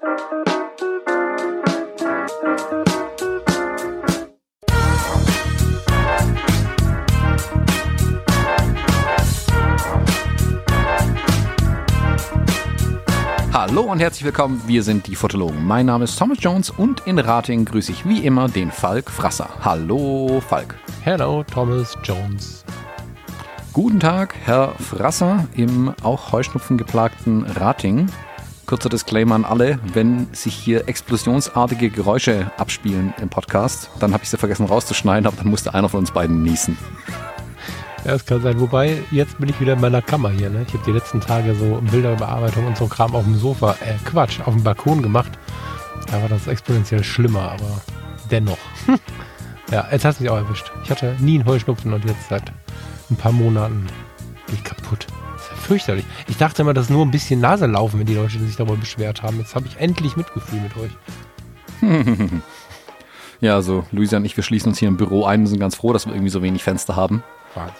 Hallo 0.00 0.22
und 13.82 13.98
herzlich 13.98 14.24
willkommen, 14.24 14.62
wir 14.66 14.84
sind 14.84 15.08
die 15.08 15.16
Fotologen. 15.16 15.66
Mein 15.66 15.86
Name 15.86 16.04
ist 16.04 16.16
Thomas 16.16 16.38
Jones 16.40 16.70
und 16.70 17.04
in 17.06 17.18
Rating 17.18 17.64
grüße 17.64 17.90
ich 17.90 18.06
wie 18.06 18.24
immer 18.24 18.48
den 18.48 18.70
Falk 18.70 19.10
Frasser. 19.10 19.48
Hallo 19.64 20.40
Falk. 20.46 20.76
Hello 21.02 21.42
Thomas 21.42 21.98
Jones. 22.04 22.64
Guten 23.72 23.98
Tag, 23.98 24.36
Herr 24.44 24.76
Frasser 24.78 25.48
im 25.56 25.92
auch 26.04 26.30
heuschnupfengeplagten 26.30 27.42
Rating. 27.44 28.08
Kurzer 28.68 28.90
Disclaimer 28.90 29.34
an 29.34 29.46
alle, 29.46 29.78
wenn 29.94 30.28
sich 30.34 30.54
hier 30.54 30.88
explosionsartige 30.88 31.88
Geräusche 31.88 32.52
abspielen 32.58 33.14
im 33.18 33.30
Podcast, 33.30 33.88
dann 33.98 34.12
habe 34.12 34.24
ich 34.24 34.28
sie 34.28 34.36
vergessen 34.36 34.66
rauszuschneiden, 34.66 35.26
aber 35.26 35.38
dann 35.38 35.48
musste 35.48 35.72
einer 35.72 35.88
von 35.88 36.00
uns 36.00 36.10
beiden 36.10 36.42
niesen. 36.42 36.76
Ja, 38.04 38.12
das 38.12 38.26
kann 38.26 38.42
sein. 38.42 38.60
Wobei, 38.60 38.98
jetzt 39.10 39.38
bin 39.38 39.48
ich 39.48 39.58
wieder 39.58 39.72
in 39.72 39.80
meiner 39.80 40.02
Kammer 40.02 40.28
hier. 40.28 40.50
Ne? 40.50 40.66
Ich 40.68 40.74
habe 40.74 40.84
die 40.84 40.92
letzten 40.92 41.18
Tage 41.22 41.54
so 41.54 41.80
Bilderbearbeitung 41.90 42.66
und 42.66 42.76
so 42.76 42.86
Kram 42.88 43.14
auf 43.14 43.24
dem 43.24 43.36
Sofa, 43.36 43.72
äh, 43.80 43.94
Quatsch, 44.04 44.40
auf 44.44 44.52
dem 44.52 44.62
Balkon 44.62 45.00
gemacht. 45.00 45.32
Da 46.10 46.20
war 46.20 46.28
das 46.28 46.46
exponentiell 46.46 47.02
schlimmer, 47.02 47.52
aber 47.52 47.80
dennoch. 48.30 48.58
ja, 49.72 49.88
jetzt 49.90 50.04
hast 50.04 50.20
du 50.20 50.24
mich 50.24 50.30
auch 50.30 50.36
erwischt. 50.36 50.70
Ich 50.84 50.90
hatte 50.90 51.16
nie 51.20 51.36
einen 51.36 51.48
Heuschnupfen 51.48 51.94
und 51.94 52.04
jetzt 52.04 52.28
seit 52.28 52.52
ein 53.10 53.16
paar 53.16 53.32
Monaten 53.32 53.86
bin 54.46 54.56
ich 54.56 54.64
kaputt. 54.64 55.06
Fürchterlich. 55.58 56.04
Ich 56.28 56.36
dachte 56.36 56.62
immer, 56.62 56.74
das 56.74 56.86
ist 56.86 56.90
nur 56.90 57.04
ein 57.04 57.10
bisschen 57.10 57.40
Nase 57.40 57.66
laufen, 57.66 57.98
wenn 57.98 58.06
die 58.06 58.14
Leute 58.14 58.38
sich 58.38 58.56
darüber 58.56 58.76
beschwert 58.76 59.22
haben. 59.22 59.38
Jetzt 59.38 59.54
habe 59.54 59.66
ich 59.66 59.76
endlich 59.78 60.16
Mitgefühl 60.16 60.60
mit 60.60 60.76
euch. 60.76 60.90
ja, 63.40 63.54
also 63.54 63.84
Luisa 63.92 64.16
und 64.16 64.24
ich, 64.24 64.36
wir 64.36 64.44
schließen 64.44 64.70
uns 64.70 64.78
hier 64.78 64.88
im 64.88 64.96
Büro 64.96 65.24
ein 65.24 65.40
und 65.40 65.46
sind 65.46 65.60
ganz 65.60 65.74
froh, 65.74 65.92
dass 65.92 66.06
wir 66.06 66.14
irgendwie 66.14 66.30
so 66.30 66.42
wenig 66.42 66.62
Fenster 66.62 66.96
haben. 66.96 67.22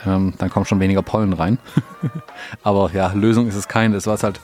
Ähm, 0.07 0.35
dann 0.39 0.51
kommt 0.51 0.67
schon 0.69 0.81
weniger 0.81 1.03
Pollen 1.03 1.33
rein. 1.33 1.59
Aber 2.63 2.91
ja, 2.93 3.13
Lösung 3.13 3.47
ist 3.49 3.55
es 3.55 3.69
keine. 3.69 3.97
Es 3.97 4.07
war 4.07 4.19
halt 4.19 4.41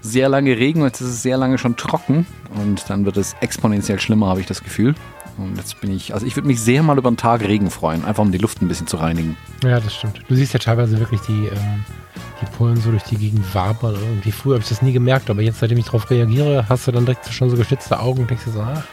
sehr 0.00 0.28
lange 0.28 0.56
Regen 0.56 0.80
und 0.80 0.88
jetzt 0.88 1.00
ist 1.00 1.08
es 1.08 1.22
sehr 1.22 1.36
lange 1.36 1.58
schon 1.58 1.76
trocken 1.76 2.26
und 2.60 2.88
dann 2.88 3.04
wird 3.04 3.16
es 3.16 3.34
exponentiell 3.40 3.98
schlimmer, 3.98 4.28
habe 4.28 4.40
ich 4.40 4.46
das 4.46 4.62
Gefühl. 4.62 4.94
Und 5.38 5.56
jetzt 5.56 5.80
bin 5.80 5.94
ich, 5.94 6.14
also 6.14 6.24
ich 6.24 6.36
würde 6.36 6.46
mich 6.46 6.60
sehr 6.60 6.82
mal 6.82 6.96
über 6.96 7.08
einen 7.08 7.16
Tag 7.16 7.42
Regen 7.42 7.70
freuen, 7.70 8.04
einfach 8.04 8.22
um 8.22 8.32
die 8.32 8.38
Luft 8.38 8.62
ein 8.62 8.68
bisschen 8.68 8.86
zu 8.86 8.96
reinigen. 8.96 9.36
Ja, 9.62 9.80
das 9.80 9.94
stimmt. 9.94 10.22
Du 10.28 10.34
siehst 10.34 10.54
ja 10.54 10.58
teilweise 10.58 10.98
wirklich 10.98 11.20
die, 11.22 11.46
ähm, 11.46 11.84
die 12.40 12.46
Pollen 12.56 12.76
so 12.76 12.90
durch 12.90 13.02
die 13.04 13.16
Gegend 13.16 13.54
wabern. 13.54 13.94
Irgendwie 13.94 14.32
früher 14.32 14.54
habe 14.54 14.62
ich 14.62 14.68
das 14.68 14.80
nie 14.80 14.92
gemerkt, 14.92 15.28
aber 15.28 15.42
jetzt, 15.42 15.60
seitdem 15.60 15.78
ich 15.78 15.86
darauf 15.86 16.10
reagiere, 16.10 16.66
hast 16.68 16.86
du 16.86 16.92
dann 16.92 17.04
direkt 17.04 17.26
schon 17.28 17.50
so 17.50 17.56
geschnitzte 17.56 18.00
Augen 18.00 18.22
und 18.22 18.30
denkst 18.30 18.44
dir 18.44 18.52
so, 18.52 18.62
ach, 18.62 18.84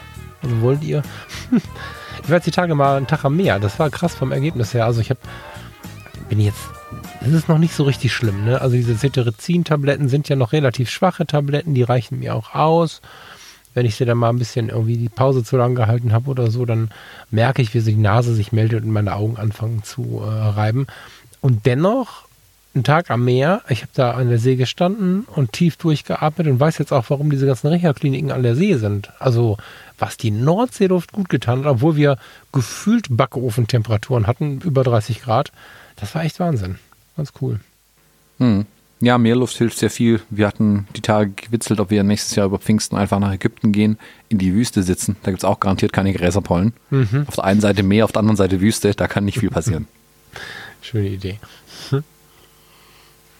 was 0.42 0.60
wollt 0.60 0.82
ihr? 0.82 1.02
ich 2.22 2.28
war 2.28 2.36
jetzt 2.36 2.46
die 2.46 2.50
Tage 2.50 2.74
mal 2.74 2.98
einen 2.98 3.06
Tag 3.06 3.24
am 3.24 3.36
Meer. 3.36 3.58
Das 3.58 3.78
war 3.78 3.88
krass 3.88 4.14
vom 4.14 4.30
Ergebnis 4.30 4.74
her. 4.74 4.84
Also 4.84 5.00
ich 5.00 5.08
habe, 5.08 5.20
bin 6.28 6.40
jetzt, 6.40 6.60
das 7.20 7.32
ist 7.32 7.48
noch 7.48 7.58
nicht 7.58 7.74
so 7.74 7.84
richtig 7.84 8.12
schlimm. 8.12 8.44
Ne? 8.44 8.60
Also 8.60 8.76
diese 8.76 8.96
Cetirizin-Tabletten 8.96 10.08
sind 10.10 10.28
ja 10.28 10.36
noch 10.36 10.52
relativ 10.52 10.90
schwache 10.90 11.26
Tabletten, 11.26 11.72
die 11.72 11.82
reichen 11.82 12.18
mir 12.18 12.34
auch 12.34 12.54
aus 12.54 13.00
wenn 13.74 13.86
ich 13.86 13.96
sie 13.96 14.04
dann 14.04 14.18
mal 14.18 14.30
ein 14.30 14.38
bisschen 14.38 14.68
irgendwie 14.68 14.96
die 14.96 15.08
Pause 15.08 15.44
zu 15.44 15.56
lang 15.56 15.74
gehalten 15.74 16.12
habe 16.12 16.30
oder 16.30 16.50
so, 16.50 16.64
dann 16.64 16.90
merke 17.30 17.60
ich, 17.60 17.74
wie 17.74 17.80
die 17.80 17.96
Nase 17.96 18.34
sich 18.34 18.52
meldet 18.52 18.84
und 18.84 18.90
meine 18.90 19.14
Augen 19.14 19.36
anfangen 19.36 19.82
zu 19.82 20.22
äh, 20.22 20.28
reiben. 20.28 20.86
Und 21.40 21.66
dennoch, 21.66 22.24
ein 22.74 22.84
Tag 22.84 23.10
am 23.10 23.24
Meer, 23.24 23.62
ich 23.68 23.82
habe 23.82 23.92
da 23.94 24.12
an 24.12 24.28
der 24.28 24.38
See 24.38 24.56
gestanden 24.56 25.26
und 25.26 25.52
tief 25.52 25.76
durchgeatmet 25.76 26.46
und 26.46 26.58
weiß 26.58 26.78
jetzt 26.78 26.92
auch, 26.92 27.04
warum 27.08 27.30
diese 27.30 27.46
ganzen 27.46 27.68
Reha-Kliniken 27.68 28.32
an 28.32 28.42
der 28.42 28.56
See 28.56 28.74
sind. 28.76 29.12
Also, 29.20 29.58
was 29.98 30.16
die 30.16 30.32
Nordseeluft 30.32 31.12
gut 31.12 31.28
getan 31.28 31.60
hat, 31.60 31.66
obwohl 31.66 31.96
wir 31.96 32.18
gefühlt 32.52 33.06
Backofentemperaturen 33.10 34.26
hatten, 34.26 34.60
über 34.60 34.82
30 34.82 35.22
Grad, 35.22 35.52
das 35.96 36.14
war 36.14 36.24
echt 36.24 36.40
Wahnsinn. 36.40 36.78
Ganz 37.16 37.32
cool. 37.40 37.60
Hm. 38.38 38.66
Ja, 39.04 39.18
Meerluft 39.18 39.58
hilft 39.58 39.76
sehr 39.76 39.90
viel. 39.90 40.22
Wir 40.30 40.46
hatten 40.46 40.88
die 40.96 41.02
Tage 41.02 41.30
gewitzelt, 41.32 41.78
ob 41.78 41.90
wir 41.90 42.02
nächstes 42.02 42.34
Jahr 42.36 42.46
über 42.46 42.58
Pfingsten 42.58 42.96
einfach 42.96 43.18
nach 43.18 43.34
Ägypten 43.34 43.70
gehen, 43.70 43.98
in 44.30 44.38
die 44.38 44.54
Wüste 44.54 44.82
sitzen. 44.82 45.16
Da 45.22 45.30
gibt 45.30 45.42
es 45.42 45.44
auch 45.44 45.60
garantiert 45.60 45.92
keine 45.92 46.14
Gräserpollen. 46.14 46.72
Mhm. 46.88 47.26
Auf 47.26 47.34
der 47.34 47.44
einen 47.44 47.60
Seite 47.60 47.82
Meer, 47.82 48.06
auf 48.06 48.12
der 48.12 48.20
anderen 48.20 48.38
Seite 48.38 48.62
Wüste. 48.62 48.94
Da 48.94 49.06
kann 49.06 49.26
nicht 49.26 49.38
viel 49.38 49.50
passieren. 49.50 49.88
Schöne 50.80 51.08
Idee. 51.08 51.38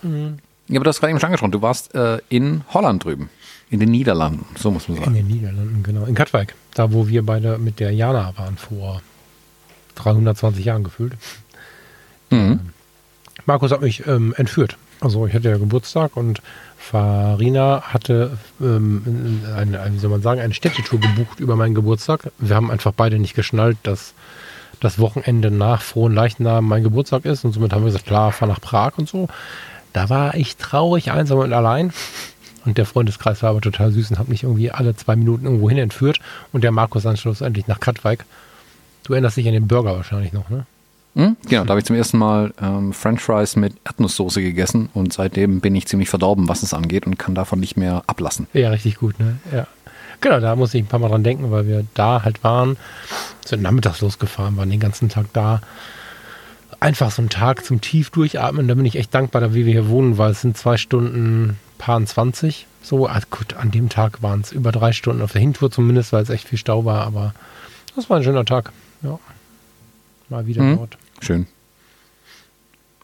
Mhm. 0.02 0.38
Ja, 0.66 0.76
aber 0.76 0.84
du 0.84 0.88
hast 0.88 1.00
gerade 1.00 1.10
eben 1.10 1.20
schon 1.20 1.26
angesprochen. 1.26 1.52
Du 1.52 1.60
warst 1.60 1.94
äh, 1.94 2.20
in 2.31 2.62
Holland 2.72 3.04
drüben. 3.04 3.28
In 3.69 3.81
den 3.81 3.91
Niederlanden, 3.91 4.46
so 4.56 4.70
muss 4.70 4.88
man 4.88 4.96
sagen. 4.96 5.14
In 5.14 5.16
den 5.16 5.26
Niederlanden, 5.26 5.82
genau. 5.82 6.06
In 6.06 6.14
Katwijk. 6.14 6.54
Da, 6.72 6.91
wo 6.91 7.06
wir 7.06 7.22
beide 7.22 7.58
mit 7.58 7.81
der 7.81 7.91
Jana 7.91 8.32
waren 8.38 8.56
vor 8.56 9.02
320 9.96 10.64
Jahren 10.64 10.82
gefühlt. 10.82 11.12
Mhm. 12.31 12.60
Markus 13.44 13.72
hat 13.72 13.82
mich 13.82 14.06
ähm, 14.06 14.32
entführt 14.38 14.78
also 15.04 15.26
ich 15.26 15.34
hatte 15.34 15.50
ja 15.50 15.59
Geburtstag 15.59 16.16
und 16.16 16.41
Farina 16.78 17.82
hatte 17.82 18.37
ähm, 18.60 19.42
eine, 19.56 19.92
wie 19.92 19.98
soll 19.98 20.10
man 20.10 20.22
sagen, 20.22 20.41
eine 20.41 20.54
Städtetour 20.54 21.00
gebucht 21.00 21.41
über 21.41 21.56
meinen 21.56 21.75
Geburtstag. 21.75 22.31
Wir 22.38 22.56
haben 22.56 22.70
einfach 22.70 22.92
beide 22.97 23.19
nicht 23.19 23.34
geschnallt, 23.34 23.78
dass 23.82 24.14
das 24.81 24.98
Wochenende 24.98 25.50
nach 25.50 25.82
Frohen 25.82 26.14
Leichnam 26.14 26.66
mein 26.66 26.82
Geburtstag 26.82 27.25
ist 27.25 27.44
und 27.44 27.53
somit 27.53 27.72
haben 27.72 27.82
wir 27.82 27.87
gesagt, 27.87 28.06
klar, 28.06 28.32
fahr 28.32 28.48
nach 28.48 28.60
Prag 28.60 28.93
und 28.98 29.09
so. 29.09 29.28
Da 29.93 30.10
war 30.10 30.34
ich 30.34 30.56
traurig, 30.56 31.12
einsam 31.12 31.38
und 31.38 31.53
allein. 31.53 31.93
Und 32.64 32.78
der 32.78 32.87
Freundeskreis 32.87 33.43
war 33.43 33.50
aber 33.50 33.60
total 33.60 33.93
süß 33.93 34.10
und 34.10 34.19
hat 34.19 34.28
mich 34.28 34.43
irgendwie 34.43 34.70
alle 34.70 34.97
zwei 34.97 35.16
Minuten 35.16 35.44
irgendwo 35.44 35.69
hin 35.69 35.78
entführt. 35.78 36.19
Und 36.53 36.64
der 36.64 36.72
Markus 36.72 37.03
dann 37.03 37.16
schlussendlich 37.16 37.66
nach 37.66 37.78
Katwijk. 37.78 38.25
Du 39.04 39.12
erinnerst 39.12 39.37
dich 39.37 39.47
an 39.47 39.53
den 39.53 39.69
Burger 39.69 39.97
wahrscheinlich 39.97 40.32
noch, 40.32 40.48
ne? 40.48 40.66
Hm? 41.14 41.36
Genau, 41.48 41.64
da 41.64 41.70
habe 41.70 41.80
ich 41.80 41.86
zum 41.86 41.97
ersten 41.97 42.19
Mal 42.19 42.52
ähm, 42.60 42.92
French 42.92 43.20
Fries 43.20 43.54
mit 43.56 43.75
Erdnusssoße 43.84 44.42
gegessen 44.42 44.88
und 44.94 45.12
seitdem 45.12 45.60
bin 45.60 45.75
ich 45.76 45.86
ziemlich 45.86 46.08
verdorben, 46.08 46.48
was 46.48 46.62
es 46.62 46.75
angeht 46.75 47.06
und 47.06 47.19
kann 47.19 47.34
davon 47.34 47.60
nicht 47.60 47.76
mehr 47.76 48.02
ablassen. 48.06 48.48
Ja, 48.52 48.70
richtig 48.70 48.97
gut, 48.97 49.19
ne? 49.20 49.38
Ja. 49.52 49.66
Genau, 50.20 50.41
da 50.41 50.56
muss 50.56 50.75
ich 50.75 50.82
ein 50.82 50.86
paar 50.86 51.00
Mal 51.00 51.08
dran 51.08 51.22
denken, 51.22 51.50
weil 51.50 51.66
wir 51.66 51.84
da 51.94 52.22
halt 52.25 52.42
waren, 52.42 52.76
sind 53.44 53.62
nachmittags 53.62 54.00
losgefahren, 54.00 54.56
waren 54.56 54.70
den 54.70 54.80
ganzen 54.80 55.08
Tag 55.08 55.26
da. 55.32 55.60
Einfach 56.80 57.10
so 57.10 57.22
ein 57.22 57.28
Tag 57.28 57.64
zum 57.64 57.81
tief 57.81 58.10
durchatmen, 58.10 58.66
da 58.66 58.75
bin 58.75 58.84
ich 58.84 58.96
echt 58.96 59.14
dankbar, 59.14 59.41
da 59.41 59.54
wie 59.54 59.66
wir 59.66 59.72
hier 59.72 59.88
wohnen, 59.88 60.19
weil 60.19 60.32
es 60.32 60.41
sind 60.41 60.56
zwei 60.56 60.76
Stunden, 60.76 61.58
paar 61.78 62.04
20. 62.04 62.66
So, 62.82 63.06
also 63.06 63.26
gut, 63.31 63.54
an 63.54 63.70
dem 63.70 63.88
Tag 63.88 64.22
waren 64.22 64.41
es 64.41 64.52
über 64.52 64.72
drei 64.72 64.92
Stunden 64.92 65.22
auf 65.22 65.32
der 65.32 65.41
Hintour 65.41 65.70
zumindest, 65.70 66.12
weil 66.12 66.22
es 66.22 66.31
echt 66.31 66.48
viel 66.48 66.58
Stau 66.58 66.84
war, 66.84 67.06
aber 67.06 67.34
das 67.94 68.10
war 68.10 68.16
ein 68.16 68.25
schöner 68.25 68.44
Tag. 68.44 68.72
Ja. 69.02 69.19
Mal 70.28 70.46
wieder 70.46 70.62
mhm. 70.62 70.76
dort. 70.76 70.98
Schön. 71.20 71.46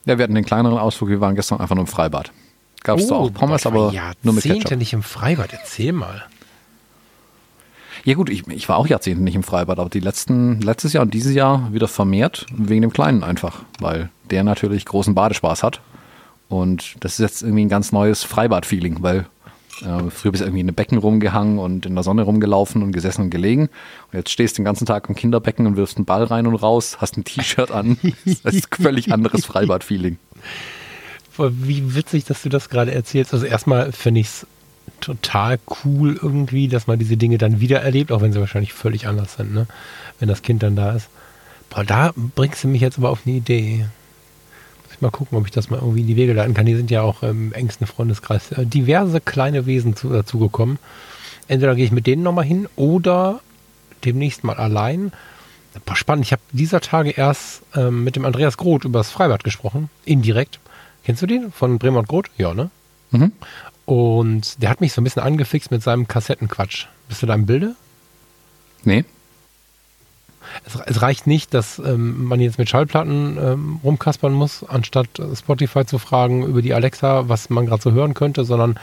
Ja, 0.07 0.19
wir 0.19 0.25
hatten 0.25 0.35
den 0.35 0.45
kleineren 0.45 0.79
Ausflug, 0.79 1.11
wir 1.11 1.21
waren 1.21 1.35
gestern 1.35 1.61
einfach 1.61 1.75
nur 1.75 1.85
im 1.85 1.91
Freibad. 1.91 2.33
Gab 2.83 2.99
es 2.99 3.07
oh, 3.07 3.09
da 3.09 3.15
auch 3.17 3.33
Pommes, 3.33 3.67
aber 3.67 3.93
nur 4.23 4.35
mit 4.35 4.45
Ketchup. 4.45 4.79
nicht 4.79 4.93
im 4.95 5.03
Freibad, 5.03 5.53
erzähl 5.53 5.93
mal. 5.93 6.25
Ja 8.05 8.15
gut, 8.15 8.31
ich, 8.31 8.49
ich 8.49 8.69
war 8.69 8.79
auch 8.79 8.87
Jahrzehnte 8.87 9.23
nicht 9.23 9.35
im 9.35 9.43
Freibad, 9.43 9.79
aber 9.79 9.91
die 9.91 10.01
letzten, 10.01 10.61
letztes 10.63 10.95
Jahr 10.95 11.03
und 11.03 11.13
dieses 11.13 11.35
Jahr 11.35 11.73
wieder 11.73 11.89
vermehrt, 11.89 12.47
wegen 12.51 12.81
dem 12.81 12.93
Kleinen 12.93 13.23
einfach, 13.23 13.63
weil 13.79 14.09
der 14.31 14.43
natürlich 14.43 14.87
großen 14.87 15.15
Badespaß 15.15 15.63
hat. 15.63 15.83
Und 16.49 16.97
das 17.01 17.13
ist 17.13 17.19
jetzt 17.19 17.43
irgendwie 17.43 17.67
ein 17.67 17.69
ganz 17.69 17.93
neues 17.93 18.25
Freibad-Feeling, 18.25 19.03
weil 19.03 19.27
äh, 19.83 20.11
früher 20.11 20.33
bist 20.33 20.41
du 20.41 20.47
irgendwie 20.47 20.61
in 20.61 20.67
den 20.67 20.75
Becken 20.75 20.99
rumgehangen 20.99 21.59
und 21.59 21.87
in 21.87 21.95
der 21.95 22.05
Sonne 22.05 22.23
rumgelaufen 22.23 22.83
und 22.83 22.93
gesessen 22.93 23.23
und 23.23 23.31
gelegen. 23.31 23.63
Und 24.13 24.19
jetzt 24.19 24.31
stehst 24.31 24.57
du 24.57 24.63
den 24.63 24.65
ganzen 24.65 24.87
Tag 24.87 25.09
im 25.09 25.15
Kinderbecken 25.15 25.67
und 25.67 25.77
wirfst 25.77 25.97
einen 25.97 26.07
Ball 26.07 26.25
rein 26.25 26.47
und 26.47 26.55
raus, 26.55 26.99
hast 27.01 27.17
ein 27.17 27.25
T-Shirt 27.25 27.71
an. 27.71 27.99
Das 28.43 28.55
ist 28.55 28.69
ein 28.73 28.83
völlig 28.83 29.13
anderes 29.13 29.45
Freibad-Feeling. 29.45 30.19
Wie 31.37 31.95
witzig, 31.95 32.25
dass 32.25 32.43
du 32.43 32.49
das 32.49 32.69
gerade 32.69 32.93
erzählst. 32.93 33.33
Also 33.33 33.47
erstmal 33.47 33.93
finde 33.93 34.21
ich 34.21 34.27
es 34.27 34.47
total 35.01 35.59
cool 35.85 36.19
irgendwie, 36.21 36.69
dass 36.69 36.87
man 36.87 36.99
diese 36.99 37.17
Dinge 37.17 37.39
dann 37.39 37.61
wieder 37.61 37.81
erlebt, 37.81 38.13
auch 38.13 38.21
wenn 38.21 38.33
sie 38.33 38.41
wahrscheinlich 38.41 38.73
völlig 38.73 39.07
anders 39.07 39.35
sind, 39.35 39.55
ne? 39.55 39.67
wenn 40.19 40.29
das 40.29 40.43
Kind 40.43 40.63
dann 40.63 40.77
da 40.77 40.93
ist. 40.93 41.09
Boah, 41.71 41.85
da 41.85 42.13
bringst 42.15 42.65
du 42.65 42.69
mich 42.69 42.83
jetzt 42.83 42.99
aber 42.99 43.11
auf 43.11 43.21
eine 43.25 43.37
Idee 43.37 43.87
mal 45.03 45.11
gucken, 45.11 45.39
ob 45.39 45.47
ich 45.47 45.53
das 45.53 45.71
mal 45.71 45.79
irgendwie 45.79 46.01
in 46.01 46.07
die 46.07 46.17
Wege 46.17 46.33
leiten 46.33 46.55
kann. 46.55 46.67
Die 46.67 46.75
sind 46.75 46.91
ja 46.91 47.03
auch 47.03 47.23
im 47.23 47.53
engsten 47.53 47.87
Freundeskreis 47.87 48.53
äh, 48.53 48.67
diverse 48.67 49.21
kleine 49.21 49.67
Wesen 49.67 49.97
zu, 49.97 50.09
dazugekommen. 50.09 50.79
Entweder 51.49 51.75
gehe 51.75 51.85
ich 51.85 51.93
mit 51.93 52.07
denen 52.07 52.23
nochmal 52.23 52.45
hin 52.45 52.69
oder 52.77 53.41
demnächst 54.05 54.45
mal 54.45 54.57
allein. 54.57 55.13
Boah, 55.85 55.97
spannend. 55.97 56.25
Ich 56.25 56.33
habe 56.33 56.43
dieser 56.53 56.81
Tage 56.81 57.11
erst 57.11 57.63
ähm, 57.75 58.05
mit 58.05 58.17
dem 58.17 58.25
Andreas 58.25 58.57
Groth 58.57 58.85
über 58.85 59.01
das 59.01 59.11
Freibad 59.11 59.45
gesprochen. 59.45 59.89
Indirekt. 60.05 60.61
Kennst 61.05 61.23
du 61.23 61.27
den? 61.27 61.53
Von 61.53 61.79
Bremer 61.79 62.01
und 62.01 62.09
Groth? 62.09 62.31
Ja, 62.37 62.55
ne? 62.55 62.71
Mhm. 63.11 63.33
Und 63.87 64.63
der 64.63 64.71
hat 64.71 64.81
mich 64.81 64.93
so 64.93 65.01
ein 65.01 65.05
bisschen 65.05 65.23
angefixt 65.23 65.71
mit 65.71 65.83
seinem 65.83 66.07
Kassettenquatsch. 66.07 66.87
Bist 67.09 67.23
du 67.23 67.27
da 67.27 67.35
im 67.35 67.47
Bilde? 67.47 67.75
Nee 68.85 69.05
es, 70.65 70.79
es 70.87 71.03
reicht 71.03 71.27
nicht, 71.27 71.55
dass 71.55 71.79
ähm, 71.79 72.25
man 72.25 72.41
jetzt 72.41 72.59
mit 72.59 72.69
Schallplatten 72.69 73.39
ähm, 73.39 73.81
rumkaspern 73.83 74.33
muss, 74.33 74.65
anstatt 74.65 75.09
Spotify 75.35 75.85
zu 75.85 75.99
fragen 75.99 76.45
über 76.45 76.63
die 76.63 76.75
Alexa, 76.75 77.29
was 77.29 77.51
man 77.51 77.67
gerade 77.67 77.83
so 77.83 77.93
hören 77.93 78.15
könnte, 78.15 78.45
sondern 78.45 78.79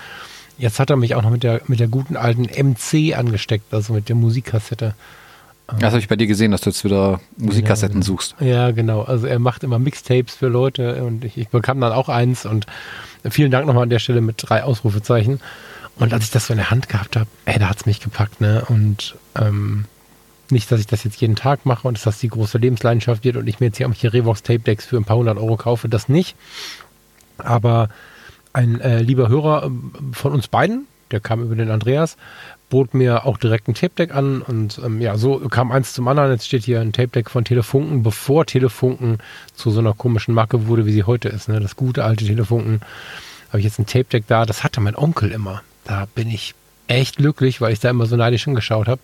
Jetzt 0.57 0.79
hat 0.79 0.89
er 0.89 0.95
mich 0.95 1.13
auch 1.13 1.21
noch 1.21 1.29
mit 1.29 1.43
der, 1.43 1.61
mit 1.67 1.79
der 1.79 1.87
guten 1.87 2.17
alten 2.17 2.43
MC 2.43 3.15
angesteckt, 3.15 3.73
also 3.73 3.93
mit 3.93 4.09
der 4.09 4.15
Musikkassette. 4.15 4.95
Das 5.79 5.91
habe 5.91 5.99
ich 5.99 6.07
bei 6.07 6.15
dir 6.15 6.27
gesehen, 6.27 6.51
dass 6.51 6.61
du 6.61 6.69
jetzt 6.69 6.83
wieder 6.83 7.19
Musikkassetten 7.35 7.95
genau. 7.95 8.05
suchst. 8.05 8.35
Ja, 8.39 8.71
genau. 8.71 9.01
Also 9.01 9.27
er 9.27 9.37
macht 9.37 9.63
immer 9.63 9.79
Mixtapes 9.79 10.33
für 10.33 10.47
Leute 10.47 11.03
und 11.03 11.25
ich, 11.25 11.37
ich 11.37 11.49
bekam 11.49 11.81
dann 11.81 11.91
auch 11.91 12.09
eins 12.09 12.45
und 12.45 12.65
vielen 13.29 13.51
Dank 13.51 13.67
nochmal 13.67 13.83
an 13.83 13.89
der 13.89 13.99
Stelle 13.99 14.21
mit 14.21 14.35
drei 14.37 14.63
Ausrufezeichen. 14.63 15.41
Und 15.97 16.13
als 16.13 16.25
ich 16.25 16.31
das 16.31 16.47
so 16.47 16.53
in 16.53 16.57
der 16.57 16.71
Hand 16.71 16.89
gehabt 16.89 17.17
habe, 17.17 17.27
ey, 17.45 17.59
da 17.59 17.69
hat's 17.69 17.85
mich 17.85 17.99
gepackt, 17.99 18.39
ne? 18.39 18.63
Und 18.69 19.15
ähm, 19.35 19.85
nicht, 20.51 20.71
dass 20.71 20.79
ich 20.79 20.87
das 20.87 21.03
jetzt 21.03 21.19
jeden 21.19 21.35
Tag 21.35 21.65
mache 21.65 21.87
und 21.87 21.97
dass 21.97 22.03
das 22.03 22.19
die 22.19 22.29
große 22.29 22.57
Lebensleidenschaft 22.57 23.23
wird 23.23 23.37
und 23.37 23.47
ich 23.47 23.59
mir 23.59 23.67
jetzt 23.67 23.77
hier 23.77 23.91
hier 23.91 24.13
Revox 24.13 24.43
Tape 24.43 24.59
Decks 24.59 24.85
für 24.85 24.97
ein 24.97 25.05
paar 25.05 25.17
hundert 25.17 25.37
Euro 25.37 25.57
kaufe, 25.57 25.89
das 25.89 26.09
nicht. 26.09 26.35
Aber 27.37 27.89
ein 28.53 28.81
äh, 28.81 29.01
lieber 29.01 29.29
Hörer 29.29 29.65
äh, 29.65 29.69
von 30.13 30.33
uns 30.33 30.47
beiden, 30.47 30.87
der 31.11 31.19
kam 31.19 31.41
über 31.41 31.55
den 31.55 31.69
Andreas, 31.69 32.17
bot 32.69 32.93
mir 32.93 33.25
auch 33.25 33.37
direkt 33.37 33.67
ein 33.67 33.75
Tape 33.75 33.93
Deck 33.95 34.13
an 34.13 34.41
und 34.41 34.79
ähm, 34.83 34.99
ja, 35.01 35.17
so 35.17 35.39
kam 35.49 35.71
eins 35.71 35.93
zum 35.93 36.07
anderen. 36.07 36.31
Jetzt 36.31 36.47
steht 36.47 36.65
hier 36.65 36.81
ein 36.81 36.91
Tape 36.91 37.09
Deck 37.09 37.29
von 37.29 37.45
Telefunken, 37.45 38.03
bevor 38.03 38.45
Telefunken 38.45 39.19
zu 39.55 39.71
so 39.71 39.79
einer 39.79 39.93
komischen 39.93 40.33
Marke 40.33 40.67
wurde, 40.67 40.85
wie 40.85 40.91
sie 40.91 41.03
heute 41.03 41.29
ist. 41.29 41.47
Ne? 41.47 41.59
Das 41.59 41.75
gute 41.75 42.03
alte 42.03 42.25
Telefunken. 42.25 42.81
Habe 43.49 43.59
ich 43.59 43.65
jetzt 43.65 43.79
ein 43.79 43.85
Tape 43.85 44.05
Deck 44.05 44.25
da. 44.27 44.45
Das 44.45 44.63
hatte 44.63 44.81
mein 44.81 44.95
Onkel 44.95 45.31
immer. 45.31 45.61
Da 45.85 46.07
bin 46.13 46.29
ich 46.29 46.53
echt 46.87 47.17
glücklich, 47.17 47.61
weil 47.61 47.71
ich 47.71 47.79
da 47.79 47.89
immer 47.89 48.05
so 48.05 48.15
neidisch 48.15 48.43
hingeschaut 48.43 48.87
habe. 48.87 49.01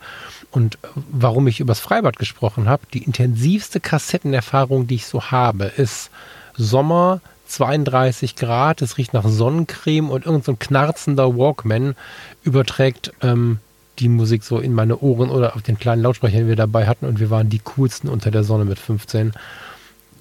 Und 0.54 0.78
warum 0.94 1.48
ich 1.48 1.60
übers 1.60 1.80
Freibad 1.80 2.20
gesprochen 2.20 2.70
habe, 2.70 2.84
die 2.94 3.04
intensivste 3.04 3.80
Kassettenerfahrung, 3.80 4.86
die 4.86 4.96
ich 4.96 5.08
so 5.08 5.32
habe, 5.32 5.66
ist 5.66 6.12
Sommer 6.56 7.22
32 7.48 8.36
Grad, 8.36 8.84
es 8.84 9.00
riecht 9.00 9.14
nach 9.14 9.28
Sonnencreme 9.28 10.12
und 10.12 10.28
irgendein 10.28 10.44
so 10.44 10.56
knarzender 10.56 11.36
Walkman 11.36 11.96
überträgt 12.44 13.14
ähm, 13.22 13.58
die 13.98 14.10
Musik 14.10 14.44
so 14.44 14.60
in 14.60 14.74
meine 14.74 15.00
Ohren 15.00 15.32
oder 15.32 15.56
auf 15.56 15.64
den 15.64 15.80
kleinen 15.80 16.04
Lautsprecher, 16.04 16.38
den 16.38 16.48
wir 16.48 16.56
dabei 16.56 16.86
hatten 16.86 17.08
und 17.08 17.20
wir 17.20 17.32
waren 17.32 17.50
die 17.50 17.60
coolsten 17.60 18.08
unter 18.08 18.30
der 18.30 18.44
Sonne 18.44 18.66
mit 18.66 18.78
15. 18.78 19.34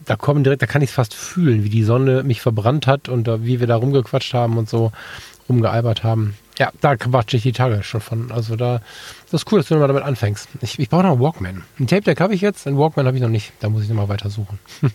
Da 0.07 0.17
kommen 0.17 0.45
direkt, 0.45 0.63
da 0.63 0.67
kann 0.67 0.81
ich 0.81 0.91
es 0.91 0.95
fast 0.95 1.15
fühlen, 1.15 1.63
wie 1.63 1.71
die 1.71 1.85
Sonne 1.85 2.23
mich 2.23 2.41
verbrannt 2.41 2.87
hat 2.87 3.11
und 3.11 3.29
uh, 3.29 3.45
wie 3.45 3.61
wir 3.61 3.67
da 3.67 3.77
rumgequatscht 3.77 4.33
haben 4.33 4.57
und 4.57 4.69
so 4.69 4.93
rumgealbert 5.49 6.05
haben. 6.05 6.35
Ja, 6.59 6.71
da 6.81 6.97
quatsche 6.97 7.37
ich 7.37 7.43
die 7.43 7.53
Tage 7.53 7.83
schon 7.83 8.01
von. 8.01 8.31
Also 8.31 8.57
da, 8.57 8.81
das 9.31 9.43
ist 9.43 9.53
cool, 9.53 9.61
dass 9.61 9.69
du 9.69 9.75
nochmal 9.75 9.89
damit 9.89 10.05
anfängst. 10.05 10.49
Ich, 10.61 10.79
ich 10.79 10.89
brauche 10.89 11.03
noch 11.03 11.13
einen 11.13 11.21
Walkman. 11.21 11.63
Ein 11.79 11.87
Tape 11.87 12.03
Deck 12.03 12.21
habe 12.21 12.35
ich 12.35 12.41
jetzt, 12.41 12.67
einen 12.67 12.79
Walkman 12.79 13.07
habe 13.07 13.17
ich 13.17 13.23
noch 13.23 13.31
nicht. 13.31 13.53
Da 13.61 13.69
muss 13.69 13.83
ich 13.83 13.89
nochmal 13.89 14.09
weiter 14.09 14.31
suchen. 14.31 14.59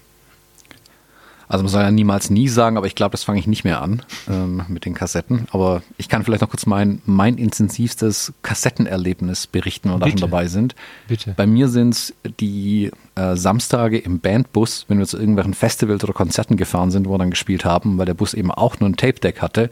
Also 1.50 1.64
man 1.64 1.72
soll 1.72 1.82
ja 1.82 1.92
niemals 1.92 2.30
nie 2.30 2.50
sagen, 2.50 2.78
aber 2.78 2.88
ich 2.88 2.96
glaube, 2.96 3.12
das 3.12 3.24
fange 3.24 3.40
ich 3.40 3.48
nicht 3.48 3.64
mehr 3.64 3.82
an 3.82 4.04
ähm, 4.30 4.64
mit 4.68 4.86
den 4.86 4.94
Kassetten. 4.94 5.48
Aber 5.52 5.82
ich 5.98 6.10
kann 6.10 6.24
vielleicht 6.24 6.42
noch 6.42 6.50
kurz 6.50 6.66
mein, 6.66 7.02
mein 7.06 7.38
intensivstes 7.38 8.34
Kassettenerlebnis 8.42 9.48
berichten, 9.48 9.90
wenn 9.90 9.96
wir 9.96 10.06
da 10.06 10.10
schon 10.10 10.20
dabei 10.20 10.48
sind. 10.48 10.76
Bitte. 11.08 11.34
Bei 11.38 11.48
mir 11.48 11.70
sind 11.70 11.94
es 11.94 12.14
die 12.40 12.92
äh, 13.16 13.36
Samstage 13.38 13.98
im 13.98 14.20
Bandbus, 14.20 14.86
wenn 14.90 15.00
wir 15.00 15.06
zu 15.06 15.18
irgendwelchen 15.18 15.54
Festivals 15.54 16.04
oder 16.04 16.14
Konzerten 16.14 16.58
gefahren 16.58 16.92
sind, 16.92 17.08
wo 17.08 17.14
wir 17.14 17.18
dann 17.18 17.32
gespielt 17.32 17.64
haben, 17.64 17.98
weil 17.98 18.06
der 18.06 18.14
Bus 18.14 18.34
eben 18.34 18.52
auch 18.52 18.80
nur 18.82 18.90
ein 18.90 18.98
Tape-Deck 18.98 19.42
hatte 19.42 19.70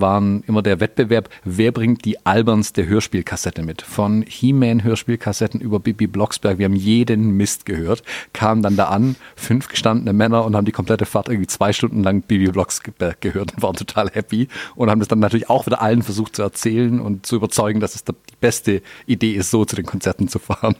waren 0.00 0.42
immer 0.46 0.62
der 0.62 0.80
Wettbewerb, 0.80 1.28
wer 1.44 1.72
bringt 1.72 2.04
die 2.04 2.24
albernste 2.24 2.86
Hörspielkassette 2.86 3.62
mit. 3.62 3.82
Von 3.82 4.22
He-Man 4.26 4.84
Hörspielkassetten 4.84 5.60
über 5.60 5.80
Bibi 5.80 6.06
Blocksberg, 6.06 6.58
wir 6.58 6.64
haben 6.66 6.76
jeden 6.76 7.36
Mist 7.36 7.66
gehört, 7.66 8.02
kamen 8.32 8.62
dann 8.62 8.76
da 8.76 8.86
an, 8.86 9.16
fünf 9.36 9.68
gestandene 9.68 10.12
Männer 10.12 10.44
und 10.44 10.56
haben 10.56 10.64
die 10.64 10.72
komplette 10.72 11.06
Fahrt 11.06 11.28
irgendwie 11.28 11.46
zwei 11.46 11.72
Stunden 11.72 12.02
lang 12.02 12.22
Bibi 12.22 12.50
Blocksberg 12.50 13.20
gehört 13.20 13.54
und 13.54 13.62
waren 13.62 13.76
total 13.76 14.10
happy 14.10 14.48
und 14.74 14.90
haben 14.90 15.00
das 15.00 15.08
dann 15.08 15.18
natürlich 15.18 15.50
auch 15.50 15.66
wieder 15.66 15.82
allen 15.82 16.02
versucht 16.02 16.36
zu 16.36 16.42
erzählen 16.42 17.00
und 17.00 17.26
zu 17.26 17.36
überzeugen, 17.36 17.80
dass 17.80 17.94
es 17.94 18.04
die 18.04 18.12
beste 18.40 18.82
Idee 19.06 19.32
ist, 19.32 19.50
so 19.50 19.64
zu 19.64 19.76
den 19.76 19.86
Konzerten 19.86 20.28
zu 20.28 20.38
fahren. 20.38 20.76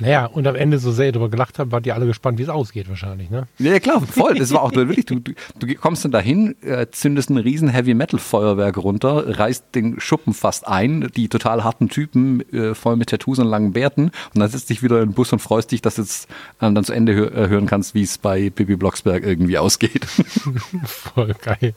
Naja, 0.00 0.26
und 0.26 0.46
am 0.46 0.54
Ende 0.54 0.78
so 0.78 0.92
sehr 0.92 1.10
darüber 1.10 1.28
gelacht 1.28 1.58
haben, 1.58 1.72
wart 1.72 1.84
ihr 1.84 1.94
alle 1.94 2.06
gespannt, 2.06 2.38
wie 2.38 2.44
es 2.44 2.48
ausgeht 2.48 2.88
wahrscheinlich, 2.88 3.30
ne? 3.30 3.48
Ja, 3.58 3.80
klar, 3.80 4.00
voll. 4.00 4.34
Das 4.34 4.52
war 4.52 4.62
auch 4.62 4.72
wirklich, 4.74 5.06
du, 5.06 5.16
du, 5.16 5.32
du 5.58 5.74
kommst 5.74 6.04
dann 6.04 6.12
dahin, 6.12 6.54
äh, 6.62 6.86
zündest 6.90 7.30
ein 7.30 7.36
riesen 7.36 7.68
Heavy-Metal-Feuerwerk 7.68 8.76
runter, 8.78 9.38
reißt 9.38 9.74
den 9.74 9.98
Schuppen 9.98 10.34
fast 10.34 10.68
ein, 10.68 11.08
die 11.16 11.28
total 11.28 11.64
harten 11.64 11.88
Typen, 11.88 12.42
äh, 12.52 12.74
voll 12.74 12.96
mit 12.96 13.10
Tattoos 13.10 13.40
und 13.40 13.48
langen 13.48 13.72
Bärten 13.72 14.12
und 14.34 14.40
dann 14.40 14.48
sitzt 14.48 14.70
dich 14.70 14.82
wieder 14.82 15.02
in 15.02 15.10
den 15.10 15.14
Bus 15.14 15.32
und 15.32 15.40
freust 15.40 15.72
dich, 15.72 15.82
dass 15.82 15.96
du 15.96 16.02
jetzt 16.02 16.28
ähm, 16.62 16.76
dann 16.76 16.84
zu 16.84 16.92
Ende 16.92 17.14
hör, 17.14 17.34
äh, 17.34 17.48
hören 17.48 17.66
kannst, 17.66 17.94
wie 17.94 18.02
es 18.02 18.18
bei 18.18 18.50
Bibi 18.50 18.76
Blocksberg 18.76 19.24
irgendwie 19.24 19.58
ausgeht. 19.58 20.04
voll 20.84 21.34
geil. 21.42 21.74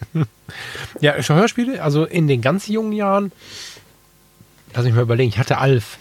Ja, 1.00 1.22
schon 1.24 1.38
Hörspiele, 1.38 1.82
also 1.82 2.06
in 2.06 2.28
den 2.28 2.42
ganz 2.42 2.68
jungen 2.68 2.92
Jahren, 2.92 3.32
lass 4.76 4.86
mich 4.86 4.94
mal 4.94 5.02
überlegen, 5.02 5.30
ich 5.30 5.40
hatte 5.40 5.58
Alf. 5.58 5.98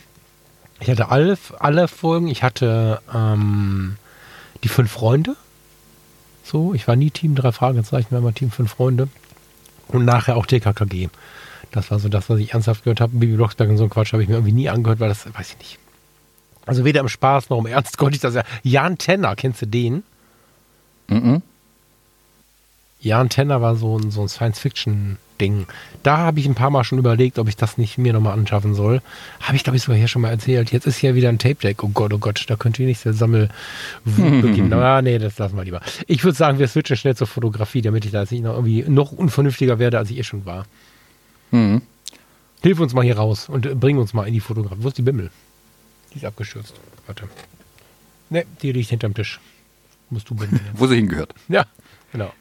Ich 0.80 0.88
hatte 0.88 1.08
Alf, 1.10 1.54
alle 1.58 1.88
Folgen. 1.88 2.28
Ich 2.28 2.42
hatte 2.42 3.00
ähm, 3.14 3.96
die 4.64 4.68
fünf 4.68 4.90
Freunde. 4.90 5.36
So, 6.42 6.74
ich 6.74 6.88
war 6.88 6.96
nie 6.96 7.10
Team 7.10 7.34
drei 7.34 7.52
Fragezeichen, 7.52 8.10
war 8.10 8.18
immer 8.18 8.34
Team 8.34 8.50
fünf 8.50 8.72
Freunde. 8.72 9.08
Und 9.88 10.04
nachher 10.04 10.36
auch 10.36 10.46
TKKG. 10.46 11.08
Das 11.70 11.90
war 11.90 11.98
so 11.98 12.08
das, 12.08 12.28
was 12.30 12.40
ich 12.40 12.52
ernsthaft 12.52 12.84
gehört 12.84 13.00
habe. 13.00 13.16
Bibi 13.16 13.36
Blocksberg 13.36 13.68
und 13.68 13.76
so 13.76 13.84
ein 13.84 13.90
Quatsch 13.90 14.12
habe 14.12 14.22
ich 14.22 14.28
mir 14.28 14.36
irgendwie 14.36 14.52
nie 14.52 14.68
angehört, 14.68 15.00
weil 15.00 15.08
das, 15.08 15.26
weiß 15.32 15.50
ich 15.50 15.58
nicht. 15.58 15.78
Also 16.66 16.84
weder 16.84 17.00
im 17.00 17.08
Spaß 17.08 17.50
noch 17.50 17.58
im 17.58 17.66
Ernst 17.66 17.98
konnte 17.98 18.16
ich 18.16 18.20
das 18.20 18.34
ja. 18.34 18.42
Jan 18.62 18.98
Tenner, 18.98 19.36
kennst 19.36 19.62
du 19.62 19.66
den? 19.66 20.02
Mhm. 21.08 21.42
Jan 23.00 23.28
Tenner 23.28 23.62
war 23.62 23.76
so 23.76 23.98
ein, 23.98 24.10
so 24.10 24.22
ein 24.22 24.28
Science-Fiction-Ding. 25.40 25.66
Da 26.02 26.18
habe 26.18 26.40
ich 26.40 26.46
ein 26.46 26.54
paar 26.54 26.70
Mal 26.70 26.84
schon 26.84 26.98
überlegt, 26.98 27.38
ob 27.38 27.48
ich 27.48 27.56
das 27.56 27.78
nicht 27.78 27.98
mir 27.98 28.12
nochmal 28.12 28.34
anschaffen 28.34 28.74
soll. 28.74 29.02
Habe 29.40 29.56
ich, 29.56 29.64
glaube 29.64 29.76
ich, 29.76 29.82
sogar 29.82 29.98
hier 29.98 30.08
schon 30.08 30.22
mal 30.22 30.30
erzählt. 30.30 30.72
Jetzt 30.72 30.86
ist 30.86 30.98
hier 30.98 31.14
wieder 31.14 31.28
ein 31.28 31.38
Tape-Deck. 31.38 31.82
Oh 31.82 31.88
Gott, 31.88 32.12
oh 32.12 32.18
Gott, 32.18 32.44
da 32.48 32.56
könnte 32.56 32.82
ich 32.82 32.88
nicht 32.88 33.04
der 33.04 33.12
Sammel 33.12 33.48
beginnen. 34.04 34.72
Ah, 34.72 35.02
nee, 35.02 35.18
das 35.18 35.38
lassen 35.38 35.56
wir 35.56 35.64
lieber. 35.64 35.80
Ich 36.06 36.24
würde 36.24 36.36
sagen, 36.36 36.58
wir 36.58 36.68
switchen 36.68 36.96
schnell 36.96 37.16
zur 37.16 37.26
Fotografie, 37.26 37.82
damit 37.82 38.04
ich 38.04 38.12
da 38.12 38.20
jetzt 38.20 38.32
nicht 38.32 38.42
noch 38.42 38.54
irgendwie 38.54 38.82
noch 38.88 39.12
unvernünftiger 39.12 39.78
werde, 39.78 39.98
als 39.98 40.10
ich 40.10 40.18
eh 40.18 40.22
schon 40.22 40.46
war. 40.46 40.66
Mhm. 41.50 41.82
Hilf 42.62 42.78
uns 42.78 42.92
mal 42.92 43.04
hier 43.04 43.16
raus 43.16 43.48
und 43.48 43.80
bring 43.80 43.98
uns 43.98 44.12
mal 44.12 44.26
in 44.26 44.34
die 44.34 44.40
Fotografie. 44.40 44.82
Wo 44.82 44.88
ist 44.88 44.98
die 44.98 45.02
Bimmel? 45.02 45.30
Die 46.12 46.18
ist 46.18 46.24
abgestürzt. 46.24 46.74
Warte. 47.06 47.28
Ne, 48.28 48.44
die 48.62 48.72
liegt 48.72 48.90
hinterm 48.90 49.14
Tisch. 49.14 49.40
Musst 50.10 50.28
du 50.28 50.34
bringen. 50.34 50.60
Wo 50.74 50.86
sie 50.86 50.96
hingehört. 50.96 51.34
Ja, 51.48 51.64
genau. 52.12 52.32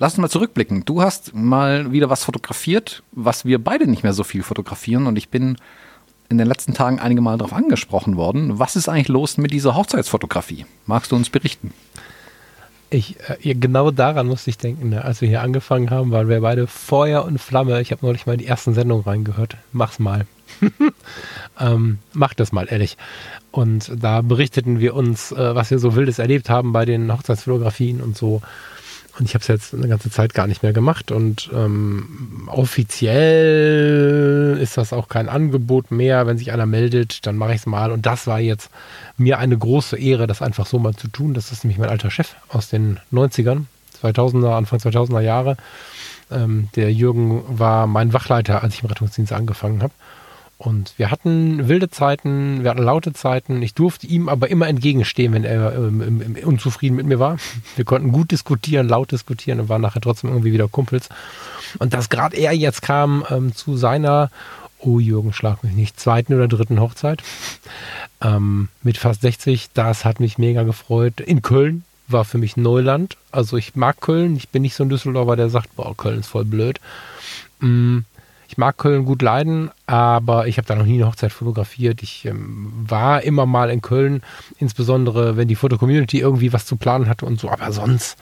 Lass 0.00 0.14
uns 0.14 0.22
mal 0.22 0.30
zurückblicken. 0.30 0.86
Du 0.86 1.02
hast 1.02 1.34
mal 1.34 1.92
wieder 1.92 2.08
was 2.08 2.24
fotografiert, 2.24 3.02
was 3.12 3.44
wir 3.44 3.62
beide 3.62 3.86
nicht 3.86 4.02
mehr 4.02 4.14
so 4.14 4.24
viel 4.24 4.42
fotografieren. 4.42 5.06
Und 5.06 5.16
ich 5.16 5.28
bin 5.28 5.58
in 6.30 6.38
den 6.38 6.46
letzten 6.46 6.72
Tagen 6.72 6.98
einige 6.98 7.20
Mal 7.20 7.36
darauf 7.36 7.52
angesprochen 7.52 8.16
worden. 8.16 8.58
Was 8.58 8.76
ist 8.76 8.88
eigentlich 8.88 9.08
los 9.08 9.36
mit 9.36 9.52
dieser 9.52 9.76
Hochzeitsfotografie? 9.76 10.64
Magst 10.86 11.12
du 11.12 11.16
uns 11.16 11.28
berichten? 11.28 11.74
Ich, 12.88 13.16
äh, 13.42 13.54
genau 13.54 13.90
daran 13.90 14.26
musste 14.26 14.48
ich 14.48 14.56
denken, 14.56 14.88
ne? 14.88 15.04
als 15.04 15.20
wir 15.20 15.28
hier 15.28 15.42
angefangen 15.42 15.90
haben, 15.90 16.12
waren 16.12 16.30
wir 16.30 16.40
beide 16.40 16.66
Feuer 16.66 17.26
und 17.26 17.36
Flamme. 17.38 17.78
Ich 17.82 17.92
habe 17.92 18.06
neulich 18.06 18.24
mal 18.24 18.32
in 18.32 18.38
die 18.38 18.46
ersten 18.46 18.72
Sendungen 18.72 19.04
reingehört. 19.04 19.58
Mach's 19.72 19.98
mal. 19.98 20.24
ähm, 21.60 21.98
mach 22.14 22.32
das 22.32 22.52
mal, 22.52 22.66
ehrlich. 22.70 22.96
Und 23.50 23.92
da 23.94 24.22
berichteten 24.22 24.80
wir 24.80 24.94
uns, 24.94 25.30
äh, 25.30 25.54
was 25.54 25.70
wir 25.70 25.78
so 25.78 25.94
Wildes 25.94 26.18
erlebt 26.18 26.48
haben 26.48 26.72
bei 26.72 26.86
den 26.86 27.12
Hochzeitsfotografien 27.12 28.00
und 28.00 28.16
so. 28.16 28.40
Und 29.20 29.26
ich 29.26 29.34
habe 29.34 29.42
es 29.42 29.48
jetzt 29.48 29.74
eine 29.74 29.86
ganze 29.86 30.10
Zeit 30.10 30.32
gar 30.32 30.46
nicht 30.46 30.62
mehr 30.62 30.72
gemacht. 30.72 31.12
Und 31.12 31.50
ähm, 31.52 32.48
offiziell 32.50 34.56
ist 34.58 34.78
das 34.78 34.94
auch 34.94 35.08
kein 35.08 35.28
Angebot 35.28 35.90
mehr. 35.90 36.26
Wenn 36.26 36.38
sich 36.38 36.52
einer 36.52 36.64
meldet, 36.64 37.26
dann 37.26 37.36
mache 37.36 37.50
ich 37.50 37.58
es 37.58 37.66
mal. 37.66 37.92
Und 37.92 38.06
das 38.06 38.26
war 38.26 38.40
jetzt 38.40 38.70
mir 39.18 39.38
eine 39.38 39.58
große 39.58 39.98
Ehre, 39.98 40.26
das 40.26 40.40
einfach 40.40 40.64
so 40.64 40.78
mal 40.78 40.94
zu 40.94 41.08
tun. 41.08 41.34
Das 41.34 41.52
ist 41.52 41.64
nämlich 41.64 41.78
mein 41.78 41.90
alter 41.90 42.10
Chef 42.10 42.34
aus 42.48 42.70
den 42.70 42.98
90ern, 43.12 43.64
2000er, 44.02 44.56
Anfang 44.56 44.78
2000er 44.78 45.20
Jahre. 45.20 45.58
Ähm, 46.30 46.70
der 46.74 46.90
Jürgen 46.90 47.42
war 47.46 47.86
mein 47.86 48.14
Wachleiter, 48.14 48.62
als 48.62 48.72
ich 48.72 48.82
im 48.82 48.88
Rettungsdienst 48.88 49.34
angefangen 49.34 49.82
habe. 49.82 49.92
Und 50.60 50.92
wir 50.98 51.10
hatten 51.10 51.68
wilde 51.68 51.88
Zeiten, 51.88 52.62
wir 52.62 52.70
hatten 52.70 52.82
laute 52.82 53.14
Zeiten. 53.14 53.62
Ich 53.62 53.72
durfte 53.72 54.06
ihm 54.06 54.28
aber 54.28 54.50
immer 54.50 54.68
entgegenstehen, 54.68 55.32
wenn 55.32 55.44
er 55.44 55.74
ähm, 55.74 56.36
unzufrieden 56.44 56.96
mit 56.96 57.06
mir 57.06 57.18
war. 57.18 57.38
Wir 57.76 57.86
konnten 57.86 58.12
gut 58.12 58.30
diskutieren, 58.30 58.86
laut 58.86 59.10
diskutieren 59.10 59.58
und 59.58 59.70
waren 59.70 59.80
nachher 59.80 60.02
trotzdem 60.02 60.28
irgendwie 60.28 60.52
wieder 60.52 60.68
Kumpels. 60.68 61.08
Und 61.78 61.94
dass 61.94 62.10
gerade 62.10 62.36
er 62.36 62.52
jetzt 62.52 62.82
kam 62.82 63.24
ähm, 63.30 63.56
zu 63.56 63.78
seiner, 63.78 64.30
oh 64.80 64.98
Jürgen, 64.98 65.32
schlag 65.32 65.64
mich 65.64 65.72
nicht, 65.72 65.98
zweiten 65.98 66.34
oder 66.34 66.46
dritten 66.46 66.78
Hochzeit 66.78 67.22
ähm, 68.20 68.68
mit 68.82 68.98
fast 68.98 69.22
60, 69.22 69.70
das 69.72 70.04
hat 70.04 70.20
mich 70.20 70.36
mega 70.36 70.64
gefreut. 70.64 71.20
In 71.20 71.40
Köln 71.40 71.84
war 72.06 72.26
für 72.26 72.36
mich 72.36 72.58
Neuland. 72.58 73.16
Also 73.32 73.56
ich 73.56 73.76
mag 73.76 74.02
Köln, 74.02 74.36
ich 74.36 74.50
bin 74.50 74.60
nicht 74.60 74.74
so 74.74 74.84
ein 74.84 74.90
Düsseldorfer, 74.90 75.36
der 75.36 75.48
sagt, 75.48 75.74
boah, 75.74 75.96
Köln 75.96 76.20
ist 76.20 76.28
voll 76.28 76.44
blöd. 76.44 76.80
Mm 77.60 78.00
ich 78.50 78.58
mag 78.58 78.78
Köln 78.78 79.04
gut 79.04 79.22
leiden, 79.22 79.70
aber 79.86 80.48
ich 80.48 80.58
habe 80.58 80.66
da 80.66 80.74
noch 80.74 80.84
nie 80.84 80.96
eine 80.96 81.06
Hochzeit 81.06 81.30
fotografiert. 81.30 82.02
Ich 82.02 82.24
ähm, 82.24 82.72
war 82.84 83.22
immer 83.22 83.46
mal 83.46 83.70
in 83.70 83.80
Köln, 83.80 84.22
insbesondere 84.58 85.36
wenn 85.36 85.46
die 85.46 85.54
Foto-Community 85.54 86.18
irgendwie 86.18 86.52
was 86.52 86.66
zu 86.66 86.74
planen 86.74 87.08
hatte 87.08 87.26
und 87.26 87.38
so, 87.38 87.48
aber 87.48 87.70
sonst 87.70 88.18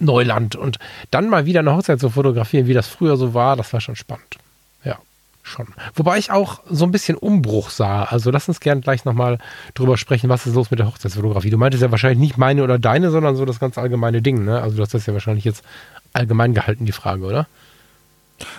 Neuland. 0.00 0.56
Und 0.56 0.80
dann 1.12 1.28
mal 1.28 1.46
wieder 1.46 1.60
eine 1.60 1.76
Hochzeit 1.76 2.00
zu 2.00 2.10
fotografieren, 2.10 2.66
wie 2.66 2.74
das 2.74 2.88
früher 2.88 3.16
so 3.16 3.34
war, 3.34 3.54
das 3.54 3.72
war 3.72 3.80
schon 3.80 3.94
spannend. 3.94 4.36
Ja, 4.84 4.98
schon. 5.44 5.68
Wobei 5.94 6.18
ich 6.18 6.32
auch 6.32 6.60
so 6.68 6.84
ein 6.84 6.90
bisschen 6.90 7.16
Umbruch 7.16 7.70
sah. 7.70 8.02
Also 8.02 8.32
lass 8.32 8.48
uns 8.48 8.58
gerne 8.58 8.80
gleich 8.80 9.04
nochmal 9.04 9.38
drüber 9.74 9.96
sprechen, 9.96 10.28
was 10.28 10.44
ist 10.44 10.56
los 10.56 10.72
mit 10.72 10.80
der 10.80 10.88
Hochzeitsfotografie. 10.88 11.50
Du 11.50 11.58
meintest 11.58 11.84
ja 11.84 11.92
wahrscheinlich 11.92 12.18
nicht 12.18 12.36
meine 12.36 12.64
oder 12.64 12.80
deine, 12.80 13.12
sondern 13.12 13.36
so 13.36 13.44
das 13.44 13.60
ganz 13.60 13.78
allgemeine 13.78 14.22
Ding. 14.22 14.44
Ne? 14.44 14.60
Also 14.60 14.76
du 14.76 14.82
hast 14.82 14.92
das 14.92 15.06
ja 15.06 15.12
wahrscheinlich 15.12 15.44
jetzt 15.44 15.62
allgemein 16.12 16.52
gehalten, 16.52 16.84
die 16.84 16.90
Frage, 16.90 17.24
oder? 17.24 17.46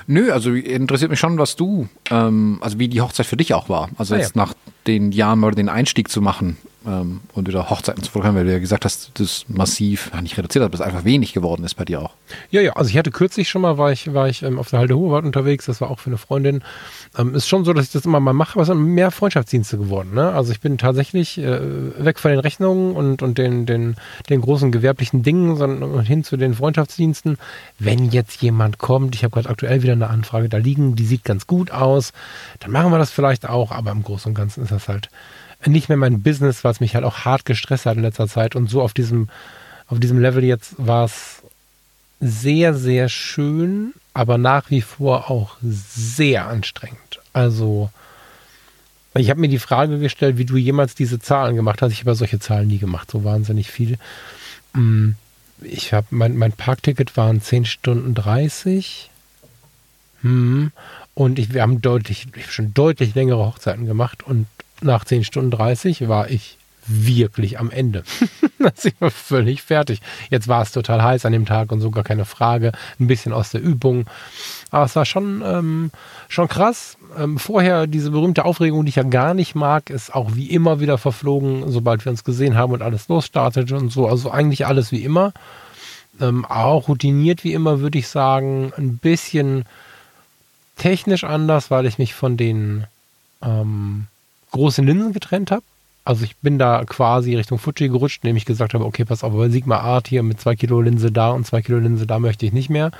Nö, 0.07 0.31
also 0.31 0.53
interessiert 0.53 1.11
mich 1.11 1.19
schon, 1.19 1.37
was 1.37 1.55
du, 1.55 1.87
ähm, 2.09 2.57
also 2.61 2.79
wie 2.79 2.87
die 2.87 3.01
Hochzeit 3.01 3.25
für 3.25 3.37
dich 3.37 3.53
auch 3.53 3.69
war. 3.69 3.89
Also 3.97 4.15
Ah, 4.15 4.19
jetzt 4.19 4.35
ja. 4.35 4.41
nach 4.43 4.53
den 4.87 5.11
Jahren 5.11 5.39
mal 5.39 5.51
den 5.51 5.69
Einstieg 5.69 6.09
zu 6.09 6.21
machen 6.21 6.57
ähm, 6.85 7.21
und 7.33 7.47
wieder 7.47 7.69
Hochzeiten 7.69 8.03
zu 8.03 8.11
fotografieren, 8.11 8.37
weil 8.37 8.45
du 8.45 8.53
ja 8.53 8.59
gesagt 8.59 8.85
hast, 8.85 9.11
das 9.15 9.45
massiv, 9.47 10.11
ja, 10.13 10.21
nicht 10.21 10.37
reduziert, 10.37 10.63
aber 10.63 10.71
das 10.71 10.81
einfach 10.81 11.03
wenig 11.03 11.33
geworden 11.33 11.63
ist 11.63 11.75
bei 11.75 11.85
dir 11.85 12.01
auch. 12.01 12.11
Ja, 12.51 12.61
ja, 12.61 12.73
also 12.73 12.89
ich 12.89 12.97
hatte 12.97 13.11
kürzlich 13.11 13.49
schon 13.49 13.61
mal, 13.61 13.77
war 13.77 13.91
ich, 13.91 14.13
war 14.13 14.29
ich 14.29 14.43
ähm, 14.43 14.59
auf 14.59 14.69
der 14.69 14.79
Halde 14.79 14.97
Hohewald 14.97 15.25
unterwegs, 15.25 15.65
das 15.65 15.81
war 15.81 15.89
auch 15.89 15.99
für 15.99 16.09
eine 16.09 16.17
Freundin. 16.17 16.63
Ähm, 17.17 17.33
ist 17.35 17.47
schon 17.47 17.65
so, 17.65 17.73
dass 17.73 17.85
ich 17.85 17.91
das 17.91 18.05
immer 18.05 18.19
mal 18.19 18.33
mache, 18.33 18.53
aber 18.53 18.61
es 18.61 18.67
sind 18.67 18.79
mehr 18.79 19.11
Freundschaftsdienste 19.11 19.77
geworden. 19.77 20.13
Ne? 20.13 20.31
Also 20.31 20.51
ich 20.51 20.59
bin 20.59 20.77
tatsächlich 20.77 21.37
äh, 21.37 22.03
weg 22.03 22.19
von 22.19 22.31
den 22.31 22.39
Rechnungen 22.39 22.95
und, 22.95 23.21
und 23.21 23.37
den, 23.37 23.65
den, 23.65 23.95
den 24.29 24.41
großen 24.41 24.71
gewerblichen 24.71 25.23
Dingen, 25.23 25.55
sondern 25.55 26.01
hin 26.01 26.23
zu 26.23 26.37
den 26.37 26.53
Freundschaftsdiensten. 26.53 27.37
Wenn 27.79 28.11
jetzt 28.11 28.41
jemand 28.41 28.77
kommt, 28.77 29.15
ich 29.15 29.23
habe 29.23 29.33
gerade 29.33 29.49
aktuell 29.49 29.83
wieder 29.83 29.93
eine 29.93 30.09
Anfrage 30.09 30.49
da 30.49 30.57
liegen, 30.57 30.95
die 30.95 31.05
sieht 31.05 31.23
ganz 31.23 31.47
gut 31.47 31.71
aus, 31.71 32.13
dann 32.59 32.71
machen 32.71 32.91
wir 32.91 32.97
das 32.97 33.11
vielleicht 33.11 33.47
auch, 33.47 33.71
aber 33.71 33.91
im 33.91 34.03
Großen 34.03 34.29
und 34.29 34.35
Ganzen 34.35 34.63
ist 34.63 34.71
das 34.71 34.87
halt 34.87 35.09
nicht 35.67 35.89
mehr 35.89 35.97
mein 35.97 36.21
Business, 36.21 36.63
was 36.63 36.79
mich 36.79 36.95
halt 36.95 37.05
auch 37.05 37.19
hart 37.19 37.45
gestresst 37.45 37.85
hat 37.85 37.97
in 37.97 38.03
letzter 38.03 38.27
Zeit 38.27 38.55
und 38.55 38.69
so 38.69 38.81
auf 38.81 38.93
diesem, 38.93 39.29
auf 39.87 39.99
diesem 39.99 40.19
Level 40.19 40.43
jetzt 40.43 40.75
war 40.77 41.05
es 41.05 41.41
sehr, 42.19 42.73
sehr 42.73 43.09
schön, 43.09 43.93
aber 44.13 44.37
nach 44.37 44.69
wie 44.69 44.81
vor 44.81 45.29
auch 45.29 45.57
sehr 45.61 46.47
anstrengend. 46.47 47.19
Also, 47.33 47.89
ich 49.13 49.29
habe 49.29 49.39
mir 49.39 49.49
die 49.49 49.59
Frage 49.59 49.99
gestellt, 49.99 50.37
wie 50.37 50.45
du 50.45 50.57
jemals 50.57 50.95
diese 50.95 51.19
Zahlen 51.19 51.55
gemacht 51.55 51.81
hast. 51.81 51.91
Ich 51.91 51.99
habe 51.99 52.11
ja 52.11 52.15
solche 52.15 52.39
Zahlen 52.39 52.67
nie 52.67 52.79
gemacht, 52.79 53.11
so 53.11 53.23
wahnsinnig 53.23 53.69
viel. 53.69 53.97
Mm, 54.73 55.11
Ich 55.61 55.93
habe 55.93 56.07
mein, 56.09 56.35
mein 56.37 56.51
Parkticket 56.51 57.15
waren 57.17 57.41
10 57.41 57.65
Stunden 57.65 58.13
30. 58.13 59.09
Hm. 60.21 60.71
Und 61.13 61.39
ich, 61.39 61.53
wir 61.53 61.61
haben 61.61 61.81
deutlich, 61.81 62.27
ich 62.35 62.43
hab 62.43 62.51
schon 62.51 62.73
deutlich 62.73 63.15
längere 63.15 63.45
Hochzeiten 63.45 63.85
gemacht 63.85 64.23
und 64.23 64.47
nach 64.81 65.05
10 65.05 65.23
Stunden 65.23 65.51
30 65.51 66.07
war 66.07 66.29
ich 66.29 66.57
wirklich 66.87 67.59
am 67.59 67.71
Ende. 67.71 68.03
also 68.63 68.89
ich 68.89 68.99
war 68.99 69.11
völlig 69.11 69.61
fertig. 69.61 70.01
Jetzt 70.29 70.47
war 70.47 70.61
es 70.61 70.71
total 70.71 71.01
heiß 71.01 71.25
an 71.25 71.33
dem 71.33 71.45
Tag 71.45 71.71
und 71.71 71.81
so 71.81 71.91
gar 71.91 72.03
keine 72.03 72.25
Frage. 72.25 72.71
Ein 72.99 73.07
bisschen 73.07 73.33
aus 73.33 73.51
der 73.51 73.61
Übung. 73.61 74.05
Aber 74.71 74.85
es 74.85 74.95
war 74.95 75.05
schon, 75.05 75.41
ähm, 75.45 75.91
schon 76.27 76.47
krass. 76.47 76.97
Ähm, 77.17 77.39
vorher 77.39 77.87
diese 77.87 78.11
berühmte 78.11 78.45
Aufregung, 78.45 78.85
die 78.85 78.89
ich 78.89 78.95
ja 78.95 79.03
gar 79.03 79.33
nicht 79.33 79.55
mag, 79.55 79.89
ist 79.89 80.13
auch 80.13 80.35
wie 80.35 80.49
immer 80.49 80.79
wieder 80.79 80.97
verflogen, 80.97 81.63
sobald 81.71 82.05
wir 82.05 82.11
uns 82.11 82.23
gesehen 82.23 82.55
haben 82.55 82.73
und 82.73 82.81
alles 82.81 83.07
losstartete 83.07 83.75
und 83.75 83.91
so. 83.91 84.07
Also 84.07 84.31
eigentlich 84.31 84.65
alles 84.65 84.91
wie 84.91 85.03
immer. 85.03 85.33
Ähm, 86.21 86.45
auch 86.45 86.87
routiniert 86.87 87.43
wie 87.43 87.53
immer, 87.53 87.79
würde 87.79 87.97
ich 87.97 88.07
sagen. 88.07 88.71
Ein 88.77 88.97
bisschen 88.97 89.65
technisch 90.77 91.23
anders, 91.23 91.71
weil 91.71 91.85
ich 91.85 91.97
mich 91.97 92.13
von 92.13 92.37
den 92.37 92.85
ähm, 93.41 94.07
großen 94.55 94.85
Linsen 94.85 95.13
getrennt 95.13 95.51
habe. 95.51 95.63
Also 96.05 96.23
ich 96.23 96.35
bin 96.37 96.59
da 96.59 96.83
quasi 96.85 97.35
Richtung 97.35 97.57
Fuji 97.57 97.89
gerutscht, 97.89 98.23
indem 98.23 98.37
ich 98.37 98.45
gesagt 98.45 98.73
habe, 98.73 98.85
okay, 98.85 99.05
pass 99.05 99.23
auf, 99.23 99.33
bei 99.33 99.49
Sigma 99.49 99.79
Art 99.79 100.07
hier 100.07 100.23
mit 100.23 100.39
2 100.39 100.55
Kilo 100.55 100.79
Linse 100.79 101.11
da 101.11 101.31
und 101.31 101.45
2 101.45 101.61
Kilo 101.63 101.79
Linse 101.79 102.05
da 102.05 102.19
möchte 102.19 102.45
ich 102.45 102.53
nicht 102.53 102.69
mehr. 102.69 102.91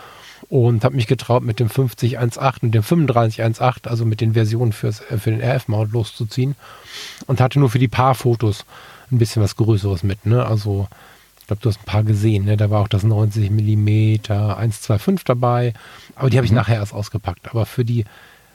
Und 0.49 0.83
habe 0.83 0.95
mich 0.95 1.07
getraut, 1.07 1.43
mit 1.43 1.59
dem 1.59 1.69
50-1.8 1.69 2.63
und 2.63 2.71
dem 2.71 2.83
35-1.8, 2.83 3.87
also 3.87 4.05
mit 4.05 4.21
den 4.21 4.33
Versionen 4.33 4.73
fürs, 4.73 5.01
äh, 5.09 5.17
für 5.17 5.31
den 5.31 5.41
RF-Mount 5.41 5.91
loszuziehen. 5.93 6.55
Und 7.25 7.39
hatte 7.39 7.59
nur 7.59 7.69
für 7.69 7.79
die 7.79 7.87
paar 7.87 8.15
Fotos 8.15 8.65
ein 9.11 9.17
bisschen 9.17 9.41
was 9.41 9.55
Größeres 9.55 10.03
mit. 10.03 10.25
Ne? 10.25 10.45
Also 10.45 10.87
ich 11.39 11.47
glaube, 11.47 11.61
du 11.61 11.69
hast 11.69 11.79
ein 11.79 11.85
paar 11.85 12.03
gesehen. 12.03 12.45
Ne? 12.45 12.57
Da 12.57 12.69
war 12.69 12.81
auch 12.81 12.87
das 12.87 13.03
90 13.03 13.49
mm 13.51 13.87
125 14.27 15.23
dabei. 15.23 15.73
Aber 16.15 16.29
die 16.29 16.37
habe 16.37 16.45
ich 16.45 16.51
nachher 16.51 16.77
erst 16.77 16.93
ausgepackt. 16.93 17.49
Aber 17.51 17.65
für 17.65 17.85
die, 17.85 18.05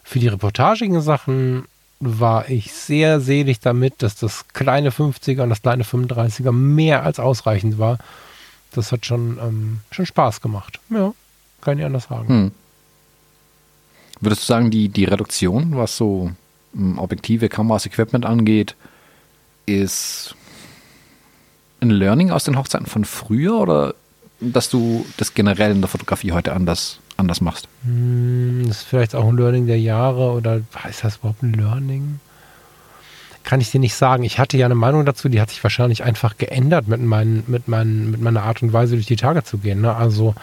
für 0.02 0.18
die 0.18 0.28
reportagigen 0.28 1.00
Sachen 1.00 1.64
war 2.00 2.48
ich 2.48 2.72
sehr 2.72 3.20
selig 3.20 3.60
damit, 3.60 4.02
dass 4.02 4.16
das 4.16 4.48
kleine 4.48 4.90
50er 4.90 5.42
und 5.42 5.50
das 5.50 5.62
kleine 5.62 5.84
35er 5.84 6.50
mehr 6.50 7.02
als 7.04 7.20
ausreichend 7.20 7.78
war. 7.78 7.98
Das 8.72 8.90
hat 8.90 9.04
schon, 9.04 9.38
ähm, 9.38 9.80
schon 9.90 10.06
Spaß 10.06 10.40
gemacht. 10.40 10.80
Ja, 10.88 11.12
kann 11.60 11.78
ich 11.78 11.84
anders 11.84 12.04
sagen. 12.04 12.28
Hm. 12.28 12.50
Würdest 14.20 14.42
du 14.42 14.46
sagen, 14.46 14.70
die, 14.70 14.88
die 14.88 15.04
Reduktion, 15.04 15.76
was 15.76 15.96
so 15.96 16.30
ähm, 16.74 16.98
Objektive, 16.98 17.48
Kameras, 17.48 17.84
Equipment 17.86 18.24
angeht, 18.24 18.76
ist 19.66 20.34
ein 21.80 21.90
Learning 21.90 22.30
aus 22.30 22.44
den 22.44 22.56
Hochzeiten 22.56 22.86
von 22.86 23.04
früher 23.04 23.58
oder 23.58 23.94
dass 24.40 24.70
du 24.70 25.04
das 25.18 25.34
generell 25.34 25.72
in 25.72 25.80
der 25.80 25.88
Fotografie 25.88 26.32
heute 26.32 26.54
anders, 26.54 26.99
anders 27.20 27.40
machst? 27.40 27.68
Hm, 27.84 28.64
Das 28.66 28.78
ist 28.78 28.82
vielleicht 28.84 29.14
auch 29.14 29.28
ein 29.28 29.36
Learning 29.36 29.66
der 29.66 29.78
Jahre 29.80 30.32
oder 30.32 30.60
ist 30.88 31.04
das 31.04 31.16
überhaupt 31.16 31.42
ein 31.42 31.52
Learning? 31.52 32.20
Kann 33.42 33.60
ich 33.60 33.70
dir 33.70 33.80
nicht 33.80 33.94
sagen. 33.94 34.22
Ich 34.22 34.38
hatte 34.38 34.58
ja 34.58 34.66
eine 34.66 34.74
Meinung 34.74 35.06
dazu, 35.06 35.28
die 35.28 35.40
hat 35.40 35.50
sich 35.50 35.62
wahrscheinlich 35.62 36.04
einfach 36.04 36.36
geändert 36.36 36.88
mit, 36.88 37.00
meinen, 37.00 37.44
mit, 37.46 37.68
meinen, 37.68 38.10
mit 38.10 38.20
meiner 38.20 38.42
Art 38.42 38.62
und 38.62 38.72
Weise 38.72 38.94
durch 38.94 39.06
die 39.06 39.16
Tage 39.16 39.44
zu 39.44 39.58
gehen. 39.58 39.80
Ne? 39.80 39.94
Also 39.94 40.34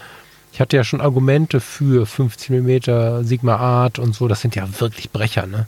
ich 0.51 0.59
hatte 0.59 0.75
ja 0.75 0.83
schon 0.83 1.01
Argumente 1.01 1.59
für 1.59 2.05
50 2.05 2.49
mm 2.49 3.23
Sigma 3.23 3.57
Art 3.57 3.99
und 3.99 4.15
so. 4.15 4.27
Das 4.27 4.41
sind 4.41 4.55
ja 4.55 4.67
wirklich 4.79 5.11
Brecher. 5.11 5.45
Ne? 5.45 5.67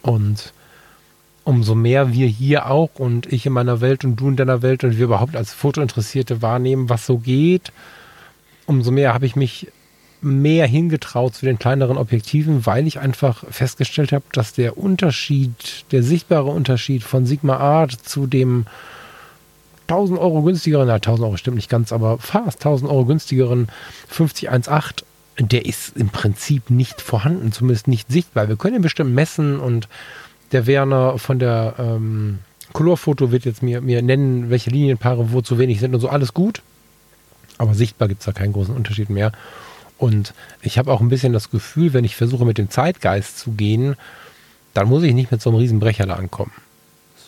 Und 0.00 0.54
umso 1.44 1.74
mehr 1.74 2.12
wir 2.12 2.26
hier 2.26 2.70
auch 2.70 2.90
und 2.96 3.32
ich 3.32 3.46
in 3.46 3.52
meiner 3.52 3.80
Welt 3.80 4.04
und 4.04 4.16
du 4.16 4.28
in 4.28 4.36
deiner 4.36 4.62
Welt 4.62 4.82
und 4.82 4.96
wir 4.96 5.04
überhaupt 5.04 5.36
als 5.36 5.52
Fotointeressierte 5.52 6.42
wahrnehmen, 6.42 6.88
was 6.88 7.06
so 7.06 7.18
geht, 7.18 7.72
umso 8.66 8.90
mehr 8.90 9.14
habe 9.14 9.26
ich 9.26 9.36
mich 9.36 9.68
mehr 10.26 10.66
hingetraut 10.66 11.34
zu 11.34 11.46
den 11.46 11.58
kleineren 11.58 11.96
Objektiven, 11.96 12.66
weil 12.66 12.86
ich 12.86 12.98
einfach 12.98 13.44
festgestellt 13.50 14.12
habe, 14.12 14.24
dass 14.32 14.52
der 14.52 14.76
Unterschied, 14.76 15.86
der 15.92 16.02
sichtbare 16.02 16.50
Unterschied 16.50 17.02
von 17.02 17.26
Sigma 17.26 17.56
Art 17.56 17.92
zu 17.92 18.26
dem 18.26 18.66
1000 19.88 20.18
Euro 20.18 20.42
günstigeren, 20.42 20.88
na 20.88 20.94
1000 20.94 21.24
Euro 21.26 21.36
stimmt 21.36 21.56
nicht 21.56 21.70
ganz, 21.70 21.92
aber 21.92 22.18
fast 22.18 22.58
1000 22.58 22.90
Euro 22.90 23.04
günstigeren 23.04 23.68
5018, 24.08 25.06
der 25.38 25.64
ist 25.64 25.96
im 25.96 26.08
Prinzip 26.08 26.70
nicht 26.70 27.00
vorhanden, 27.00 27.52
zumindest 27.52 27.86
nicht 27.86 28.10
sichtbar. 28.10 28.48
Wir 28.48 28.56
können 28.56 28.76
ihn 28.76 28.82
bestimmt 28.82 29.14
messen 29.14 29.60
und 29.60 29.88
der 30.52 30.66
Werner 30.66 31.18
von 31.18 31.38
der 31.38 31.74
ähm, 31.78 32.40
Colorfoto 32.72 33.30
wird 33.30 33.44
jetzt 33.44 33.62
mir, 33.62 33.80
mir 33.80 34.02
nennen, 34.02 34.50
welche 34.50 34.70
Linienpaare 34.70 35.32
wo 35.32 35.40
zu 35.40 35.58
wenig 35.58 35.80
sind 35.80 35.94
und 35.94 36.00
so, 36.00 36.08
alles 36.08 36.34
gut. 36.34 36.62
Aber 37.58 37.74
sichtbar 37.74 38.08
gibt 38.08 38.20
es 38.20 38.26
da 38.26 38.32
keinen 38.32 38.52
großen 38.52 38.74
Unterschied 38.74 39.08
mehr. 39.08 39.32
Und 39.98 40.34
ich 40.62 40.78
habe 40.78 40.92
auch 40.92 41.00
ein 41.00 41.08
bisschen 41.08 41.32
das 41.32 41.50
Gefühl, 41.50 41.92
wenn 41.92 42.04
ich 42.04 42.16
versuche 42.16 42.44
mit 42.44 42.58
dem 42.58 42.70
Zeitgeist 42.70 43.38
zu 43.38 43.52
gehen, 43.52 43.96
dann 44.74 44.88
muss 44.88 45.02
ich 45.02 45.14
nicht 45.14 45.30
mit 45.30 45.40
so 45.40 45.50
einem 45.50 45.58
Riesenbrecher 45.58 46.06
da 46.06 46.14
ankommen. 46.14 46.52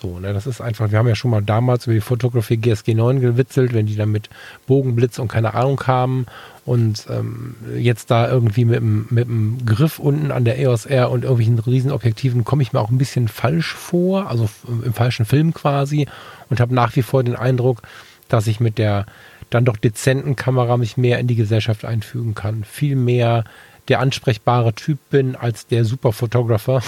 So, 0.01 0.21
ne, 0.21 0.33
das 0.33 0.47
ist 0.47 0.61
einfach, 0.61 0.93
wir 0.93 0.99
haben 0.99 1.09
ja 1.09 1.17
schon 1.17 1.33
mal 1.33 1.43
damals 1.43 1.87
über 1.87 1.95
die 1.95 2.01
Fotografie 2.01 2.57
GSG 2.57 2.95
9 2.95 3.21
gewitzelt, 3.21 3.73
wenn 3.73 3.87
die 3.87 3.97
dann 3.97 4.13
mit 4.13 4.31
Bogenblitz 4.67 5.19
und 5.19 5.27
keine 5.27 5.55
Ahnung 5.55 5.77
kamen 5.77 6.27
und 6.65 7.07
ähm, 7.11 7.57
jetzt 7.77 8.11
da 8.11 8.29
irgendwie 8.29 8.65
mit 8.65 8.77
dem, 8.77 9.07
mit 9.11 9.27
dem 9.27 9.59
Griff 9.67 9.99
unten 9.99 10.31
an 10.31 10.45
der 10.45 10.59
EOS 10.59 10.87
R 10.87 11.11
und 11.11 11.25
irgendwelchen 11.25 11.59
Riesenobjektiven 11.59 12.45
komme 12.45 12.63
ich 12.63 12.73
mir 12.73 12.81
auch 12.81 12.91
ein 12.91 12.99
bisschen 12.99 13.27
falsch 13.27 13.75
vor, 13.75 14.29
also 14.29 14.49
im 14.85 14.93
falschen 14.93 15.27
Film 15.27 15.53
quasi 15.53 16.07
und 16.49 16.61
habe 16.61 16.75
nach 16.75 16.95
wie 16.95 17.03
vor 17.03 17.25
den 17.25 17.35
Eindruck, 17.35 17.83
dass 18.29 18.47
ich 18.47 18.61
mit 18.61 18.79
der 18.79 19.07
dann 19.51 19.65
doch 19.65 19.77
dezenten 19.77 20.37
Kamera 20.37 20.77
mich 20.77 20.97
mehr 20.97 21.19
in 21.19 21.27
die 21.27 21.37
Gesellschaft 21.37 21.85
einfügen 21.85 22.35
kann. 22.35 22.65
Viel 22.65 22.97
mehr 22.97 23.45
der 23.89 24.01
ansprechbare 24.01 24.75
Typ 24.75 24.99
bin 25.11 25.35
als 25.35 25.67
der 25.67 25.85
Superphotographer. 25.85 26.83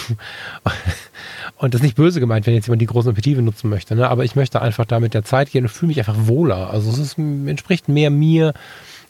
Und 1.57 1.75
das 1.75 1.81
ist 1.81 1.85
nicht 1.85 1.97
böse 1.97 2.21
gemeint, 2.21 2.47
wenn 2.47 2.55
jetzt 2.55 2.67
jemand 2.67 2.83
die 2.83 2.87
großen 2.87 3.11
Objektive 3.11 3.43
nutzen 3.43 3.71
möchte, 3.71 3.95
ne? 3.95 4.09
aber 4.09 4.25
ich 4.25 4.37
möchte 4.37 4.61
einfach 4.61 4.85
da 4.85 5.00
mit 5.00 5.14
der 5.14 5.25
Zeit 5.25 5.50
gehen 5.50 5.64
und 5.64 5.71
fühle 5.71 5.88
mich 5.88 5.99
einfach 5.99 6.17
wohler. 6.26 6.71
Also 6.71 6.90
es 6.90 6.99
ist, 6.99 7.19
entspricht 7.19 7.88
mehr 7.88 8.11
mir 8.11 8.52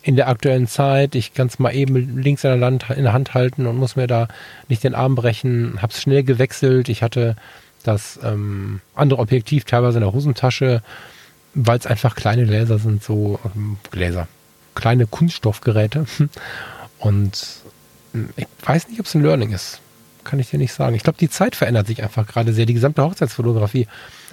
in 0.02 0.16
der 0.16 0.28
aktuellen 0.28 0.66
Zeit. 0.66 1.14
Ich 1.14 1.35
kann 1.35 1.49
es 1.49 1.59
mal 1.59 1.75
eben 1.75 2.21
links 2.21 2.45
in 2.45 2.50
der, 2.50 2.59
Land, 2.59 2.87
in 2.90 3.02
der 3.02 3.12
Hand 3.12 3.35
halten 3.35 3.66
und 3.66 3.76
muss 3.76 3.97
mir 3.97 4.07
da 4.07 4.28
nicht 4.69 4.85
den 4.85 4.95
Arm 4.95 5.14
brechen. 5.14 5.83
Habe 5.83 5.92
es 5.92 6.00
schnell 6.00 6.23
gewechselt. 6.23 6.88
Ich 6.88 7.02
hatte 7.02 7.37
das 7.83 8.19
ähm, 8.23 8.80
andere 8.95 9.21
Objektiv 9.21 9.64
teilweise 9.64 9.99
in 9.99 10.04
der 10.04 10.12
Hosentasche, 10.12 10.83
weil 11.54 11.78
es 11.78 11.87
einfach 11.87 12.14
kleine 12.14 12.47
Gläser 12.47 12.78
sind, 12.78 13.02
so 13.02 13.38
ähm, 13.54 13.78
Gläser, 13.90 14.28
kleine 14.75 15.07
Kunststoffgeräte. 15.07 16.07
Und 16.99 17.47
ähm, 18.14 18.30
ich 18.37 18.47
weiß 18.62 18.88
nicht, 18.88 19.00
ob 19.00 19.07
es 19.07 19.14
ein 19.14 19.23
Learning 19.23 19.52
ist. 19.52 19.80
Kann 20.23 20.38
ich 20.38 20.50
dir 20.50 20.59
nicht 20.59 20.73
sagen. 20.73 20.95
Ich 20.95 21.02
glaube, 21.02 21.19
die 21.19 21.30
Zeit 21.30 21.57
verändert 21.57 21.87
sich 21.87 22.02
einfach 22.02 22.26
gerade 22.26 22.52
sehr. 22.52 22.66
Die 22.66 22.75
gesamte 22.75 23.02
Hochzeitsfotografie 23.02 23.88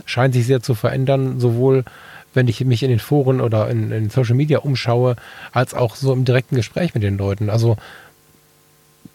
scheint 0.05 0.33
sich 0.33 0.45
sehr 0.45 0.61
zu 0.61 0.75
verändern, 0.75 1.39
sowohl 1.39 1.85
wenn 2.33 2.47
ich 2.47 2.63
mich 2.63 2.83
in 2.83 2.89
den 2.89 2.99
Foren 2.99 3.41
oder 3.41 3.69
in, 3.69 3.91
in 3.91 4.09
Social 4.09 4.35
Media 4.35 4.59
umschaue, 4.59 5.15
als 5.53 5.73
auch 5.73 5.95
so 5.95 6.13
im 6.13 6.25
direkten 6.25 6.55
Gespräch 6.55 6.93
mit 6.93 7.03
den 7.03 7.17
Leuten. 7.17 7.49
Also 7.49 7.77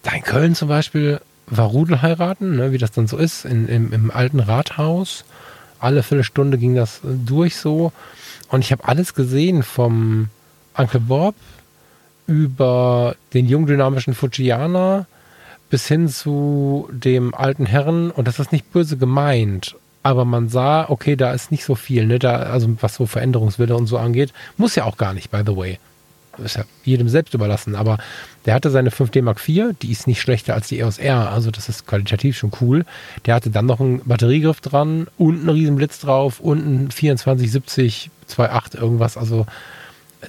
da 0.03 0.13
in 0.13 0.23
Köln 0.23 0.55
zum 0.55 0.69
Beispiel 0.69 1.21
war 1.47 1.67
Rudelheiraten, 1.67 2.57
ne, 2.57 2.73
wie 2.73 2.79
das 2.79 2.93
dann 2.93 3.07
so 3.07 3.19
ist, 3.19 3.45
in, 3.45 3.69
im, 3.69 3.93
im 3.93 4.11
alten 4.11 4.41
Rathaus. 4.41 5.25
Alle 5.83 6.03
Viertelstunde 6.03 6.59
ging 6.59 6.75
das 6.75 7.01
durch 7.03 7.57
so. 7.57 7.93
Und 8.49 8.61
ich 8.61 8.73
habe 8.73 8.87
alles 8.87 9.15
gesehen 9.15 9.63
vom 9.63 10.29
Uncle 10.77 11.01
Bob 11.01 11.35
über 12.27 13.17
den 13.35 13.49
jung 13.49 13.67
dynamischen 13.67 14.15
Fujiana 14.15 15.07
bis 15.71 15.89
hin 15.89 16.09
zu 16.09 16.89
dem 16.93 17.35
alten 17.35 17.67
Herren. 17.67 18.11
Und 18.11 18.29
das 18.29 18.39
ist 18.39 18.53
nicht 18.53 18.73
böse 18.73 18.97
gemeint. 18.97 19.75
Aber 20.03 20.25
man 20.25 20.49
sah, 20.49 20.89
okay, 20.89 21.17
da 21.17 21.33
ist 21.33 21.51
nicht 21.51 21.65
so 21.65 21.75
viel, 21.75 22.07
ne? 22.07 22.19
Da, 22.19 22.37
also 22.37 22.69
was 22.81 22.95
so 22.95 23.07
Veränderungswille 23.07 23.77
und 23.77 23.87
so 23.87 23.99
angeht. 23.99 24.33
Muss 24.57 24.75
ja 24.75 24.85
auch 24.85 24.97
gar 24.97 25.15
nicht, 25.15 25.31
by 25.31 25.43
the 25.47 25.57
way. 25.57 25.79
Ist 26.39 26.57
ja 26.57 26.65
jedem 26.85 27.09
selbst 27.09 27.35
überlassen. 27.35 27.75
Aber 27.75 27.99
der 28.47 28.55
hatte 28.55 28.71
seine 28.71 28.91
5D 28.91 29.23
Mark 29.23 29.47
IV, 29.47 29.75
die 29.83 29.93
ist 29.93 30.07
nicht 30.07 30.21
schlechter 30.21 30.55
als 30.55 30.69
die 30.69 30.79
EOS 30.79 30.99
R, 30.99 31.31
also 31.31 31.51
das 31.51 31.69
ist 31.69 31.87
qualitativ 31.87 32.37
schon 32.39 32.53
cool. 32.61 32.85
Der 33.27 33.35
hatte 33.35 33.51
dann 33.51 33.67
noch 33.67 33.81
einen 33.81 34.01
Batteriegriff 34.05 34.61
dran 34.61 35.09
und 35.19 35.41
einen 35.41 35.49
riesen 35.51 35.77
Blitz 35.77 36.01
drauf 36.01 36.41
und 36.41 36.65
einen 36.65 36.91
2470 36.91 38.11
2.8 38.29 38.77
irgendwas. 38.77 39.17
Also 39.17 39.47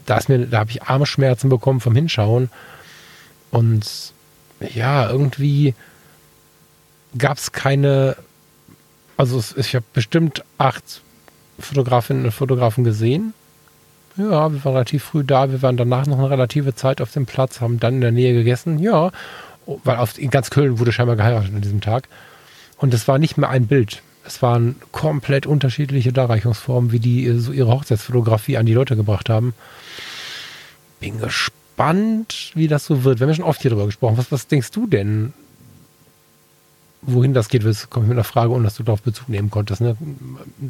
da 0.05 0.19
da 0.19 0.59
habe 0.59 0.71
ich 0.71 0.83
Armschmerzen 0.83 1.49
bekommen 1.49 1.79
vom 1.79 1.95
Hinschauen. 1.95 2.49
Und 3.51 4.13
ja, 4.73 5.09
irgendwie 5.09 5.75
gab 7.17 7.37
es 7.37 7.51
keine, 7.51 8.15
also 9.17 9.43
ich 9.55 9.75
habe 9.75 9.85
bestimmt 9.93 10.43
acht 10.57 11.01
Fotografinnen 11.59 12.25
und 12.25 12.31
Fotografen 12.31 12.83
gesehen. 12.83 13.33
Ja, 14.15 14.51
wir 14.51 14.63
waren 14.63 14.73
relativ 14.75 15.03
früh 15.03 15.23
da, 15.23 15.51
wir 15.51 15.61
waren 15.61 15.77
danach 15.77 16.05
noch 16.05 16.19
eine 16.19 16.29
relative 16.29 16.75
Zeit 16.75 17.01
auf 17.01 17.11
dem 17.11 17.25
Platz, 17.25 17.61
haben 17.61 17.79
dann 17.79 17.95
in 17.95 18.01
der 18.01 18.11
Nähe 18.11 18.33
gegessen, 18.33 18.77
ja, 18.77 19.11
weil 19.65 19.97
auf, 19.97 20.19
in 20.19 20.29
ganz 20.29 20.49
Köln 20.51 20.77
wurde 20.79 20.91
scheinbar 20.91 21.15
geheiratet 21.15 21.53
an 21.53 21.61
diesem 21.61 21.81
Tag. 21.81 22.07
Und 22.77 22.93
es 22.93 23.07
war 23.07 23.17
nicht 23.17 23.37
mehr 23.37 23.49
ein 23.49 23.65
Bild. 23.67 24.03
Es 24.25 24.41
waren 24.41 24.75
komplett 24.91 25.45
unterschiedliche 25.45 26.13
Darreichungsformen, 26.13 26.91
wie 26.91 26.99
die 26.99 27.39
so 27.39 27.51
ihre 27.51 27.71
Hochzeitsfotografie 27.71 28.57
an 28.57 28.65
die 28.65 28.73
Leute 28.73 28.95
gebracht 28.95 29.29
haben. 29.29 29.53
Bin 30.99 31.19
gespannt, 31.19 32.51
wie 32.53 32.67
das 32.67 32.85
so 32.85 33.03
wird. 33.03 33.19
Wir 33.19 33.25
haben 33.25 33.31
ja 33.31 33.35
schon 33.35 33.45
oft 33.45 33.61
hier 33.61 33.71
drüber 33.71 33.85
gesprochen. 33.85 34.17
Was, 34.17 34.31
was 34.31 34.47
denkst 34.47 34.71
du 34.71 34.87
denn? 34.87 35.33
Wohin 37.05 37.33
das 37.33 37.49
geht, 37.49 37.63
komme 37.89 38.05
ich 38.05 38.09
mit 38.09 38.11
einer 38.11 38.23
Frage, 38.23 38.51
ohne 38.51 38.63
dass 38.63 38.75
du 38.75 38.83
darauf 38.83 39.01
Bezug 39.01 39.29
nehmen 39.29 39.49
konntest. 39.49 39.81
Ne? 39.81 39.97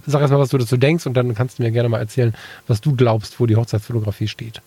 Sag 0.07 0.21
erst 0.21 0.33
mal, 0.33 0.39
was 0.39 0.49
du 0.49 0.57
dazu 0.57 0.77
denkst 0.77 1.05
und 1.05 1.13
dann 1.13 1.35
kannst 1.35 1.59
du 1.59 1.63
mir 1.63 1.71
gerne 1.71 1.89
mal 1.89 1.99
erzählen, 1.99 2.33
was 2.67 2.81
du 2.81 2.95
glaubst, 2.95 3.39
wo 3.39 3.45
die 3.45 3.55
Hochzeitsfotografie 3.55 4.27
steht. 4.27 4.61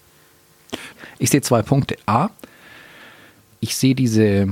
Ich 1.19 1.31
sehe 1.31 1.41
zwei 1.41 1.63
Punkte. 1.63 1.97
A, 2.07 2.29
ich 3.61 3.77
sehe 3.77 3.95
diese 3.95 4.49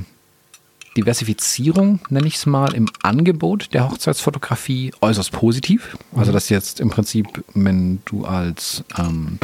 Diversifizierung, 0.97 2.01
nenne 2.09 2.27
ich 2.27 2.37
es 2.37 2.47
mal, 2.47 2.73
im 2.75 2.89
Angebot 3.03 3.75
der 3.75 3.91
Hochzeitsfotografie 3.91 4.93
äußerst 5.01 5.33
positiv. 5.33 5.99
Also 6.15 6.31
mhm. 6.31 6.35
dass 6.35 6.49
jetzt 6.49 6.81
im 6.81 6.91
Prinzip, 6.91 7.27
wenn 7.55 8.01
du 8.05 8.25
als 8.25 8.85
ähm, 8.97 9.39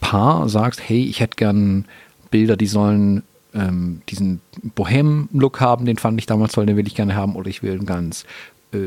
Paar 0.00 0.48
sagst, 0.48 0.80
hey, 0.86 1.04
ich 1.04 1.20
hätte 1.20 1.36
gern 1.36 1.86
Bilder, 2.30 2.56
die 2.56 2.66
sollen 2.66 3.22
ähm, 3.56 4.02
diesen 4.08 4.40
Bohem-Look 4.74 5.60
haben, 5.60 5.86
den 5.86 5.96
fand 5.96 6.20
ich 6.20 6.26
damals 6.26 6.52
toll, 6.52 6.66
den 6.66 6.76
will 6.76 6.86
ich 6.86 6.94
gerne 6.94 7.14
haben, 7.14 7.36
oder 7.36 7.48
ich 7.48 7.62
will 7.62 7.72
einen 7.72 7.86
ganz 7.86 8.24
äh, 8.72 8.78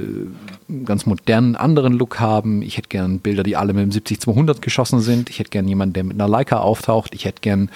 ganz 0.86 1.06
modernen 1.06 1.56
anderen 1.56 1.94
Look 1.94 2.20
haben. 2.20 2.62
Ich 2.62 2.78
hätte 2.78 2.90
gern 2.90 3.20
Bilder, 3.20 3.44
die 3.44 3.56
alle 3.56 3.74
mit 3.74 3.84
dem 3.84 3.92
70-200 3.92 4.62
geschossen 4.62 5.00
sind. 5.00 5.30
Ich 5.30 5.40
hätte 5.40 5.50
gern 5.50 5.68
jemanden, 5.68 5.94
der 5.94 6.04
mit 6.04 6.20
einer 6.20 6.30
Leica 6.30 6.60
auftaucht. 6.60 7.16
Ich 7.16 7.26
hätte 7.26 7.42
gern, 7.42 7.70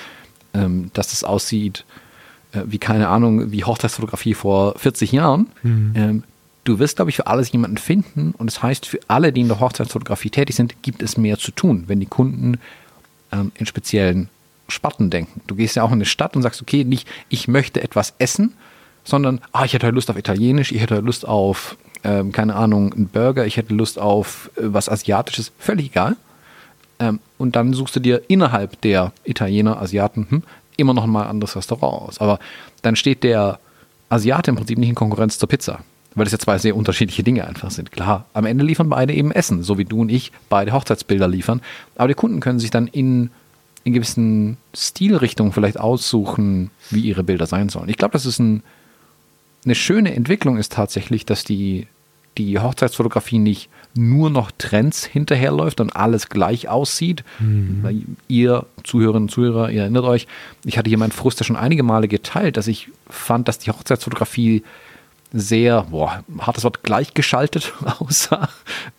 ähm, 0.54 0.92
dass 0.94 1.10
das 1.10 1.24
aussieht 1.24 1.86
äh, 2.54 2.64
wie 2.66 2.78
keine 2.78 3.10
Ahnung, 3.10 3.52
wie 3.52 3.64
Hochzeitsfotografie 3.64 4.34
vor 4.34 4.78
40 4.78 5.12
Jahren. 5.12 5.48
Mhm. 5.64 5.92
Ähm, 5.96 6.24
du 6.64 6.80
wirst, 6.80 6.96
glaube 6.98 7.10
ich, 7.10 7.18
für 7.18 7.28
alles 7.28 7.52
jemanden 7.52 7.78
finden 7.78 8.34
und 8.38 8.48
das 8.48 8.64
heißt, 8.64 8.86
für 8.86 9.00
alle, 9.08 9.34
die 9.34 9.42
in 9.42 9.48
der 9.48 9.60
Hochzeitsfotografie 9.60 10.30
tätig 10.30 10.56
sind, 10.56 10.82
gibt 10.82 11.02
es 11.02 11.18
mehr 11.18 11.38
zu 11.38 11.52
tun, 11.52 11.86
wenn 11.88 12.00
die 12.00 12.06
Kunden 12.06 12.60
ähm, 13.32 13.52
in 13.56 13.66
speziellen 13.66 14.30
Sparten 14.68 15.10
denken. 15.10 15.42
Du 15.48 15.56
gehst 15.56 15.76
ja 15.76 15.84
auch 15.84 15.90
in 15.90 15.96
eine 15.96 16.06
Stadt 16.06 16.36
und 16.36 16.42
sagst, 16.42 16.62
okay, 16.62 16.84
nicht 16.84 17.08
ich 17.30 17.48
möchte 17.48 17.82
etwas 17.82 18.14
essen, 18.18 18.54
sondern 19.04 19.42
ah, 19.52 19.66
ich 19.66 19.74
hätte 19.74 19.90
Lust 19.90 20.10
auf 20.10 20.18
Italienisch, 20.18 20.72
ich 20.72 20.82
hätte 20.82 21.00
Lust 21.00 21.28
auf, 21.28 21.78
ähm, 22.04 22.32
keine 22.32 22.56
Ahnung, 22.56 22.94
einen 22.94 23.08
Burger, 23.08 23.46
ich 23.46 23.58
hätte 23.58 23.74
Lust 23.74 24.00
auf 24.00 24.50
äh, 24.56 24.62
was 24.64 24.90
Asiatisches, 24.90 25.52
völlig 25.60 25.88
egal. 25.88 26.16
Ähm, 27.00 27.20
und 27.38 27.56
dann 27.56 27.74
suchst 27.74 27.96
du 27.96 28.00
dir 28.00 28.22
innerhalb 28.28 28.80
der 28.82 29.12
Italiener, 29.26 29.82
Asiaten, 29.82 30.28
hm, 30.30 30.44
immer 30.78 30.94
noch 30.94 31.06
mal 31.06 31.24
ein 31.24 31.30
anderes 31.30 31.56
Restaurant 31.56 32.10
aus. 32.10 32.20
Aber 32.20 32.40
dann 32.82 32.96
steht 32.96 33.24
der 33.24 33.60
Asiate 34.10 34.52
im 34.52 34.56
Prinzip 34.56 34.78
nicht 34.78 34.90
in 34.90 34.96
Konkurrenz 34.96 35.38
zur 35.38 35.50
Pizza. 35.50 35.80
Weil 36.16 36.26
das 36.26 36.32
ja 36.32 36.40
zwei 36.40 36.60
sehr 36.60 36.76
unterschiedliche 36.76 37.24
Dinge 37.24 37.48
einfach 37.48 37.72
sind. 37.72 37.92
Klar, 37.92 38.26
am 38.34 38.46
Ende 38.46 38.64
liefern 38.64 38.88
beide 38.88 39.14
eben 39.14 39.32
Essen, 39.32 39.64
so 39.64 39.80
wie 39.80 39.86
du 39.86 40.02
und 40.02 40.10
ich 40.10 40.32
beide 40.48 40.72
Hochzeitsbilder 40.72 41.28
liefern. 41.28 41.62
Aber 41.96 42.08
die 42.08 42.14
Kunden 42.14 42.40
können 42.40 42.60
sich 42.60 42.70
dann 42.70 42.86
in, 42.86 43.32
in 43.84 43.94
gewissen 43.94 44.58
Stilrichtungen 44.74 45.52
vielleicht 45.52 45.80
aussuchen, 45.80 46.72
wie 46.90 47.02
ihre 47.02 47.24
Bilder 47.24 47.46
sein 47.46 47.70
sollen. 47.70 47.90
Ich 47.90 47.98
glaube, 47.98 48.14
das 48.14 48.26
ist 48.26 48.40
ein, 48.40 48.64
eine 49.66 49.76
schöne 49.76 50.16
Entwicklung 50.16 50.58
ist 50.58 50.72
tatsächlich, 50.72 51.26
dass 51.26 51.44
die, 51.44 51.88
die 52.38 52.60
Hochzeitsfotografie 52.60 53.40
nicht 53.40 53.70
nur 53.96 54.30
noch 54.30 54.52
Trends 54.58 55.06
hinterherläuft 55.06 55.80
und 55.82 55.96
alles 55.96 56.30
gleich 56.30 56.70
aussieht. 56.70 57.24
Mhm. 57.40 58.16
Ihr 58.28 58.66
Zuhörerinnen 58.84 59.24
und 59.24 59.32
Zuhörer, 59.32 59.70
ihr 59.70 59.82
erinnert 59.82 60.06
euch, 60.06 60.28
ich 60.66 60.78
hatte 60.78 60.90
hier 60.90 60.98
meinen 60.98 61.12
Frust 61.12 61.40
ja 61.40 61.46
schon 61.46 61.56
einige 61.56 61.84
Male 61.84 62.08
geteilt, 62.08 62.58
dass 62.58 62.68
ich 62.68 62.90
fand, 63.10 63.48
dass 63.48 63.60
die 63.60 63.72
Hochzeitsfotografie 63.72 64.64
sehr, 65.34 65.82
boah, 65.90 66.24
hartes 66.40 66.64
Wort, 66.64 66.84
gleichgeschaltet 66.84 67.74
aussah. 68.00 68.50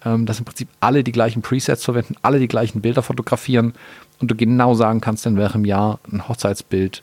Ähm, 0.04 0.26
dass 0.26 0.40
im 0.40 0.44
Prinzip 0.44 0.68
alle 0.80 1.04
die 1.04 1.12
gleichen 1.12 1.42
Presets 1.42 1.84
verwenden, 1.84 2.16
alle 2.22 2.40
die 2.40 2.48
gleichen 2.48 2.80
Bilder 2.80 3.02
fotografieren 3.02 3.74
und 4.18 4.30
du 4.30 4.34
genau 4.34 4.74
sagen 4.74 5.00
kannst, 5.00 5.26
in 5.26 5.36
welchem 5.36 5.64
Jahr 5.64 6.00
ein 6.10 6.28
Hochzeitsbild 6.28 7.02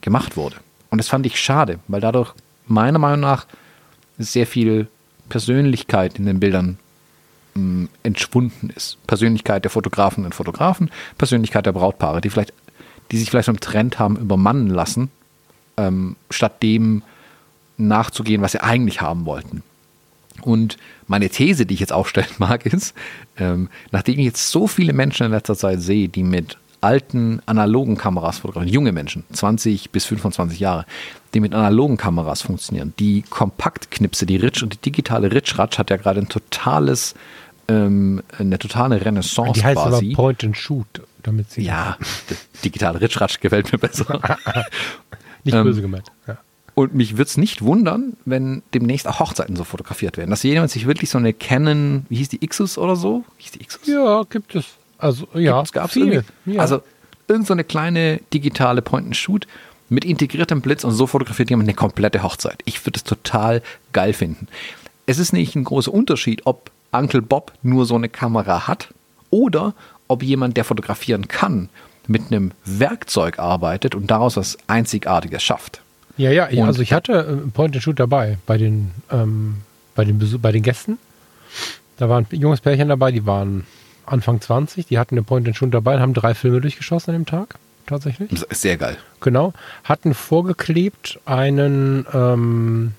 gemacht 0.00 0.36
wurde. 0.36 0.56
Und 0.90 0.98
das 0.98 1.08
fand 1.08 1.26
ich 1.26 1.38
schade, 1.38 1.78
weil 1.88 2.00
dadurch 2.00 2.32
meiner 2.66 2.98
Meinung 2.98 3.20
nach 3.20 3.46
sehr 4.18 4.46
viel 4.46 4.88
Persönlichkeit 5.28 6.18
in 6.18 6.24
den 6.24 6.40
Bildern 6.40 6.78
ähm, 7.54 7.88
entschwunden 8.02 8.70
ist. 8.74 9.04
Persönlichkeit 9.06 9.64
der 9.64 9.70
Fotografen 9.70 10.24
und 10.24 10.34
Fotografen, 10.34 10.90
Persönlichkeit 11.18 11.66
der 11.66 11.72
Brautpaare, 11.72 12.22
die 12.22 12.30
vielleicht, 12.30 12.54
die 13.10 13.18
sich 13.18 13.28
vielleicht 13.28 13.48
einen 13.48 13.60
Trend 13.60 13.98
haben 13.98 14.16
übermannen 14.16 14.68
lassen, 14.68 15.10
ähm, 15.76 16.16
statt 16.30 16.62
dem 16.62 17.02
nachzugehen, 17.78 18.42
was 18.42 18.52
sie 18.52 18.62
eigentlich 18.62 19.00
haben 19.00 19.26
wollten. 19.26 19.62
Und 20.42 20.76
meine 21.06 21.28
These, 21.28 21.66
die 21.66 21.74
ich 21.74 21.80
jetzt 21.80 21.92
aufstellen 21.92 22.28
mag, 22.38 22.66
ist, 22.66 22.94
ähm, 23.38 23.68
nachdem 23.90 24.18
ich 24.18 24.26
jetzt 24.26 24.50
so 24.50 24.66
viele 24.66 24.92
Menschen 24.92 25.26
in 25.26 25.32
letzter 25.32 25.56
Zeit 25.56 25.80
sehe, 25.80 26.08
die 26.08 26.22
mit 26.22 26.58
alten 26.82 27.40
analogen 27.46 27.96
Kameras 27.96 28.40
fotografieren, 28.40 28.72
junge 28.72 28.92
Menschen, 28.92 29.24
20 29.32 29.90
bis 29.90 30.04
25 30.04 30.60
Jahre, 30.60 30.84
die 31.34 31.40
mit 31.40 31.54
analogen 31.54 31.96
Kameras 31.96 32.42
funktionieren. 32.42 32.92
Die 32.98 33.22
Kompaktknipse, 33.22 34.26
die 34.26 34.36
Ritsch 34.36 34.62
und 34.62 34.74
die 34.74 34.78
digitale 34.78 35.32
Ritsch-Ratsch 35.32 35.78
hat 35.78 35.90
ja 35.90 35.96
gerade 35.96 36.20
ein 36.20 36.28
totales 36.28 37.14
ähm, 37.68 38.22
eine 38.38 38.58
totale 38.58 39.04
Renaissance 39.04 39.54
Die 39.54 39.64
heißt 39.64 39.76
quasi. 39.76 40.06
aber 40.12 40.22
Point 40.22 40.44
and 40.44 40.56
Shoot, 40.56 40.86
damit 41.22 41.50
sie. 41.50 41.62
Ja, 41.62 41.96
digitale 42.64 43.00
Ritschratsch 43.00 43.40
gefällt 43.40 43.72
mir 43.72 43.78
besser. 43.78 44.20
nicht 45.44 45.54
ähm, 45.54 45.64
böse 45.64 45.82
gemeint. 45.82 46.06
Ja. 46.26 46.38
Und 46.78 46.94
mich 46.94 47.12
würde 47.12 47.22
es 47.22 47.38
nicht 47.38 47.62
wundern, 47.62 48.18
wenn 48.26 48.62
demnächst 48.74 49.08
auch 49.08 49.18
Hochzeiten 49.18 49.56
so 49.56 49.64
fotografiert 49.64 50.18
werden. 50.18 50.28
Dass 50.28 50.42
jemand 50.42 50.70
sich 50.70 50.86
wirklich 50.86 51.08
so 51.08 51.16
eine 51.16 51.32
Canon, 51.32 52.04
wie 52.10 52.16
hieß 52.16 52.28
die 52.28 52.44
Ixus 52.44 52.76
oder 52.76 52.96
so? 52.96 53.24
Hieß 53.38 53.52
die 53.52 53.62
Ixus? 53.62 53.86
Ja, 53.86 54.24
gibt 54.28 54.54
es. 54.54 54.66
Also, 54.98 55.26
ja, 55.32 55.64
gab 55.72 55.88
es 55.88 55.94
ja. 56.44 56.60
Also, 56.60 56.82
irgend 57.28 57.46
so 57.46 57.54
eine 57.54 57.64
kleine 57.64 58.20
digitale 58.34 58.82
Point 58.82 59.06
and 59.06 59.16
Shoot 59.16 59.46
mit 59.88 60.04
integriertem 60.04 60.60
Blitz 60.60 60.84
und 60.84 60.92
so 60.92 61.06
fotografiert 61.06 61.48
jemand 61.48 61.66
eine 61.66 61.74
komplette 61.74 62.22
Hochzeit. 62.22 62.60
Ich 62.66 62.84
würde 62.84 62.98
es 62.98 63.04
total 63.04 63.62
geil 63.94 64.12
finden. 64.12 64.46
Es 65.06 65.18
ist 65.18 65.32
nicht 65.32 65.56
ein 65.56 65.64
großer 65.64 65.94
Unterschied, 65.94 66.42
ob 66.44 66.70
Uncle 66.92 67.22
Bob 67.22 67.52
nur 67.62 67.86
so 67.86 67.94
eine 67.94 68.10
Kamera 68.10 68.66
hat 68.66 68.92
oder 69.30 69.72
ob 70.08 70.22
jemand, 70.22 70.58
der 70.58 70.64
fotografieren 70.64 71.26
kann, 71.26 71.70
mit 72.06 72.30
einem 72.30 72.52
Werkzeug 72.66 73.38
arbeitet 73.38 73.94
und 73.94 74.10
daraus 74.10 74.36
was 74.36 74.58
Einzigartiges 74.66 75.42
schafft. 75.42 75.80
Ja, 76.16 76.30
ja, 76.30 76.48
ja 76.50 76.64
also 76.64 76.82
ich 76.82 76.92
hatte 76.92 77.12
äh, 77.12 77.50
Point 77.50 77.74
and 77.74 77.82
Shoot 77.82 77.98
dabei 77.98 78.38
bei 78.46 78.58
den, 78.58 78.90
ähm, 79.10 79.56
bei 79.94 80.04
den, 80.04 80.18
Besuch 80.18 80.38
bei 80.40 80.52
den 80.52 80.62
Gästen. 80.62 80.98
Da 81.96 82.08
waren 82.08 82.26
ein 82.30 82.40
junges 82.40 82.60
Pärchen 82.60 82.88
dabei, 82.88 83.12
die 83.12 83.26
waren 83.26 83.66
Anfang 84.04 84.40
20, 84.40 84.86
die 84.86 84.98
hatten 84.98 85.14
eine 85.14 85.22
Point 85.22 85.46
and 85.46 85.56
Shoot 85.56 85.72
dabei 85.72 85.94
und 85.96 86.00
haben 86.00 86.14
drei 86.14 86.34
Filme 86.34 86.60
durchgeschossen 86.60 87.14
an 87.14 87.20
dem 87.22 87.26
Tag, 87.26 87.56
tatsächlich. 87.86 88.30
Das 88.30 88.42
ist 88.42 88.62
sehr 88.62 88.76
geil. 88.76 88.96
Genau. 89.20 89.52
Hatten 89.84 90.14
vorgeklebt 90.14 91.18
einen, 91.24 92.06
ähm, 92.12 92.92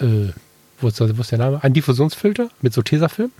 äh, 0.00 0.32
wo 0.80 0.88
ist, 0.88 1.00
wo 1.00 1.20
ist 1.20 1.32
der 1.32 1.38
Name? 1.38 1.62
Ein 1.62 1.74
Diffusionsfilter 1.74 2.48
mit 2.62 2.72
so 2.72 2.82
Tesafilm. 2.82 3.32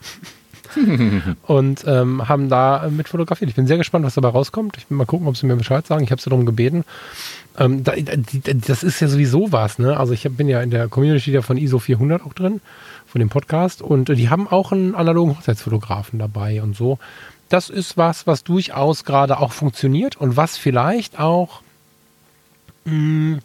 und 1.43 1.85
ähm, 1.87 2.29
haben 2.29 2.49
da 2.49 2.89
mit 2.91 3.09
fotografiert. 3.09 3.49
Ich 3.49 3.57
bin 3.57 3.67
sehr 3.67 3.79
gespannt, 3.79 4.05
was 4.05 4.15
dabei 4.15 4.29
rauskommt. 4.29 4.77
Ich 4.77 4.91
will 4.91 4.99
mal 4.99 5.07
gucken, 5.07 5.27
ob 5.27 5.37
sie 5.37 5.47
mir 5.47 5.57
Bescheid 5.57 5.87
sagen. 5.87 6.05
Ich 6.05 6.11
habe 6.11 6.21
sie 6.21 6.31
darum 6.31 6.47
gebeten. 6.47 6.85
Ähm, 7.59 7.83
da, 7.83 7.93
das 7.95 8.83
ist 8.83 9.01
ja 9.01 9.09
sowieso 9.09 9.51
was, 9.51 9.79
ne? 9.79 9.97
Also 9.97 10.13
ich 10.13 10.23
bin 10.31 10.49
ja 10.49 10.63
in 10.63 10.71
der 10.71 10.89
Community 10.89 11.41
von 11.43 11.59
ISO 11.59 11.79
400 11.79 12.23
auch 12.23 12.33
drin, 12.33 12.61
von 13.07 13.19
dem 13.19 13.29
Podcast. 13.29 13.83
Und 13.83 14.09
die 14.09 14.31
haben 14.31 14.47
auch 14.47 14.73
einen 14.73 14.95
analogen 14.95 15.37
Hochzeitsfotografen 15.37 16.19
dabei 16.19 16.63
und 16.63 16.77
so. 16.77 16.99
Das 17.49 17.71
ist 17.71 17.97
was, 17.97 18.27
was 18.27 18.45
durchaus 18.45 19.05
gerade 19.05 19.39
auch 19.39 19.53
funktioniert 19.53 20.17
und 20.17 20.37
was 20.37 20.57
vielleicht 20.57 21.19
auch 21.19 21.63
mh, 22.85 22.93
hm, 22.93 23.39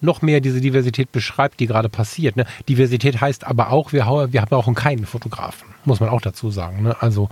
noch 0.00 0.22
mehr 0.22 0.40
diese 0.40 0.60
Diversität 0.60 1.12
beschreibt, 1.12 1.60
die 1.60 1.66
gerade 1.66 1.88
passiert. 1.88 2.36
Ne? 2.36 2.46
Diversität 2.68 3.20
heißt 3.20 3.46
aber 3.46 3.70
auch, 3.70 3.92
wir, 3.92 4.06
wir 4.30 4.52
auch 4.52 4.74
keinen 4.74 5.04
Fotografen, 5.04 5.68
muss 5.84 6.00
man 6.00 6.08
auch 6.08 6.22
dazu 6.22 6.50
sagen. 6.50 6.82
Ne? 6.82 6.96
Also 7.00 7.28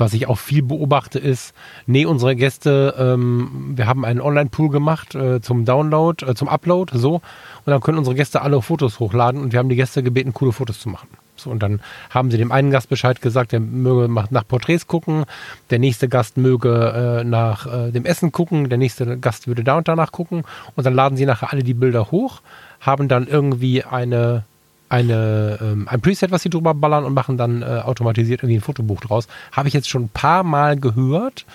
was 0.00 0.14
ich 0.14 0.26
auch 0.26 0.38
viel 0.38 0.62
beobachte 0.62 1.18
ist, 1.18 1.54
nee, 1.86 2.04
unsere 2.04 2.34
Gäste, 2.34 2.94
ähm, 2.98 3.72
wir 3.76 3.86
haben 3.86 4.04
einen 4.04 4.20
Online-Pool 4.20 4.70
gemacht 4.70 5.14
äh, 5.14 5.40
zum 5.40 5.64
Download, 5.64 6.24
äh, 6.24 6.34
zum 6.34 6.48
Upload, 6.48 6.96
so, 6.96 7.14
und 7.14 7.22
dann 7.66 7.80
können 7.80 7.98
unsere 7.98 8.16
Gäste 8.16 8.42
alle 8.42 8.60
Fotos 8.62 8.98
hochladen 8.98 9.40
und 9.40 9.52
wir 9.52 9.58
haben 9.58 9.68
die 9.68 9.76
Gäste 9.76 10.02
gebeten, 10.02 10.32
coole 10.32 10.52
Fotos 10.52 10.80
zu 10.80 10.88
machen. 10.88 11.08
So, 11.36 11.50
und 11.50 11.62
dann 11.62 11.80
haben 12.10 12.30
sie 12.30 12.36
dem 12.36 12.52
einen 12.52 12.70
Gast 12.70 12.88
Bescheid 12.88 13.20
gesagt, 13.22 13.52
der 13.52 13.60
möge 13.60 14.12
nach 14.12 14.46
Porträts 14.46 14.86
gucken, 14.86 15.24
der 15.70 15.78
nächste 15.78 16.08
Gast 16.08 16.36
möge 16.36 17.20
äh, 17.20 17.24
nach 17.24 17.66
äh, 17.66 17.90
dem 17.92 18.04
Essen 18.04 18.30
gucken, 18.30 18.68
der 18.68 18.78
nächste 18.78 19.18
Gast 19.18 19.46
würde 19.46 19.64
da 19.64 19.78
und 19.78 19.88
danach 19.88 20.12
gucken 20.12 20.44
und 20.76 20.86
dann 20.86 20.94
laden 20.94 21.16
sie 21.16 21.26
nachher 21.26 21.52
alle 21.52 21.62
die 21.62 21.74
Bilder 21.74 22.10
hoch, 22.10 22.42
haben 22.80 23.08
dann 23.08 23.26
irgendwie 23.26 23.84
eine 23.84 24.44
eine, 24.90 25.58
ähm, 25.62 25.88
ein 25.88 26.00
Preset, 26.00 26.30
was 26.30 26.42
sie 26.42 26.50
drüber 26.50 26.74
ballern 26.74 27.04
und 27.04 27.14
machen 27.14 27.38
dann 27.38 27.62
äh, 27.62 27.80
automatisiert 27.84 28.42
irgendwie 28.42 28.58
ein 28.58 28.62
Fotobuch 28.62 29.00
draus. 29.00 29.28
Habe 29.52 29.68
ich 29.68 29.74
jetzt 29.74 29.88
schon 29.88 30.04
ein 30.04 30.08
paar 30.10 30.42
Mal 30.42 30.78
gehört 30.78 31.46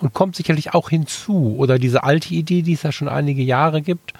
und 0.00 0.12
kommt 0.12 0.36
sicherlich 0.36 0.74
auch 0.74 0.90
hinzu. 0.90 1.56
Oder 1.58 1.78
diese 1.78 2.04
alte 2.04 2.34
Idee, 2.34 2.62
die 2.62 2.74
es 2.74 2.82
ja 2.82 2.92
schon 2.92 3.08
einige 3.08 3.42
Jahre 3.42 3.82
gibt. 3.82 4.12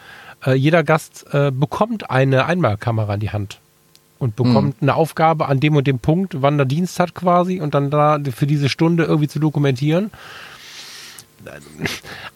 Äh, 0.44 0.54
jeder 0.54 0.82
Gast 0.82 1.26
äh, 1.32 1.52
bekommt 1.52 2.10
eine 2.10 2.46
Einmalkamera 2.46 3.14
in 3.14 3.20
die 3.20 3.30
Hand 3.30 3.60
und 4.18 4.34
bekommt 4.34 4.80
mhm. 4.80 4.88
eine 4.88 4.94
Aufgabe 4.94 5.46
an 5.46 5.60
dem 5.60 5.76
und 5.76 5.86
dem 5.86 5.98
Punkt, 5.98 6.40
wann 6.40 6.56
der 6.56 6.66
Dienst 6.66 6.98
hat 6.98 7.14
quasi 7.14 7.60
und 7.60 7.74
dann 7.74 7.90
da 7.90 8.18
für 8.34 8.46
diese 8.46 8.70
Stunde 8.70 9.04
irgendwie 9.04 9.28
zu 9.28 9.38
dokumentieren. 9.38 10.10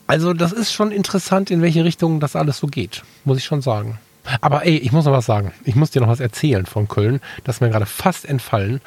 Also 0.07 0.35
das 0.35 0.53
ist 0.53 0.73
schon 0.73 0.93
interessant, 0.93 1.51
in 1.51 1.63
welche 1.63 1.85
Richtung 1.85 2.21
das 2.21 2.37
alles 2.37 2.59
so 2.59 2.67
geht, 2.67 3.03
muss 3.25 3.39
ich 3.39 3.45
schon 3.47 3.63
sagen. 3.63 3.99
Aber 4.41 4.67
ey, 4.67 4.77
ich 4.77 4.93
muss 4.93 5.05
noch 5.05 5.13
was 5.13 5.27
sagen. 5.27 5.53
Ich 5.65 5.75
muss 5.75 5.91
dir 5.91 6.01
noch 6.01 6.09
was 6.09 6.21
erzählen 6.21 6.67
von 6.67 6.89
Köln. 6.89 7.21
Das 7.45 7.57
ist 7.57 7.61
mir 7.61 7.71
gerade 7.71 7.87
fast 7.87 8.25
entfallen. 8.25 8.81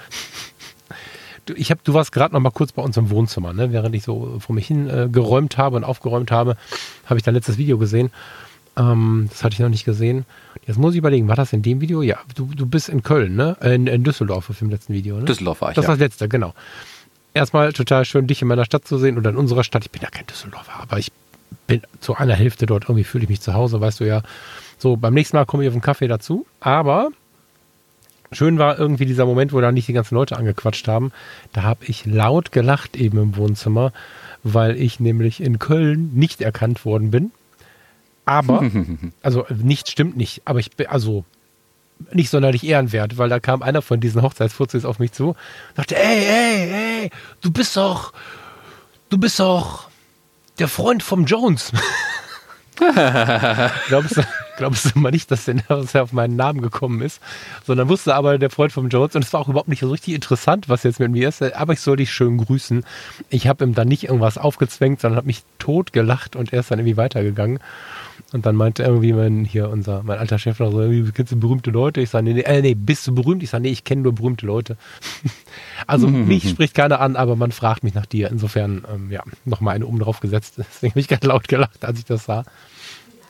Du, 1.45 1.53
ich 1.55 1.71
hab, 1.71 1.83
du 1.83 1.93
warst 1.93 2.11
gerade 2.11 2.33
noch 2.33 2.39
mal 2.39 2.51
kurz 2.51 2.71
bei 2.71 2.81
uns 2.83 2.97
im 2.97 3.09
Wohnzimmer, 3.09 3.51
ne? 3.51 3.71
während 3.71 3.95
ich 3.95 4.03
so 4.03 4.37
vor 4.39 4.53
mich 4.53 4.67
hin 4.67 4.87
äh, 4.89 5.09
geräumt 5.11 5.57
habe 5.57 5.75
und 5.75 5.83
aufgeräumt 5.83 6.31
habe, 6.31 6.55
habe 7.05 7.17
ich 7.17 7.23
dein 7.23 7.33
letztes 7.33 7.57
Video 7.57 7.79
gesehen. 7.79 8.11
Ähm, 8.77 9.27
das 9.29 9.43
hatte 9.43 9.53
ich 9.53 9.59
noch 9.59 9.69
nicht 9.69 9.83
gesehen. 9.83 10.25
Jetzt 10.67 10.77
muss 10.77 10.93
ich 10.93 10.99
überlegen, 10.99 11.27
war 11.27 11.35
das 11.35 11.51
in 11.53 11.61
dem 11.63 11.81
Video? 11.81 12.01
Ja, 12.01 12.17
du, 12.35 12.45
du 12.45 12.65
bist 12.65 12.89
in 12.89 13.01
Köln, 13.01 13.35
ne? 13.35 13.57
In, 13.61 13.87
in 13.87 14.03
Düsseldorf 14.03 14.49
auf 14.49 14.59
dem 14.59 14.69
letzten 14.69 14.93
Video, 14.93 15.17
ne? 15.17 15.25
Düsseldorf 15.25 15.61
war 15.61 15.69
ich. 15.69 15.75
Das 15.75 15.87
war 15.87 15.95
das 15.95 15.99
letzte, 15.99 16.29
genau. 16.29 16.53
Erstmal 17.33 17.73
total 17.73 18.05
schön, 18.05 18.27
dich 18.27 18.41
in 18.41 18.47
meiner 18.47 18.65
Stadt 18.65 18.87
zu 18.87 18.97
sehen 18.97 19.17
oder 19.17 19.31
in 19.31 19.37
unserer 19.37 19.63
Stadt. 19.63 19.83
Ich 19.83 19.91
bin 19.91 20.01
ja 20.01 20.09
kein 20.09 20.27
Düsseldorfer, 20.27 20.79
aber 20.79 20.99
ich 20.99 21.11
bin 21.67 21.81
zu 21.99 22.15
einer 22.15 22.35
Hälfte 22.35 22.65
dort. 22.65 22.83
Irgendwie 22.83 23.03
fühle 23.03 23.23
ich 23.23 23.29
mich 23.29 23.41
zu 23.41 23.53
Hause, 23.53 23.81
weißt 23.81 23.99
du 24.01 24.05
ja. 24.05 24.21
So, 24.81 24.97
beim 24.97 25.13
nächsten 25.13 25.37
Mal 25.37 25.45
komme 25.45 25.61
ich 25.61 25.69
auf 25.69 25.75
den 25.75 25.81
Kaffee 25.81 26.07
dazu. 26.07 26.47
Aber 26.59 27.11
schön 28.31 28.57
war 28.57 28.79
irgendwie 28.79 29.05
dieser 29.05 29.27
Moment, 29.27 29.53
wo 29.53 29.61
da 29.61 29.71
nicht 29.71 29.87
die 29.87 29.93
ganzen 29.93 30.15
Leute 30.15 30.37
angequatscht 30.37 30.87
haben. 30.87 31.11
Da 31.53 31.61
habe 31.61 31.85
ich 31.85 32.07
laut 32.07 32.51
gelacht 32.51 32.95
eben 32.95 33.19
im 33.19 33.35
Wohnzimmer, 33.35 33.93
weil 34.41 34.75
ich 34.75 34.99
nämlich 34.99 35.39
in 35.39 35.59
Köln 35.59 36.09
nicht 36.15 36.41
erkannt 36.41 36.83
worden 36.83 37.11
bin. 37.11 37.29
Aber, 38.25 38.67
also 39.21 39.45
nichts 39.55 39.91
stimmt 39.91 40.17
nicht, 40.17 40.41
aber 40.45 40.57
ich 40.57 40.71
bin, 40.71 40.87
also 40.87 41.25
nicht 42.11 42.31
sonderlich 42.31 42.63
ehrenwert, 42.63 43.19
weil 43.19 43.29
da 43.29 43.39
kam 43.39 43.61
einer 43.61 43.83
von 43.83 43.99
diesen 43.99 44.23
Hochzeitsfuzis 44.23 44.83
auf 44.83 44.97
mich 44.97 45.11
zu 45.11 45.29
und 45.29 45.37
sagte, 45.75 45.95
ey, 45.95 46.25
ey, 46.25 46.71
ey, 47.03 47.11
du 47.41 47.51
bist 47.51 47.77
doch, 47.77 48.13
du 49.09 49.19
bist 49.19 49.39
doch 49.39 49.89
der 50.57 50.67
Freund 50.67 51.03
vom 51.03 51.25
Jones. 51.25 51.71
glaubst, 53.87 54.17
du, 54.17 54.23
glaubst 54.61 54.95
du 54.95 54.99
mal 54.99 55.09
nicht, 55.09 55.31
dass 55.31 55.47
er 55.47 56.03
auf 56.03 56.13
meinen 56.13 56.35
Namen 56.35 56.61
gekommen 56.61 57.01
ist, 57.01 57.19
sondern 57.65 57.89
wusste 57.89 58.13
aber 58.13 58.37
der 58.37 58.51
Freund 58.51 58.71
vom 58.71 58.89
Jones 58.89 59.15
und 59.15 59.23
es 59.23 59.33
war 59.33 59.39
auch 59.39 59.49
überhaupt 59.49 59.69
nicht 59.69 59.79
so 59.79 59.89
richtig 59.89 60.13
interessant, 60.13 60.69
was 60.69 60.83
jetzt 60.83 60.99
mit 60.99 61.11
mir 61.11 61.29
ist, 61.29 61.41
aber 61.41 61.73
ich 61.73 61.79
soll 61.79 61.97
dich 61.97 62.11
schön 62.11 62.37
grüßen. 62.37 62.85
Ich 63.29 63.47
habe 63.47 63.63
ihm 63.63 63.73
dann 63.73 63.87
nicht 63.87 64.03
irgendwas 64.03 64.37
aufgezwängt, 64.37 65.01
sondern 65.01 65.17
habe 65.17 65.25
mich 65.25 65.41
tot 65.57 65.93
gelacht 65.93 66.35
und 66.35 66.53
er 66.53 66.59
ist 66.59 66.69
dann 66.69 66.77
irgendwie 66.77 66.97
weitergegangen. 66.97 67.59
Und 68.33 68.45
dann 68.45 68.55
meinte 68.55 68.83
irgendwie 68.83 69.13
mein, 69.13 69.45
hier 69.45 69.69
unser, 69.69 70.03
mein 70.03 70.19
alter 70.19 70.37
Chef 70.37 70.59
noch 70.59 70.71
so, 70.71 70.91
wie 70.91 71.11
kennst 71.11 71.31
du 71.31 71.39
berühmte 71.39 71.71
Leute? 71.71 72.01
Ich 72.01 72.11
sage, 72.11 72.23
nee, 72.23 72.33
nee, 72.33 72.41
äh, 72.41 72.61
nee, 72.61 72.75
bist 72.75 73.07
du 73.07 73.15
berühmt? 73.15 73.41
Ich 73.41 73.49
sage, 73.49 73.63
nee, 73.63 73.71
ich 73.71 73.83
kenne 73.83 74.03
nur 74.03 74.13
berühmte 74.13 74.45
Leute. 74.45 74.77
also 75.87 76.07
mich 76.07 76.49
spricht 76.49 76.75
keiner 76.75 77.01
an, 77.01 77.15
aber 77.15 77.35
man 77.35 77.51
fragt 77.51 77.83
mich 77.83 77.93
nach 77.93 78.05
dir. 78.05 78.29
Insofern, 78.29 78.85
ähm, 78.93 79.11
ja, 79.11 79.23
nochmal 79.43 79.75
eine 79.75 79.87
oben 79.87 79.99
drauf 79.99 80.19
gesetzt. 80.19 80.53
Deswegen 80.57 80.91
habe 80.91 80.99
ich 80.99 81.07
ganz 81.07 81.23
laut 81.23 81.47
gelacht, 81.47 81.83
als 81.83 81.97
ich 81.97 82.05
das 82.05 82.25
sah. 82.25 82.43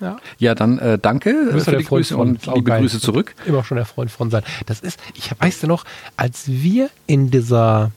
Ja, 0.02 0.18
ja 0.38 0.56
dann 0.56 0.80
äh, 0.80 1.00
danke 1.00 1.60
für 1.60 1.78
die 1.78 1.84
Grüße 1.84 2.18
und 2.18 2.46
liebe. 2.48 2.72
Grüße 2.72 3.00
zurück. 3.00 3.36
Immer 3.46 3.64
schon 3.64 3.78
der 3.78 3.86
Freund 3.86 4.12
von 4.12 4.30
sein. 4.30 4.44
Das 4.66 4.82
ist, 4.82 5.00
ich 5.14 5.32
weißt 5.38 5.64
du 5.64 5.68
noch, 5.68 5.86
als 6.18 6.48
wir 6.48 6.90
in 7.08 7.32
dieser, 7.32 7.92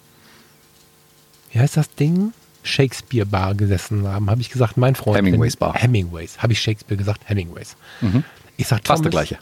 wie 1.53 1.59
heißt 1.59 1.77
das 1.77 1.95
Ding? 1.95 2.33
Shakespeare 2.63 3.27
Bar 3.27 3.55
gesessen 3.55 4.07
haben, 4.07 4.31
habe 4.31 4.41
ich 4.41 4.51
gesagt, 4.51 4.77
mein 4.77 4.95
Freund. 4.95 5.19
Hemingways 5.19 5.57
Bar. 5.57 5.75
Hemingways. 5.75 6.39
Habe 6.39 6.53
ich 6.55 6.61
Shakespeare 6.61 6.97
gesagt, 6.97 7.23
Hemingways. 7.27 7.77
Mhm. 8.01 8.25
Ich 8.57 8.69
sag, 8.69 8.87
Fast 8.87 9.05
der 9.05 9.11
gleiche. 9.11 9.39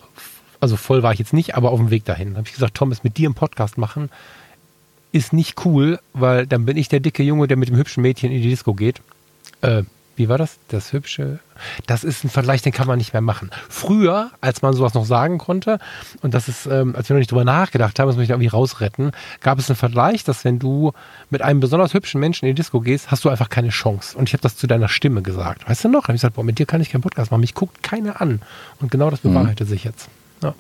Also 0.59 0.77
voll 0.77 1.03
war 1.03 1.13
ich 1.13 1.19
jetzt 1.19 1.33
nicht, 1.33 1.55
aber 1.55 1.71
auf 1.71 1.79
dem 1.79 1.91
Weg 1.91 2.05
dahin. 2.05 2.37
Habe 2.37 2.47
ich 2.47 2.55
gesagt, 2.55 2.75
Thomas, 2.75 3.05
mit 3.05 3.19
dir 3.19 3.27
im 3.27 3.35
Podcast 3.35 3.79
machen 3.79 4.11
ist 5.13 5.33
nicht 5.33 5.65
cool, 5.65 6.01
weil 6.15 6.47
dann 6.47 6.65
bin 6.65 6.77
ich 6.77 6.89
der 6.89 7.01
dicke 7.01 7.23
Junge, 7.23 7.47
der 7.47 7.59
mit 7.59 7.69
dem 7.69 7.77
hübschen 7.77 8.03
Mädchen 8.03 8.33
in 8.33 8.41
die 8.41 8.49
Disco 8.49 8.75
geht. 8.75 9.01
Äh, 9.61 9.85
wie 10.17 10.29
war 10.29 10.39
das? 10.39 10.59
Das 10.69 10.93
hübsche. 10.93 11.39
Das 11.87 12.05
ist 12.05 12.25
ein 12.25 12.29
Vergleich, 12.29 12.61
den 12.61 12.73
kann 12.73 12.87
man 12.87 12.99
nicht 12.99 13.13
mehr 13.13 13.23
machen. 13.23 13.51
Früher, 13.69 14.31
als 14.41 14.63
man 14.63 14.75
sowas 14.75 14.95
noch 14.95 15.05
sagen 15.05 15.39
konnte, 15.39 15.79
und 16.21 16.35
das 16.35 16.49
ist, 16.49 16.67
ähm, 16.67 16.95
als 16.97 17.09
wir 17.09 17.15
noch 17.15 17.19
nicht 17.19 17.31
drüber 17.31 17.45
nachgedacht 17.45 17.99
haben, 17.99 18.09
das 18.09 18.17
möchte 18.17 18.33
ich 18.33 18.37
irgendwie 18.37 18.49
rausretten, 18.49 19.13
gab 19.41 19.59
es 19.59 19.71
einen 19.71 19.77
Vergleich, 19.77 20.25
dass 20.25 20.45
wenn 20.45 20.59
du 20.59 20.93
mit 21.31 21.41
einem 21.43 21.61
besonders 21.61 21.95
hübschen 21.95 22.21
Menschen 22.21 22.47
in 22.47 22.55
die 22.55 22.61
Disco 22.61 22.81
gehst, 22.81 23.11
hast 23.11 23.25
du 23.25 23.29
einfach 23.29 23.49
keine 23.49 23.71
Chance. 23.71 24.17
Und 24.17 24.29
ich 24.29 24.35
habe 24.35 24.43
das 24.43 24.57
zu 24.57 24.67
deiner 24.67 24.89
Stimme 24.89 25.23
gesagt. 25.23 25.69
Weißt 25.69 25.85
du 25.85 25.89
noch? 25.89 26.03
Da 26.03 26.09
habe 26.09 26.17
ich 26.17 26.21
gesagt, 26.21 26.37
boah, 26.37 26.45
mit 26.45 26.59
dir 26.59 26.67
kann 26.67 26.81
ich 26.81 26.91
keinen 26.91 27.03
Podcast 27.03 27.31
machen. 27.31 27.41
Mich 27.41 27.55
guckt 27.55 27.83
keiner 27.83 28.21
an. 28.21 28.43
Und 28.81 28.91
genau 28.91 29.11
das 29.11 29.25
mhm. 29.25 29.31
bewahrheitet 29.31 29.69
mhm. 29.69 29.73
sich 29.73 29.85
jetzt. 29.85 30.09
Ja. 30.43 30.55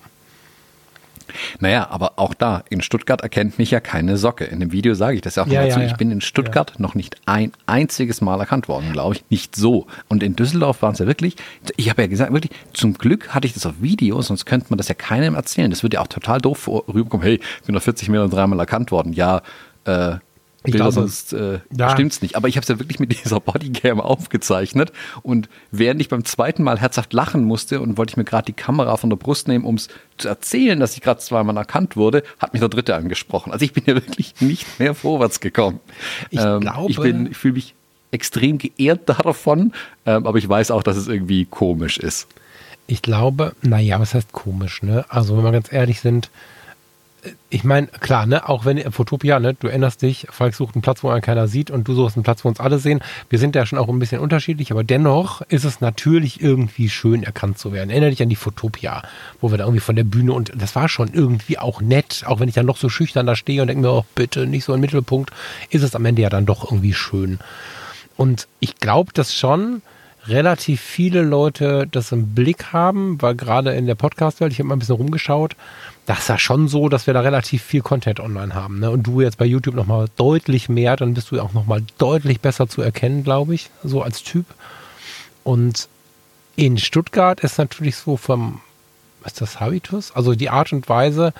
Naja, 1.61 1.89
aber 1.91 2.15
auch 2.17 2.35
da, 2.35 2.65
in 2.71 2.83
Stuttgart 2.83 3.21
erkennt 3.21 3.59
mich 3.59 3.71
ja 3.71 3.81
keine 3.81 4.17
Socke. 4.17 4.45
In 4.45 4.61
dem 4.61 4.73
Video 4.73 4.95
sage 4.95 5.17
ich 5.17 5.23
das 5.23 5.37
ja 5.37 5.45
auch 5.45 5.49
ja, 5.49 5.65
dazu. 5.65 5.81
Ja. 5.81 5.87
Ich 5.87 5.97
bin 5.97 6.11
in 6.11 6.21
Stuttgart 6.21 6.79
noch 6.79 6.95
nicht 6.95 7.17
ein 7.27 7.53
einziges 7.67 8.21
Mal 8.21 8.41
erkannt 8.41 8.69
worden, 8.69 8.93
glaube 8.93 9.17
ich. 9.17 9.25
Nicht 9.31 9.57
so. 9.57 9.87
Und 10.09 10.23
in 10.23 10.37
Düsseldorf 10.37 10.83
waren 10.83 10.93
es 10.93 10.99
ja 10.99 11.07
wirklich, 11.07 11.37
ich 11.77 11.91
habe 11.91 12.03
ja 12.03 12.09
gesagt, 12.09 12.33
wirklich, 12.33 12.53
zum 12.73 12.95
Glück 12.95 13.35
hatte 13.35 13.47
ich 13.47 13.55
das 13.55 13.67
auf 13.67 13.75
Video, 13.81 14.21
sonst 14.23 14.47
könnte 14.47 14.67
man 14.71 14.79
das 14.79 14.89
ja 14.89 14.95
keinem 14.95 15.35
erzählen. 15.35 15.71
Das 15.71 15.83
würde 15.83 15.97
ja 15.97 16.03
auch 16.03 16.09
total 16.09 16.41
doof 16.41 16.69
rüberkommen. 16.69 17.25
Hey, 17.25 17.41
ich 17.61 17.67
bin 17.67 17.75
nach 17.75 17.83
40 17.83 18.09
Metern 18.09 18.31
dreimal 18.31 18.59
erkannt 18.59 18.91
worden. 18.91 19.13
Ja, 19.13 19.43
äh, 19.85 20.17
ich 20.65 20.73
Bilder, 20.73 20.91
glaube, 20.91 20.93
sonst 20.93 21.33
äh, 21.33 21.59
ja. 21.77 21.91
stimmt's 21.91 22.23
nicht. 22.23 22.37
Aber 22.37 22.49
ich 22.49 22.57
habe 22.57 22.63
es 22.63 22.69
ja 22.69 22.79
wirklich 22.79 23.01
mit 23.01 23.13
dieser 23.25 23.41
Bodycam 23.41 24.01
aufgezeichnet 24.01 24.93
und 25.23 25.49
während 25.71 26.01
ich 26.01 26.09
beim 26.09 26.25
zweiten 26.25 26.63
Mal 26.63 26.79
herzhaft 26.79 27.13
lachen 27.13 27.45
musste 27.45 27.81
und 27.81 27.99
wollte 27.99 28.13
ich 28.13 28.17
mir 28.17 28.25
gerade 28.25 28.47
die 28.47 28.53
Kamera 28.53 28.97
von 28.97 29.11
der 29.11 29.17
Brust 29.17 29.49
nehmen, 29.49 29.65
um 29.65 29.75
es 29.75 29.89
zu 30.19 30.29
erzählen, 30.29 30.79
dass 30.79 30.95
ich 30.95 31.01
gerade 31.01 31.21
zweimal 31.21 31.57
erkannt 31.57 31.97
wurde, 31.97 32.23
hat 32.39 32.53
mich 32.53 32.61
der 32.61 32.69
Dritte 32.69 32.95
angesprochen. 32.95 33.53
Also 33.53 33.65
ich 33.65 33.73
bin 33.73 33.85
ja 33.87 33.95
wirklich 34.07 34.35
nicht 34.41 34.79
mehr 34.79 34.95
vorwärts 34.95 35.41
gekommen. 35.41 35.81
Ich 36.31 36.41
ähm, 36.41 36.61
glaube, 36.61 36.91
ich 36.91 36.99
bin, 36.99 37.27
ich 37.27 37.37
fühle 37.37 37.55
mich 37.55 37.75
extrem 38.13 38.59
geehrt 38.59 39.09
davon, 39.09 39.73
ähm, 40.07 40.27
aber 40.27 40.39
ich 40.39 40.49
weiß 40.49 40.71
auch, 40.71 40.83
dass 40.83 40.97
es 40.97 41.09
irgendwie 41.09 41.47
komisch 41.47 41.99
ist. 41.99 42.29
Ich 42.87 43.03
glaube, 43.03 43.55
naja, 43.63 43.99
was 44.01 44.15
heißt 44.15 44.33
komisch, 44.33 44.83
ne? 44.83 45.05
Also 45.09 45.37
wenn 45.37 45.45
wir 45.45 45.53
ganz 45.53 45.73
ehrlich 45.73 46.01
sind, 46.01 46.31
ich 47.51 47.63
meine, 47.63 47.87
klar, 47.87 48.27
ne, 48.27 48.49
auch 48.49 48.65
wenn 48.65 48.91
Fotopia, 48.91 49.39
ne, 49.39 49.55
du 49.55 49.69
erinnerst 49.69 50.03
dich, 50.03 50.27
Falk 50.31 50.55
sucht 50.55 50.75
einen 50.75 50.83
Platz, 50.83 51.05
wo 51.05 51.09
einen 51.09 51.23
keiner 51.23 51.47
sieht 51.47 51.71
und 51.71 51.87
du 51.87 51.95
suchst 51.95 52.17
einen 52.17 52.25
Platz, 52.25 52.45
wo 52.45 52.49
uns 52.49 52.59
alle 52.59 52.79
sehen. 52.79 53.01
Wir 53.31 53.39
sind 53.39 53.55
ja 53.55 53.65
schon 53.65 53.79
auch 53.79 53.89
ein 53.89 53.99
bisschen 53.99 54.21
unterschiedlich, 54.21 54.73
aber 54.73 54.83
dennoch 54.83 55.41
ist 55.43 55.65
es 55.65 55.81
natürlich 55.81 56.41
irgendwie 56.41 56.89
schön, 56.89 57.23
erkannt 57.23 57.59
zu 57.59 57.73
werden. 57.73 57.91
Erinnere 57.91 58.11
dich 58.11 58.23
an 58.23 58.29
die 58.29 58.37
Fotopia, 58.37 59.03
wo 59.41 59.51
wir 59.53 59.59
da 59.59 59.65
irgendwie 59.65 59.81
von 59.81 59.95
der 59.97 60.05
Bühne 60.05 60.33
und 60.33 60.53
das 60.57 60.75
war 60.75 60.89
schon 60.89 61.13
irgendwie 61.13 61.59
auch 61.59 61.81
nett, 61.81 62.25
auch 62.27 62.41
wenn 62.41 62.49
ich 62.49 62.55
dann 62.55 62.67
noch 62.67 62.77
so 62.77 62.89
schüchtern 62.89 63.27
da 63.27 63.37
stehe 63.37 63.63
und 63.63 63.69
denke 63.69 63.83
mir, 63.83 63.93
oh, 63.93 64.05
bitte, 64.17 64.47
nicht 64.47 64.65
so 64.65 64.75
im 64.75 64.81
Mittelpunkt, 64.81 65.31
ist 65.71 65.83
es 65.83 65.95
am 65.95 66.05
Ende 66.05 66.23
ja 66.23 66.29
dann 66.29 66.47
doch 66.47 66.65
irgendwie 66.65 66.95
schön. 66.95 67.39
Und 68.17 68.49
ich 68.59 68.77
glaube 68.77 69.13
das 69.15 69.35
schon, 69.35 69.83
relativ 70.27 70.81
viele 70.81 71.23
Leute 71.23 71.87
das 71.91 72.13
im 72.13 72.35
Blick 72.35 72.73
haben, 72.73 73.21
weil 73.21 73.35
gerade 73.35 73.73
in 73.73 73.87
der 73.87 73.95
Podcast-Welt, 73.95 74.53
ich 74.53 74.59
habe 74.59 74.69
mal 74.69 74.77
ein 74.77 74.79
bisschen 74.79 74.97
rumgeschaut, 74.97 75.57
das 76.07 76.21
ist 76.21 76.29
ja 76.29 76.39
schon 76.39 76.69
so, 76.69 76.89
dass 76.89 77.07
wir 77.07 77.15
da 77.15 77.21
relativ 77.21 77.63
viel 77.63 77.81
Content 77.81 78.19
online 78.19 78.55
haben. 78.55 78.81
Ne? 78.81 78.91
Und 78.91 79.05
du 79.05 79.21
jetzt 79.21 79.39
bei 79.39 79.45
YouTube 79.45 79.75
nochmal 79.75 80.07
deutlich 80.17 80.69
mehr, 80.69 80.97
dann 80.97 81.15
bist 81.15 81.31
du 81.31 81.41
auch 81.41 81.53
nochmal 81.53 81.83
deutlich 81.99 82.41
besser 82.41 82.69
zu 82.69 82.83
erkennen, 82.83 83.23
glaube 83.23 83.55
ich, 83.55 83.71
so 83.85 84.03
als 84.03 84.23
Typ. 84.23 84.47
Und 85.45 85.89
in 86.57 86.79
Stuttgart 86.79 87.41
ist 87.41 87.59
natürlich 87.59 87.97
so 87.97 88.17
vom, 88.17 88.61
was 89.23 89.33
ist 89.33 89.41
das, 89.41 89.61
Habitus? 89.61 90.13
Also 90.13 90.35
die 90.35 90.51
Art 90.51 90.73
und 90.73 90.89
Weise 90.89 91.33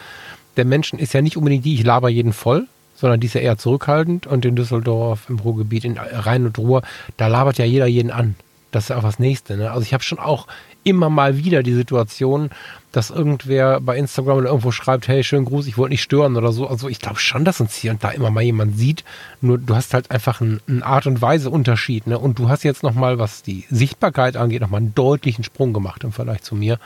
der 0.57 0.65
Menschen 0.65 0.99
ist 0.99 1.15
ja 1.15 1.23
nicht 1.23 1.37
unbedingt 1.37 1.65
die, 1.65 1.75
ich 1.75 1.85
laber 1.85 2.09
jeden 2.09 2.33
voll, 2.33 2.67
sondern 2.95 3.21
die 3.21 3.27
ist 3.27 3.35
ja 3.35 3.41
eher 3.41 3.59
zurückhaltend. 3.59 4.27
Und 4.27 4.45
in 4.45 4.55
Düsseldorf, 4.55 5.29
im 5.29 5.39
Ruhrgebiet, 5.39 5.85
in 5.85 5.99
Rhein 5.99 6.47
und 6.47 6.59
Ruhr, 6.59 6.83
da 7.17 7.27
labert 7.27 7.59
ja 7.59 7.65
jeder 7.65 7.87
jeden 7.87 8.11
an. 8.11 8.37
Das 8.73 8.85
ist 8.85 8.89
ja 8.89 8.97
auch 8.97 9.03
das 9.03 9.19
Nächste. 9.19 9.57
Ne? 9.57 9.71
Also 9.71 9.83
ich 9.83 9.95
habe 9.95 10.03
schon 10.03 10.19
auch 10.19 10.47
immer 10.83 11.11
mal 11.11 11.37
wieder 11.37 11.63
die 11.63 11.75
Situation, 11.75 12.51
dass 12.91 13.11
irgendwer 13.11 13.81
bei 13.81 13.97
Instagram 13.97 14.39
oder 14.39 14.49
irgendwo 14.49 14.73
schreibt, 14.73 15.09
hey, 15.09 15.23
schönen 15.23 15.45
Gruß, 15.45 15.67
ich 15.67 15.79
wollte 15.79 15.93
nicht 15.93 16.03
stören 16.03 16.37
oder 16.37 16.53
so. 16.53 16.67
Also 16.67 16.89
ich 16.89 16.99
glaube 16.99 17.21
schon, 17.21 17.45
dass 17.45 17.61
uns 17.61 17.75
hier 17.75 17.93
und 17.93 18.03
da 18.03 18.11
immer 18.11 18.31
mal 18.31 18.43
jemand 18.43 18.77
sieht. 18.77 19.05
Nur 19.41 19.59
du 19.59 19.77
hast 19.77 19.95
halt 19.95 20.11
einfach 20.11 20.41
einen, 20.41 20.61
einen 20.67 20.83
Art 20.83 21.07
und 21.07 21.23
Weise 21.23 21.51
Unterschied. 21.51 22.07
Ne? 22.07 22.19
Und 22.19 22.39
du 22.39 22.49
hast 22.49 22.65
jetzt 22.65 22.83
nochmal, 22.83 23.19
was 23.19 23.43
die 23.43 23.65
Sichtbarkeit 23.71 24.37
angeht, 24.37 24.63
nochmal 24.63 24.81
einen 24.81 24.95
deutlichen 24.95 25.45
Sprung 25.45 25.73
gemacht 25.73 26.03
im 26.03 26.13
Vergleich 26.13 26.43
zu 26.43 26.55
mir. 26.55 26.79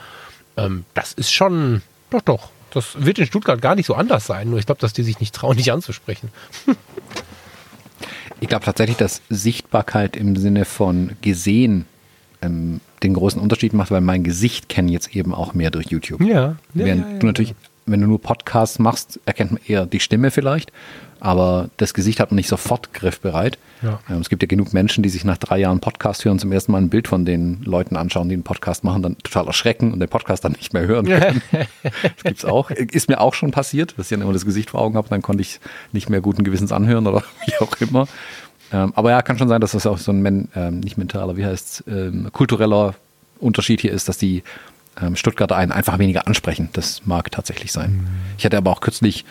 Ähm, 0.57 0.85
das 0.93 1.13
ist 1.13 1.31
schon, 1.31 1.81
doch, 2.09 2.21
doch. 2.21 2.49
Das 2.71 3.05
wird 3.05 3.17
in 3.17 3.25
Stuttgart 3.25 3.61
gar 3.61 3.75
nicht 3.75 3.85
so 3.85 3.95
anders 3.95 4.27
sein. 4.27 4.49
Nur 4.49 4.59
ich 4.59 4.65
glaube, 4.65 4.81
dass 4.81 4.93
die 4.93 5.03
sich 5.03 5.19
nicht 5.19 5.33
trauen, 5.33 5.57
dich 5.57 5.71
anzusprechen. 5.71 6.31
ich 8.39 8.47
glaube 8.47 8.65
tatsächlich, 8.65 8.97
dass 8.97 9.21
Sichtbarkeit 9.29 10.15
im 10.15 10.35
Sinne 10.35 10.65
von 10.65 11.11
gesehen 11.21 11.85
ähm, 12.41 12.79
den 13.03 13.13
großen 13.13 13.41
Unterschied 13.41 13.73
macht, 13.73 13.91
weil 13.91 14.01
mein 14.01 14.23
Gesicht 14.23 14.69
kennen 14.69 14.89
jetzt 14.89 15.15
eben 15.15 15.33
auch 15.33 15.53
mehr 15.53 15.71
durch 15.71 15.87
YouTube. 15.87 16.21
Ja. 16.21 16.27
ja 16.27 16.57
Während 16.73 17.05
ja, 17.05 17.11
ja, 17.13 17.19
du 17.19 17.27
natürlich, 17.27 17.55
wenn 17.87 18.01
du 18.01 18.07
nur 18.07 18.21
Podcasts 18.21 18.79
machst, 18.79 19.19
erkennt 19.25 19.51
man 19.51 19.61
eher 19.65 19.85
die 19.85 19.99
Stimme 19.99 20.31
vielleicht, 20.31 20.71
aber 21.19 21.69
das 21.77 21.93
Gesicht 21.93 22.19
hat 22.19 22.31
man 22.31 22.35
nicht 22.35 22.49
sofort 22.49 22.93
griffbereit. 22.93 23.57
Ja. 23.81 23.99
Ähm, 24.09 24.19
es 24.19 24.29
gibt 24.29 24.43
ja 24.43 24.47
genug 24.47 24.73
Menschen, 24.73 25.03
die 25.03 25.09
sich 25.09 25.23
nach 25.23 25.37
drei 25.37 25.59
Jahren 25.59 25.79
Podcast 25.79 26.25
hören, 26.25 26.39
zum 26.39 26.51
ersten 26.51 26.71
Mal 26.71 26.79
ein 26.79 26.89
Bild 26.89 27.07
von 27.07 27.25
den 27.25 27.63
Leuten 27.63 27.95
anschauen, 27.95 28.29
die 28.29 28.35
einen 28.35 28.43
Podcast 28.43 28.83
machen, 28.83 29.01
dann 29.01 29.17
total 29.19 29.47
erschrecken 29.47 29.93
und 29.93 29.99
den 29.99 30.09
Podcast 30.09 30.45
dann 30.45 30.51
nicht 30.53 30.73
mehr 30.73 30.85
hören 30.85 31.05
können. 31.07 31.41
das 31.51 32.23
gibt's 32.23 32.45
auch. 32.45 32.69
Ist 32.71 33.09
mir 33.09 33.19
auch 33.19 33.33
schon 33.33 33.51
passiert, 33.51 33.97
dass 33.97 34.07
ich 34.07 34.15
dann 34.15 34.21
immer 34.21 34.33
das 34.33 34.45
Gesicht 34.45 34.71
vor 34.71 34.81
Augen 34.81 34.95
habe, 34.95 35.09
dann 35.09 35.21
konnte 35.21 35.41
ich 35.41 35.59
nicht 35.91 36.09
mehr 36.09 36.21
guten 36.21 36.43
Gewissens 36.43 36.71
anhören 36.71 37.07
oder 37.07 37.23
wie 37.45 37.65
auch 37.65 37.75
immer. 37.79 38.07
Ähm, 38.71 38.91
aber 38.95 39.11
ja, 39.11 39.21
kann 39.21 39.37
schon 39.37 39.47
sein, 39.47 39.61
dass 39.61 39.71
das 39.71 39.87
auch 39.87 39.97
so 39.97 40.11
ein, 40.11 40.49
ähm, 40.55 40.79
nicht 40.81 40.97
mentaler, 40.97 41.37
wie 41.37 41.45
heißt 41.45 41.85
ähm, 41.87 42.29
kultureller 42.33 42.95
Unterschied 43.39 43.81
hier 43.81 43.91
ist, 43.91 44.09
dass 44.09 44.17
die 44.17 44.43
Stuttgarter 45.15 45.55
einen 45.55 45.71
einfach 45.71 45.99
weniger 45.99 46.27
ansprechen. 46.27 46.69
Das 46.73 47.05
mag 47.05 47.31
tatsächlich 47.31 47.71
sein. 47.71 47.91
Mhm. 47.91 48.07
Ich 48.37 48.45
hatte 48.45 48.57
aber 48.57 48.71
auch 48.71 48.81
kürzlich, 48.81 49.25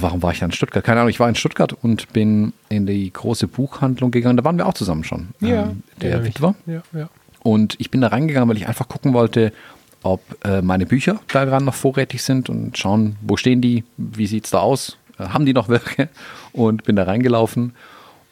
warum 0.00 0.22
war 0.22 0.32
ich 0.32 0.40
da 0.40 0.46
in 0.46 0.52
Stuttgart? 0.52 0.84
Keine 0.84 1.00
Ahnung, 1.00 1.10
ich 1.10 1.20
war 1.20 1.28
in 1.28 1.34
Stuttgart 1.34 1.72
und 1.72 2.12
bin 2.12 2.52
in 2.68 2.86
die 2.86 3.12
große 3.12 3.48
Buchhandlung 3.48 4.10
gegangen. 4.10 4.36
Da 4.36 4.44
waren 4.44 4.56
wir 4.56 4.66
auch 4.66 4.74
zusammen 4.74 5.04
schon. 5.04 5.28
Ja, 5.40 5.64
ähm, 5.64 5.82
der 6.00 6.24
Witwer. 6.24 6.54
Ja, 6.66 6.82
ja. 6.92 7.08
Und 7.42 7.76
ich 7.78 7.90
bin 7.90 8.00
da 8.00 8.08
reingegangen, 8.08 8.48
weil 8.48 8.56
ich 8.56 8.66
einfach 8.66 8.88
gucken 8.88 9.14
wollte, 9.14 9.52
ob 10.02 10.20
äh, 10.44 10.62
meine 10.62 10.86
Bücher 10.86 11.20
da 11.28 11.44
gerade 11.44 11.64
noch 11.64 11.74
vorrätig 11.74 12.22
sind 12.22 12.48
und 12.48 12.76
schauen, 12.76 13.16
wo 13.22 13.36
stehen 13.36 13.60
die, 13.60 13.84
wie 13.96 14.26
sieht 14.26 14.44
es 14.44 14.50
da 14.50 14.58
aus, 14.58 14.98
äh, 15.18 15.24
haben 15.24 15.46
die 15.46 15.52
noch 15.52 15.68
welche? 15.68 16.08
Und 16.52 16.84
bin 16.84 16.96
da 16.96 17.04
reingelaufen 17.04 17.74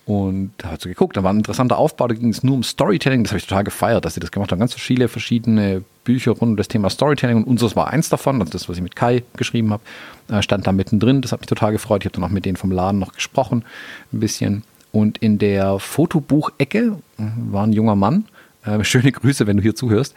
und 0.08 0.52
da 0.58 0.70
hat 0.70 0.80
sie 0.80 0.88
geguckt, 0.88 1.16
da 1.16 1.22
war 1.22 1.32
ein 1.32 1.36
interessanter 1.36 1.76
Aufbau, 1.76 2.08
da 2.08 2.14
ging 2.14 2.30
es 2.30 2.42
nur 2.42 2.54
um 2.54 2.62
Storytelling, 2.62 3.24
das 3.24 3.32
habe 3.32 3.38
ich 3.38 3.46
total 3.46 3.64
gefeiert, 3.64 4.04
dass 4.04 4.14
sie 4.14 4.20
das 4.20 4.30
gemacht 4.30 4.50
haben. 4.50 4.58
Ganz 4.58 4.74
viele 4.74 5.08
verschiedene 5.08 5.84
Bücher 6.08 6.30
rund 6.30 6.52
um 6.52 6.56
das 6.56 6.68
Thema 6.68 6.88
Storytelling 6.88 7.36
und 7.36 7.44
unseres 7.44 7.76
war 7.76 7.88
eins 7.88 8.08
davon, 8.08 8.40
also 8.40 8.50
das, 8.50 8.66
was 8.66 8.78
ich 8.78 8.82
mit 8.82 8.96
Kai 8.96 9.24
geschrieben 9.36 9.72
habe, 9.72 9.82
äh, 10.30 10.40
stand 10.40 10.66
da 10.66 10.72
mittendrin, 10.72 11.20
das 11.20 11.32
hat 11.32 11.40
mich 11.40 11.48
total 11.48 11.72
gefreut. 11.72 12.00
Ich 12.00 12.06
habe 12.06 12.14
dann 12.14 12.24
auch 12.24 12.32
mit 12.32 12.46
denen 12.46 12.56
vom 12.56 12.72
Laden 12.72 12.98
noch 12.98 13.12
gesprochen, 13.12 13.62
ein 14.10 14.20
bisschen. 14.20 14.64
Und 14.90 15.18
in 15.18 15.36
der 15.36 15.78
Fotobuchecke 15.78 16.96
äh, 17.18 17.22
war 17.50 17.66
ein 17.66 17.74
junger 17.74 17.94
Mann, 17.94 18.24
äh, 18.64 18.82
schöne 18.84 19.12
Grüße, 19.12 19.46
wenn 19.46 19.58
du 19.58 19.62
hier 19.62 19.74
zuhörst, 19.74 20.14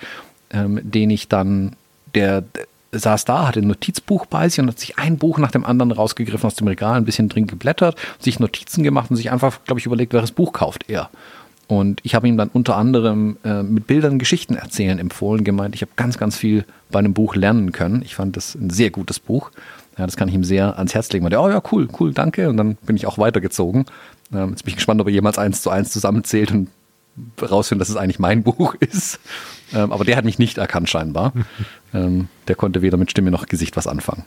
ähm, 0.52 0.80
den 0.82 1.10
ich 1.10 1.28
dann, 1.28 1.76
der 2.16 2.46
saß 2.94 3.26
da, 3.26 3.50
hatte 3.50 3.60
ein 3.60 3.68
Notizbuch 3.68 4.26
bei 4.28 4.48
sich 4.48 4.62
und 4.62 4.70
hat 4.70 4.80
sich 4.80 4.98
ein 4.98 5.18
Buch 5.18 5.40
nach 5.40 5.52
dem 5.52 5.66
anderen 5.66 5.92
rausgegriffen 5.92 6.48
aus 6.48 6.56
dem 6.56 6.68
Regal, 6.68 6.96
ein 6.96 7.06
bisschen 7.06 7.28
drin 7.28 7.48
geblättert, 7.48 7.98
sich 8.18 8.40
Notizen 8.40 8.84
gemacht 8.84 9.10
und 9.10 9.18
sich 9.18 9.30
einfach, 9.30 9.60
glaube 9.66 9.80
ich, 9.80 9.86
überlegt, 9.86 10.14
welches 10.14 10.32
Buch 10.32 10.54
kauft 10.54 10.86
er. 10.88 11.10
Und 11.72 12.02
ich 12.04 12.16
habe 12.16 12.28
ihm 12.28 12.36
dann 12.36 12.50
unter 12.50 12.76
anderem 12.76 13.38
äh, 13.46 13.64
mit 13.64 13.88
Bildern 13.88 14.20
Geschichten 14.20 14.56
erzählen 14.56 15.00
empfohlen, 15.00 15.46
gemeint, 15.46 15.74
ich 15.74 15.82
habe 15.82 15.94
ganz, 15.96 16.18
ganz 16.18 16.36
viel 16.36 16.66
bei 16.90 17.00
einem 17.00 17.14
Buch 17.14 17.34
lernen 17.34 17.72
können. 17.72 18.02
Ich 18.02 18.16
fand 18.16 18.36
das 18.36 18.56
ein 18.56 18.70
sehr 18.70 18.90
gutes 18.90 19.22
Buch. 19.22 19.52
Ja, 19.98 20.06
das 20.06 20.18
kann 20.18 20.28
ich 20.28 20.36
ihm 20.36 20.44
sehr 20.44 20.78
ans 20.78 20.94
Herz 20.94 21.10
legen. 21.14 21.24
Und 21.24 21.32
der, 21.32 21.42
oh 21.42 21.48
ja, 21.48 21.64
cool, 21.72 21.88
cool, 21.98 22.14
danke. 22.14 22.50
Und 22.50 22.58
dann 22.58 22.76
bin 22.76 22.98
ich 22.98 23.06
auch 23.06 23.18
weitergezogen. 23.18 23.86
Ähm, 24.34 24.50
jetzt 24.50 24.66
bin 24.66 24.72
ich 24.72 24.76
gespannt, 24.76 25.00
ob 25.00 25.08
er 25.08 25.14
jemals 25.14 25.38
eins 25.38 25.62
zu 25.62 25.70
eins 25.70 25.92
zusammenzählt 25.92 26.52
und 26.52 26.68
rausfinden, 27.42 27.80
dass 27.80 27.88
es 27.88 27.96
eigentlich 27.96 28.20
mein 28.20 28.44
Buch 28.44 28.76
ist. 28.76 29.22
Ähm, 29.74 29.94
aber 29.94 30.04
der 30.04 30.18
hat 30.18 30.26
mich 30.26 30.40
nicht 30.40 30.58
erkannt 30.58 30.90
scheinbar. 30.90 31.32
ähm, 31.94 32.28
der 32.50 32.56
konnte 32.56 32.82
weder 32.82 32.98
mit 32.98 33.12
Stimme 33.12 33.32
noch 33.32 33.46
Gesicht 33.46 33.78
was 33.78 33.88
anfangen. 33.88 34.26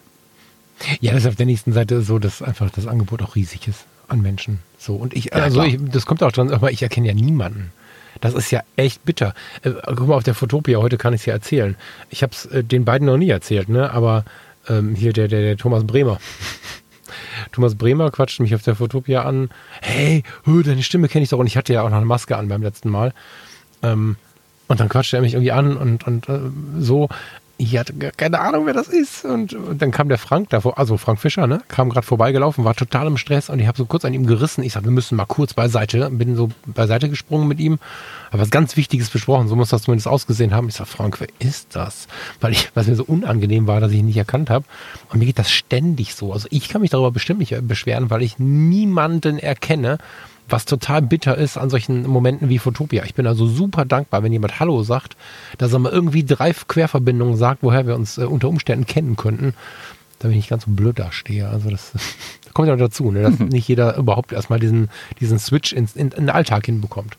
Ja, 0.99 1.13
das 1.13 1.25
ist 1.25 1.29
auf 1.29 1.37
der 1.37 1.45
nächsten 1.45 1.75
Seite 1.75 2.01
so, 2.01 2.19
dass 2.19 2.41
einfach 2.41 2.71
das 2.71 2.87
Angebot 2.87 3.21
auch 3.21 3.37
riesig 3.37 3.69
ist 3.69 3.85
an 4.15 4.23
Menschen. 4.23 4.61
So 4.79 4.97
und 4.97 5.15
ich, 5.15 5.35
also 5.35 5.63
ich, 5.63 5.79
das 5.81 6.07
kommt 6.07 6.23
auch 6.23 6.33
dran, 6.33 6.51
aber 6.51 6.73
ich 6.73 6.83
erkenne 6.83 7.09
ja 7.09 7.15
niemanden. 7.15 7.73
Das 8.21 8.35
ist 8.35 8.51
ja 8.51 8.63
echt 8.77 9.05
bitter. 9.05 9.35
Äh, 9.63 9.73
guck 9.85 10.09
mal 10.09 10.15
auf 10.15 10.23
der 10.23 10.35
Fotopia, 10.35 10.79
heute 10.79 10.97
kann 10.97 11.13
ich 11.13 11.21
es 11.21 11.27
ja 11.27 11.35
erzählen. 11.35 11.77
Ich 12.11 12.23
habe 12.23 12.33
es 12.33 12.47
äh, 12.47 12.65
den 12.65 12.85
beiden 12.85 13.07
noch 13.07 13.17
nie 13.17 13.29
erzählt, 13.29 13.69
ne? 13.69 13.91
Aber 13.91 14.25
ähm, 14.69 14.95
hier 14.95 15.13
der, 15.13 15.29
der, 15.29 15.41
der 15.43 15.57
Thomas 15.57 15.85
Bremer. 15.85 16.19
Thomas 17.53 17.75
Bremer 17.75 18.11
quatscht 18.11 18.41
mich 18.41 18.55
auf 18.55 18.63
der 18.63 18.77
Fotopia 18.77 19.23
an. 19.23 19.51
Hey, 19.83 20.23
hö, 20.45 20.63
deine 20.63 20.83
Stimme 20.83 21.09
kenne 21.09 21.25
ich 21.25 21.31
doch. 21.31 21.39
Und 21.39 21.47
ich 21.47 21.57
hatte 21.57 21.73
ja 21.73 21.83
auch 21.83 21.91
noch 21.91 21.97
eine 21.97 22.07
Maske 22.07 22.37
an 22.37 22.49
beim 22.49 22.63
letzten 22.63 22.89
Mal. 22.89 23.13
Ähm, 23.83 24.17
und 24.69 24.81
dann 24.81 24.89
quatscht 24.89 25.13
er 25.13 25.21
mich 25.21 25.35
irgendwie 25.35 25.53
an 25.53 25.77
und, 25.77 26.07
und 26.07 26.29
äh, 26.29 26.41
so 26.79 27.09
ich 27.57 27.79
hatte 27.79 27.93
keine 27.93 28.41
Ahnung, 28.41 28.67
wer 28.67 28.75
das 28.75 28.89
ist. 28.89 29.25
Und, 29.25 29.55
und 29.55 29.81
dann 29.81 29.91
kam 29.91 30.09
der 30.09 30.19
Frank 30.19 30.51
davor, 30.51 30.79
also 30.79 30.97
Frank 30.97 31.21
Fischer, 31.21 31.47
ne, 31.47 31.63
kam 31.69 31.89
gerade 31.89 32.07
vorbeigelaufen, 32.07 32.65
war 32.65 32.75
total 32.75 33.07
im 33.07 33.17
Stress 33.17 33.49
und 33.49 33.61
ich 33.61 33.67
habe 33.67 33.79
so 33.79 33.87
kurz 33.87 34.05
an 34.05 34.13
ihm 34.13 34.27
gerissen. 34.27 34.65
Ich 34.65 34.73
sage, 34.73 34.87
wir 34.87 34.93
müssen 34.93 35.17
mal 35.17 35.27
kurz 35.27 35.55
beiseite. 35.55 36.11
Bin 36.11 36.37
so 36.37 36.51
beiseite 36.67 37.09
gesprungen 37.09 37.47
mit 37.47 37.61
ihm, 37.61 37.79
habe 38.31 38.43
was 38.43 38.51
ganz 38.51 38.77
Wichtiges 38.77 39.11
besprochen. 39.11 39.49
So 39.49 39.57
muss 39.57 39.69
das 39.69 39.83
zumindest 39.83 40.09
ausgesehen 40.09 40.53
haben. 40.53 40.69
Ich 40.69 40.75
sage, 40.75 40.91
Frank, 40.91 41.21
wer 41.21 41.29
ist 41.39 41.77
das? 41.77 42.09
Weil 42.41 42.53
ich, 42.53 42.71
was 42.75 42.87
mir 42.87 42.97
so 42.97 43.05
unangenehm 43.05 43.67
war, 43.67 43.81
dass 43.81 43.93
ich 43.93 43.99
ihn 43.99 44.07
nicht 44.07 44.17
erkannt 44.17 44.51
habe. 44.51 44.65
Und 45.11 45.21
mir 45.21 45.27
geht 45.27 45.39
das 45.39 45.51
ständig 45.51 46.15
so. 46.15 46.33
Also 46.33 46.49
ich 46.51 46.69
kann 46.69 46.81
mich 46.81 46.91
darüber 46.91 47.13
bestimmt 47.13 47.39
nicht 47.39 47.55
beschweren, 47.67 48.11
weil 48.11 48.23
ich 48.23 48.39
niemanden 48.39 49.39
erkenne 49.39 49.99
was 50.49 50.65
total 50.65 51.03
bitter 51.03 51.37
ist 51.37 51.57
an 51.57 51.71
solchen 51.71 52.07
Momenten 52.07 52.49
wie 52.49 52.59
Fotopia. 52.59 53.05
Ich 53.05 53.15
bin 53.15 53.27
also 53.27 53.47
super 53.47 53.85
dankbar, 53.85 54.23
wenn 54.23 54.33
jemand 54.33 54.61
Hallo 54.61 54.83
sagt, 54.83 55.17
dass 55.59 55.73
er 55.73 55.79
mal 55.79 55.93
irgendwie 55.93 56.25
drei 56.25 56.53
Querverbindungen 56.53 57.37
sagt, 57.37 57.63
woher 57.63 57.87
wir 57.87 57.95
uns 57.95 58.19
äh, 58.19 58.25
unter 58.25 58.49
Umständen 58.49 58.87
kennen 58.87 59.17
könnten, 59.17 59.55
damit 60.19 60.37
ich 60.37 60.43
nicht 60.43 60.51
ganz 60.51 60.65
so 60.65 60.71
blöd 60.71 60.99
dastehe. 60.99 61.49
Also 61.49 61.71
das, 61.71 61.93
das 61.93 62.03
kommt 62.55 62.69
ja 62.69 62.77
dazu, 62.77 63.11
ne, 63.11 63.23
dass 63.23 63.39
nicht 63.39 63.69
jeder 63.69 63.97
überhaupt 63.97 64.33
erstmal 64.33 64.61
diesen, 64.61 64.91
diesen 65.21 65.39
Switch 65.39 65.73
ins, 65.73 65.97
in, 65.97 66.09
in 66.09 66.25
den 66.27 66.31
Alltag 66.31 66.67
hinbekommt. 66.67 67.17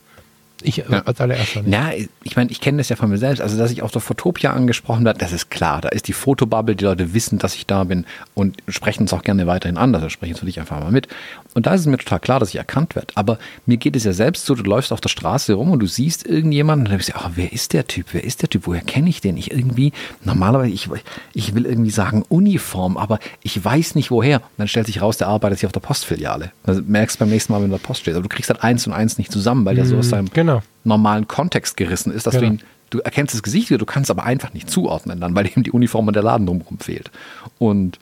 Ich 0.65 0.78
ja. 0.78 0.86
als 1.06 1.21
allererster 1.21 1.62
nicht. 1.62 1.73
Ja, 1.73 1.91
ich 2.23 2.36
meine, 2.36 2.51
ich 2.51 2.60
kenne 2.60 2.80
das 2.80 2.89
ja 2.89 2.95
von 2.95 3.10
mir 3.10 3.17
selbst. 3.17 3.41
Also, 3.41 3.58
dass 3.58 3.71
ich 3.71 3.82
auf 3.82 3.91
der 3.91 4.01
Fotopia 4.01 4.51
angesprochen 4.54 5.06
werde, 5.06 5.19
das 5.19 5.32
ist 5.32 5.49
klar. 5.49 5.82
Da 5.82 5.89
ist 5.89 6.08
die 6.08 6.13
Fotobubble, 6.13 6.75
die 6.75 6.84
Leute 6.84 7.13
wissen, 7.13 7.39
dass 7.39 7.56
ich 7.56 7.65
da 7.65 7.84
bin 7.84 8.06
und 8.34 8.58
sprechen 8.67 9.04
uns 9.04 9.13
auch 9.13 9.23
gerne 9.23 9.47
weiterhin 9.47 9.78
an. 9.78 9.93
Also 9.93 10.10
sprechen 10.10 10.36
für 10.36 10.45
dich 10.45 10.60
einfach 10.60 10.80
mal 10.80 10.91
mit. 10.91 11.08
Und 11.54 11.67
da 11.67 11.73
ist 11.73 11.82
es 11.82 11.88
mir 11.88 11.97
total 11.97 12.19
klar, 12.19 12.39
dass 12.39 12.49
ich 12.49 12.58
erkannt 12.58 12.95
werde. 12.95 13.13
Aber 13.15 13.39
mir 13.65 13.78
geht 13.78 13.95
es 13.95 14.04
ja 14.04 14.12
selbst 14.12 14.45
so, 14.45 14.56
du 14.56 14.63
läufst 14.63 14.91
auf 14.91 14.99
der 14.99 15.10
Straße 15.10 15.54
rum 15.54 15.71
und 15.71 15.80
du 15.80 15.88
siehst 15.88 16.25
irgendjemanden 16.25 16.86
und 16.86 16.91
dann 16.91 16.99
denkst 16.99 17.13
du, 17.13 17.25
oh, 17.25 17.32
wer 17.36 17.54
ist 17.54 17.73
der 17.73 17.88
Typ? 17.88 18.08
Wer 18.12 18.23
ist 18.23 18.41
der 18.41 18.49
Typ? 18.49 18.67
Woher 18.67 18.82
kenne 18.82 19.10
ich 19.10 19.21
den? 19.21 19.38
Ich 19.38 19.51
irgendwie, 19.51 19.93
normalerweise, 20.23 20.71
ich, 20.71 20.89
ich 21.34 21.56
will 21.56 21.65
irgendwie 21.65 21.91
sagen 21.91 22.23
Uniform, 22.28 22.97
aber 22.97 23.19
ich 23.41 23.63
weiß 23.63 23.95
nicht 23.95 24.12
woher. 24.12 24.38
Und 24.38 24.58
dann 24.58 24.67
stellt 24.67 24.88
sich 24.88 25.01
raus, 25.01 25.17
der 25.17 25.28
arbeitet 25.28 25.60
sich 25.60 25.65
auf 25.65 25.71
der 25.71 25.80
Postfiliale. 25.80 26.51
Also 26.63 26.82
merkst 26.86 27.19
beim 27.19 27.30
nächsten 27.30 27.54
Mal, 27.54 27.62
wenn 27.62 27.69
du 27.69 27.75
in 27.75 27.82
der 27.82 27.88
Post 27.88 28.01
stehst. 28.01 28.17
Aber 28.17 28.23
du 28.28 28.30
kriegst 28.30 28.49
halt 28.49 28.62
eins 28.62 28.86
und 28.88 28.93
eins 28.93 29.17
nicht 29.17 29.32
zusammen, 29.32 29.65
weil 29.65 29.75
der 29.75 29.86
so 29.86 29.97
aus 29.97 30.10
seinem 30.10 30.30
genau 30.34 30.54
genau. 30.59 30.63
normalen 30.83 31.27
Kontext 31.27 31.77
gerissen 31.77 32.11
ist, 32.11 32.27
dass 32.27 32.35
genau. 32.35 32.47
du 32.47 32.53
ihn, 32.55 32.61
du 32.89 32.99
erkennst 32.99 33.33
das 33.33 33.43
Gesicht 33.43 33.69
wieder, 33.69 33.77
du 33.77 33.85
kannst 33.85 34.11
aber 34.11 34.23
einfach 34.23 34.53
nicht 34.53 34.69
zuordnen 34.69 35.19
dann, 35.19 35.35
weil 35.35 35.47
eben 35.47 35.63
die 35.63 35.71
Uniform 35.71 36.07
und 36.07 36.15
der 36.15 36.23
Laden 36.23 36.45
drumherum 36.45 36.79
fehlt. 36.79 37.11
Und 37.59 37.99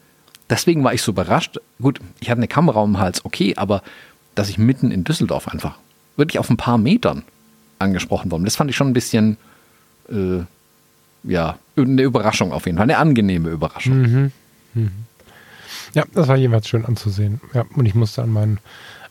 deswegen 0.49 0.83
war 0.83 0.93
ich 0.93 1.01
so 1.01 1.11
überrascht. 1.11 1.59
Gut, 1.81 1.99
ich 2.19 2.29
hatte 2.29 2.39
eine 2.39 2.47
Kamera 2.47 2.81
um 2.81 2.93
den 2.93 2.99
Hals, 2.99 3.25
okay, 3.25 3.53
aber 3.57 3.81
dass 4.35 4.49
ich 4.49 4.57
mitten 4.57 4.91
in 4.91 5.03
Düsseldorf 5.03 5.47
einfach 5.47 5.77
wirklich 6.15 6.39
auf 6.39 6.49
ein 6.49 6.57
paar 6.57 6.77
Metern 6.77 7.23
angesprochen 7.79 8.31
worden. 8.31 8.45
Das 8.45 8.55
fand 8.55 8.69
ich 8.69 8.75
schon 8.75 8.87
ein 8.87 8.93
bisschen, 8.93 9.37
äh, 10.09 10.41
ja, 11.23 11.57
eine 11.75 12.01
Überraschung 12.01 12.51
auf 12.51 12.65
jeden 12.65 12.77
Fall, 12.77 12.83
eine 12.83 12.97
angenehme 12.97 13.49
Überraschung. 13.49 14.01
Mhm. 14.01 14.31
Mhm. 14.73 14.91
Ja, 15.93 16.03
das 16.13 16.27
war 16.27 16.37
jeweils 16.37 16.67
schön 16.67 16.85
anzusehen. 16.85 17.41
Ja, 17.53 17.65
und 17.75 17.85
ich 17.85 17.95
musste 17.95 18.23
an 18.23 18.31
meinen, 18.31 18.59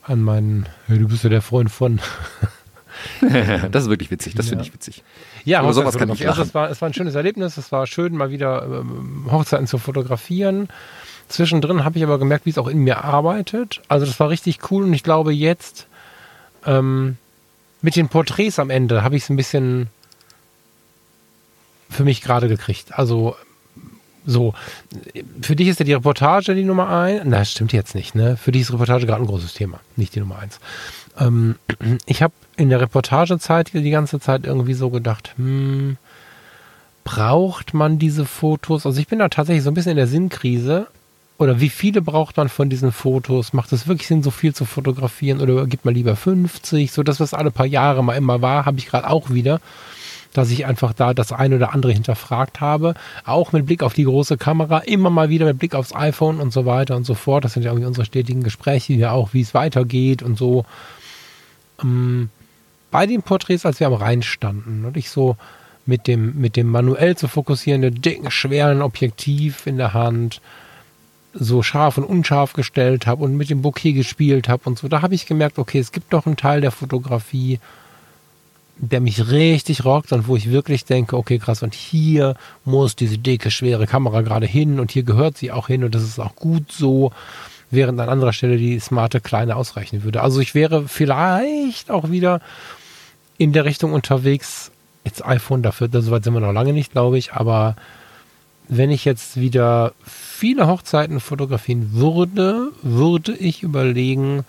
an 0.02 0.20
meinen, 0.20 0.66
du 0.88 1.08
bist 1.08 1.24
ja 1.24 1.30
der 1.30 1.42
Freund 1.42 1.70
von 1.70 2.00
das 3.70 3.84
ist 3.84 3.90
wirklich 3.90 4.10
witzig, 4.10 4.34
das 4.34 4.46
Ja. 4.46 4.50
finde 4.50 4.64
ich 4.64 4.74
witzig. 4.74 5.02
Ja, 5.44 5.62
Über 5.62 5.72
sowas 5.72 5.96
kann 5.98 6.08
ich. 6.10 6.20
Also 6.28 6.40
lachen. 6.40 6.48
es 6.48 6.54
war, 6.54 6.70
es 6.70 6.80
war 6.80 6.88
ein 6.88 6.94
schönes 6.94 7.14
Erlebnis. 7.14 7.56
Es 7.56 7.72
war 7.72 7.86
schön, 7.86 8.16
mal 8.16 8.30
wieder 8.30 8.64
ähm, 8.64 9.26
Hochzeiten 9.30 9.66
zu 9.66 9.78
fotografieren. 9.78 10.68
Zwischendrin 11.28 11.84
habe 11.84 11.96
ich 11.98 12.04
aber 12.04 12.18
gemerkt, 12.18 12.46
wie 12.46 12.50
es 12.50 12.58
auch 12.58 12.68
in 12.68 12.78
mir 12.78 13.04
arbeitet. 13.04 13.80
Also 13.88 14.04
das 14.06 14.20
war 14.20 14.28
richtig 14.28 14.70
cool 14.70 14.84
und 14.84 14.92
ich 14.92 15.02
glaube 15.02 15.32
jetzt 15.32 15.86
ähm, 16.66 17.16
mit 17.80 17.96
den 17.96 18.08
Porträts 18.08 18.58
am 18.58 18.70
Ende 18.70 19.02
habe 19.02 19.16
ich 19.16 19.24
es 19.24 19.30
ein 19.30 19.36
bisschen 19.36 19.88
für 21.90 22.04
mich 22.04 22.22
gerade 22.22 22.48
gekriegt. 22.48 22.98
Also 22.98 23.36
so, 24.24 24.54
für 25.40 25.56
dich 25.56 25.66
ist 25.68 25.80
ja 25.80 25.84
die 25.84 25.94
Reportage 25.94 26.54
die 26.54 26.62
Nummer 26.64 26.88
eins. 26.88 27.22
Na, 27.24 27.44
stimmt 27.44 27.72
jetzt 27.72 27.94
nicht, 27.94 28.14
ne? 28.14 28.36
Für 28.36 28.52
dich 28.52 28.62
ist 28.62 28.72
Reportage 28.72 29.04
gerade 29.06 29.22
ein 29.22 29.26
großes 29.26 29.54
Thema, 29.54 29.80
nicht 29.96 30.14
die 30.14 30.20
Nummer 30.20 30.38
eins. 30.38 30.60
Ähm, 31.18 31.56
ich 32.06 32.22
habe 32.22 32.34
in 32.56 32.70
der 32.70 32.80
Reportagezeit 32.80 33.72
die 33.72 33.90
ganze 33.90 34.20
Zeit 34.20 34.44
irgendwie 34.44 34.74
so 34.74 34.90
gedacht, 34.90 35.34
hm, 35.36 35.96
braucht 37.04 37.74
man 37.74 37.98
diese 37.98 38.24
Fotos? 38.24 38.86
Also 38.86 39.00
ich 39.00 39.08
bin 39.08 39.18
da 39.18 39.28
tatsächlich 39.28 39.64
so 39.64 39.70
ein 39.70 39.74
bisschen 39.74 39.92
in 39.92 39.96
der 39.96 40.06
Sinnkrise. 40.06 40.86
Oder 41.38 41.60
wie 41.60 41.70
viele 41.70 42.02
braucht 42.02 42.36
man 42.36 42.48
von 42.48 42.70
diesen 42.70 42.92
Fotos? 42.92 43.52
Macht 43.52 43.72
es 43.72 43.88
wirklich 43.88 44.06
Sinn, 44.06 44.22
so 44.22 44.30
viel 44.30 44.54
zu 44.54 44.64
fotografieren? 44.64 45.40
Oder 45.40 45.66
gibt 45.66 45.84
man 45.84 45.94
lieber 45.94 46.14
50? 46.14 46.92
So 46.92 47.02
das, 47.02 47.18
was 47.18 47.34
alle 47.34 47.50
paar 47.50 47.66
Jahre 47.66 48.04
mal 48.04 48.14
immer 48.14 48.42
war, 48.42 48.64
habe 48.64 48.78
ich 48.78 48.86
gerade 48.86 49.10
auch 49.10 49.30
wieder 49.30 49.60
dass 50.32 50.50
ich 50.50 50.66
einfach 50.66 50.92
da 50.92 51.14
das 51.14 51.32
eine 51.32 51.56
oder 51.56 51.74
andere 51.74 51.92
hinterfragt 51.92 52.60
habe. 52.60 52.94
Auch 53.24 53.52
mit 53.52 53.66
Blick 53.66 53.82
auf 53.82 53.94
die 53.94 54.04
große 54.04 54.36
Kamera, 54.36 54.78
immer 54.78 55.10
mal 55.10 55.28
wieder 55.28 55.46
mit 55.46 55.58
Blick 55.58 55.74
aufs 55.74 55.94
iPhone 55.94 56.40
und 56.40 56.52
so 56.52 56.66
weiter 56.66 56.96
und 56.96 57.04
so 57.04 57.14
fort. 57.14 57.44
Das 57.44 57.52
sind 57.52 57.64
ja 57.64 57.70
irgendwie 57.70 57.86
unsere 57.86 58.06
stetigen 58.06 58.42
Gespräche, 58.42 58.94
ja 58.94 59.12
auch, 59.12 59.34
wie 59.34 59.42
es 59.42 59.54
weitergeht 59.54 60.22
und 60.22 60.38
so. 60.38 60.64
Ähm, 61.82 62.30
bei 62.90 63.06
den 63.06 63.22
Porträts, 63.22 63.64
als 63.66 63.80
wir 63.80 63.86
am 63.86 63.94
Rhein 63.94 64.22
standen 64.22 64.84
und 64.84 64.96
ich 64.96 65.10
so 65.10 65.36
mit 65.86 66.06
dem, 66.06 66.38
mit 66.40 66.56
dem 66.56 66.68
manuell 66.68 67.16
zu 67.16 67.26
fokussierenden, 67.26 68.00
dicken, 68.00 68.30
schweren 68.30 68.82
Objektiv 68.82 69.66
in 69.66 69.78
der 69.78 69.94
Hand 69.94 70.40
so 71.34 71.62
scharf 71.62 71.96
und 71.96 72.04
unscharf 72.04 72.52
gestellt 72.52 73.06
habe 73.06 73.24
und 73.24 73.36
mit 73.36 73.48
dem 73.50 73.62
Bouquet 73.62 73.94
gespielt 73.94 74.48
habe 74.48 74.62
und 74.66 74.78
so, 74.78 74.88
da 74.88 75.02
habe 75.02 75.14
ich 75.14 75.26
gemerkt, 75.26 75.58
okay, 75.58 75.78
es 75.78 75.92
gibt 75.92 76.12
doch 76.12 76.26
einen 76.26 76.36
Teil 76.36 76.60
der 76.60 76.70
Fotografie, 76.70 77.58
der 78.76 79.00
mich 79.00 79.30
richtig 79.30 79.84
rockt 79.84 80.12
und 80.12 80.28
wo 80.28 80.36
ich 80.36 80.50
wirklich 80.50 80.84
denke, 80.84 81.16
okay, 81.16 81.38
krass, 81.38 81.62
und 81.62 81.74
hier 81.74 82.36
muss 82.64 82.96
diese 82.96 83.16
dicke, 83.16 83.50
schwere 83.50 83.86
Kamera 83.86 84.20
gerade 84.20 84.46
hin 84.46 84.78
und 84.78 84.90
hier 84.90 85.04
gehört 85.04 85.38
sie 85.38 85.52
auch 85.52 85.68
hin 85.68 85.84
und 85.84 85.94
das 85.94 86.02
ist 86.02 86.18
auch 86.18 86.36
gut 86.36 86.70
so, 86.70 87.12
während 87.72 88.00
an 88.00 88.08
anderer 88.08 88.32
Stelle 88.32 88.56
die 88.56 88.78
smarte 88.78 89.20
kleine 89.20 89.56
ausreichen 89.56 90.04
würde. 90.04 90.22
Also 90.22 90.40
ich 90.40 90.54
wäre 90.54 90.86
vielleicht 90.88 91.90
auch 91.90 92.10
wieder 92.10 92.40
in 93.38 93.52
der 93.52 93.64
Richtung 93.64 93.92
unterwegs, 93.92 94.70
jetzt 95.04 95.24
iPhone 95.24 95.62
dafür, 95.62 95.88
so 95.90 96.10
weit 96.10 96.24
sind 96.24 96.34
wir 96.34 96.40
noch 96.40 96.52
lange 96.52 96.72
nicht, 96.72 96.92
glaube 96.92 97.18
ich, 97.18 97.32
aber 97.32 97.74
wenn 98.68 98.90
ich 98.90 99.04
jetzt 99.04 99.38
wieder 99.38 99.92
viele 100.04 100.66
Hochzeiten 100.66 101.20
fotografieren 101.20 101.92
würde, 101.92 102.68
würde 102.82 103.32
ich 103.32 103.62
überlegen, 103.62 104.44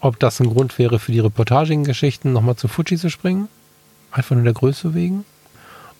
ob 0.00 0.18
das 0.18 0.40
ein 0.40 0.48
Grund 0.48 0.78
wäre 0.78 0.98
für 0.98 1.12
die 1.12 1.20
reportagigen 1.20 1.84
Geschichten, 1.84 2.32
nochmal 2.32 2.56
zu 2.56 2.68
Fuji 2.68 2.96
zu 2.96 3.10
springen. 3.10 3.48
Einfach 4.10 4.34
nur 4.34 4.44
der 4.44 4.54
Größe 4.54 4.94
wegen. 4.94 5.24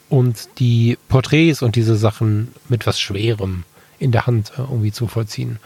Und 0.09 0.49
die 0.59 0.99
Porträts 1.09 1.63
und 1.63 1.77
diese 1.77 1.95
Sachen 1.95 2.49
mit 2.69 2.87
was 2.87 2.99
Schwerem 2.99 3.65
in 4.01 4.11
der 4.11 4.27
Hand 4.27 4.53
äh, 4.57 4.63
irgendwie 4.63 4.91
zu 4.91 5.07
vollziehen. 5.07 5.61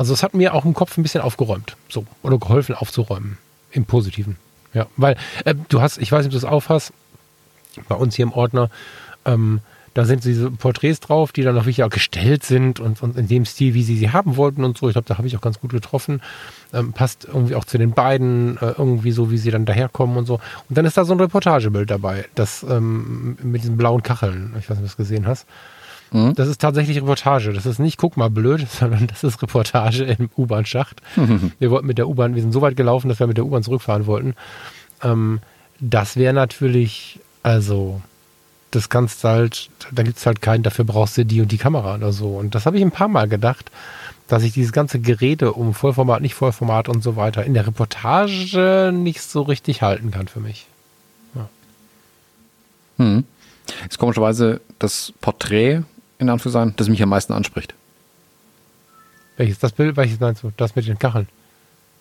Also 0.00 0.14
es 0.14 0.22
hat 0.22 0.32
mir 0.32 0.54
auch 0.54 0.64
im 0.64 0.72
Kopf 0.72 0.96
ein 0.96 1.02
bisschen 1.02 1.20
aufgeräumt. 1.20 1.76
So. 1.90 2.06
Oder 2.22 2.38
geholfen 2.38 2.74
aufzuräumen. 2.74 3.36
Im 3.70 3.84
Positiven. 3.84 4.36
Ja. 4.72 4.86
Weil 4.96 5.18
äh, 5.44 5.54
du 5.68 5.82
hast, 5.82 5.98
ich 5.98 6.10
weiß 6.10 6.24
nicht, 6.24 6.34
ob 6.34 6.40
du 6.40 6.46
es 6.46 6.50
aufhast, 6.50 6.94
bei 7.86 7.96
uns 7.96 8.14
hier 8.14 8.22
im 8.22 8.32
Ordner, 8.32 8.70
ähm, 9.26 9.60
da 9.92 10.06
sind 10.06 10.24
diese 10.24 10.50
Porträts 10.50 11.00
drauf, 11.00 11.32
die 11.32 11.42
dann 11.42 11.54
auch 11.54 11.66
wirklich 11.66 11.84
auch 11.84 11.90
gestellt 11.90 12.44
sind 12.44 12.80
und, 12.80 13.02
und 13.02 13.18
in 13.18 13.28
dem 13.28 13.44
Stil, 13.44 13.74
wie 13.74 13.82
sie 13.82 13.98
sie 13.98 14.08
haben 14.08 14.38
wollten 14.38 14.64
und 14.64 14.78
so. 14.78 14.88
Ich 14.88 14.94
glaube, 14.94 15.06
da 15.06 15.18
habe 15.18 15.26
ich 15.26 15.36
auch 15.36 15.42
ganz 15.42 15.60
gut 15.60 15.70
getroffen. 15.70 16.22
Ähm, 16.72 16.94
passt 16.94 17.26
irgendwie 17.26 17.54
auch 17.54 17.66
zu 17.66 17.76
den 17.76 17.90
beiden, 17.90 18.56
äh, 18.56 18.72
irgendwie 18.78 19.12
so, 19.12 19.30
wie 19.30 19.36
sie 19.36 19.50
dann 19.50 19.66
daherkommen 19.66 20.16
und 20.16 20.24
so. 20.24 20.40
Und 20.70 20.78
dann 20.78 20.86
ist 20.86 20.96
da 20.96 21.04
so 21.04 21.12
ein 21.12 21.20
Reportagebild 21.20 21.90
dabei, 21.90 22.24
das 22.36 22.62
ähm, 22.62 23.36
mit 23.42 23.64
diesen 23.64 23.76
blauen 23.76 24.02
Kacheln. 24.02 24.54
Ich 24.58 24.70
weiß 24.70 24.78
nicht, 24.78 24.78
ob 24.78 24.78
du 24.78 24.84
das 24.84 24.96
gesehen 24.96 25.26
hast. 25.26 25.46
Mhm. 26.12 26.34
Das 26.34 26.48
ist 26.48 26.60
tatsächlich 26.60 26.96
Reportage. 26.98 27.52
Das 27.52 27.66
ist 27.66 27.78
nicht, 27.78 27.96
guck 27.96 28.16
mal, 28.16 28.30
blöd, 28.30 28.66
sondern 28.80 29.06
das 29.06 29.24
ist 29.24 29.42
Reportage 29.42 30.04
im 30.04 30.30
U-Bahn-Schacht. 30.36 31.00
wir 31.58 31.70
wollten 31.70 31.86
mit 31.86 31.98
der 31.98 32.08
U-Bahn, 32.08 32.34
wir 32.34 32.42
sind 32.42 32.52
so 32.52 32.60
weit 32.60 32.76
gelaufen, 32.76 33.08
dass 33.08 33.20
wir 33.20 33.26
mit 33.26 33.36
der 33.36 33.46
U-Bahn 33.46 33.62
zurückfahren 33.62 34.06
wollten. 34.06 34.34
Ähm, 35.02 35.40
das 35.78 36.16
wäre 36.16 36.34
natürlich, 36.34 37.20
also, 37.42 38.00
das 38.70 38.88
kannst 38.88 39.24
halt, 39.24 39.70
da 39.90 40.02
gibt 40.02 40.18
es 40.18 40.26
halt 40.26 40.42
keinen, 40.42 40.62
dafür 40.62 40.84
brauchst 40.84 41.16
du 41.16 41.24
die 41.24 41.40
und 41.40 41.52
die 41.52 41.58
Kamera 41.58 41.94
oder 41.94 42.12
so. 42.12 42.36
Und 42.36 42.54
das 42.54 42.66
habe 42.66 42.76
ich 42.76 42.82
ein 42.82 42.90
paar 42.90 43.08
Mal 43.08 43.28
gedacht, 43.28 43.70
dass 44.28 44.42
ich 44.42 44.52
dieses 44.52 44.72
ganze 44.72 45.00
Gerede 45.00 45.52
um 45.52 45.74
Vollformat, 45.74 46.22
nicht 46.22 46.34
Vollformat 46.34 46.88
und 46.88 47.02
so 47.02 47.16
weiter 47.16 47.44
in 47.44 47.54
der 47.54 47.66
Reportage 47.66 48.92
nicht 48.94 49.22
so 49.22 49.42
richtig 49.42 49.82
halten 49.82 50.12
kann 50.12 50.28
für 50.28 50.38
mich. 50.40 50.66
Hm. 53.00 53.24
Ist 53.88 53.98
komischerweise 53.98 54.60
das 54.78 55.14
Porträt, 55.22 55.82
in 56.20 56.28
Anführungszeichen, 56.28 56.74
das 56.76 56.88
mich 56.88 57.02
am 57.02 57.08
meisten 57.08 57.32
anspricht. 57.32 57.74
Welches, 59.36 59.58
das 59.58 59.72
Bild, 59.72 59.96
welches 59.96 60.20
meinst 60.20 60.42
du? 60.42 60.52
Das 60.56 60.76
mit 60.76 60.86
den 60.86 60.98
Kacheln? 60.98 61.26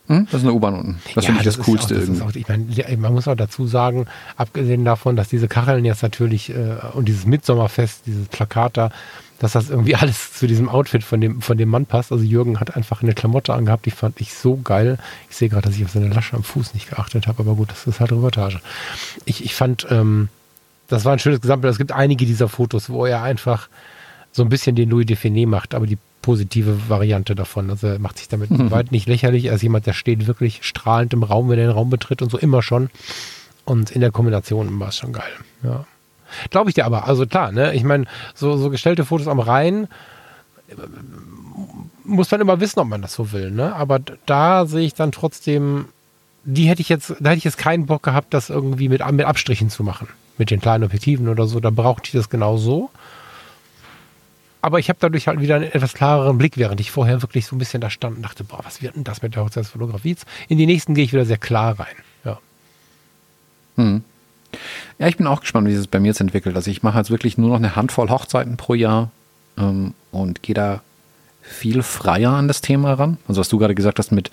Hm? 0.08 0.25
Das 0.25 0.41
ist 0.41 0.43
eine 0.43 0.53
U-Bahn 0.53 0.73
unten. 0.73 1.01
Das 1.15 1.25
finde 1.25 1.39
ich 1.39 1.45
das 1.45 1.58
ist 1.58 1.63
Coolste 1.63 1.95
auch, 1.95 1.99
das 1.99 2.10
irgendwie. 2.10 2.21
auch, 2.23 2.36
ich 2.36 2.47
meine, 2.47 2.65
ja, 2.71 2.86
man 2.97 3.13
muss 3.13 3.27
auch 3.27 3.36
dazu 3.36 3.67
sagen, 3.67 4.08
abgesehen 4.38 4.84
davon, 4.84 5.15
dass 5.15 5.29
diese 5.29 5.47
Kacheln 5.47 5.86
jetzt 5.86 6.01
natürlich 6.01 6.49
äh, 6.49 6.75
und 6.93 7.08
dieses 7.08 7.25
Mitsommerfest, 7.25 8.08
dieses 8.08 8.27
Plakat 8.27 8.75
da, 8.75 8.91
dass 9.38 9.53
das 9.53 9.69
irgendwie 9.69 9.95
alles 9.95 10.34
zu 10.34 10.47
diesem 10.47 10.67
Outfit 10.67 11.03
von 11.03 11.21
dem, 11.21 11.41
von 11.41 11.58
dem 11.58 11.69
Mann 11.69 11.86
passt. 11.86 12.12
Also 12.12 12.23
Jürgen 12.23 12.60
hat 12.60 12.75
einfach 12.75 13.03
eine 13.03 13.13
Klamotte 13.13 13.53
angehabt, 13.53 13.86
die 13.86 13.91
fand 13.91 14.19
ich 14.19 14.34
so 14.34 14.58
geil. 14.58 14.97
Ich 15.29 15.38
sehe 15.38 15.47
gerade, 15.47 15.67
dass 15.67 15.77
ich 15.77 15.86
auf 15.86 15.91
seine 15.91 16.10
Lasche 16.10 16.36
am 16.36 16.43
Fuß 16.43 16.73
nicht 16.73 16.89
geachtet 16.89 17.27
habe, 17.27 17.43
aber 17.43 17.53
gut, 17.53 17.71
das 17.71 17.86
ist 17.86 17.99
halt 17.99 18.12
Reportage. 18.12 18.60
Ich, 19.25 19.45
ich 19.45 19.55
fand, 19.55 19.88
ähm, 19.91 20.29
das 20.88 21.05
war 21.05 21.13
ein 21.13 21.19
schönes 21.19 21.39
Gesamtbild. 21.39 21.71
Es 21.71 21.77
gibt 21.77 21.91
einige 21.91 22.25
dieser 22.25 22.49
Fotos, 22.49 22.89
wo 22.89 23.05
er 23.05 23.21
einfach 23.21 23.69
so 24.32 24.44
ein 24.44 24.50
bisschen 24.50 24.76
den 24.76 24.89
Louis 24.89 25.06
Define 25.06 25.48
macht, 25.48 25.74
aber 25.74 25.88
die 25.88 25.98
positive 26.22 26.89
Variante 26.89 27.36
davon. 27.36 27.70
Also 27.70 27.88
er 27.88 28.00
macht 28.00 28.18
sich 28.18 28.28
damit 28.28 28.50
weit 28.72 28.92
nicht 28.92 29.08
lächerlich. 29.08 29.46
Er 29.46 29.56
ist 29.56 29.63
jemand, 29.63 29.86
der 29.86 29.94
steht 29.94 30.28
wirklich 30.28 30.60
strahlend 30.62 31.13
im 31.13 31.24
Raum, 31.24 31.50
wenn 31.50 31.60
er 31.60 31.68
den 31.68 31.74
Raum 31.74 31.89
betritt 31.89 32.22
und 32.22 32.30
so 32.30 32.38
immer 32.38 32.62
schon. 32.62 32.89
Und 33.65 33.92
in 33.92 34.02
der 34.02 34.12
Kombination 34.12 34.80
war 34.80 34.89
es 34.89 34.98
schon 34.98 35.13
geil. 35.13 35.32
Ja. 35.63 35.86
Glaube 36.50 36.70
ich 36.70 36.76
dir 36.76 36.86
aber. 36.86 37.08
Also 37.08 37.26
klar, 37.26 37.52
ne? 37.52 37.74
Ich 37.74 37.84
meine, 37.84 38.06
so, 38.34 38.58
so 38.58 38.70
gestellte 38.70 39.06
Fotos 39.06 39.28
am 39.28 39.39
Rhein 39.39 39.88
äh, 40.68 40.76
muss 42.04 42.32
man 42.32 42.42
immer 42.42 42.60
wissen, 42.60 42.80
ob 42.80 42.88
man 42.88 43.02
das 43.02 43.13
so 43.13 43.32
will, 43.32 43.52
ne? 43.52 43.76
Aber 43.76 44.00
da 44.26 44.65
sehe 44.65 44.86
ich 44.86 44.94
dann 44.94 45.12
trotzdem, 45.12 45.86
die 46.44 46.68
hätte 46.68 46.82
ich 46.82 46.89
jetzt, 46.89 47.15
da 47.20 47.30
hätte 47.30 47.38
ich 47.38 47.44
jetzt 47.44 47.58
keinen 47.58 47.86
Bock 47.86 48.04
gehabt, 48.04 48.34
das 48.34 48.50
irgendwie 48.50 48.89
mit, 48.89 49.06
mit 49.12 49.26
Abstrichen 49.26 49.70
zu 49.70 49.84
machen. 49.84 50.08
Mit 50.38 50.52
den 50.52 50.62
kleinen 50.62 50.84
Objektiven 50.84 51.28
oder 51.28 51.48
so. 51.48 51.60
Da 51.60 51.70
brauchte 51.70 52.08
ich 52.08 52.12
das 52.13 52.30
genau 52.30 52.58
so. 52.58 52.89
Aber 54.62 54.80
ich 54.80 54.89
habe 54.89 55.00
dadurch 55.00 55.28
halt 55.28 55.39
wieder 55.39 55.56
einen 55.56 55.72
etwas 55.72 55.93
klareren 55.93 56.38
Blick, 56.38 56.58
während 56.58 56.82
ich 56.82 56.91
vorher 56.91 57.22
wirklich 57.22 57.45
so 57.45 57.56
ein 57.56 57.60
bisschen 57.60 57.80
da 57.80 57.89
stand 57.89 58.17
und 58.17 58.24
dachte, 58.24 58.43
boah, 58.43 58.60
was 58.63 58.82
wird 58.82 58.95
denn 58.95 59.06
das 59.06 59.22
mit 59.22 59.36
der 59.36 59.43
Hochzeitsfotografie? 59.43 60.17
In 60.50 60.58
die 60.58 60.65
nächsten 60.65 60.95
gehe 60.95 61.06
ich 61.06 61.13
wieder 61.13 61.26
sehr 61.26 61.38
klar 61.38 61.80
rein. 61.80 61.95
Ja. 62.26 62.39
Hm. 63.76 64.04
Ja, 64.98 65.08
ich 65.08 65.17
bin 65.17 65.28
auch 65.28 65.41
gespannt, 65.41 65.67
wie 65.67 65.76
das 65.76 65.88
bei 65.88 66.00
mir 66.00 66.08
jetzt 66.08 66.19
entwickelt. 66.19 66.56
Also 66.56 66.72
ich 66.72 66.84
mache 66.84 66.98
jetzt 66.98 67.12
wirklich 67.12 67.38
nur 67.38 67.50
noch 67.50 67.56
eine 67.56 67.76
Handvoll 67.76 68.10
Hochzeiten 68.10 68.58
pro 68.58 68.74
Jahr 68.74 69.12
ähm, 69.58 69.93
und 70.12 70.43
gehe 70.43 70.56
da 70.56 70.82
viel 71.41 71.82
freier 71.82 72.32
an 72.32 72.48
das 72.48 72.62
Thema 72.62 72.93
ran. 72.93 73.17
Also 73.28 73.39
was 73.39 73.50
du 73.50 73.58
gerade 73.58 73.76
gesagt 73.76 74.00
hast 74.00 74.12
mit, 74.12 74.30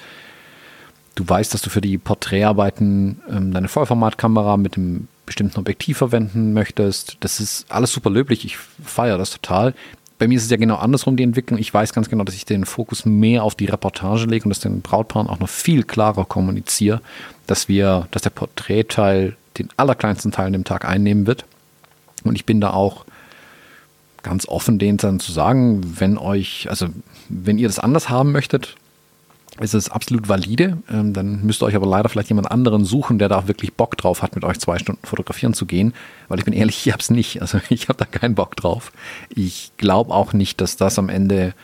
du 1.15 1.29
weißt, 1.29 1.55
dass 1.55 1.63
du 1.63 1.71
für 1.71 1.81
die 1.81 1.99
Porträtarbeiten 1.99 3.21
ähm, 3.31 3.53
deine 3.53 3.69
Vollformatkamera 3.69 4.57
mit 4.57 4.77
einem 4.77 5.07
bestimmten 5.25 5.59
Objektiv 5.59 5.99
verwenden 5.99 6.53
möchtest. 6.53 7.17
Das 7.21 7.41
ist 7.41 7.71
alles 7.71 7.93
super 7.93 8.11
löblich. 8.11 8.45
Ich 8.45 8.57
feiere 8.57 9.19
das 9.19 9.31
total. 9.31 9.75
Bei 10.19 10.29
mir 10.29 10.37
ist 10.37 10.45
es 10.45 10.51
ja 10.51 10.57
genau 10.57 10.77
andersrum, 10.77 11.17
die 11.17 11.23
Entwicklung. 11.23 11.59
Ich 11.59 11.73
weiß 11.73 11.93
ganz 11.93 12.09
genau, 12.09 12.25
dass 12.25 12.35
ich 12.35 12.47
den 12.47 12.65
Fokus 12.65 13.05
mehr 13.05 13.45
auf 13.45 13.55
die 13.55 13.67
Reportage 13.67 14.27
lege 14.27 14.45
und 14.45 14.51
das 14.51 14.61
den 14.61 14.81
Brautpaaren 14.81 15.29
auch 15.29 15.41
noch 15.41 15.49
viel 15.49 15.83
klarer 15.83 16.25
kommuniziere, 16.25 17.03
dass 17.47 17.69
wir, 17.69 18.09
dass 18.13 18.23
der 18.23 18.31
Porträtteil 18.31 19.37
den 19.59 19.69
allerkleinsten 19.77 20.33
Teil 20.33 20.47
an 20.47 20.53
dem 20.55 20.65
Tag 20.65 20.87
einnehmen 20.87 21.27
wird. 21.27 21.45
Und 22.25 22.35
ich 22.35 22.47
bin 22.47 22.61
da 22.61 22.71
auch 22.71 23.05
ganz 24.23 24.49
offen, 24.49 24.79
denen 24.79 24.99
dann 24.99 25.21
zu 25.21 25.33
sagen, 25.33 25.83
wenn 26.01 26.19
euch, 26.19 26.67
also 26.71 26.89
wenn 27.29 27.59
ihr 27.59 27.69
das 27.69 27.79
anders 27.79 28.09
haben 28.09 28.33
möchtet, 28.33 28.75
ist 29.61 29.75
es 29.75 29.89
absolut 29.89 30.29
valide. 30.29 30.79
Ähm, 30.91 31.13
dann 31.13 31.43
müsst 31.43 31.63
ihr 31.63 31.67
euch 31.67 31.77
aber 31.77 31.87
leider 31.87 32.09
vielleicht 32.09 32.29
jemand 32.29 32.51
anderen 32.51 32.85
suchen, 32.85 33.19
der 33.19 33.29
da 33.29 33.39
auch 33.39 33.49
wirklich 33.49 33.75
Bock 33.75 33.97
drauf 33.97 34.23
hat, 34.23 34.35
mit 34.35 34.45
euch 34.45 34.59
zwei 34.59 34.79
Stunden 34.79 35.07
fotografieren 35.07 35.55
zu 35.55 35.67
gehen. 35.67 35.95
Weil 36.29 36.39
ich 36.39 36.45
bin 36.45 36.55
ehrlich, 36.55 36.79
ich 36.87 36.93
hab's 36.93 37.11
nicht. 37.11 37.41
Also 37.41 37.61
ich 37.69 37.89
habe 37.89 37.99
da 37.99 38.05
keinen 38.05 38.35
Bock 38.35 38.57
drauf. 38.57 38.93
Ich 39.29 39.73
glaube 39.77 40.13
auch 40.13 40.33
nicht, 40.33 40.61
dass 40.61 40.77
das 40.77 40.99
am 40.99 41.09
Ende 41.09 41.55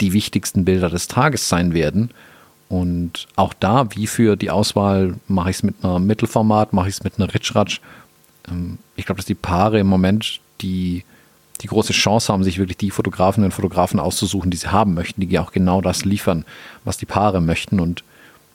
die 0.00 0.12
wichtigsten 0.12 0.64
Bilder 0.64 0.90
des 0.90 1.08
Tages 1.08 1.48
sein 1.48 1.72
werden. 1.72 2.10
Und 2.68 3.28
auch 3.36 3.54
da, 3.54 3.88
wie 3.94 4.06
für 4.06 4.36
die 4.36 4.50
Auswahl, 4.50 5.14
mache 5.28 5.50
ich 5.50 5.56
es 5.56 5.62
mit 5.62 5.76
einer 5.82 5.98
Mittelformat, 5.98 6.72
mache 6.72 6.88
ich 6.88 6.96
es 6.96 7.04
mit 7.04 7.18
einer 7.18 7.32
Ritschratsch. 7.32 7.80
Ähm, 8.48 8.78
ich 8.96 9.06
glaube, 9.06 9.18
dass 9.18 9.26
die 9.26 9.34
Paare 9.34 9.78
im 9.78 9.86
Moment 9.86 10.40
die, 10.60 11.04
die 11.58 11.68
große 11.68 11.92
Chance 11.92 12.32
haben, 12.32 12.44
sich 12.44 12.58
wirklich 12.58 12.76
die 12.76 12.90
Fotografinnen 12.90 13.46
und 13.46 13.52
Fotografen 13.52 14.00
auszusuchen, 14.00 14.50
die 14.50 14.56
sie 14.56 14.70
haben 14.70 14.94
möchten, 14.94 15.20
die 15.20 15.38
auch 15.38 15.52
genau 15.52 15.80
das 15.80 16.04
liefern, 16.04 16.44
was 16.84 16.96
die 16.96 17.06
Paare 17.06 17.40
möchten. 17.40 17.80
Und 17.80 18.04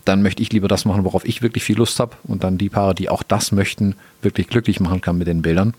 dann 0.05 0.21
möchte 0.21 0.41
ich 0.41 0.51
lieber 0.51 0.67
das 0.67 0.85
machen, 0.85 1.03
worauf 1.03 1.25
ich 1.25 1.41
wirklich 1.41 1.63
viel 1.63 1.77
Lust 1.77 1.99
habe. 1.99 2.15
Und 2.23 2.43
dann 2.43 2.57
die 2.57 2.69
Paare, 2.69 2.95
die 2.95 3.09
auch 3.09 3.23
das 3.23 3.51
möchten, 3.51 3.95
wirklich 4.21 4.47
glücklich 4.47 4.79
machen 4.79 5.01
kann 5.01 5.17
mit 5.17 5.27
den 5.27 5.41
Bildern. 5.41 5.73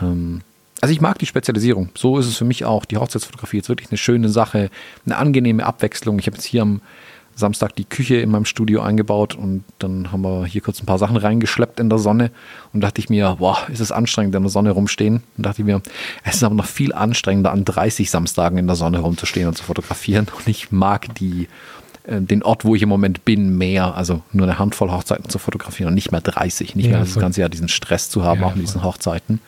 Ähm, 0.00 0.42
also 0.80 0.92
ich 0.92 1.00
mag 1.00 1.18
die 1.18 1.26
Spezialisierung. 1.26 1.88
So 1.96 2.18
ist 2.18 2.26
es 2.26 2.36
für 2.36 2.44
mich 2.44 2.64
auch. 2.64 2.84
Die 2.84 2.98
Hochzeitsfotografie 2.98 3.58
ist 3.58 3.68
wirklich 3.68 3.90
eine 3.90 3.98
schöne 3.98 4.28
Sache, 4.28 4.70
eine 5.04 5.16
angenehme 5.16 5.64
Abwechslung. 5.64 6.18
Ich 6.18 6.26
habe 6.26 6.36
jetzt 6.36 6.46
hier 6.46 6.62
am 6.62 6.80
Samstag 7.36 7.76
die 7.76 7.84
Küche 7.84 8.16
in 8.16 8.30
meinem 8.30 8.46
Studio 8.46 8.80
eingebaut 8.80 9.34
und 9.34 9.62
dann 9.78 10.10
haben 10.10 10.22
wir 10.22 10.46
hier 10.46 10.62
kurz 10.62 10.82
ein 10.82 10.86
paar 10.86 10.98
Sachen 10.98 11.18
reingeschleppt 11.18 11.78
in 11.78 11.90
der 11.90 11.98
Sonne 11.98 12.30
und 12.72 12.80
dachte 12.80 12.98
ich 12.98 13.10
mir, 13.10 13.36
boah, 13.38 13.58
ist 13.70 13.80
es 13.80 13.92
anstrengend 13.92 14.34
in 14.34 14.42
der 14.42 14.50
Sonne 14.50 14.70
rumstehen. 14.70 15.22
Und 15.36 15.44
dachte 15.44 15.60
ich 15.60 15.66
mir, 15.66 15.82
es 16.24 16.36
ist 16.36 16.44
aber 16.44 16.54
noch 16.54 16.64
viel 16.64 16.94
anstrengender, 16.94 17.52
an 17.52 17.66
30 17.66 18.10
Samstagen 18.10 18.56
in 18.56 18.66
der 18.66 18.74
Sonne 18.74 19.00
rumzustehen 19.00 19.48
und 19.48 19.56
zu 19.56 19.64
fotografieren. 19.64 20.26
Und 20.34 20.48
ich 20.48 20.72
mag 20.72 21.14
die, 21.16 21.48
äh, 22.04 22.22
den 22.22 22.42
Ort, 22.42 22.64
wo 22.64 22.74
ich 22.74 22.80
im 22.80 22.88
Moment 22.88 23.26
bin, 23.26 23.58
mehr. 23.58 23.94
Also 23.94 24.22
nur 24.32 24.46
eine 24.46 24.58
Handvoll 24.58 24.90
Hochzeiten 24.90 25.28
zu 25.28 25.38
fotografieren 25.38 25.88
und 25.88 25.94
nicht 25.94 26.12
mehr 26.12 26.22
30. 26.22 26.74
Nicht 26.74 26.86
ja, 26.86 26.92
mehr 26.92 27.00
das 27.00 27.18
ganze 27.18 27.42
Jahr 27.42 27.50
diesen 27.50 27.68
Stress 27.68 28.08
zu 28.08 28.24
haben, 28.24 28.40
ja, 28.40 28.46
auch 28.46 28.54
mit 28.54 28.66
diesen 28.66 28.82
Hochzeiten. 28.82 29.40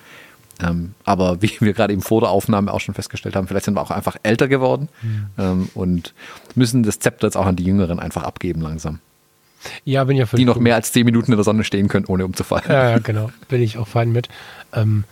Ähm, 0.60 0.94
aber 1.04 1.42
wie 1.42 1.50
wir 1.60 1.72
gerade 1.72 1.92
eben 1.92 2.02
vor 2.02 2.20
der 2.20 2.30
Aufnahme 2.30 2.72
auch 2.72 2.80
schon 2.80 2.94
festgestellt 2.94 3.36
haben, 3.36 3.46
vielleicht 3.46 3.64
sind 3.64 3.74
wir 3.74 3.82
auch 3.82 3.90
einfach 3.90 4.16
älter 4.22 4.48
geworden 4.48 4.88
mhm. 5.02 5.26
ähm, 5.38 5.70
und 5.74 6.14
müssen 6.54 6.82
das 6.82 6.98
Zepter 6.98 7.26
jetzt 7.26 7.36
auch 7.36 7.46
an 7.46 7.56
die 7.56 7.64
Jüngeren 7.64 8.00
einfach 8.00 8.22
abgeben 8.22 8.60
langsam. 8.60 9.00
Ja, 9.84 10.04
bin 10.04 10.16
ja 10.16 10.24
Die 10.24 10.44
noch 10.44 10.58
mehr 10.58 10.76
als 10.76 10.92
zehn 10.92 11.04
Minuten 11.04 11.32
in 11.32 11.36
der 11.36 11.44
Sonne 11.44 11.64
stehen 11.64 11.88
können, 11.88 12.06
ohne 12.06 12.24
umzufallen. 12.24 12.64
Ja, 12.68 12.90
ja 12.90 12.98
genau. 13.02 13.30
Bin 13.48 13.62
ich 13.62 13.78
auch 13.78 13.88
fein 13.88 14.12
mit. 14.12 14.28
Ähm, 14.72 15.04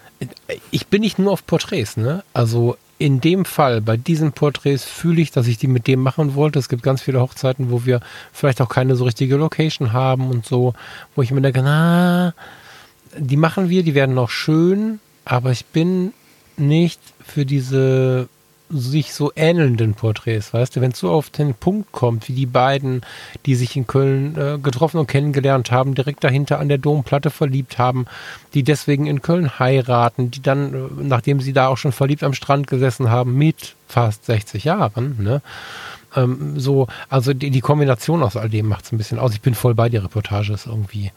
ich 0.71 0.87
bin 0.87 1.03
nicht 1.03 1.19
nur 1.19 1.33
auf 1.33 1.47
Porträts, 1.47 1.97
ne? 1.97 2.23
Also 2.33 2.77
in 2.99 3.21
dem 3.21 3.45
Fall, 3.45 3.83
bei 3.83 3.97
diesen 3.97 4.33
Porträts 4.33 4.85
fühle 4.85 5.21
ich, 5.21 5.31
dass 5.31 5.47
ich 5.47 5.59
die 5.59 5.67
mit 5.67 5.87
dem 5.87 6.01
machen 6.01 6.35
wollte. 6.35 6.59
Es 6.59 6.69
gibt 6.69 6.83
ganz 6.83 7.03
viele 7.03 7.21
Hochzeiten, 7.21 7.71
wo 7.71 7.85
wir 7.85 8.01
vielleicht 8.33 8.63
auch 8.63 8.71
keine 8.71 8.97
so 8.97 9.05
richtige 9.05 9.37
Location 9.37 9.93
haben 9.93 10.31
und 10.31 10.47
so, 10.47 10.73
wo 11.15 11.23
ich 11.23 11.31
mir 11.31 11.43
denke, 11.43 11.63
na, 11.63 12.33
die 13.19 13.37
machen 13.37 13.69
wir, 13.69 13.83
die 13.83 13.95
werden 13.95 14.15
noch 14.15 14.31
schön, 14.31 15.01
aber 15.27 15.51
ich 15.51 15.67
bin 15.67 16.15
nicht 16.57 17.01
für 17.23 17.45
diese 17.45 18.29
sich 18.69 19.13
so 19.13 19.31
ähnelnden 19.37 19.95
Porträts, 19.95 20.53
weißt 20.53 20.75
du, 20.75 20.81
wenn 20.81 20.91
es 20.91 20.99
so 20.99 21.11
auf 21.11 21.31
den 21.31 21.55
Punkt 21.55 21.93
kommt, 21.93 22.29
wie 22.29 22.33
die 22.33 22.47
beiden, 22.47 23.03
die 23.45 23.55
sich 23.55 23.77
in 23.77 23.87
Köln 23.87 24.37
äh, 24.37 24.59
getroffen 24.59 24.99
und 24.99 25.07
kennengelernt 25.07 25.71
haben, 25.71 25.95
direkt 25.95 26.25
dahinter 26.25 26.59
an 26.59 26.69
der 26.69 26.79
Domplatte 26.79 27.31
verliebt 27.31 27.79
haben, 27.79 28.07
die 28.55 28.65
deswegen 28.65 29.07
in 29.07 29.23
Köln 29.23 29.61
heiraten, 29.61 30.33
die 30.33 30.43
dann, 30.43 30.75
äh, 30.75 30.79
nachdem 31.03 31.41
sie 31.41 31.53
da 31.53 31.69
auch 31.69 31.77
schon 31.77 31.93
verliebt 31.93 32.25
am 32.25 32.35
Strand 32.35 32.67
gesessen 32.67 33.09
haben, 33.09 33.37
mit 33.39 33.77
fast 33.87 34.25
60 34.25 34.65
Jahren, 34.65 35.17
ne? 35.23 35.43
Ähm, 36.17 36.59
so, 36.59 36.89
also 37.09 37.35
die, 37.35 37.51
die 37.51 37.61
Kombination 37.61 38.23
aus 38.23 38.37
all 38.37 38.49
dem 38.49 38.67
macht 38.67 38.87
es 38.87 38.93
ein 38.93 38.99
bisschen 38.99 39.19
aus. 39.19 39.33
Ich 39.33 39.43
bin 39.43 39.55
voll 39.55 39.75
bei 39.75 39.89
dir, 39.89 40.03
Reportage 40.03 40.53
ist 40.53 40.67
irgendwie 40.67 41.13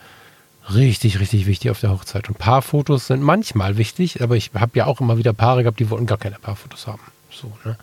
richtig, 0.74 1.20
richtig 1.20 1.46
wichtig 1.46 1.72
auf 1.72 1.80
der 1.80 1.92
Hochzeit. 1.92 2.30
Und 2.30 2.38
Paarfotos 2.38 3.08
sind 3.08 3.22
manchmal 3.22 3.78
wichtig, 3.78 4.22
aber 4.22 4.36
ich 4.36 4.52
habe 4.54 4.78
ja 4.78 4.86
auch 4.86 5.02
immer 5.02 5.18
wieder 5.18 5.34
Paare 5.34 5.64
gehabt, 5.64 5.80
die 5.80 5.90
wollten 5.90 6.06
gar 6.06 6.18
keine 6.18 6.38
Paarfotos 6.40 6.88
haben. 6.88 7.02
So, 7.32 7.52
ne? 7.64 7.78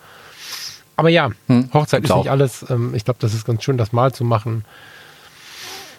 Aber 0.97 1.11
ja, 1.11 1.31
hm, 1.47 1.71
Hochzeit 1.73 2.05
ist 2.05 2.15
nicht 2.15 2.31
alles. 2.31 2.65
Ähm, 2.71 2.95
ich 2.95 3.05
glaube, 3.05 3.19
das 3.21 3.35
ist 3.35 3.45
ganz 3.45 3.63
schön, 3.63 3.77
das 3.77 3.93
mal 3.93 4.13
zu 4.13 4.25
machen. 4.25 4.65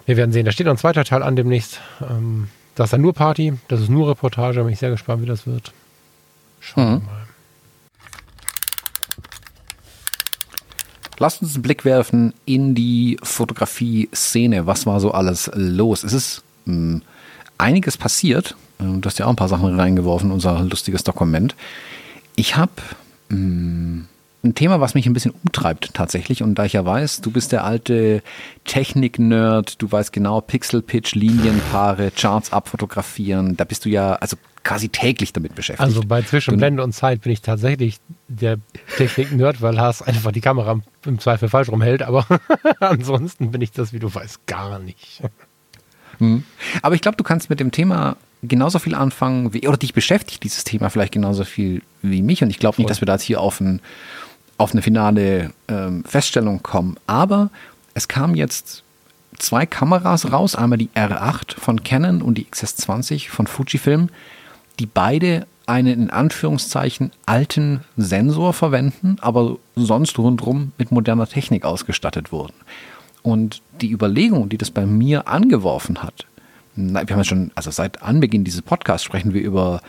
Wir 0.06 0.18
werden 0.18 0.32
sehen. 0.32 0.46
Da 0.46 0.52
steht 0.52 0.66
noch 0.66 0.74
ein 0.74 0.78
zweiter 0.78 1.04
Teil 1.04 1.22
an 1.22 1.36
demnächst. 1.36 1.80
Ähm, 2.02 2.50
das 2.76 2.86
ist 2.86 2.94
dann 2.94 3.02
nur 3.02 3.14
Party, 3.14 3.54
das 3.68 3.82
ist 3.82 3.90
nur 3.90 4.10
Reportage. 4.10 4.64
Bin 4.64 4.74
ich 4.74 4.80
sehr 4.80 4.90
gespannt, 4.90 5.22
wie 5.22 5.28
das 5.28 5.46
wird. 5.46 5.72
Schauen 6.60 6.86
mhm. 6.86 6.90
wir 6.90 7.00
mal. 7.00 7.28
Lasst 11.20 11.42
uns 11.42 11.56
einen 11.56 11.64
Blick 11.64 11.84
werfen 11.84 12.34
in 12.46 12.76
die 12.76 13.18
Fotografie-Szene. 13.24 14.68
Was 14.68 14.86
war 14.86 15.00
so 15.00 15.12
alles 15.12 15.50
los? 15.56 16.04
Es 16.04 16.14
ist 16.14 16.44
mh, 16.68 17.02
einiges 17.58 17.98
passiert. 17.98 18.56
Du 18.80 19.02
hast 19.06 19.18
ja 19.18 19.26
auch 19.26 19.32
ein 19.32 19.36
paar 19.36 19.48
Sachen 19.48 19.80
reingeworfen, 19.80 20.32
unser 20.32 20.62
lustiges 20.62 21.04
Dokument. 21.04 21.56
Ich 22.36 22.56
habe 22.56 22.74
ein 23.32 24.08
Thema, 24.54 24.80
was 24.80 24.94
mich 24.94 25.08
ein 25.08 25.14
bisschen 25.14 25.34
umtreibt 25.44 25.94
tatsächlich. 25.94 26.44
Und 26.44 26.56
da 26.56 26.66
ich 26.66 26.74
ja 26.74 26.86
weiß, 26.86 27.22
du 27.22 27.32
bist 27.32 27.52
der 27.52 27.64
alte 27.64 28.22
Technik-Nerd, 28.66 29.82
du 29.82 29.92
weißt 29.92 30.14
genau 30.14 30.42
Pixel-Pitch, 30.42 31.16
Linienpaare, 31.16 32.12
Charts 32.12 32.54
abfotografieren. 32.54 33.58
Da 33.58 33.64
bist 33.64 33.86
du 33.86 33.90
ja 33.90 34.14
also 34.14 34.38
quasi 34.64 34.90
täglich 34.90 35.34
damit 35.34 35.56
beschäftigt. 35.56 35.84
Also 35.84 36.02
bei 36.02 36.22
Zwischenblende 36.22 36.84
und 36.84 36.92
Zeit 36.92 37.22
bin 37.22 37.32
ich 37.32 37.42
tatsächlich 37.42 38.00
der 38.28 38.58
Technik-Nerd, 38.98 39.62
weil 39.62 39.74
Lars 39.74 40.02
einfach 40.02 40.32
die 40.32 40.42
Kamera 40.42 40.80
im 41.06 41.20
Zweifel 41.20 41.50
falsch 41.50 41.70
rumhält. 41.70 42.04
Aber 42.04 42.26
ansonsten 42.80 43.52
bin 43.52 43.62
ich 43.62 43.72
das, 43.72 43.92
wie 43.92 44.00
du 44.00 44.14
weißt, 44.14 44.46
gar 44.46 44.80
nicht. 44.80 45.24
Hm. 46.20 46.44
Aber 46.82 46.96
ich 46.96 47.02
glaube, 47.02 47.18
du 47.18 47.24
kannst 47.24 47.50
mit 47.50 47.60
dem 47.60 47.72
Thema 47.72 48.18
genauso 48.44 48.80
viel 48.80 48.96
anfangen, 48.96 49.54
wie, 49.54 49.68
oder 49.68 49.78
dich 49.78 49.94
beschäftigt 49.94 50.44
dieses 50.44 50.64
Thema 50.64 50.90
vielleicht 50.90 51.14
genauso 51.14 51.44
viel 51.44 51.82
wie 52.02 52.22
mich. 52.22 52.44
Und 52.44 52.50
ich 52.50 52.60
glaube 52.60 52.78
nicht, 52.78 52.90
dass 52.90 53.02
wir 53.02 53.06
da 53.06 53.14
jetzt 53.14 53.24
hier 53.24 53.42
auf, 53.42 53.60
ein, 53.60 53.82
auf 54.58 54.72
eine 54.72 54.82
finale 54.82 55.52
ähm, 55.68 56.04
Feststellung 56.06 56.62
kommen. 56.64 56.98
Aber 57.08 57.50
es 57.94 58.08
kam 58.08 58.36
jetzt 58.36 58.84
zwei 59.38 59.66
Kameras 59.66 60.32
raus, 60.32 60.56
einmal 60.56 60.78
die 60.78 60.90
R8 60.96 61.60
von 61.60 61.84
Canon 61.84 62.22
und 62.22 62.38
die 62.38 62.46
XS20 62.46 63.30
von 63.30 63.48
Fujifilm, 63.48 64.10
die 64.80 64.86
beide 64.86 65.48
einen 65.66 66.02
in 66.04 66.10
Anführungszeichen 66.10 67.12
alten 67.26 67.84
Sensor 67.98 68.54
verwenden, 68.54 69.18
aber 69.20 69.58
sonst 69.76 70.18
rundherum 70.18 70.72
mit 70.78 70.92
moderner 70.92 71.28
Technik 71.28 71.66
ausgestattet 71.66 72.32
wurden. 72.32 72.54
Und 73.24 73.62
die 73.82 73.92
Überlegung, 73.92 74.50
die 74.50 74.58
das 74.58 74.72
bei 74.72 74.86
mir 74.86 75.28
angeworfen 75.28 76.04
hat, 76.04 76.26
wir 76.76 77.00
haben 77.00 77.08
ja 77.10 77.24
schon, 77.24 77.52
also 77.56 77.72
seit 77.72 78.04
Anbeginn 78.04 78.44
dieses 78.44 78.62
Podcasts 78.62 79.04
sprechen 79.04 79.34
wir 79.34 79.42
über 79.42 79.82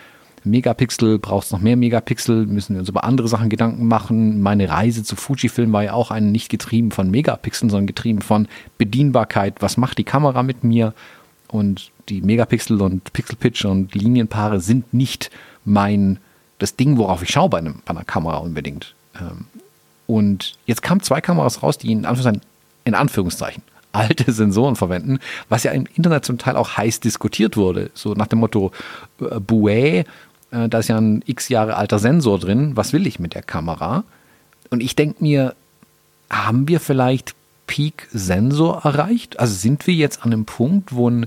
Megapixel, 0.45 1.19
brauchst 1.19 1.53
noch 1.53 1.61
mehr 1.61 1.77
Megapixel, 1.77 2.47
müssen 2.47 2.75
wir 2.75 2.81
uns 2.81 2.89
über 2.89 3.05
andere 3.05 3.29
Sachen 3.29 3.51
Gedanken 3.51 3.87
machen. 3.87 4.41
Meine 4.41 4.69
Reise 4.71 5.05
zu 5.05 5.17
Fujifilm 5.17 5.73
war 5.73 5.85
ja 5.85 5.93
auch 5.93 6.11
eine 6.11 6.27
nicht 6.27 6.49
getrieben 6.49 6.91
von 6.91 7.11
Megapixeln, 7.11 7.71
sondern 7.71 7.87
getrieben 7.87 8.23
von 8.23 8.49
Bedienbarkeit. 8.79 9.57
Was 9.61 9.77
macht 9.77 9.99
die 9.99 10.05
Kamera 10.05 10.43
mit 10.43 10.65
mir? 10.65 10.95
Und 11.49 11.91
die 12.09 12.21
Megapixel 12.21 12.81
und 12.81 13.13
Pixelpitch 13.13 13.65
und 13.65 13.95
Linienpaare 13.95 14.61
sind 14.61 14.93
nicht 14.95 15.31
mein, 15.65 16.19
das 16.59 16.77
Ding, 16.77 16.97
worauf 16.97 17.23
ich 17.23 17.31
schaue 17.31 17.49
bei, 17.49 17.59
einem, 17.59 17.83
bei 17.85 17.91
einer 17.91 18.05
Kamera 18.05 18.39
unbedingt. 18.39 18.95
Ähm, 19.19 19.47
und 20.07 20.57
jetzt 20.67 20.83
kamen 20.83 21.03
zwei 21.03 21.21
Kameras 21.21 21.63
raus, 21.63 21.79
die 21.79 21.93
in 21.93 22.07
Anführungszeichen 22.07 22.43
in 22.85 22.95
Anführungszeichen 22.95 23.63
alte 23.93 24.31
Sensoren 24.33 24.77
verwenden, 24.77 25.19
was 25.49 25.65
ja 25.65 25.73
im 25.73 25.87
Internet 25.95 26.25
zum 26.25 26.39
Teil 26.39 26.57
auch 26.57 26.77
heiß 26.77 27.01
diskutiert 27.01 27.57
wurde. 27.57 27.91
So 27.95 28.15
nach 28.15 28.27
dem 28.27 28.41
Motto, 28.41 28.71
äh, 29.21 29.41
Bouet, 29.41 30.07
äh, 30.51 30.69
da 30.69 30.79
ist 30.79 30.89
ja 30.89 30.99
ein 30.99 31.23
x 31.27 31.49
Jahre 31.49 31.77
alter 31.77 31.99
Sensor 31.99 32.39
drin, 32.39 32.77
was 32.77 32.93
will 32.93 33.07
ich 33.07 33.19
mit 33.19 33.35
der 33.35 33.43
Kamera? 33.43 34.05
Und 34.71 34.83
ich 34.83 34.95
denke 34.95 35.23
mir, 35.23 35.55
haben 36.31 36.69
wir 36.69 36.81
vielleicht 36.81 37.35
Peak-Sensor 37.67 38.85
erreicht? 38.85 39.41
Also 39.41 39.55
sind 39.55 39.87
wir 39.87 39.95
jetzt 39.95 40.23
an 40.23 40.33
einem 40.33 40.45
Punkt, 40.45 40.95
wo 40.95 41.09
ein 41.09 41.27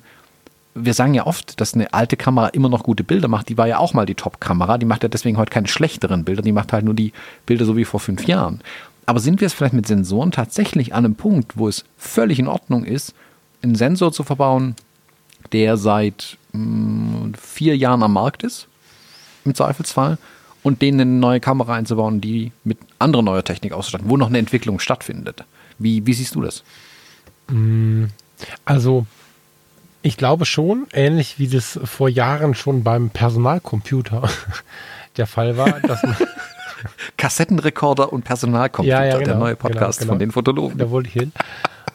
wir 0.74 0.93
sagen 0.93 1.14
ja 1.14 1.28
oft, 1.28 1.60
dass 1.60 1.74
eine 1.74 1.93
alte 1.93 2.16
Kamera 2.16 2.47
immer 2.47 2.70
noch 2.70 2.84
gute 2.84 3.04
Bilder 3.04 3.28
macht. 3.28 3.49
Die 3.49 3.58
war 3.58 3.68
ja 3.68 3.78
auch 3.78 3.93
mal 3.93 4.06
die 4.06 4.16
Top-Kamera. 4.16 4.78
Die 4.78 4.86
macht 4.86 5.04
ja 5.04 5.10
deswegen 5.10 5.38
heute 5.38 5.52
keine 5.52 5.68
schlechteren 5.68 6.24
Bilder. 6.24 6.41
Die 6.41 6.54
macht 6.54 6.72
halt 6.72 6.86
nur 6.86 6.93
die 6.93 7.12
Bilder 7.45 7.66
so 7.66 7.76
wie 7.76 7.84
vor 7.84 7.99
fünf 7.99 8.26
Jahren. 8.26 8.62
Aber 9.06 9.20
sind 9.20 9.41
wir 9.41 9.47
es 9.47 9.54
vielleicht 9.54 9.74
mit 9.74 9.88
Sensoren 9.88 10.32
tatsächlich 10.32 10.93
an 10.93 11.06
einem 11.06 11.16
Punkt, 11.16 11.58
wo 11.58 11.68
es 11.68 11.86
völlig 11.97 12.39
in 12.39 12.47
Ordnung 12.47 12.84
ist, 12.84 13.14
einen 13.62 13.76
Sensor 13.76 14.12
zu 14.12 14.24
verbauen, 14.24 14.76
der 15.52 15.78
seit 15.78 16.38
mh, 16.54 16.60
mm, 16.62 17.34
vier 17.39 17.78
Jahren 17.78 18.04
am 18.04 18.14
Markt 18.14 18.43
ist, 18.43 18.68
im 19.45 19.56
Zweifelsfall, 19.56 20.18
und 20.64 20.82
denen 20.82 21.02
eine 21.02 21.12
neue 21.12 21.39
Kamera 21.39 21.74
einzubauen, 21.74 22.22
die 22.22 22.52
mit 22.64 22.78
anderer 22.99 23.24
neuer 23.24 23.43
Technik 23.43 23.74
ausstatten, 23.74 24.10
wo 24.10 24.18
noch 24.18 24.28
eine 24.28 24.38
Entwicklung 24.38 24.80
stattfindet. 24.80 25.43
Wie, 25.80 26.06
wie 26.06 26.14
siehst 26.14 26.36
du 26.36 26.41
das? 26.41 26.64
Mm, 27.47 28.06
also, 28.66 29.06
ich 30.04 30.18
glaube 30.18 30.45
schon, 30.45 30.88
ähnlich 30.93 31.39
wie 31.39 31.47
das 31.47 31.80
vor 31.84 32.10
Jahren 32.10 32.54
schon 32.54 32.84
beim 32.84 33.10
Personalcomputer 33.10 34.30
der 35.18 35.28
Fall 35.28 35.58
war, 35.58 35.80
dass 35.80 36.04
man 36.04 36.16
Kassettenrekorder 37.17 38.11
und 38.11 38.23
Personalcomputer, 38.23 39.03
ja, 39.03 39.05
ja, 39.05 39.13
genau, 39.17 39.25
der 39.25 39.36
neue 39.36 39.55
Podcast 39.55 39.99
genau, 39.99 40.11
genau. 40.11 40.11
von 40.13 40.19
den 40.19 40.32
Fotologen. 40.32 40.77
Da 40.77 40.89
wollte 40.89 41.09
ich 41.09 41.13
hin. 41.13 41.32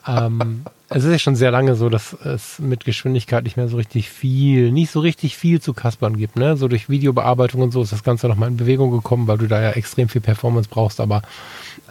ähm, 0.07 0.65
es 0.89 1.03
ist 1.03 1.11
ja 1.11 1.19
schon 1.19 1.35
sehr 1.35 1.51
lange 1.51 1.75
so, 1.75 1.89
dass 1.89 2.13
es 2.13 2.61
mit 2.61 2.85
Geschwindigkeit 2.85 3.43
nicht 3.43 3.57
mehr 3.57 3.67
so 3.67 3.77
richtig 3.77 4.09
viel, 4.09 4.71
nicht 4.71 4.93
so 4.93 5.01
richtig 5.01 5.37
viel 5.37 5.61
zu 5.61 5.75
kaspern 5.75 6.17
gibt. 6.17 6.37
Ne? 6.37 6.57
So 6.57 6.69
durch 6.69 6.89
Videobearbeitung 6.89 7.61
und 7.61 7.73
so 7.73 7.83
ist 7.83 7.93
das 7.93 8.05
Ganze 8.05 8.29
nochmal 8.29 8.51
in 8.51 8.57
Bewegung 8.57 8.93
gekommen, 8.93 9.27
weil 9.27 9.39
du 9.39 9.49
da 9.49 9.61
ja 9.61 9.71
extrem 9.71 10.09
viel 10.09 10.21
Performance 10.21 10.69
brauchst. 10.71 11.01
Aber 11.01 11.23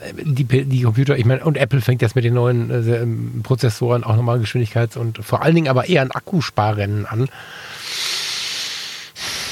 äh, 0.01 0.13
die, 0.23 0.45
die 0.45 0.81
Computer, 0.81 1.17
ich 1.17 1.25
meine, 1.25 1.43
und 1.43 1.57
Apple 1.57 1.81
fängt 1.81 2.01
jetzt 2.01 2.15
mit 2.15 2.23
den 2.23 2.35
neuen 2.35 2.71
äh, 2.71 3.43
Prozessoren 3.43 4.05
auch 4.05 4.15
nochmal 4.15 4.39
Geschwindigkeits- 4.39 4.97
und 4.97 5.17
vor 5.17 5.41
allen 5.41 5.55
Dingen 5.55 5.67
aber 5.67 5.89
eher 5.89 6.01
ein 6.01 6.11
Akkusparrennen 6.11 7.05
an. 7.05 7.27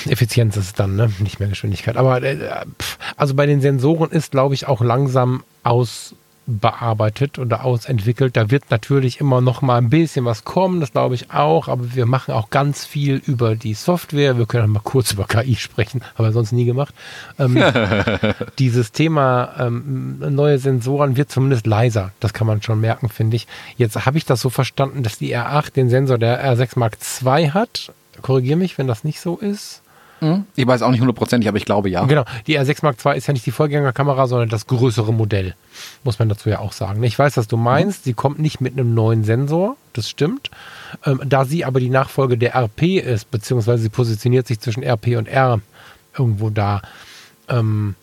Effizienz 0.05 0.55
ist 0.57 0.65
es 0.65 0.73
dann, 0.73 0.95
ne? 0.95 1.11
nicht 1.19 1.39
mehr 1.39 1.49
Geschwindigkeit. 1.49 1.97
Aber 1.97 2.21
äh, 2.23 2.37
also 3.15 3.35
bei 3.35 3.45
den 3.45 3.61
Sensoren 3.61 4.11
ist, 4.11 4.31
glaube 4.31 4.55
ich, 4.55 4.67
auch 4.67 4.81
langsam 4.81 5.43
aus 5.63 6.15
bearbeitet 6.45 7.39
oder 7.39 7.63
ausentwickelt. 7.63 8.35
Da 8.35 8.51
wird 8.51 8.69
natürlich 8.69 9.19
immer 9.19 9.41
noch 9.41 9.61
mal 9.61 9.77
ein 9.77 9.89
bisschen 9.89 10.25
was 10.25 10.43
kommen, 10.43 10.81
das 10.81 10.91
glaube 10.91 11.15
ich 11.15 11.31
auch, 11.31 11.67
aber 11.67 11.95
wir 11.95 12.05
machen 12.05 12.33
auch 12.33 12.49
ganz 12.49 12.85
viel 12.85 13.21
über 13.25 13.55
die 13.55 13.73
Software. 13.73 14.37
Wir 14.37 14.45
können 14.45 14.71
mal 14.71 14.81
kurz 14.83 15.11
über 15.13 15.25
KI 15.25 15.55
sprechen, 15.55 16.01
haben 16.15 16.25
wir 16.25 16.31
sonst 16.31 16.51
nie 16.51 16.65
gemacht. 16.65 16.93
Ähm, 17.39 17.61
dieses 18.59 18.91
Thema 18.91 19.53
ähm, 19.57 20.19
neue 20.19 20.59
Sensoren 20.59 21.15
wird 21.15 21.31
zumindest 21.31 21.65
leiser, 21.65 22.11
das 22.19 22.33
kann 22.33 22.47
man 22.47 22.61
schon 22.61 22.81
merken, 22.81 23.09
finde 23.09 23.37
ich. 23.37 23.47
Jetzt 23.77 24.05
habe 24.05 24.17
ich 24.17 24.25
das 24.25 24.41
so 24.41 24.49
verstanden, 24.49 25.03
dass 25.03 25.17
die 25.17 25.35
R8 25.35 25.73
den 25.73 25.89
Sensor 25.89 26.17
der 26.17 26.43
R6 26.43 26.77
Mark 26.77 26.97
II 27.23 27.49
hat. 27.49 27.93
Korrigiere 28.21 28.57
mich, 28.57 28.77
wenn 28.77 28.87
das 28.87 29.03
nicht 29.03 29.19
so 29.19 29.37
ist. 29.37 29.82
Ich 30.55 30.67
weiß 30.67 30.81
auch 30.81 30.91
nicht 30.91 31.01
hundertprozentig, 31.01 31.47
aber 31.47 31.57
ich 31.57 31.65
glaube 31.65 31.89
ja. 31.89 32.05
Genau, 32.05 32.25
die 32.47 32.59
R6 32.59 32.79
Mark 32.81 32.97
II 33.05 33.17
ist 33.17 33.27
ja 33.27 33.33
nicht 33.33 33.45
die 33.45 33.51
Vorgängerkamera, 33.51 34.27
sondern 34.27 34.49
das 34.49 34.67
größere 34.67 35.13
Modell, 35.13 35.55
muss 36.03 36.19
man 36.19 36.29
dazu 36.29 36.49
ja 36.49 36.59
auch 36.59 36.73
sagen. 36.73 37.03
Ich 37.03 37.17
weiß, 37.17 37.37
was 37.37 37.47
du 37.47 37.57
meinst, 37.57 38.03
sie 38.03 38.13
kommt 38.13 38.39
nicht 38.39 38.61
mit 38.61 38.73
einem 38.73 38.93
neuen 38.93 39.23
Sensor, 39.23 39.77
das 39.93 40.09
stimmt. 40.09 40.49
Ähm, 41.05 41.21
da 41.25 41.45
sie 41.45 41.65
aber 41.65 41.79
die 41.79 41.89
Nachfolge 41.89 42.37
der 42.37 42.55
RP 42.55 42.99
ist, 42.99 43.31
beziehungsweise 43.31 43.83
sie 43.83 43.89
positioniert 43.89 44.47
sich 44.47 44.59
zwischen 44.59 44.83
RP 44.83 45.17
und 45.17 45.27
R 45.27 45.61
irgendwo 46.17 46.49
da 46.49 46.81
ähm, 47.49 47.95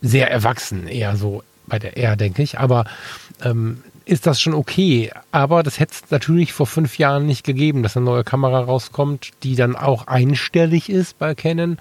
sehr 0.00 0.30
erwachsen, 0.30 0.86
eher 0.86 1.16
so 1.16 1.42
bei 1.66 1.78
der 1.78 1.96
R, 1.96 2.16
denke 2.16 2.42
ich. 2.42 2.58
Aber 2.58 2.84
ähm, 3.42 3.82
ist 4.04 4.26
das 4.26 4.40
schon 4.40 4.54
okay. 4.54 5.10
Aber 5.30 5.62
das 5.62 5.78
hätte 5.78 5.92
es 5.92 6.10
natürlich 6.10 6.52
vor 6.52 6.66
fünf 6.66 6.98
Jahren 6.98 7.26
nicht 7.26 7.44
gegeben, 7.44 7.82
dass 7.82 7.96
eine 7.96 8.06
neue 8.06 8.24
Kamera 8.24 8.60
rauskommt, 8.60 9.30
die 9.42 9.56
dann 9.56 9.76
auch 9.76 10.06
einstellig 10.06 10.88
ist 10.88 11.18
bei 11.18 11.34
Canon, 11.34 11.78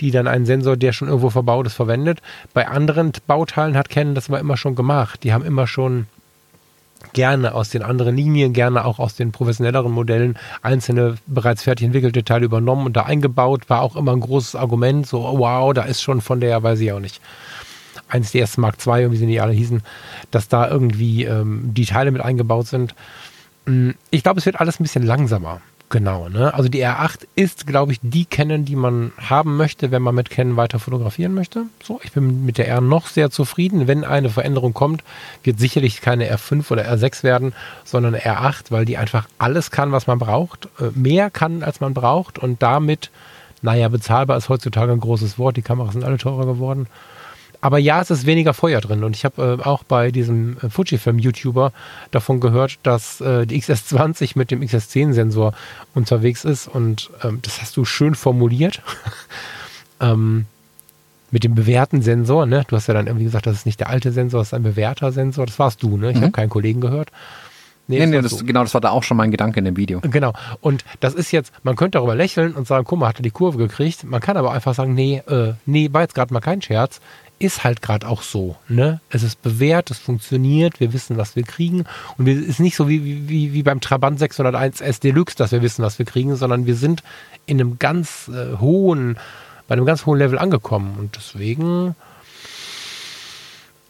die 0.00 0.10
dann 0.10 0.26
einen 0.26 0.46
Sensor, 0.46 0.76
der 0.76 0.92
schon 0.92 1.08
irgendwo 1.08 1.30
verbaut 1.30 1.66
ist, 1.66 1.74
verwendet. 1.74 2.20
Bei 2.54 2.68
anderen 2.68 3.12
Bauteilen 3.26 3.76
hat 3.76 3.88
Canon 3.90 4.14
das 4.14 4.28
aber 4.28 4.40
immer 4.40 4.56
schon 4.56 4.74
gemacht. 4.74 5.24
Die 5.24 5.32
haben 5.32 5.44
immer 5.44 5.66
schon 5.66 6.06
gerne 7.12 7.54
aus 7.54 7.70
den 7.70 7.82
anderen 7.82 8.16
Linien, 8.16 8.52
gerne 8.52 8.84
auch 8.84 8.98
aus 8.98 9.14
den 9.14 9.32
professionelleren 9.32 9.92
Modellen 9.92 10.36
einzelne 10.62 11.16
bereits 11.26 11.62
fertig 11.62 11.86
entwickelte 11.86 12.24
Teile 12.24 12.44
übernommen 12.44 12.86
und 12.86 12.96
da 12.96 13.02
eingebaut. 13.02 13.68
War 13.70 13.82
auch 13.82 13.96
immer 13.96 14.12
ein 14.12 14.20
großes 14.20 14.56
Argument, 14.56 15.06
so 15.06 15.22
wow, 15.22 15.72
da 15.72 15.82
ist 15.82 16.02
schon 16.02 16.20
von 16.20 16.40
der, 16.40 16.62
weiß 16.62 16.80
ich 16.80 16.92
auch 16.92 17.00
nicht, 17.00 17.20
1DS 18.10 18.60
Mark 18.60 18.76
II 18.86 19.06
und 19.06 19.12
wie 19.12 19.16
sie 19.16 19.26
nicht 19.26 19.42
alle 19.42 19.52
hießen, 19.52 19.82
dass 20.30 20.48
da 20.48 20.68
irgendwie 20.68 21.24
ähm, 21.24 21.70
die 21.74 21.86
Teile 21.86 22.10
mit 22.10 22.22
eingebaut 22.22 22.66
sind. 22.66 22.94
Mm, 23.66 23.90
ich 24.10 24.22
glaube, 24.22 24.40
es 24.40 24.46
wird 24.46 24.60
alles 24.60 24.80
ein 24.80 24.82
bisschen 24.82 25.04
langsamer. 25.04 25.60
Genau, 25.90 26.28
ne? 26.28 26.52
Also 26.52 26.68
die 26.68 26.84
R8 26.84 27.26
ist, 27.34 27.66
glaube 27.66 27.92
ich, 27.92 28.00
die 28.02 28.26
Canon, 28.26 28.66
die 28.66 28.76
man 28.76 29.12
haben 29.16 29.56
möchte, 29.56 29.90
wenn 29.90 30.02
man 30.02 30.14
mit 30.14 30.28
Canon 30.28 30.56
weiter 30.56 30.78
fotografieren 30.78 31.32
möchte. 31.32 31.64
So, 31.82 31.98
ich 32.02 32.12
bin 32.12 32.44
mit 32.44 32.58
der 32.58 32.68
R 32.68 32.82
noch 32.82 33.06
sehr 33.06 33.30
zufrieden. 33.30 33.86
Wenn 33.86 34.04
eine 34.04 34.28
Veränderung 34.28 34.74
kommt, 34.74 35.02
wird 35.44 35.58
sicherlich 35.58 36.02
keine 36.02 36.30
R5 36.30 36.70
oder 36.70 36.84
R6 36.92 37.22
werden, 37.22 37.54
sondern 37.84 38.14
R8, 38.14 38.66
weil 38.70 38.84
die 38.84 38.98
einfach 38.98 39.28
alles 39.38 39.70
kann, 39.70 39.90
was 39.90 40.06
man 40.06 40.18
braucht, 40.18 40.68
äh, 40.78 40.90
mehr 40.94 41.30
kann, 41.30 41.62
als 41.62 41.80
man 41.80 41.94
braucht 41.94 42.38
und 42.38 42.62
damit, 42.62 43.10
naja, 43.62 43.88
bezahlbar 43.88 44.36
ist 44.36 44.50
heutzutage 44.50 44.92
ein 44.92 45.00
großes 45.00 45.38
Wort. 45.38 45.56
Die 45.56 45.62
Kameras 45.62 45.94
sind 45.94 46.04
alle 46.04 46.18
teurer 46.18 46.44
geworden 46.44 46.86
aber 47.60 47.78
ja, 47.78 48.00
es 48.00 48.10
ist 48.10 48.26
weniger 48.26 48.54
Feuer 48.54 48.80
drin. 48.80 49.02
Und 49.02 49.16
ich 49.16 49.24
habe 49.24 49.58
äh, 49.60 49.64
auch 49.64 49.82
bei 49.82 50.10
diesem 50.10 50.56
äh, 50.62 50.70
Fujifilm-YouTuber 50.70 51.72
davon 52.10 52.40
gehört, 52.40 52.78
dass 52.84 53.20
äh, 53.20 53.46
die 53.46 53.60
XS20 53.60 54.32
mit 54.36 54.50
dem 54.50 54.62
XS10-Sensor 54.62 55.54
unterwegs 55.94 56.44
ist. 56.44 56.68
Und 56.68 57.10
ähm, 57.24 57.40
das 57.42 57.60
hast 57.60 57.76
du 57.76 57.84
schön 57.84 58.14
formuliert. 58.14 58.82
ähm, 60.00 60.46
mit 61.30 61.44
dem 61.44 61.54
bewährten 61.54 62.00
Sensor, 62.00 62.46
ne? 62.46 62.64
Du 62.68 62.76
hast 62.76 62.86
ja 62.86 62.94
dann 62.94 63.06
irgendwie 63.06 63.26
gesagt, 63.26 63.46
das 63.46 63.56
ist 63.56 63.66
nicht 63.66 63.80
der 63.80 63.90
alte 63.90 64.12
Sensor, 64.12 64.40
das 64.40 64.48
ist 64.48 64.54
ein 64.54 64.62
bewährter 64.62 65.12
Sensor. 65.12 65.44
Das 65.44 65.58
warst 65.58 65.82
du, 65.82 65.96
ne? 65.96 66.10
Ich 66.10 66.16
mhm. 66.16 66.22
habe 66.22 66.32
keinen 66.32 66.48
Kollegen 66.48 66.80
gehört. 66.80 67.10
Nee, 67.86 67.98
nee, 68.00 68.06
nee 68.06 68.22
das, 68.22 68.32
so. 68.32 68.44
genau, 68.44 68.62
das 68.62 68.74
war 68.74 68.82
da 68.82 68.90
auch 68.90 69.02
schon 69.02 69.16
mein 69.16 69.30
Gedanke 69.30 69.58
in 69.58 69.64
dem 69.64 69.76
Video. 69.76 70.00
Genau. 70.00 70.34
Und 70.60 70.84
das 71.00 71.14
ist 71.14 71.32
jetzt, 71.32 71.52
man 71.62 71.74
könnte 71.74 71.98
darüber 71.98 72.14
lächeln 72.14 72.52
und 72.52 72.66
sagen, 72.66 72.84
guck 72.84 72.98
mal, 72.98 73.08
hat 73.08 73.18
er 73.18 73.22
die 73.22 73.30
Kurve 73.30 73.58
gekriegt. 73.58 74.04
Man 74.04 74.20
kann 74.20 74.36
aber 74.36 74.52
einfach 74.52 74.74
sagen, 74.74 74.94
nee, 74.94 75.22
äh, 75.26 75.54
nee, 75.64 75.88
war 75.90 76.02
jetzt 76.02 76.14
gerade 76.14 76.32
mal 76.32 76.40
kein 76.40 76.62
Scherz 76.62 77.00
ist 77.38 77.64
halt 77.64 77.82
gerade 77.82 78.08
auch 78.08 78.22
so. 78.22 78.56
Ne? 78.68 79.00
Es 79.10 79.22
ist 79.22 79.42
bewährt, 79.42 79.90
es 79.90 79.98
funktioniert, 79.98 80.80
wir 80.80 80.92
wissen, 80.92 81.16
was 81.16 81.36
wir 81.36 81.44
kriegen. 81.44 81.84
Und 82.16 82.28
es 82.28 82.38
ist 82.38 82.60
nicht 82.60 82.76
so 82.76 82.88
wie, 82.88 83.28
wie, 83.28 83.52
wie 83.52 83.62
beim 83.62 83.80
Trabant 83.80 84.18
601 84.18 84.80
S 84.80 85.00
Deluxe, 85.00 85.36
dass 85.36 85.52
wir 85.52 85.62
wissen, 85.62 85.84
was 85.84 85.98
wir 85.98 86.06
kriegen, 86.06 86.36
sondern 86.36 86.66
wir 86.66 86.74
sind 86.74 87.02
in 87.46 87.60
einem 87.60 87.78
ganz 87.78 88.28
äh, 88.28 88.58
hohen, 88.58 89.18
bei 89.66 89.74
einem 89.74 89.86
ganz 89.86 90.06
hohen 90.06 90.18
Level 90.18 90.38
angekommen. 90.38 90.96
Und 90.98 91.16
deswegen, 91.16 91.94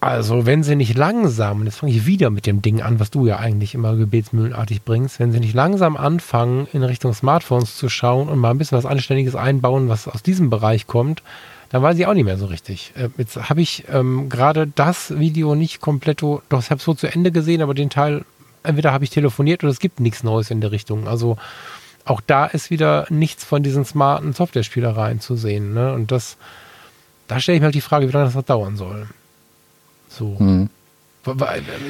also 0.01 0.45
wenn 0.47 0.63
sie 0.63 0.77
nicht 0.77 0.97
langsam, 0.97 1.61
und 1.61 1.67
jetzt 1.67 1.79
fange 1.79 1.93
ich 1.93 2.07
wieder 2.07 2.31
mit 2.31 2.47
dem 2.47 2.63
Ding 2.63 2.83
an, 2.83 3.01
was 3.01 3.11
du 3.11 3.27
ja 3.27 3.39
eigentlich 3.39 3.75
immer 3.75 3.97
gebetsmühlenartig 3.97 4.83
bringst, 4.83 5.19
wenn 5.21 5.33
sie 5.33 5.41
nicht 5.41 5.55
langsam 5.55 5.97
anfangen, 5.97 6.69
in 6.73 6.83
Richtung 6.83 7.15
Smartphones 7.15 7.77
zu 7.77 7.89
schauen 7.89 8.29
und 8.29 8.39
mal 8.39 8.51
ein 8.51 8.59
bisschen 8.59 8.79
was 8.79 8.87
Anständiges 8.87 9.35
einbauen, 9.35 9.89
was 9.89 10.07
aus 10.07 10.23
diesem 10.23 10.51
Bereich 10.51 10.87
kommt, 10.87 11.23
dann 11.71 11.83
weiß 11.83 11.99
ich 11.99 12.07
auch 12.07 12.14
nicht 12.14 12.25
mehr 12.25 12.39
so 12.39 12.47
richtig. 12.47 12.93
Äh, 12.97 13.09
jetzt 13.19 13.49
habe 13.49 13.61
ich 13.61 13.85
ähm, 13.93 14.29
gerade 14.29 14.66
das 14.66 15.19
Video 15.19 15.55
nicht 15.55 15.81
komplett, 15.81 16.23
doch 16.23 16.43
ich 16.51 16.71
habe 16.71 16.79
es 16.79 16.85
so 16.85 16.95
zu 16.95 17.07
Ende 17.07 17.31
gesehen, 17.31 17.62
aber 17.62 17.75
den 17.75 17.91
Teil, 17.91 18.25
entweder 18.62 18.93
habe 18.93 19.05
ich 19.05 19.11
telefoniert 19.11 19.62
oder 19.62 19.71
es 19.71 19.81
gibt 19.81 20.01
nichts 20.01 20.23
Neues 20.23 20.51
in 20.51 20.61
der 20.61 20.73
Richtung. 20.73 21.07
Also 21.07 21.37
auch 22.05 22.21
da 22.27 22.47
ist 22.47 22.71
wieder 22.71 23.07
nichts 23.11 23.45
von 23.45 23.62
diesen 23.62 23.85
smarten 23.85 24.33
Software-Spielereien 24.33 25.21
zu 25.21 25.37
sehen. 25.37 25.75
Ne? 25.75 25.93
Und 25.93 26.11
das, 26.11 26.37
da 27.27 27.39
stelle 27.39 27.57
ich 27.57 27.61
mir 27.61 27.66
halt 27.66 27.75
die 27.75 27.83
Frage, 27.83 28.09
wie 28.09 28.12
lange 28.12 28.27
das 28.27 28.35
noch 28.35 28.43
dauern 28.43 28.77
soll. 28.77 29.09
So. 30.09 30.37
Mhm. 30.39 30.71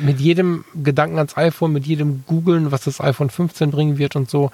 Mit 0.03 0.18
jedem 0.18 0.64
Gedanken 0.74 1.18
ans 1.18 1.37
iPhone, 1.37 1.72
mit 1.72 1.87
jedem 1.87 2.24
Googeln, 2.26 2.72
was 2.72 2.83
das 2.83 3.01
iPhone 3.01 3.31
15 3.31 3.70
bringen 3.70 3.99
wird 3.99 4.16
und 4.16 4.29
so, 4.29 4.51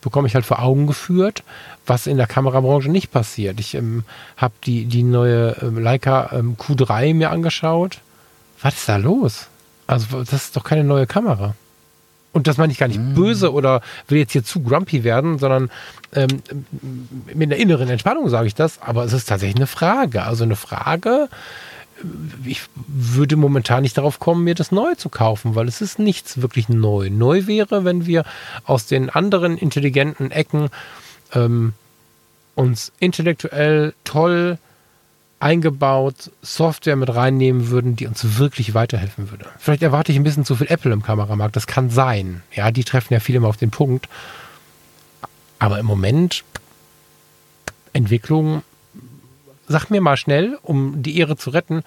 bekomme 0.00 0.28
ich 0.28 0.34
halt 0.34 0.46
vor 0.46 0.62
Augen 0.62 0.86
geführt, 0.86 1.42
was 1.86 2.06
in 2.06 2.16
der 2.16 2.26
Kamerabranche 2.26 2.90
nicht 2.90 3.10
passiert. 3.10 3.60
Ich 3.60 3.74
ähm, 3.74 4.04
habe 4.36 4.54
die, 4.64 4.86
die 4.86 5.02
neue 5.02 5.56
ähm, 5.62 5.78
Leica 5.78 6.30
ähm, 6.32 6.56
Q3 6.56 7.14
mir 7.14 7.30
angeschaut. 7.30 7.98
Was 8.62 8.74
ist 8.74 8.88
da 8.88 8.96
los? 8.96 9.48
Also, 9.86 10.18
das 10.18 10.32
ist 10.32 10.56
doch 10.56 10.64
keine 10.64 10.84
neue 10.84 11.06
Kamera. 11.06 11.54
Und 12.32 12.46
das 12.48 12.58
meine 12.58 12.70
ich 12.70 12.78
gar 12.78 12.88
nicht 12.88 13.00
mm. 13.00 13.14
böse 13.14 13.52
oder 13.52 13.80
will 14.08 14.18
jetzt 14.18 14.32
hier 14.32 14.44
zu 14.44 14.62
grumpy 14.62 15.04
werden, 15.04 15.38
sondern 15.38 15.70
ähm, 16.12 16.42
mit 17.32 17.50
einer 17.50 17.56
inneren 17.56 17.88
Entspannung 17.88 18.28
sage 18.28 18.46
ich 18.46 18.54
das. 18.54 18.82
Aber 18.82 19.04
es 19.04 19.14
ist 19.14 19.26
tatsächlich 19.26 19.56
eine 19.56 19.66
Frage. 19.66 20.22
Also 20.24 20.44
eine 20.44 20.56
Frage, 20.56 21.28
ich 22.44 22.62
würde 22.86 23.36
momentan 23.36 23.82
nicht 23.82 23.96
darauf 23.96 24.18
kommen, 24.18 24.44
mir 24.44 24.54
das 24.54 24.72
neu 24.72 24.94
zu 24.94 25.08
kaufen, 25.08 25.54
weil 25.54 25.68
es 25.68 25.80
ist 25.80 25.98
nichts 25.98 26.42
wirklich 26.42 26.68
neu. 26.68 27.10
Neu 27.10 27.46
wäre, 27.46 27.84
wenn 27.84 28.06
wir 28.06 28.24
aus 28.64 28.86
den 28.86 29.10
anderen 29.10 29.56
intelligenten 29.56 30.30
Ecken 30.30 30.68
ähm, 31.32 31.72
uns 32.54 32.92
intellektuell 32.98 33.94
toll 34.04 34.58
eingebaut 35.38 36.30
Software 36.42 36.96
mit 36.96 37.14
reinnehmen 37.14 37.68
würden, 37.68 37.96
die 37.96 38.06
uns 38.06 38.38
wirklich 38.38 38.74
weiterhelfen 38.74 39.30
würde. 39.30 39.46
Vielleicht 39.58 39.82
erwarte 39.82 40.10
ich 40.10 40.18
ein 40.18 40.24
bisschen 40.24 40.46
zu 40.46 40.56
viel 40.56 40.68
Apple 40.68 40.92
im 40.92 41.02
Kameramarkt, 41.02 41.56
das 41.56 41.66
kann 41.66 41.90
sein. 41.90 42.42
Ja, 42.54 42.70
die 42.70 42.84
treffen 42.84 43.12
ja 43.12 43.20
viel 43.20 43.34
immer 43.34 43.48
auf 43.48 43.58
den 43.58 43.70
Punkt. 43.70 44.08
Aber 45.58 45.78
im 45.78 45.86
Moment 45.86 46.44
Entwicklung 47.92 48.62
sag 49.68 49.90
mir 49.90 50.00
mal 50.00 50.16
schnell, 50.16 50.58
um 50.62 51.02
die 51.02 51.18
Ehre 51.18 51.36
zu 51.36 51.50
retten, 51.50 51.82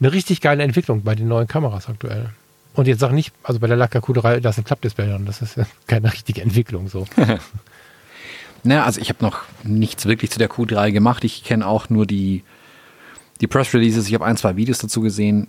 eine 0.00 0.12
richtig 0.12 0.40
geile 0.40 0.62
Entwicklung 0.62 1.02
bei 1.02 1.14
den 1.14 1.28
neuen 1.28 1.46
Kameras 1.46 1.88
aktuell. 1.88 2.30
Und 2.74 2.86
jetzt 2.86 3.00
sag 3.00 3.12
nicht, 3.12 3.32
also 3.42 3.58
bei 3.58 3.66
der 3.66 3.76
Leica 3.76 4.00
Q3, 4.00 4.40
da 4.40 4.50
ist 4.50 4.58
ein 4.58 4.64
Klappdisplay 4.64 5.08
dran, 5.08 5.24
das 5.24 5.40
ist 5.40 5.58
keine 5.86 6.12
richtige 6.12 6.42
Entwicklung 6.42 6.88
so. 6.88 7.06
naja, 8.62 8.84
also 8.84 9.00
ich 9.00 9.08
habe 9.08 9.24
noch 9.24 9.42
nichts 9.62 10.04
wirklich 10.04 10.30
zu 10.30 10.38
der 10.38 10.50
Q3 10.50 10.92
gemacht. 10.92 11.24
Ich 11.24 11.42
kenne 11.42 11.66
auch 11.66 11.88
nur 11.88 12.06
die, 12.06 12.42
die 13.40 13.46
Press 13.46 13.72
Releases. 13.72 14.06
Ich 14.08 14.14
habe 14.14 14.26
ein, 14.26 14.36
zwei 14.36 14.56
Videos 14.56 14.78
dazu 14.78 15.00
gesehen. 15.00 15.48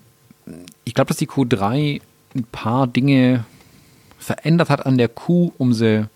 Ich 0.85 0.93
glaube, 0.93 1.09
dass 1.09 1.17
die 1.17 1.27
Q3 1.27 2.01
ein 2.35 2.43
paar 2.45 2.87
Dinge 2.87 3.43
verändert 4.19 4.69
hat 4.69 4.85
an 4.85 4.97
der 4.97 5.09
Q, 5.09 5.51
um 5.57 5.73
sie 5.73 6.07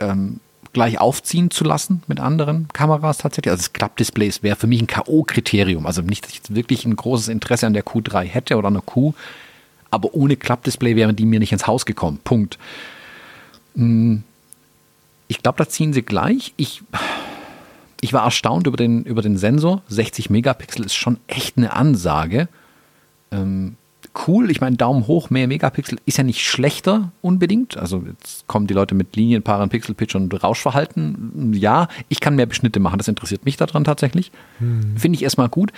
ähm, 0.00 0.40
gleich 0.74 1.00
aufziehen 1.00 1.50
zu 1.50 1.64
lassen 1.64 2.02
mit 2.06 2.20
anderen 2.20 2.68
Kameras 2.74 3.18
tatsächlich. 3.18 3.50
Also 3.50 3.62
das 3.62 3.72
Klappdisplays 3.72 4.42
wäre 4.42 4.56
für 4.56 4.66
mich 4.66 4.82
ein 4.82 4.86
K.O.-Kriterium. 4.86 5.86
Also 5.86 6.02
nicht, 6.02 6.24
dass 6.24 6.32
ich 6.32 6.38
jetzt 6.38 6.54
wirklich 6.54 6.84
ein 6.84 6.96
großes 6.96 7.28
Interesse 7.28 7.66
an 7.66 7.72
der 7.72 7.84
Q3 7.84 8.24
hätte 8.24 8.56
oder 8.56 8.68
an 8.68 8.74
der 8.74 8.82
Q, 8.82 9.14
aber 9.90 10.12
ohne 10.12 10.36
Klappdisplay 10.36 10.96
wären 10.96 11.16
die 11.16 11.24
mir 11.24 11.40
nicht 11.40 11.52
ins 11.52 11.66
Haus 11.66 11.86
gekommen. 11.86 12.20
Punkt. 12.22 12.58
Hm, 13.76 14.24
ich 15.28 15.42
glaube, 15.42 15.58
da 15.58 15.68
ziehen 15.68 15.94
sie 15.94 16.02
gleich. 16.02 16.52
Ich, 16.56 16.82
ich 18.00 18.12
war 18.12 18.24
erstaunt 18.24 18.66
über 18.66 18.76
den, 18.76 19.04
über 19.04 19.22
den 19.22 19.38
Sensor. 19.38 19.82
60 19.88 20.28
Megapixel 20.28 20.84
ist 20.84 20.94
schon 20.94 21.18
echt 21.28 21.56
eine 21.56 21.72
Ansage. 21.72 22.48
Ähm, 23.30 23.76
cool. 24.26 24.50
Ich 24.50 24.60
meine, 24.60 24.76
Daumen 24.76 25.06
hoch, 25.06 25.30
mehr 25.30 25.46
Megapixel 25.46 25.98
ist 26.06 26.18
ja 26.18 26.24
nicht 26.24 26.40
schlechter 26.40 27.12
unbedingt. 27.22 27.76
Also 27.76 28.02
jetzt 28.06 28.46
kommen 28.46 28.66
die 28.66 28.74
Leute 28.74 28.94
mit 28.94 29.16
Linienpaaren, 29.16 29.68
Pixelpitch 29.70 30.14
und 30.14 30.42
Rauschverhalten. 30.42 31.52
Ja, 31.54 31.88
ich 32.08 32.20
kann 32.20 32.36
mehr 32.36 32.46
Beschnitte 32.46 32.80
machen. 32.80 32.98
Das 32.98 33.08
interessiert 33.08 33.44
mich 33.44 33.56
daran 33.56 33.84
tatsächlich. 33.84 34.32
Hm. 34.58 34.96
Finde 34.96 35.16
ich 35.16 35.22
erstmal 35.22 35.48
gut. 35.48 35.72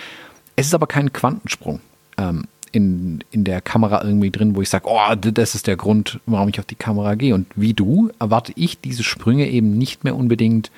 Es 0.56 0.66
ist 0.66 0.74
aber 0.74 0.86
kein 0.86 1.12
Quantensprung 1.12 1.80
ähm, 2.16 2.44
in, 2.72 3.22
in 3.30 3.44
der 3.44 3.60
Kamera 3.60 4.02
irgendwie 4.04 4.30
drin, 4.30 4.56
wo 4.56 4.62
ich 4.62 4.68
sage, 4.68 4.86
oh, 4.88 5.14
das 5.14 5.54
ist 5.54 5.66
der 5.66 5.76
Grund, 5.76 6.20
warum 6.26 6.48
ich 6.48 6.58
auf 6.58 6.66
die 6.66 6.74
Kamera 6.74 7.14
gehe. 7.14 7.34
Und 7.34 7.46
wie 7.56 7.74
du 7.74 8.10
erwarte 8.18 8.52
ich 8.56 8.80
diese 8.80 9.02
Sprünge 9.02 9.48
eben 9.48 9.76
nicht 9.76 10.04
mehr 10.04 10.16
unbedingt 10.16 10.70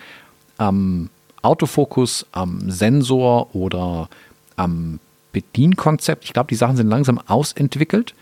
am 0.57 1.11
Autofokus, 1.43 2.27
am 2.33 2.71
Sensor 2.71 3.55
oder 3.55 4.09
am 4.57 4.99
Bedienkonzept. 5.41 6.25
Ich 6.25 6.33
glaube, 6.33 6.49
die 6.49 6.57
Sachen 6.57 6.77
sind 6.77 6.89
langsam 6.89 7.19
ausentwickelt. 7.27 8.15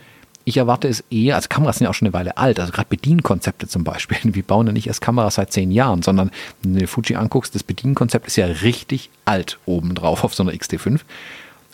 Ich 0.45 0.59
erwarte 0.59 0.87
es 0.87 1.03
eher, 1.11 1.35
also 1.35 1.49
Kameras 1.49 1.79
sind 1.79 1.87
ja 1.87 1.91
auch 1.91 1.95
schon 1.95 2.07
eine 2.07 2.13
Weile 2.13 2.37
alt, 2.37 2.61
also 2.61 2.73
gerade 2.73 2.89
Bedienkonzepte 2.89 3.67
zum 3.67 3.85
Beispiel. 3.85 4.19
Wir 4.35 4.43
bauen 4.43 4.67
ja 4.67 4.73
nicht 4.73 4.87
erst 4.87 5.01
Kameras 5.01 5.37
seit 5.37 5.53
zehn 5.53 5.71
Jahren, 5.73 6.03
sondern 6.03 6.31
wenn 6.63 6.79
du 6.79 6.87
Fuji 6.87 7.17
anguckst, 7.17 7.55
das 7.55 7.63
Bedienkonzept 7.63 8.27
ist 8.27 8.37
ja 8.37 8.47
richtig 8.47 9.11
alt 9.25 9.59
obendrauf 9.67 10.23
auf 10.25 10.35
so 10.35 10.43
einer 10.43 10.53
XT5. 10.53 11.01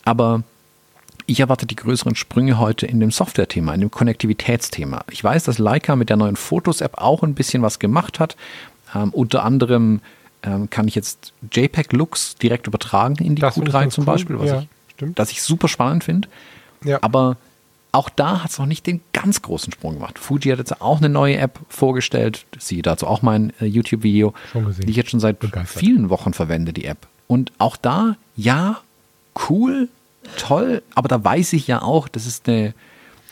Aber 0.05 0.43
ich 1.27 1.41
erwarte 1.41 1.67
die 1.67 1.77
größeren 1.77 2.15
Sprünge 2.15 2.59
heute 2.59 2.87
in 2.87 3.01
dem 3.01 3.11
Software-Thema, 3.11 3.75
in 3.75 3.81
dem 3.81 3.91
Konnektivitätsthema. 3.91 5.05
Ich 5.11 5.23
weiß, 5.23 5.45
dass 5.45 5.59
Leica 5.59 5.97
mit 5.97 6.09
der 6.09 6.17
neuen 6.17 6.37
Fotos-App 6.37 6.99
auch 6.99 7.23
ein 7.23 7.35
bisschen 7.35 7.63
was 7.63 7.79
gemacht 7.79 8.21
hat. 8.21 8.37
Ähm, 8.95 9.11
unter 9.11 9.45
anderem 9.45 10.01
ähm, 10.43 10.71
kann 10.71 10.89
ich 10.89 10.95
jetzt 10.95 11.33
JPEG-Looks 11.53 12.37
direkt 12.37 12.67
übertragen 12.67 13.17
in 13.17 13.35
die 13.35 13.43
Das 13.43 13.57
Q3 13.57 13.91
zum 13.91 14.03
cool. 14.03 14.07
Beispiel, 14.07 14.39
was 14.39 14.49
ja, 14.49 14.61
ich 14.61 14.69
stimmt. 15.03 15.19
das 15.19 15.31
ich 15.31 15.43
super 15.43 15.69
spannend 15.69 16.05
finde. 16.05 16.29
Ja. 16.85 16.99
Aber 17.03 17.37
auch 17.93 18.09
da 18.09 18.43
hat 18.43 18.51
es 18.51 18.59
noch 18.59 18.67
nicht 18.67 18.87
den 18.87 19.01
ganz 19.13 19.43
großen 19.43 19.73
Sprung 19.73 19.95
gemacht. 19.95 20.19
Fuji 20.19 20.51
hat 20.51 20.59
jetzt 20.59 20.81
auch 20.81 20.99
eine 20.99 21.09
neue 21.11 21.37
App 21.37 21.59
vorgestellt. 21.69 22.47
Siehe 22.59 22.83
dazu 22.83 23.07
auch 23.07 23.23
mein 23.23 23.53
äh, 23.61 23.67
YouTube-Video, 23.67 24.33
Schon 24.51 24.65
gesehen. 24.65 24.87
die 24.87 24.91
ich 24.91 24.97
jetzt 24.97 25.11
schon 25.11 25.21
seit 25.21 25.39
Begeistert. 25.41 25.79
vielen 25.79 26.09
Wochen 26.09 26.33
verwende, 26.33 26.73
die 26.73 26.87
App. 26.87 27.07
Und 27.27 27.53
auch 27.59 27.77
da, 27.77 28.17
ja, 28.35 28.79
cool, 29.49 29.89
toll, 30.39 30.83
aber 30.95 31.09
da 31.09 31.23
weiß 31.23 31.53
ich 31.53 31.67
ja 31.67 31.83
auch, 31.83 32.09
das 32.09 32.27
ist 32.27 32.49
eine, 32.49 32.75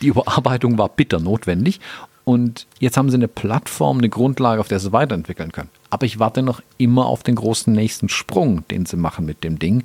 die 0.03 0.09
Überarbeitung 0.09 0.77
war 0.79 0.89
bitter 0.91 1.21
notwendig. 1.21 1.81
Und 2.25 2.67
jetzt 2.79 2.97
haben 2.97 3.09
sie 3.11 3.17
eine 3.17 3.29
Plattform, 3.29 3.99
eine 3.99 4.09
Grundlage, 4.11 4.61
auf 4.61 4.69
der 4.69 4.79
sie 4.79 4.93
weiterentwickeln 4.93 5.53
können. 5.53 5.71
Aber 5.89 6.05
ich 6.07 6.19
warte 6.19 6.43
noch 6.43 6.61
immer 6.79 7.07
auf 7.07 7.23
den 7.23 7.35
großen 7.35 7.73
nächsten 7.73 8.09
Sprung, 8.09 8.63
den 8.69 8.85
sie 8.87 8.97
machen 8.97 9.25
mit 9.25 9.43
dem 9.43 9.59
Ding. 9.59 9.85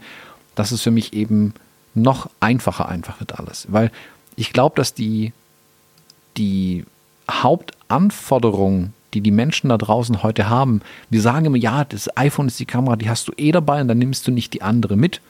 Das 0.54 0.72
ist 0.72 0.82
für 0.82 0.92
mich 0.92 1.14
eben 1.14 1.54
noch 1.96 2.30
einfacher 2.40 2.88
einfach 2.88 3.20
wird 3.20 3.40
alles. 3.40 3.68
Weil 3.70 3.92
ich 4.36 4.54
glaube, 4.54 4.76
dass 4.76 4.94
die, 4.94 5.34
die 6.38 6.86
Hauptanforderung, 7.30 8.94
die 9.14 9.22
die 9.22 9.32
Menschen 9.32 9.70
da 9.70 9.78
draußen 9.78 10.24
heute 10.24 10.50
haben, 10.50 10.82
wir 11.10 11.22
sagen 11.22 11.46
immer, 11.46 11.58
ja, 11.58 11.86
das 11.86 12.16
iPhone 12.18 12.48
ist 12.48 12.60
die 12.60 12.66
Kamera, 12.66 12.96
die 12.96 13.10
hast 13.10 13.28
du 13.28 13.32
eh 13.38 13.52
dabei 13.52 13.82
und 13.82 13.88
dann 13.88 13.98
nimmst 13.98 14.28
du 14.28 14.32
nicht 14.32 14.54
die 14.54 14.62
andere 14.62 14.98
mit, 14.98 15.22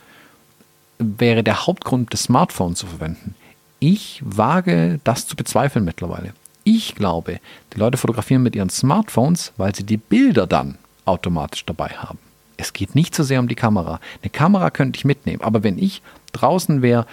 wäre 0.97 1.43
der 1.43 1.67
Hauptgrund, 1.67 2.13
das 2.13 2.23
Smartphone 2.23 2.75
zu 2.75 2.87
verwenden. 2.87 3.35
Ich 3.79 4.21
wage 4.25 4.99
das 5.03 5.27
zu 5.27 5.35
bezweifeln 5.35 5.85
mittlerweile. 5.85 6.33
Ich 6.63 6.95
glaube, 6.95 7.39
die 7.73 7.77
Leute 7.77 7.97
fotografieren 7.97 8.41
mit 8.41 8.55
ihren 8.55 8.69
Smartphones, 8.71 9.53
weil 9.57 9.75
sie 9.75 9.83
die 9.83 9.97
Bilder 9.97 10.47
dann 10.47 10.77
automatisch 11.05 11.65
dabei 11.65 11.89
haben. 11.89 12.17
Es 12.57 12.73
geht 12.73 12.95
nicht 12.95 13.13
so 13.13 13.23
sehr 13.23 13.39
um 13.39 13.47
die 13.47 13.55
Kamera. 13.55 13.99
Eine 14.23 14.29
Kamera 14.31 14.71
könnte 14.71 14.97
ich 14.97 15.05
mitnehmen, 15.05 15.41
aber 15.41 15.63
wenn 15.63 15.77
ich 15.77 16.01
draußen 16.35 16.81
wäre 16.81 17.05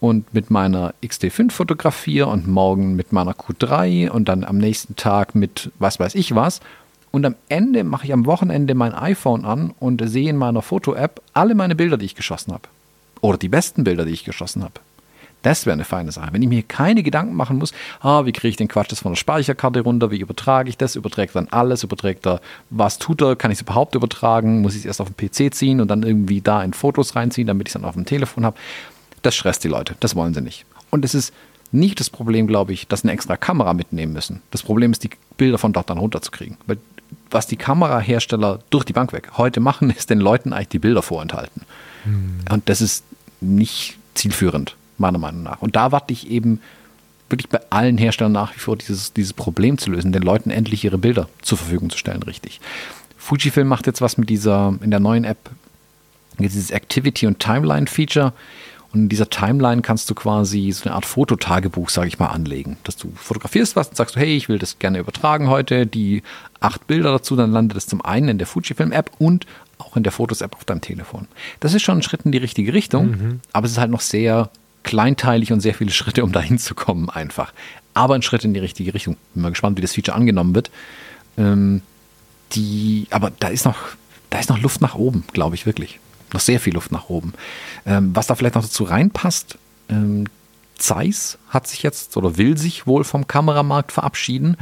und 0.00 0.34
mit 0.34 0.50
meiner 0.50 0.94
XT5 1.02 1.50
fotografiere 1.50 2.26
und 2.26 2.46
morgen 2.46 2.96
mit 2.96 3.12
meiner 3.12 3.32
Q3 3.32 4.10
und 4.10 4.28
dann 4.28 4.44
am 4.44 4.58
nächsten 4.58 4.96
Tag 4.96 5.34
mit 5.34 5.70
was 5.78 5.98
weiß 5.98 6.14
ich 6.14 6.34
was 6.34 6.60
und 7.14 7.24
am 7.24 7.36
Ende 7.48 7.84
mache 7.84 8.06
ich 8.06 8.12
am 8.12 8.26
Wochenende 8.26 8.74
mein 8.74 8.92
iPhone 8.92 9.44
an 9.44 9.72
und 9.78 10.02
sehe 10.08 10.30
in 10.30 10.36
meiner 10.36 10.62
Foto-App 10.62 11.22
alle 11.32 11.54
meine 11.54 11.76
Bilder, 11.76 11.96
die 11.96 12.06
ich 12.06 12.16
geschossen 12.16 12.52
habe. 12.52 12.68
Oder 13.20 13.38
die 13.38 13.48
besten 13.48 13.84
Bilder, 13.84 14.04
die 14.04 14.10
ich 14.10 14.24
geschossen 14.24 14.64
habe. 14.64 14.80
Das 15.44 15.66
wäre 15.66 15.74
eine 15.74 15.84
feine 15.84 16.10
Sache. 16.10 16.32
Wenn 16.32 16.42
ich 16.42 16.48
mir 16.48 16.62
keine 16.62 17.02
Gedanken 17.02 17.34
machen 17.34 17.58
muss, 17.58 17.72
ah, 18.00 18.24
wie 18.24 18.32
kriege 18.32 18.48
ich 18.48 18.56
den 18.56 18.68
Quatsch 18.68 18.90
das 18.90 19.00
von 19.00 19.12
der 19.12 19.16
Speicherkarte 19.16 19.80
runter, 19.80 20.10
wie 20.10 20.18
übertrage 20.18 20.70
ich 20.70 20.78
das, 20.78 20.96
überträgt 20.96 21.36
dann 21.36 21.48
alles, 21.50 21.82
überträgt 21.82 22.26
er, 22.26 22.40
was 22.70 22.98
tut 22.98 23.20
er, 23.20 23.36
kann 23.36 23.50
ich 23.50 23.58
es 23.58 23.62
überhaupt 23.62 23.94
übertragen, 23.94 24.62
muss 24.62 24.72
ich 24.72 24.80
es 24.80 24.86
erst 24.86 25.02
auf 25.02 25.10
den 25.10 25.16
PC 25.28 25.54
ziehen 25.54 25.82
und 25.82 25.88
dann 25.88 26.02
irgendwie 26.02 26.40
da 26.40 26.64
in 26.64 26.72
Fotos 26.72 27.14
reinziehen, 27.14 27.46
damit 27.46 27.68
ich 27.68 27.74
es 27.74 27.80
dann 27.80 27.84
auf 27.84 27.94
dem 27.94 28.06
Telefon 28.06 28.46
habe. 28.46 28.56
Das 29.20 29.34
stresst 29.34 29.62
die 29.64 29.68
Leute, 29.68 29.96
das 30.00 30.16
wollen 30.16 30.32
sie 30.32 30.40
nicht. 30.40 30.64
Und 30.90 31.04
es 31.04 31.14
ist 31.14 31.34
nicht 31.72 32.00
das 32.00 32.08
Problem, 32.08 32.46
glaube 32.46 32.72
ich, 32.72 32.88
dass 32.88 33.00
sie 33.00 33.08
eine 33.08 33.12
extra 33.12 33.36
Kamera 33.36 33.74
mitnehmen 33.74 34.14
müssen. 34.14 34.40
Das 34.50 34.62
Problem 34.62 34.92
ist, 34.92 35.04
die 35.04 35.10
Bilder 35.36 35.58
von 35.58 35.74
dort 35.74 35.90
dann 35.90 35.98
runterzukriegen. 35.98 36.56
Weil 36.66 36.78
was 37.30 37.46
die 37.46 37.56
Kamerahersteller 37.56 38.60
durch 38.70 38.84
die 38.84 38.92
Bank 38.94 39.12
weg 39.12 39.32
heute 39.36 39.60
machen, 39.60 39.90
ist 39.96 40.08
den 40.08 40.20
Leuten 40.20 40.54
eigentlich 40.54 40.68
die 40.68 40.78
Bilder 40.78 41.02
vorenthalten. 41.02 41.62
Und 42.50 42.68
das 42.68 42.80
ist 42.80 43.04
nicht 43.40 43.98
zielführend, 44.14 44.76
meiner 44.98 45.18
Meinung 45.18 45.42
nach. 45.42 45.62
Und 45.62 45.76
da 45.76 45.92
warte 45.92 46.12
ich 46.12 46.30
eben 46.30 46.60
wirklich 47.28 47.48
bei 47.48 47.60
allen 47.70 47.98
Herstellern 47.98 48.32
nach 48.32 48.54
wie 48.54 48.58
vor 48.58 48.76
dieses, 48.76 49.12
dieses 49.12 49.32
Problem 49.32 49.78
zu 49.78 49.90
lösen, 49.90 50.12
den 50.12 50.22
Leuten 50.22 50.50
endlich 50.50 50.84
ihre 50.84 50.98
Bilder 50.98 51.28
zur 51.42 51.58
Verfügung 51.58 51.90
zu 51.90 51.98
stellen, 51.98 52.22
richtig. 52.22 52.60
Fujifilm 53.16 53.66
macht 53.66 53.86
jetzt 53.86 54.00
was 54.00 54.18
mit 54.18 54.28
dieser, 54.28 54.74
in 54.82 54.90
der 54.90 55.00
neuen 55.00 55.24
App, 55.24 55.50
jetzt 56.38 56.54
dieses 56.54 56.70
Activity- 56.70 57.26
und 57.26 57.38
Timeline-Feature. 57.38 58.32
Und 58.92 59.00
in 59.00 59.08
dieser 59.08 59.28
Timeline 59.28 59.82
kannst 59.82 60.08
du 60.10 60.14
quasi 60.14 60.70
so 60.70 60.84
eine 60.84 60.94
Art 60.94 61.06
Fototagebuch, 61.06 61.88
sage 61.88 62.06
ich 62.06 62.18
mal, 62.18 62.28
anlegen. 62.28 62.76
Dass 62.84 62.96
du 62.96 63.10
fotografierst 63.16 63.74
was 63.74 63.88
und 63.88 63.96
sagst, 63.96 64.14
hey, 64.14 64.36
ich 64.36 64.48
will 64.48 64.58
das 64.58 64.78
gerne 64.78 64.98
übertragen 64.98 65.48
heute, 65.48 65.86
die 65.86 66.22
acht 66.60 66.86
Bilder 66.86 67.10
dazu, 67.12 67.34
dann 67.34 67.50
landet 67.50 67.78
es 67.78 67.86
zum 67.86 68.04
einen 68.04 68.28
in 68.28 68.38
der 68.38 68.46
Fujifilm-App 68.46 69.10
und 69.18 69.46
auch 69.78 69.96
in 69.96 70.04
der 70.04 70.12
Fotos-App 70.12 70.54
auf 70.54 70.64
deinem 70.64 70.82
Telefon. 70.82 71.26
Das 71.58 71.74
ist 71.74 71.82
schon 71.82 71.98
ein 71.98 72.02
Schritt 72.02 72.20
in 72.24 72.30
die 72.30 72.38
richtige 72.38 72.72
Richtung, 72.72 73.40
aber 73.52 73.66
es 73.66 73.72
ist 73.72 73.78
halt 73.78 73.90
noch 73.90 74.00
sehr 74.00 74.50
kleinteilig 74.84 75.52
und 75.52 75.60
sehr 75.60 75.74
viele 75.74 75.90
Schritte, 75.90 76.22
um 76.22 76.32
dahin 76.32 76.58
zu 76.58 76.74
kommen, 76.74 77.10
einfach. 77.10 77.52
Aber 77.94 78.14
ein 78.14 78.22
Schritt 78.22 78.44
in 78.44 78.54
die 78.54 78.60
richtige 78.60 78.94
Richtung. 78.94 79.16
Bin 79.34 79.42
mal 79.42 79.50
gespannt, 79.50 79.76
wie 79.76 79.82
das 79.82 79.94
Feature 79.94 80.16
angenommen 80.16 80.54
wird. 80.54 80.70
Ähm, 81.36 81.82
die, 82.52 83.06
aber 83.10 83.32
da 83.38 83.48
ist 83.48 83.64
noch, 83.64 83.78
da 84.30 84.38
ist 84.38 84.48
noch 84.48 84.60
Luft 84.60 84.80
nach 84.80 84.94
oben, 84.94 85.24
glaube 85.32 85.56
ich 85.56 85.66
wirklich. 85.66 85.98
Noch 86.32 86.40
sehr 86.40 86.60
viel 86.60 86.74
Luft 86.74 86.92
nach 86.92 87.08
oben. 87.08 87.32
Ähm, 87.86 88.10
was 88.14 88.26
da 88.26 88.34
vielleicht 88.34 88.54
noch 88.54 88.62
dazu 88.62 88.84
reinpasst, 88.84 89.58
ähm, 89.88 90.26
Zeiss 90.76 91.38
hat 91.48 91.66
sich 91.66 91.82
jetzt 91.82 92.16
oder 92.16 92.36
will 92.36 92.58
sich 92.58 92.86
wohl 92.86 93.04
vom 93.04 93.26
Kameramarkt 93.26 93.92
verabschieden. 93.92 94.56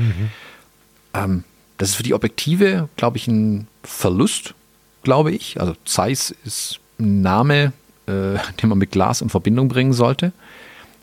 Ähm, 1.15 1.45
das 1.79 1.91
ist 1.91 1.95
für 1.97 2.03
die 2.03 2.15
Objektive, 2.15 2.89
glaube 2.97 3.17
ich, 3.17 3.27
ein 3.29 3.67
Verlust, 3.83 4.55
glaube 5.03 5.33
ich. 5.33 5.61
Also 5.61 5.75
Zeiss 5.85 6.35
ist 6.45 6.81
ein 7.01 7.23
Name, 7.23 7.73
äh, 8.07 8.39
den 8.63 8.69
man 8.69 8.79
mit 8.79 8.91
Glas 8.91 9.21
in 9.21 9.29
Verbindung 9.29 9.69
bringen 9.69 9.93
sollte. 9.93 10.33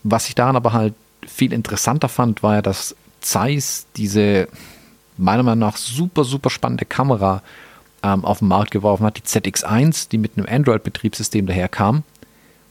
Was 0.03 0.27
ich 0.27 0.35
daran 0.35 0.55
aber 0.55 0.73
halt 0.73 0.93
viel 1.27 1.53
interessanter 1.53 2.09
fand, 2.09 2.43
war 2.43 2.55
ja, 2.55 2.61
dass 2.61 2.95
Zeiss 3.21 3.85
diese 3.97 4.47
meiner 5.17 5.43
Meinung 5.43 5.59
nach 5.59 5.77
super, 5.77 6.23
super 6.23 6.49
spannende 6.49 6.85
Kamera 6.85 7.41
ähm, 8.03 8.23
auf 8.23 8.39
den 8.39 8.47
Markt 8.47 8.71
geworfen 8.71 9.05
hat, 9.05 9.17
die 9.17 9.21
ZX1, 9.21 10.09
die 10.09 10.17
mit 10.17 10.37
einem 10.37 10.47
Android-Betriebssystem 10.49 11.45
daherkam, 11.45 12.03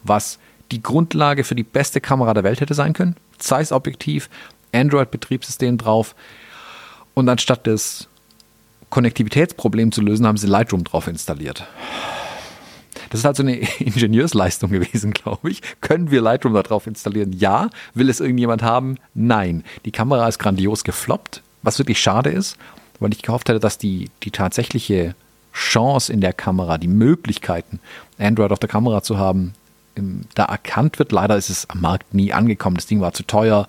was 0.02 0.38
die 0.72 0.82
Grundlage 0.82 1.44
für 1.44 1.54
die 1.54 1.62
beste 1.62 2.00
Kamera 2.00 2.34
der 2.34 2.44
Welt 2.44 2.60
hätte 2.60 2.74
sein 2.74 2.94
können. 2.94 3.16
Zeiss-Objektiv, 3.38 4.30
Android-Betriebssystem 4.72 5.78
drauf. 5.78 6.14
Und 7.14 7.28
anstatt 7.28 7.66
das 7.66 8.08
Konnektivitätsproblem 8.90 9.92
zu 9.92 10.00
lösen, 10.00 10.26
haben 10.26 10.38
sie 10.38 10.46
Lightroom 10.46 10.84
drauf 10.84 11.06
installiert. 11.06 11.66
Das 13.10 13.20
ist 13.20 13.24
halt 13.24 13.36
so 13.36 13.42
eine 13.42 13.56
Ingenieursleistung 13.80 14.70
gewesen, 14.70 15.12
glaube 15.12 15.50
ich. 15.50 15.62
Können 15.80 16.10
wir 16.10 16.20
Lightroom 16.20 16.54
da 16.54 16.62
drauf 16.62 16.86
installieren? 16.86 17.32
Ja. 17.32 17.70
Will 17.94 18.08
es 18.08 18.20
irgendjemand 18.20 18.62
haben? 18.62 18.96
Nein. 19.14 19.64
Die 19.84 19.92
Kamera 19.92 20.28
ist 20.28 20.38
grandios 20.38 20.84
gefloppt, 20.84 21.42
was 21.62 21.78
wirklich 21.78 22.00
schade 22.00 22.30
ist, 22.30 22.56
weil 23.00 23.12
ich 23.12 23.22
gehofft 23.22 23.48
hätte, 23.48 23.60
dass 23.60 23.78
die, 23.78 24.10
die 24.22 24.30
tatsächliche 24.30 25.14
Chance 25.52 26.12
in 26.12 26.20
der 26.20 26.32
Kamera, 26.32 26.78
die 26.78 26.88
Möglichkeiten, 26.88 27.80
Android 28.18 28.52
auf 28.52 28.58
der 28.58 28.68
Kamera 28.68 29.02
zu 29.02 29.18
haben, 29.18 29.54
ähm, 29.96 30.22
da 30.34 30.44
erkannt 30.44 30.98
wird. 30.98 31.12
Leider 31.12 31.36
ist 31.36 31.50
es 31.50 31.68
am 31.70 31.80
Markt 31.80 32.14
nie 32.14 32.32
angekommen. 32.32 32.76
Das 32.76 32.86
Ding 32.86 33.00
war 33.00 33.12
zu 33.12 33.24
teuer. 33.24 33.68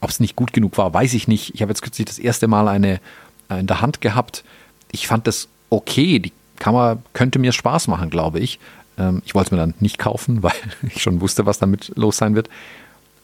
Ob 0.00 0.10
es 0.10 0.20
nicht 0.20 0.36
gut 0.36 0.52
genug 0.52 0.78
war, 0.78 0.94
weiß 0.94 1.14
ich 1.14 1.28
nicht. 1.28 1.54
Ich 1.54 1.62
habe 1.62 1.70
jetzt 1.70 1.82
kürzlich 1.82 2.06
das 2.06 2.18
erste 2.18 2.48
Mal 2.48 2.68
eine 2.68 3.00
äh, 3.50 3.60
in 3.60 3.66
der 3.66 3.80
Hand 3.80 4.00
gehabt. 4.00 4.44
Ich 4.90 5.06
fand 5.06 5.26
das 5.26 5.48
okay. 5.68 6.18
Die 6.18 6.32
Kamera 6.60 6.98
könnte 7.12 7.40
mir 7.40 7.50
Spaß 7.50 7.88
machen, 7.88 8.10
glaube 8.10 8.38
ich. 8.38 8.60
Ähm, 8.96 9.22
ich 9.24 9.34
wollte 9.34 9.48
es 9.48 9.50
mir 9.50 9.58
dann 9.58 9.74
nicht 9.80 9.98
kaufen, 9.98 10.42
weil 10.44 10.52
ich 10.82 11.02
schon 11.02 11.20
wusste, 11.20 11.46
was 11.46 11.58
damit 11.58 11.92
los 11.96 12.18
sein 12.18 12.36
wird. 12.36 12.48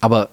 Aber 0.00 0.28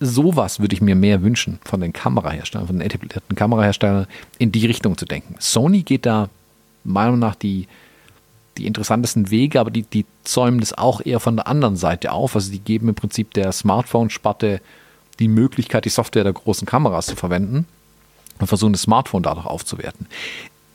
sowas 0.00 0.60
würde 0.60 0.74
ich 0.74 0.82
mir 0.82 0.94
mehr 0.94 1.22
wünschen 1.22 1.58
von 1.64 1.80
den 1.80 1.92
Kameraherstellern, 1.92 2.66
von 2.66 2.76
den 2.76 2.86
etablierten 2.86 3.34
Kameraherstellern, 3.34 4.06
in 4.38 4.52
die 4.52 4.66
Richtung 4.66 4.96
zu 4.98 5.06
denken. 5.06 5.34
Sony 5.38 5.82
geht 5.82 6.06
da 6.06 6.28
meiner 6.84 7.10
Meinung 7.10 7.20
nach 7.20 7.34
die, 7.34 7.66
die 8.58 8.66
interessantesten 8.66 9.30
Wege, 9.30 9.60
aber 9.60 9.70
die, 9.70 9.82
die 9.82 10.04
zäumen 10.24 10.60
das 10.60 10.76
auch 10.76 11.04
eher 11.04 11.20
von 11.20 11.36
der 11.36 11.48
anderen 11.48 11.76
Seite 11.76 12.12
auf. 12.12 12.34
Also 12.34 12.52
die 12.52 12.60
geben 12.60 12.88
im 12.88 12.94
Prinzip 12.94 13.34
der 13.34 13.50
Smartphone-Sparte 13.52 14.60
die 15.18 15.28
Möglichkeit, 15.28 15.84
die 15.84 15.90
Software 15.90 16.24
der 16.24 16.32
großen 16.32 16.66
Kameras 16.66 17.06
zu 17.06 17.16
verwenden 17.16 17.66
und 18.38 18.46
versuchen, 18.46 18.72
das 18.72 18.82
Smartphone 18.82 19.22
dadurch 19.22 19.46
aufzuwerten. 19.46 20.06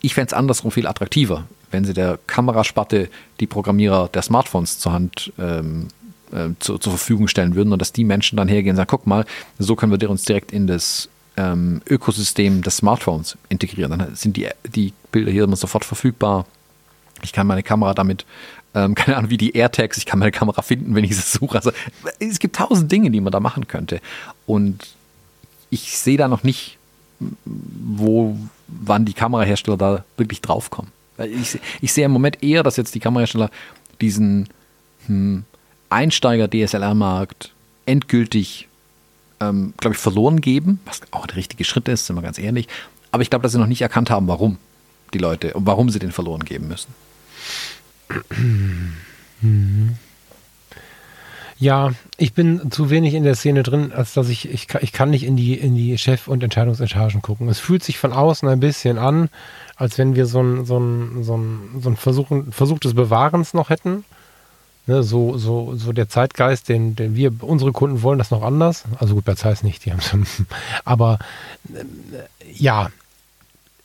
Ich 0.06 0.14
fände 0.14 0.28
es 0.28 0.34
andersrum 0.34 0.70
viel 0.70 0.86
attraktiver, 0.86 1.48
wenn 1.72 1.86
sie 1.86 1.94
der 1.94 2.20
Kamerasparte 2.28 3.10
die 3.40 3.48
Programmierer 3.48 4.10
der 4.10 4.22
Smartphones 4.22 4.78
zur 4.78 4.92
Hand 4.92 5.32
ähm, 5.40 5.88
äh, 6.34 6.50
zu, 6.60 6.78
zur 6.78 6.92
Verfügung 6.92 7.30
stellen 7.30 7.56
würden 7.56 7.72
und 7.72 7.80
dass 7.80 7.94
die 7.94 8.04
Menschen 8.04 8.36
dann 8.36 8.50
hergehen 8.50 8.74
und 8.74 8.78
sagen, 8.78 8.90
guck 8.90 9.08
mal, 9.08 9.26
so 9.60 9.78
können 9.78 9.98
wir 9.98 10.10
uns 10.10 10.26
direkt 10.26 10.52
in 10.52 10.68
das 10.68 11.08
ähm, 11.38 11.82
Ökosystem 11.90 12.62
des 12.64 12.78
Smartphones 12.78 13.38
integrieren. 13.48 13.98
Dann 13.98 14.14
sind 14.14 14.36
die, 14.36 14.50
die 14.68 14.92
Bilder 15.14 15.32
hier 15.32 15.46
immer 15.46 15.56
sofort 15.56 15.86
verfügbar. 15.86 16.46
Ich 17.22 17.32
kann 17.32 17.48
meine 17.48 17.64
Kamera 17.64 17.94
damit, 17.94 18.26
ähm, 18.76 18.96
keine 18.96 19.16
Ahnung, 19.16 19.30
wie 19.30 19.38
die 19.38 19.56
AirTags, 19.56 19.98
ich 19.98 20.06
kann 20.06 20.20
meine 20.20 20.34
Kamera 20.34 20.62
finden, 20.64 20.96
wenn 20.96 21.06
ich 21.06 21.16
sie 21.16 21.38
suche. 21.40 21.56
Also 21.56 21.72
es 22.20 22.40
gibt 22.40 22.58
tausend 22.58 22.92
Dinge, 22.92 23.10
die 23.10 23.22
man 23.22 23.32
da 23.32 23.40
machen 23.40 23.68
könnte. 23.68 24.02
Und 24.46 24.96
ich 25.70 25.98
sehe 25.98 26.18
da 26.18 26.28
noch 26.28 26.44
nicht, 26.44 26.78
wo, 27.46 28.38
wann 28.82 29.06
die 29.06 29.14
Kamerahersteller 29.14 29.78
da 29.78 30.06
wirklich 30.18 30.42
draufkommen. 30.42 30.92
Ich, 31.18 31.60
ich 31.82 31.94
sehe 31.94 32.06
im 32.06 32.12
Moment 32.12 32.44
eher, 32.44 32.64
dass 32.64 32.78
jetzt 32.78 32.96
die 32.96 33.00
Kamerahersteller 33.00 33.50
diesen 34.02 34.50
hm, 35.08 35.44
Einsteiger-DSLR-Markt 35.90 37.52
endgültig, 37.86 38.68
ähm, 39.40 39.74
glaube 39.78 39.96
ich, 39.96 40.02
verloren 40.02 40.42
geben, 40.42 40.80
was 40.86 41.02
auch 41.12 41.28
der 41.28 41.38
richtige 41.38 41.64
Schritt 41.64 41.88
ist, 41.88 42.08
sind 42.08 42.16
wir 42.16 42.22
ganz 42.22 42.40
ehrlich. 42.40 42.68
Aber 43.12 43.22
ich 43.22 43.30
glaube, 43.30 43.44
dass 43.44 43.52
sie 43.52 43.60
noch 43.60 43.68
nicht 43.68 43.82
erkannt 43.82 44.10
haben, 44.10 44.28
warum 44.28 44.58
die 45.14 45.20
Leute 45.20 45.54
und 45.54 45.68
warum 45.68 45.90
sie 45.90 46.00
den 46.00 46.12
verloren 46.12 46.44
geben 46.44 46.68
müssen. 46.68 46.94
Ja, 51.60 51.92
ich 52.18 52.34
bin 52.34 52.72
zu 52.72 52.90
wenig 52.90 53.14
in 53.14 53.24
der 53.24 53.36
Szene 53.36 53.64
drin, 53.64 53.92
als 53.94 54.14
dass 54.14 54.30
ich, 54.30 54.50
ich, 54.50 54.68
ich 54.82 54.92
kann 54.92 55.10
nicht 55.10 55.24
in 55.24 55.36
die, 55.36 55.54
in 55.54 55.76
die 55.76 55.98
Chef- 55.98 56.28
und 56.28 56.44
Entscheidungsetagen 56.44 57.22
gucken. 57.22 57.48
Es 57.48 57.60
fühlt 57.60 57.84
sich 57.84 57.98
von 57.98 58.12
außen 58.12 58.48
ein 58.50 58.60
bisschen 58.60 58.98
an, 58.98 59.30
als 59.76 59.98
wenn 59.98 60.16
wir 60.16 60.26
so 60.26 60.42
ein, 60.42 60.66
so 60.66 60.80
ein, 60.80 61.24
so 61.24 61.38
ein, 61.38 61.82
so 61.82 61.90
ein 61.90 61.96
Versuch, 61.96 62.28
Versuch 62.52 62.80
des 62.80 62.94
Bewahrens 62.94 63.54
noch 63.54 63.70
hätten. 63.70 64.04
Ne, 64.86 65.02
so, 65.02 65.38
so, 65.38 65.76
so 65.78 65.94
der 65.94 66.10
Zeitgeist, 66.10 66.68
den, 66.68 66.98
den 66.98 67.16
wir, 67.16 67.32
unsere 67.40 67.72
Kunden 67.72 68.02
wollen 68.02 68.20
das 68.20 68.32
noch 68.32 68.44
anders. 68.44 68.84
Also 69.00 69.16
gut, 69.16 69.24
bei 69.24 69.36
Zeiss 69.36 69.64
nicht, 69.64 69.86
die 69.86 69.94
haben 69.94 70.02
Aber 70.84 71.20
äh, 71.74 71.86
ja, 72.52 72.90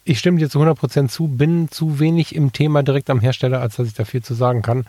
ich 0.08 0.18
stimme 0.18 0.38
dir 0.38 0.50
zu 0.50 0.60
100% 0.60 1.08
zu, 1.08 1.28
bin 1.28 1.70
zu 1.70 2.00
wenig 2.00 2.34
im 2.34 2.52
Thema 2.52 2.82
direkt 2.82 3.10
am 3.10 3.20
Hersteller, 3.20 3.60
als 3.60 3.76
dass 3.76 3.86
ich 3.86 3.94
da 3.94 4.04
viel 4.04 4.22
zu 4.22 4.34
sagen 4.34 4.62
kann. 4.62 4.86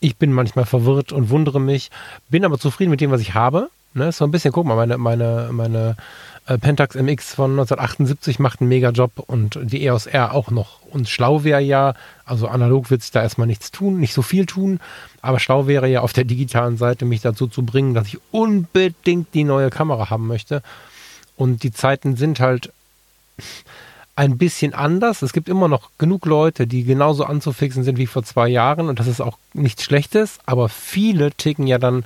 Ich 0.00 0.16
bin 0.16 0.32
manchmal 0.32 0.64
verwirrt 0.64 1.12
und 1.12 1.30
wundere 1.30 1.60
mich, 1.60 1.90
bin 2.28 2.44
aber 2.44 2.58
zufrieden 2.58 2.90
mit 2.90 3.00
dem, 3.00 3.10
was 3.10 3.20
ich 3.20 3.34
habe. 3.34 3.70
Ne, 3.92 4.12
so 4.12 4.24
ein 4.24 4.30
bisschen, 4.30 4.52
guck 4.52 4.66
mal, 4.66 4.76
meine, 4.76 4.98
meine, 4.98 5.48
meine 5.50 5.96
äh, 6.46 6.58
Pentax 6.58 6.94
MX 6.94 7.34
von 7.34 7.50
1978 7.52 8.38
macht 8.38 8.60
einen 8.60 8.68
Mega-Job 8.68 9.12
und 9.26 9.58
die 9.62 9.84
EOS 9.84 10.06
R 10.06 10.32
auch 10.32 10.50
noch. 10.50 10.80
Und 10.90 11.08
schlau 11.08 11.42
wäre 11.42 11.60
ja, 11.60 11.94
also 12.24 12.46
analog 12.46 12.90
wird 12.90 13.02
sich 13.02 13.10
da 13.10 13.22
erstmal 13.22 13.48
nichts 13.48 13.72
tun, 13.72 13.98
nicht 13.98 14.14
so 14.14 14.22
viel 14.22 14.46
tun, 14.46 14.78
aber 15.22 15.40
schlau 15.40 15.66
wäre 15.66 15.88
ja 15.88 16.02
auf 16.02 16.12
der 16.12 16.24
digitalen 16.24 16.76
Seite 16.76 17.04
mich 17.04 17.20
dazu 17.20 17.48
zu 17.48 17.64
bringen, 17.64 17.94
dass 17.94 18.06
ich 18.06 18.18
unbedingt 18.30 19.34
die 19.34 19.44
neue 19.44 19.70
Kamera 19.70 20.08
haben 20.08 20.28
möchte. 20.28 20.62
Und 21.36 21.62
die 21.62 21.72
Zeiten 21.72 22.16
sind 22.16 22.38
halt 22.38 22.72
ein 24.20 24.36
bisschen 24.36 24.74
anders. 24.74 25.22
Es 25.22 25.32
gibt 25.32 25.48
immer 25.48 25.66
noch 25.66 25.92
genug 25.96 26.26
Leute, 26.26 26.66
die 26.66 26.84
genauso 26.84 27.24
anzufixen 27.24 27.84
sind 27.84 27.96
wie 27.96 28.06
vor 28.06 28.22
zwei 28.22 28.48
Jahren 28.48 28.90
und 28.90 29.00
das 29.00 29.06
ist 29.06 29.22
auch 29.22 29.38
nichts 29.54 29.82
Schlechtes, 29.82 30.38
aber 30.44 30.68
viele 30.68 31.30
ticken 31.32 31.66
ja 31.66 31.78
dann 31.78 32.04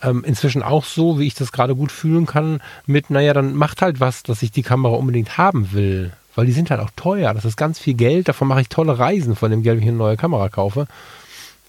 ähm, 0.00 0.22
inzwischen 0.22 0.62
auch 0.62 0.84
so, 0.84 1.18
wie 1.18 1.26
ich 1.26 1.34
das 1.34 1.50
gerade 1.50 1.74
gut 1.74 1.90
fühlen 1.90 2.26
kann, 2.26 2.60
mit, 2.86 3.10
naja, 3.10 3.32
dann 3.32 3.56
macht 3.56 3.82
halt 3.82 3.98
was, 3.98 4.22
dass 4.22 4.42
ich 4.42 4.52
die 4.52 4.62
Kamera 4.62 4.94
unbedingt 4.94 5.36
haben 5.36 5.72
will. 5.72 6.12
Weil 6.36 6.46
die 6.46 6.52
sind 6.52 6.70
halt 6.70 6.80
auch 6.80 6.90
teuer. 6.94 7.34
Das 7.34 7.44
ist 7.44 7.56
ganz 7.56 7.80
viel 7.80 7.94
Geld. 7.94 8.28
Davon 8.28 8.46
mache 8.46 8.60
ich 8.60 8.68
tolle 8.68 8.96
Reisen 8.96 9.34
von 9.34 9.50
dem 9.50 9.64
Geld, 9.64 9.78
wenn 9.78 9.82
ich 9.82 9.88
eine 9.88 9.98
neue 9.98 10.16
Kamera 10.16 10.48
kaufe. 10.48 10.86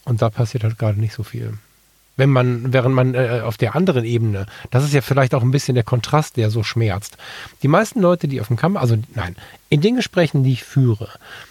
Und 0.05 0.21
da 0.21 0.29
passiert 0.29 0.63
halt 0.63 0.77
gerade 0.77 0.99
nicht 0.99 1.15
so 1.15 1.23
viel 1.23 1.57
wenn 2.20 2.30
man, 2.30 2.74
während 2.74 2.93
man 2.93 3.15
äh, 3.15 3.41
auf 3.45 3.55
der 3.55 3.76
anderen 3.76 4.03
Ebene, 4.03 4.45
das 4.72 4.84
ist 4.84 4.93
ja 4.93 4.99
vielleicht 4.99 5.34
auch 5.34 5.41
ein 5.41 5.51
bisschen 5.51 5.76
der 5.76 5.86
Kontrast, 5.86 6.36
der 6.36 6.49
so 6.49 6.63
schmerzt. 6.63 7.17
Die 7.63 7.70
meisten 7.70 8.01
Leute, 8.01 8.28
die 8.28 8.41
auf 8.41 8.47
dem 8.47 8.57
Kamera, 8.57 8.82
also 8.82 8.97
nein, 9.15 9.38
in 9.70 9.80
den 9.80 9.95
Gesprächen, 9.95 10.43
die 10.43 10.51
ich 10.51 10.65
führe, 10.65 11.07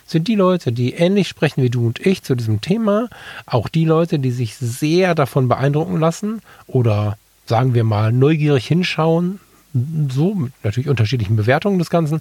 sind 0.07 0.29
die 0.29 0.35
Leute, 0.35 0.71
die 0.71 0.93
ähnlich 0.93 1.27
sprechen 1.27 1.63
wie 1.63 1.71
du 1.71 1.87
und 1.87 2.05
ich 2.05 2.23
zu 2.23 2.35
diesem 2.35 2.61
Thema, 2.61 3.09
auch 3.47 3.69
die 3.69 3.87
Leute, 3.87 4.19
die 4.19 4.31
sich 4.31 4.57
sehr 4.57 5.15
davon 5.15 5.49
beeindrucken 5.49 5.99
lassen 5.99 6.43
oder 6.67 7.17
sagen 7.47 7.73
wir 7.73 7.85
mal 7.85 8.13
neugierig 8.13 8.67
hinschauen, 8.67 9.41
so 10.11 10.35
mit 10.35 10.53
natürlich 10.63 10.91
unterschiedlichen 10.91 11.37
Bewertungen 11.37 11.79
des 11.79 11.89
Ganzen, 11.89 12.21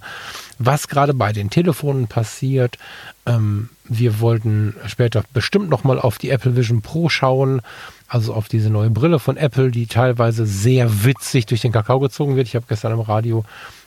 was 0.58 0.88
gerade 0.88 1.12
bei 1.12 1.32
den 1.32 1.50
Telefonen 1.50 2.06
passiert. 2.06 2.78
Ähm, 3.26 3.68
wir 3.84 4.20
wollten 4.20 4.74
später 4.86 5.22
bestimmt 5.34 5.68
nochmal 5.68 5.98
auf 5.98 6.16
die 6.16 6.30
Apple 6.30 6.56
Vision 6.56 6.80
Pro 6.80 7.08
schauen 7.10 7.60
also 8.08 8.34
auf 8.34 8.48
diese 8.48 8.70
neue 8.70 8.90
Brille 8.90 9.18
von 9.18 9.36
Apple, 9.36 9.70
die 9.70 9.86
teilweise 9.86 10.46
sehr 10.46 11.04
witzig 11.04 11.46
durch 11.46 11.60
den 11.60 11.72
Kakao 11.72 12.00
gezogen 12.00 12.36
wird. 12.36 12.48
Ich 12.48 12.56
habe 12.56 12.66
gestern 12.68 12.92
im 12.92 13.00
Radio 13.00 13.44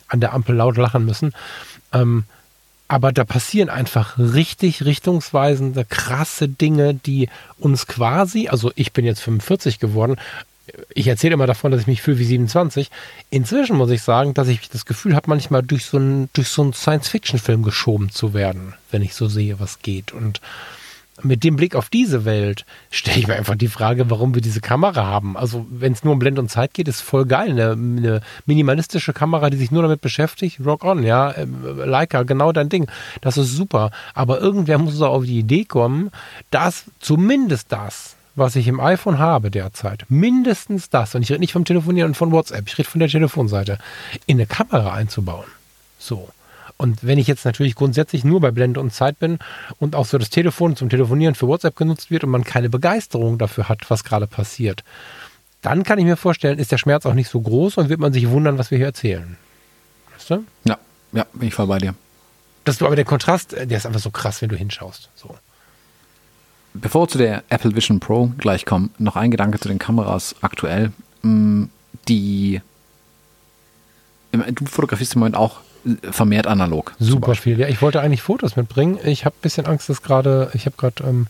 an 0.07 0.19
der 0.19 0.33
Ampel 0.33 0.55
laut 0.55 0.77
lachen 0.77 1.05
müssen. 1.05 1.33
Ähm, 1.91 2.25
aber 2.87 3.11
da 3.11 3.23
passieren 3.23 3.69
einfach 3.69 4.19
richtig 4.19 4.83
richtungsweisende, 4.83 5.85
krasse 5.85 6.49
Dinge, 6.49 6.93
die 6.93 7.29
uns 7.57 7.87
quasi, 7.87 8.49
also 8.49 8.71
ich 8.75 8.91
bin 8.91 9.05
jetzt 9.05 9.21
45 9.21 9.79
geworden, 9.79 10.17
ich 10.93 11.07
erzähle 11.07 11.33
immer 11.33 11.47
davon, 11.47 11.71
dass 11.71 11.81
ich 11.81 11.87
mich 11.87 12.01
fühle 12.01 12.19
wie 12.19 12.25
27. 12.25 12.89
Inzwischen 13.29 13.77
muss 13.77 13.89
ich 13.91 14.01
sagen, 14.01 14.33
dass 14.33 14.47
ich 14.47 14.69
das 14.69 14.85
Gefühl 14.85 15.15
habe, 15.15 15.29
manchmal 15.29 15.63
durch 15.63 15.85
so 15.85 15.97
einen, 15.97 16.29
durch 16.33 16.49
so 16.49 16.61
einen 16.61 16.73
Science-Fiction-Film 16.73 17.63
geschoben 17.63 18.09
zu 18.09 18.33
werden, 18.33 18.73
wenn 18.91 19.01
ich 19.01 19.13
so 19.13 19.27
sehe, 19.27 19.59
was 19.59 19.81
geht. 19.81 20.11
Und 20.11 20.41
mit 21.23 21.43
dem 21.43 21.55
Blick 21.55 21.75
auf 21.75 21.89
diese 21.89 22.25
Welt 22.25 22.65
stelle 22.89 23.19
ich 23.19 23.27
mir 23.27 23.35
einfach 23.35 23.55
die 23.55 23.67
Frage, 23.67 24.09
warum 24.09 24.33
wir 24.33 24.41
diese 24.41 24.61
Kamera 24.61 25.05
haben. 25.05 25.37
Also 25.37 25.65
wenn 25.69 25.93
es 25.93 26.03
nur 26.03 26.13
um 26.13 26.19
Blend 26.19 26.39
und 26.39 26.49
Zeit 26.49 26.73
geht, 26.73 26.87
ist 26.87 27.01
voll 27.01 27.25
geil. 27.25 27.51
Eine, 27.51 27.71
eine, 27.71 28.21
minimalistische 28.45 29.13
Kamera, 29.13 29.49
die 29.49 29.57
sich 29.57 29.71
nur 29.71 29.83
damit 29.83 30.01
beschäftigt, 30.01 30.59
rock 30.65 30.83
on, 30.83 31.03
ja. 31.03 31.31
Äh, 31.31 31.45
Leica, 31.45 32.23
genau 32.23 32.51
dein 32.51 32.69
Ding. 32.69 32.87
Das 33.21 33.37
ist 33.37 33.55
super. 33.55 33.91
Aber 34.13 34.39
irgendwer 34.39 34.77
muss 34.77 35.01
auch 35.01 35.13
auf 35.13 35.25
die 35.25 35.39
Idee 35.39 35.65
kommen, 35.65 36.11
dass 36.49 36.85
zumindest 36.99 37.71
das, 37.71 38.15
was 38.35 38.55
ich 38.55 38.67
im 38.67 38.79
iPhone 38.79 39.19
habe 39.19 39.51
derzeit, 39.51 40.05
mindestens 40.09 40.89
das, 40.89 41.15
und 41.15 41.21
ich 41.21 41.29
rede 41.29 41.41
nicht 41.41 41.53
vom 41.53 41.65
Telefonieren 41.65 42.11
und 42.11 42.15
von 42.15 42.31
WhatsApp, 42.31 42.67
ich 42.67 42.77
rede 42.77 42.89
von 42.89 42.99
der 42.99 43.09
Telefonseite, 43.09 43.77
in 44.25 44.37
eine 44.37 44.45
Kamera 44.45 44.93
einzubauen. 44.93 45.45
So. 45.99 46.29
Und 46.81 47.05
wenn 47.05 47.19
ich 47.19 47.27
jetzt 47.27 47.45
natürlich 47.45 47.75
grundsätzlich 47.75 48.23
nur 48.23 48.41
bei 48.41 48.49
Blende 48.49 48.79
und 48.79 48.91
Zeit 48.91 49.19
bin 49.19 49.37
und 49.77 49.95
auch 49.95 50.07
so 50.07 50.17
das 50.17 50.31
Telefon 50.31 50.75
zum 50.75 50.89
Telefonieren 50.89 51.35
für 51.35 51.47
WhatsApp 51.47 51.75
genutzt 51.75 52.09
wird 52.09 52.23
und 52.23 52.31
man 52.31 52.43
keine 52.43 52.71
Begeisterung 52.71 53.37
dafür 53.37 53.69
hat, 53.69 53.87
was 53.91 54.03
gerade 54.03 54.25
passiert, 54.25 54.83
dann 55.61 55.83
kann 55.83 55.99
ich 55.99 56.05
mir 56.05 56.17
vorstellen, 56.17 56.57
ist 56.57 56.71
der 56.71 56.79
Schmerz 56.79 57.05
auch 57.05 57.13
nicht 57.13 57.29
so 57.29 57.39
groß 57.39 57.77
und 57.77 57.89
wird 57.89 57.99
man 57.99 58.13
sich 58.13 58.27
wundern, 58.27 58.57
was 58.57 58.71
wir 58.71 58.79
hier 58.79 58.87
erzählen. 58.87 59.37
Weißt 60.15 60.31
du? 60.31 60.43
Ja, 60.63 60.79
ja, 61.11 61.27
bin 61.33 61.49
ich 61.49 61.53
voll 61.53 61.67
bei 61.67 61.77
dir. 61.77 61.93
Das 62.63 62.81
aber 62.81 62.95
der 62.95 63.05
Kontrast, 63.05 63.51
der 63.51 63.77
ist 63.77 63.85
einfach 63.85 63.99
so 63.99 64.09
krass, 64.09 64.41
wenn 64.41 64.49
du 64.49 64.55
hinschaust. 64.55 65.11
So. 65.13 65.35
Bevor 66.73 67.03
wir 67.03 67.09
zu 67.09 67.19
der 67.19 67.43
Apple 67.49 67.75
Vision 67.75 67.99
Pro 67.99 68.31
gleich 68.39 68.65
kommen, 68.65 68.89
noch 68.97 69.15
ein 69.15 69.29
Gedanke 69.29 69.59
zu 69.59 69.67
den 69.67 69.77
Kameras 69.77 70.35
aktuell. 70.41 70.91
Mm, 71.21 71.65
die 72.07 72.59
du 74.31 74.65
fotografierst 74.65 75.13
im 75.13 75.19
Moment 75.19 75.35
auch 75.35 75.59
vermehrt 76.11 76.47
analog. 76.47 76.93
Super 76.99 77.35
viel. 77.35 77.59
Ja, 77.59 77.67
ich 77.67 77.81
wollte 77.81 78.01
eigentlich 78.01 78.21
Fotos 78.21 78.55
mitbringen. 78.55 78.99
Ich 79.03 79.25
habe 79.25 79.35
ein 79.35 79.41
bisschen 79.41 79.65
Angst, 79.65 79.89
dass 79.89 80.01
gerade, 80.01 80.51
ich 80.53 80.65
habe 80.65 80.75
gerade 80.77 81.03
ähm, 81.03 81.27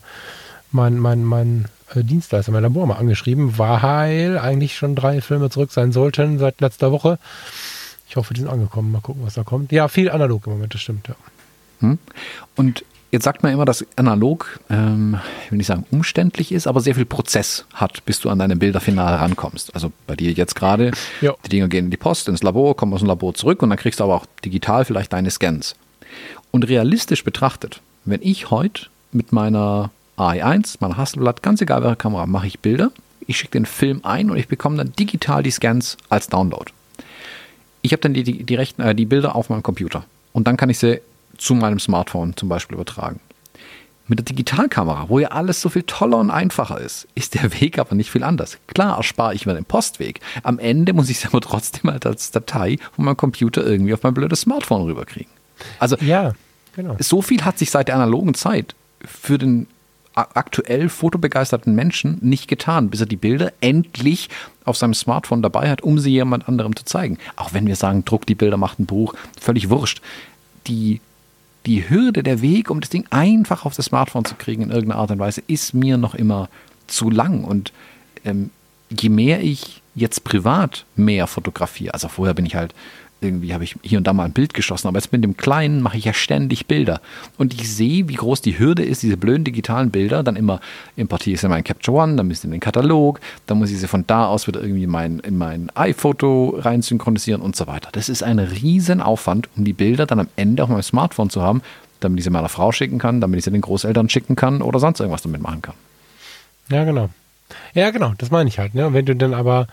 mein, 0.70 0.98
mein, 0.98 1.24
mein 1.24 1.66
äh, 1.94 2.02
Dienstleister, 2.02 2.52
mein 2.52 2.62
Labor 2.62 2.86
mal 2.86 2.96
angeschrieben, 2.96 3.58
weil 3.58 4.38
eigentlich 4.38 4.76
schon 4.76 4.94
drei 4.94 5.20
Filme 5.20 5.50
zurück 5.50 5.72
sein 5.72 5.92
sollten 5.92 6.38
seit 6.38 6.60
letzter 6.60 6.92
Woche. 6.92 7.18
Ich 8.08 8.16
hoffe, 8.16 8.34
die 8.34 8.40
sind 8.40 8.50
angekommen. 8.50 8.92
Mal 8.92 9.00
gucken, 9.00 9.22
was 9.24 9.34
da 9.34 9.42
kommt. 9.42 9.72
Ja, 9.72 9.88
viel 9.88 10.10
analog 10.10 10.46
im 10.46 10.54
Moment, 10.54 10.74
das 10.74 10.82
stimmt, 10.82 11.08
ja. 11.08 11.14
Hm. 11.80 11.98
Und 12.56 12.84
Jetzt 13.12 13.24
sagt 13.24 13.42
man 13.42 13.52
immer, 13.52 13.66
dass 13.66 13.84
analog, 13.96 14.58
ähm, 14.70 15.18
ich 15.44 15.50
will 15.50 15.58
nicht 15.58 15.66
sagen 15.66 15.84
umständlich 15.90 16.50
ist, 16.50 16.66
aber 16.66 16.80
sehr 16.80 16.94
viel 16.94 17.04
Prozess 17.04 17.66
hat, 17.74 18.02
bis 18.06 18.20
du 18.20 18.30
an 18.30 18.38
deine 18.38 18.56
Bilder 18.56 18.80
final 18.80 19.14
rankommst. 19.16 19.74
Also 19.74 19.92
bei 20.06 20.16
dir 20.16 20.32
jetzt 20.32 20.54
gerade, 20.54 20.92
ja. 21.20 21.34
die 21.44 21.50
Dinger 21.50 21.68
gehen 21.68 21.84
in 21.84 21.90
die 21.90 21.98
Post, 21.98 22.28
ins 22.28 22.42
Labor, 22.42 22.74
kommen 22.74 22.94
aus 22.94 23.00
dem 23.00 23.08
Labor 23.08 23.34
zurück 23.34 23.62
und 23.62 23.68
dann 23.68 23.78
kriegst 23.78 24.00
du 24.00 24.04
aber 24.04 24.14
auch 24.14 24.24
digital 24.42 24.86
vielleicht 24.86 25.12
deine 25.12 25.30
Scans. 25.30 25.76
Und 26.52 26.66
realistisch 26.66 27.22
betrachtet, 27.22 27.82
wenn 28.06 28.22
ich 28.22 28.50
heute 28.50 28.86
mit 29.12 29.30
meiner 29.30 29.90
AI1, 30.16 30.76
meiner 30.80 30.96
Hasselblatt, 30.96 31.42
ganz 31.42 31.60
egal 31.60 31.82
welche 31.82 31.96
Kamera, 31.96 32.24
mache 32.26 32.46
ich 32.46 32.60
Bilder, 32.60 32.92
ich 33.26 33.36
schicke 33.36 33.58
den 33.58 33.66
Film 33.66 34.00
ein 34.04 34.30
und 34.30 34.38
ich 34.38 34.48
bekomme 34.48 34.78
dann 34.78 34.94
digital 34.98 35.42
die 35.42 35.50
Scans 35.50 35.98
als 36.08 36.28
Download. 36.28 36.72
Ich 37.82 37.92
habe 37.92 38.00
dann 38.00 38.14
die, 38.14 38.22
die, 38.22 38.44
die, 38.44 38.54
Rechten, 38.54 38.80
äh, 38.80 38.94
die 38.94 39.04
Bilder 39.04 39.36
auf 39.36 39.50
meinem 39.50 39.62
Computer 39.62 40.04
und 40.32 40.46
dann 40.46 40.56
kann 40.56 40.70
ich 40.70 40.78
sie 40.78 41.02
zu 41.36 41.54
meinem 41.54 41.78
Smartphone 41.78 42.36
zum 42.36 42.48
Beispiel 42.48 42.74
übertragen. 42.74 43.20
Mit 44.08 44.18
der 44.18 44.24
Digitalkamera, 44.24 45.08
wo 45.08 45.20
ja 45.20 45.28
alles 45.28 45.60
so 45.60 45.68
viel 45.68 45.84
toller 45.84 46.18
und 46.18 46.30
einfacher 46.30 46.80
ist, 46.80 47.06
ist 47.14 47.34
der 47.34 47.60
Weg 47.60 47.78
aber 47.78 47.94
nicht 47.94 48.10
viel 48.10 48.24
anders. 48.24 48.58
Klar 48.66 48.96
erspare 48.96 49.34
ich 49.34 49.46
mir 49.46 49.54
den 49.54 49.64
Postweg. 49.64 50.20
Am 50.42 50.58
Ende 50.58 50.92
muss 50.92 51.08
ich 51.08 51.18
es 51.18 51.26
aber 51.26 51.40
trotzdem 51.40 51.90
halt 51.90 52.04
als 52.04 52.30
Datei 52.30 52.78
von 52.94 53.04
meinem 53.04 53.16
Computer 53.16 53.64
irgendwie 53.64 53.94
auf 53.94 54.02
mein 54.02 54.14
blödes 54.14 54.42
Smartphone 54.42 54.82
rüberkriegen. 54.82 55.30
Also 55.78 55.96
ja, 56.00 56.32
genau. 56.74 56.96
so 56.98 57.22
viel 57.22 57.44
hat 57.44 57.58
sich 57.58 57.70
seit 57.70 57.88
der 57.88 57.94
analogen 57.94 58.34
Zeit 58.34 58.74
für 59.04 59.38
den 59.38 59.66
aktuell 60.14 60.88
fotobegeisterten 60.88 61.74
Menschen 61.74 62.18
nicht 62.20 62.48
getan, 62.48 62.90
bis 62.90 63.00
er 63.00 63.06
die 63.06 63.16
Bilder 63.16 63.52
endlich 63.60 64.28
auf 64.64 64.76
seinem 64.76 64.94
Smartphone 64.94 65.42
dabei 65.42 65.70
hat, 65.70 65.82
um 65.82 65.98
sie 65.98 66.10
jemand 66.10 66.48
anderem 66.48 66.76
zu 66.76 66.84
zeigen. 66.84 67.18
Auch 67.36 67.54
wenn 67.54 67.66
wir 67.66 67.76
sagen, 67.76 68.04
druck 68.04 68.26
die 68.26 68.34
Bilder, 68.34 68.56
macht 68.56 68.78
ein 68.78 68.86
Buch, 68.86 69.14
völlig 69.40 69.70
wurscht. 69.70 70.02
Die 70.66 71.00
die 71.66 71.88
Hürde, 71.88 72.22
der 72.22 72.40
Weg, 72.42 72.70
um 72.70 72.80
das 72.80 72.90
Ding 72.90 73.04
einfach 73.10 73.64
auf 73.64 73.74
das 73.74 73.86
Smartphone 73.86 74.24
zu 74.24 74.34
kriegen 74.34 74.62
in 74.62 74.70
irgendeiner 74.70 75.00
Art 75.00 75.10
und 75.10 75.18
Weise, 75.18 75.42
ist 75.46 75.74
mir 75.74 75.96
noch 75.96 76.14
immer 76.14 76.48
zu 76.86 77.10
lang. 77.10 77.44
Und 77.44 77.72
ähm, 78.24 78.50
je 78.90 79.08
mehr 79.08 79.42
ich 79.42 79.82
jetzt 79.94 80.24
privat 80.24 80.84
mehr 80.96 81.26
fotografiere, 81.26 81.94
also 81.94 82.08
vorher 82.08 82.34
bin 82.34 82.46
ich 82.46 82.56
halt 82.56 82.74
irgendwie 83.22 83.54
habe 83.54 83.64
ich 83.64 83.76
hier 83.82 83.98
und 83.98 84.06
da 84.06 84.12
mal 84.12 84.24
ein 84.24 84.32
Bild 84.32 84.54
geschossen, 84.54 84.88
aber 84.88 84.98
jetzt 84.98 85.12
mit 85.12 85.22
dem 85.22 85.36
Kleinen 85.36 85.80
mache 85.80 85.96
ich 85.96 86.04
ja 86.04 86.12
ständig 86.12 86.66
Bilder. 86.66 87.00
Und 87.38 87.54
ich 87.54 87.72
sehe, 87.72 88.08
wie 88.08 88.14
groß 88.14 88.42
die 88.42 88.58
Hürde 88.58 88.84
ist, 88.84 89.02
diese 89.02 89.16
blöden 89.16 89.44
digitalen 89.44 89.90
Bilder, 89.90 90.22
dann 90.22 90.36
immer 90.36 90.60
importiere 90.96 91.34
ich 91.34 91.40
sie 91.40 91.46
in 91.46 91.50
meinen 91.50 91.64
Capture 91.64 91.98
One, 91.98 92.16
dann 92.16 92.26
müssen 92.26 92.46
in 92.46 92.52
den 92.52 92.60
Katalog, 92.60 93.20
dann 93.46 93.58
muss 93.58 93.70
ich 93.70 93.78
sie 93.78 93.88
von 93.88 94.04
da 94.06 94.26
aus 94.26 94.46
wieder 94.46 94.60
irgendwie 94.60 94.84
in 94.84 94.90
mein, 94.90 95.20
in 95.20 95.38
mein 95.38 95.70
iPhoto 95.74 96.56
rein 96.58 96.82
synchronisieren 96.82 97.40
und 97.40 97.56
so 97.56 97.66
weiter. 97.66 97.88
Das 97.92 98.08
ist 98.08 98.22
ein 98.22 98.38
Riesenaufwand, 98.38 99.48
um 99.56 99.64
die 99.64 99.72
Bilder 99.72 100.06
dann 100.06 100.20
am 100.20 100.28
Ende 100.36 100.62
auf 100.62 100.68
meinem 100.68 100.82
Smartphone 100.82 101.30
zu 101.30 101.42
haben, 101.42 101.62
damit 102.00 102.18
ich 102.18 102.24
sie 102.24 102.30
meiner 102.30 102.48
Frau 102.48 102.72
schicken 102.72 102.98
kann, 102.98 103.20
damit 103.20 103.38
ich 103.38 103.44
sie 103.44 103.50
den 103.50 103.60
Großeltern 103.60 104.08
schicken 104.08 104.36
kann 104.36 104.62
oder 104.62 104.78
sonst 104.78 105.00
irgendwas 105.00 105.22
damit 105.22 105.42
machen 105.42 105.62
kann. 105.62 105.74
Ja, 106.68 106.84
genau. 106.84 107.08
Ja, 107.74 107.90
genau, 107.90 108.14
das 108.18 108.30
meine 108.30 108.48
ich 108.48 108.58
halt. 108.58 108.74
Ne? 108.74 108.92
Wenn 108.92 109.04
du 109.04 109.14
dann 109.14 109.34
aber 109.34 109.66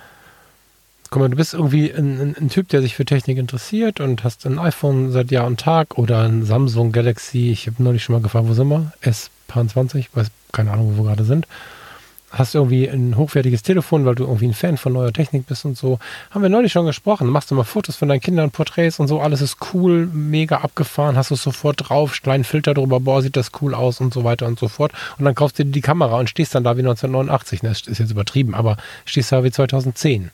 guck 1.10 1.22
mal, 1.22 1.30
du 1.30 1.36
bist 1.36 1.54
irgendwie 1.54 1.92
ein, 1.92 2.20
ein, 2.20 2.36
ein, 2.40 2.50
Typ, 2.50 2.68
der 2.70 2.82
sich 2.82 2.96
für 2.96 3.06
Technik 3.06 3.38
interessiert 3.38 4.00
und 4.00 4.24
hast 4.24 4.46
ein 4.46 4.60
iPhone 4.60 5.12
seit 5.12 5.32
Jahr 5.32 5.48
und 5.48 5.60
Tag 5.60 5.98
oder 5.98 6.24
ein 6.24 6.44
Samsung 6.44 6.92
Galaxy, 6.92 7.52
ich 7.52 7.68
habe 7.68 7.82
neulich 7.82 8.04
schon 8.04 8.14
mal 8.14 8.22
gefragt, 8.22 8.48
wo 8.48 8.54
sind 8.54 8.68
wir? 8.68 8.92
S20, 9.04 10.08
weiß 10.14 10.28
keine 10.52 10.72
Ahnung, 10.72 10.94
wo 10.96 11.04
wir 11.04 11.10
gerade 11.10 11.24
sind. 11.24 11.48
Hast 12.32 12.54
irgendwie 12.54 12.88
ein 12.88 13.18
hochwertiges 13.18 13.64
Telefon, 13.64 14.06
weil 14.06 14.14
du 14.14 14.24
irgendwie 14.26 14.46
ein 14.46 14.54
Fan 14.54 14.78
von 14.78 14.94
neuer 14.94 15.12
Technik 15.12 15.48
bist 15.48 15.66
und 15.66 15.76
so. 15.76 15.98
Haben 16.30 16.44
wir 16.44 16.50
neulich 16.50 16.72
schon 16.72 16.86
gesprochen. 16.86 17.26
Machst 17.28 17.50
du 17.50 17.56
mal 17.56 17.64
Fotos 17.64 17.96
von 17.96 18.08
deinen 18.08 18.20
Kindern, 18.20 18.52
Porträts 18.52 19.00
und 19.00 19.08
so. 19.08 19.20
Alles 19.20 19.42
ist 19.42 19.58
cool, 19.74 20.06
mega 20.06 20.58
abgefahren. 20.58 21.18
Hast 21.18 21.32
du 21.32 21.34
es 21.34 21.42
sofort 21.42 21.90
drauf, 21.90 22.22
kleinen 22.22 22.44
Filter 22.44 22.76
drüber, 22.76 23.00
boah, 23.00 23.24
sieht 23.24 23.36
das 23.36 23.50
cool 23.62 23.74
aus 23.74 24.00
und 24.00 24.14
so 24.14 24.24
weiter 24.24 24.46
und 24.46 24.60
so 24.60 24.68
fort. 24.68 24.92
Und 25.18 25.26
dann 25.26 25.34
kaufst 25.34 25.58
du 25.58 25.66
dir 25.66 25.72
die 25.72 25.82
Kamera 25.82 26.20
und 26.20 26.30
stehst 26.30 26.54
dann 26.54 26.64
da 26.64 26.78
wie 26.78 26.82
1989. 26.82 27.62
Das 27.62 27.82
ist 27.82 27.98
jetzt 27.98 28.12
übertrieben, 28.12 28.54
aber 28.54 28.78
stehst 29.06 29.32
da 29.32 29.44
wie 29.44 29.50
2010. 29.50 30.30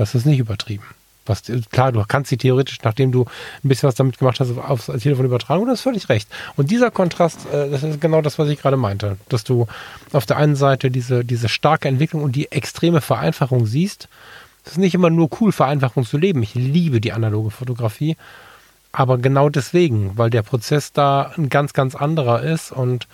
Das 0.00 0.14
ist 0.14 0.24
nicht 0.24 0.38
übertrieben. 0.38 0.84
Was, 1.26 1.42
klar, 1.70 1.92
du 1.92 2.02
kannst 2.08 2.30
sie 2.30 2.38
theoretisch, 2.38 2.78
nachdem 2.84 3.12
du 3.12 3.26
ein 3.62 3.68
bisschen 3.68 3.86
was 3.86 3.96
damit 3.96 4.16
gemacht 4.16 4.40
hast, 4.40 4.56
aufs 4.56 4.86
Telefon 4.86 5.26
übertragen, 5.26 5.66
das 5.66 5.80
ist 5.80 5.82
völlig 5.82 6.08
recht. 6.08 6.26
Und 6.56 6.70
dieser 6.70 6.90
Kontrast, 6.90 7.40
äh, 7.52 7.68
das 7.68 7.82
ist 7.82 8.00
genau 8.00 8.22
das, 8.22 8.38
was 8.38 8.48
ich 8.48 8.58
gerade 8.58 8.78
meinte, 8.78 9.18
dass 9.28 9.44
du 9.44 9.66
auf 10.14 10.24
der 10.24 10.38
einen 10.38 10.56
Seite 10.56 10.90
diese, 10.90 11.22
diese 11.22 11.50
starke 11.50 11.86
Entwicklung 11.86 12.22
und 12.22 12.34
die 12.34 12.50
extreme 12.50 13.02
Vereinfachung 13.02 13.66
siehst. 13.66 14.08
Es 14.64 14.72
ist 14.72 14.78
nicht 14.78 14.94
immer 14.94 15.10
nur 15.10 15.28
cool, 15.38 15.52
Vereinfachung 15.52 16.06
zu 16.06 16.16
leben. 16.16 16.42
Ich 16.42 16.54
liebe 16.54 17.02
die 17.02 17.12
analoge 17.12 17.50
Fotografie. 17.50 18.16
Aber 18.92 19.18
genau 19.18 19.50
deswegen, 19.50 20.16
weil 20.16 20.30
der 20.30 20.42
Prozess 20.42 20.94
da 20.94 21.34
ein 21.36 21.50
ganz, 21.50 21.74
ganz 21.74 21.94
anderer 21.94 22.42
ist 22.42 22.72
und 22.72 23.06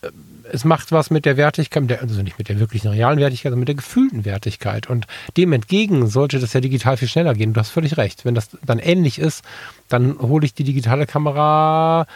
äh, 0.00 0.08
es 0.52 0.64
macht 0.64 0.92
was 0.92 1.10
mit 1.10 1.24
der 1.24 1.36
Wertigkeit, 1.36 2.00
also 2.00 2.22
nicht 2.22 2.38
mit 2.38 2.48
der 2.48 2.58
wirklichen 2.58 2.88
realen 2.88 3.18
Wertigkeit, 3.18 3.50
sondern 3.50 3.60
mit 3.60 3.68
der 3.68 3.74
gefühlten 3.76 4.24
Wertigkeit. 4.24 4.88
Und 4.88 5.06
dem 5.36 5.52
entgegen 5.52 6.06
sollte 6.08 6.38
das 6.38 6.52
ja 6.52 6.60
digital 6.60 6.96
viel 6.96 7.08
schneller 7.08 7.34
gehen. 7.34 7.52
Du 7.52 7.60
hast 7.60 7.70
völlig 7.70 7.96
recht. 7.96 8.24
Wenn 8.24 8.34
das 8.34 8.50
dann 8.64 8.78
ähnlich 8.78 9.18
ist, 9.18 9.44
dann 9.88 10.18
hole 10.18 10.44
ich 10.44 10.54
die 10.54 10.64
digitale 10.64 11.06
Kamera 11.06 12.06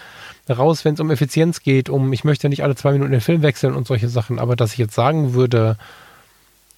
raus, 0.49 0.85
wenn 0.85 0.95
es 0.95 1.01
um 1.01 1.11
Effizienz 1.11 1.61
geht, 1.61 1.89
um 1.89 2.13
ich 2.13 2.25
möchte 2.25 2.49
nicht 2.49 2.63
alle 2.63 2.77
zwei 2.77 2.93
Minuten 2.93 3.13
den 3.13 3.21
Film 3.21 3.43
wechseln 3.43 3.75
und 3.75 3.87
solche 3.87 4.09
Sachen. 4.09 4.39
Aber 4.39 4.57
dass 4.57 4.73
ich 4.73 4.79
jetzt 4.79 4.95
sagen 4.95 5.35
würde, 5.35 5.77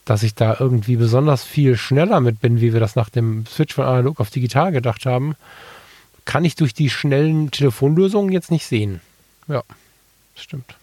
dass 0.04 0.22
ich 0.22 0.34
da 0.34 0.56
irgendwie 0.58 0.96
besonders 0.96 1.42
viel 1.42 1.76
schneller 1.76 2.20
mit 2.20 2.40
bin, 2.40 2.60
wie 2.60 2.72
wir 2.72 2.80
das 2.80 2.94
nach 2.94 3.10
dem 3.10 3.44
Switch 3.46 3.74
von 3.74 3.84
analog 3.84 4.20
auf 4.20 4.30
digital 4.30 4.70
gedacht 4.70 5.04
haben, 5.04 5.34
kann 6.24 6.44
ich 6.44 6.54
durch 6.54 6.74
die 6.74 6.90
schnellen 6.90 7.50
Telefonlösungen 7.50 8.32
jetzt 8.32 8.50
nicht 8.50 8.66
sehen. 8.66 9.00
Ja, 9.48 9.62
stimmt. 10.36 10.76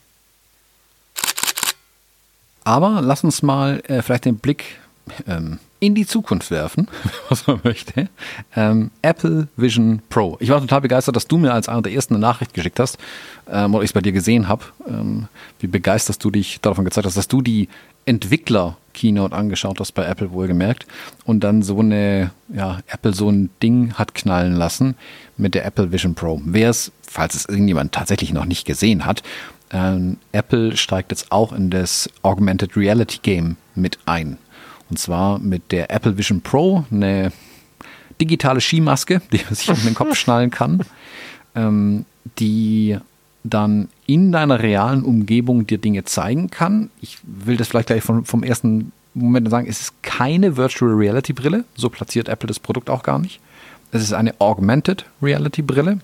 Aber 2.63 3.01
lass 3.01 3.23
uns 3.23 3.41
mal 3.41 3.81
äh, 3.87 4.01
vielleicht 4.01 4.25
den 4.25 4.37
Blick 4.37 4.79
ähm, 5.27 5.59
in 5.79 5.95
die 5.95 6.05
Zukunft 6.05 6.49
werfen, 6.49 6.87
was 7.29 7.45
man 7.45 7.59
möchte. 7.63 8.07
Ähm, 8.55 8.91
Apple 9.01 9.49
Vision 9.57 10.01
Pro. 10.09 10.37
Ich 10.39 10.49
war 10.49 10.61
total 10.61 10.81
begeistert, 10.81 11.15
dass 11.15 11.27
du 11.27 11.37
mir 11.37 11.53
als 11.53 11.67
einer 11.67 11.81
der 11.81 11.91
ersten 11.91 12.15
eine 12.15 12.21
Nachricht 12.21 12.53
geschickt 12.53 12.79
hast, 12.79 12.97
ähm, 13.51 13.75
oder 13.75 13.83
ich 13.83 13.89
es 13.89 13.93
bei 13.93 14.01
dir 14.01 14.13
gesehen 14.13 14.47
habe. 14.47 14.63
Ähm, 14.87 15.27
wie 15.59 15.67
begeistert 15.67 16.23
du 16.23 16.31
dich 16.31 16.61
davon 16.61 16.85
gezeigt 16.85 17.05
hast, 17.05 17.17
dass 17.17 17.27
du 17.27 17.41
die 17.41 17.67
Entwickler-Keynote 18.05 19.35
angeschaut 19.35 19.79
hast 19.79 19.91
bei 19.93 20.05
Apple, 20.05 20.31
wohlgemerkt, 20.31 20.85
und 21.25 21.43
dann 21.43 21.63
so 21.63 21.79
eine, 21.79 22.31
ja, 22.53 22.79
Apple 22.87 23.13
so 23.13 23.29
ein 23.29 23.49
Ding 23.61 23.93
hat 23.95 24.13
knallen 24.15 24.55
lassen 24.55 24.95
mit 25.37 25.55
der 25.55 25.65
Apple 25.65 25.91
Vision 25.91 26.15
Pro. 26.15 26.41
Wer 26.45 26.69
es, 26.69 26.91
falls 27.01 27.35
es 27.35 27.45
irgendjemand 27.45 27.91
tatsächlich 27.91 28.31
noch 28.33 28.45
nicht 28.45 28.65
gesehen 28.65 29.05
hat, 29.05 29.21
ähm, 29.73 30.17
Apple 30.31 30.77
steigt 30.77 31.11
jetzt 31.11 31.31
auch 31.31 31.51
in 31.51 31.69
das 31.69 32.09
Augmented 32.21 32.77
Reality 32.77 33.19
Game 33.21 33.57
mit 33.75 33.97
ein. 34.05 34.37
Und 34.89 34.99
zwar 34.99 35.39
mit 35.39 35.71
der 35.71 35.89
Apple 35.89 36.17
Vision 36.17 36.41
Pro, 36.41 36.85
eine 36.91 37.31
digitale 38.21 38.61
Skimaske, 38.61 39.21
die 39.31 39.41
man 39.43 39.55
sich 39.55 39.69
um 39.69 39.83
den 39.83 39.95
Kopf 39.95 40.15
schnallen 40.15 40.51
kann, 40.51 40.81
ähm, 41.55 42.05
die 42.39 42.97
dann 43.43 43.89
in 44.05 44.31
deiner 44.31 44.61
realen 44.61 45.03
Umgebung 45.03 45.67
dir 45.67 45.77
Dinge 45.77 46.05
zeigen 46.05 46.49
kann. 46.49 46.89
Ich 47.01 47.17
will 47.23 47.57
das 47.57 47.67
vielleicht 47.67 47.87
gleich 47.87 48.03
vom, 48.03 48.23
vom 48.23 48.43
ersten 48.43 48.91
Moment 49.15 49.49
sagen, 49.49 49.67
es 49.67 49.81
ist 49.81 50.03
keine 50.03 50.55
Virtual 50.55 50.91
Reality 50.91 51.33
Brille, 51.33 51.65
so 51.75 51.89
platziert 51.89 52.29
Apple 52.29 52.47
das 52.47 52.59
Produkt 52.59 52.89
auch 52.89 53.03
gar 53.03 53.19
nicht. 53.19 53.39
Es 53.91 54.01
ist 54.01 54.13
eine 54.13 54.39
Augmented 54.39 55.05
Reality 55.21 55.61
Brille, 55.61 55.99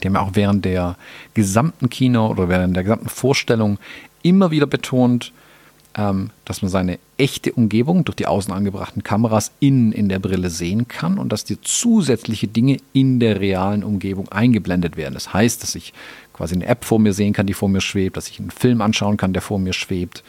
die 0.00 0.08
haben 0.08 0.14
ja 0.14 0.22
auch 0.22 0.34
während 0.34 0.64
der 0.64 0.96
gesamten 1.34 1.90
Kino 1.90 2.28
oder 2.28 2.48
während 2.48 2.74
der 2.76 2.84
gesamten 2.84 3.08
Vorstellung 3.08 3.78
immer 4.22 4.50
wieder 4.50 4.66
betont, 4.66 5.32
ähm, 5.94 6.30
dass 6.44 6.62
man 6.62 6.70
seine 6.70 6.98
echte 7.18 7.52
Umgebung 7.52 8.04
durch 8.04 8.16
die 8.16 8.26
außen 8.26 8.52
angebrachten 8.52 9.02
Kameras 9.02 9.52
innen 9.60 9.92
in 9.92 10.08
der 10.08 10.18
Brille 10.18 10.48
sehen 10.48 10.88
kann 10.88 11.18
und 11.18 11.30
dass 11.30 11.44
dir 11.44 11.58
zusätzliche 11.60 12.48
Dinge 12.48 12.78
in 12.92 13.20
der 13.20 13.40
realen 13.40 13.84
Umgebung 13.84 14.28
eingeblendet 14.30 14.96
werden. 14.96 15.14
Das 15.14 15.34
heißt, 15.34 15.62
dass 15.62 15.74
ich 15.74 15.92
quasi 16.32 16.54
eine 16.54 16.66
App 16.66 16.84
vor 16.84 16.98
mir 16.98 17.12
sehen 17.12 17.32
kann, 17.32 17.46
die 17.46 17.54
vor 17.54 17.68
mir 17.68 17.80
schwebt, 17.80 18.16
dass 18.16 18.28
ich 18.28 18.40
einen 18.40 18.50
Film 18.50 18.80
anschauen 18.80 19.16
kann, 19.16 19.32
der 19.32 19.42
vor 19.42 19.58
mir 19.58 19.74
schwebt, 19.74 20.24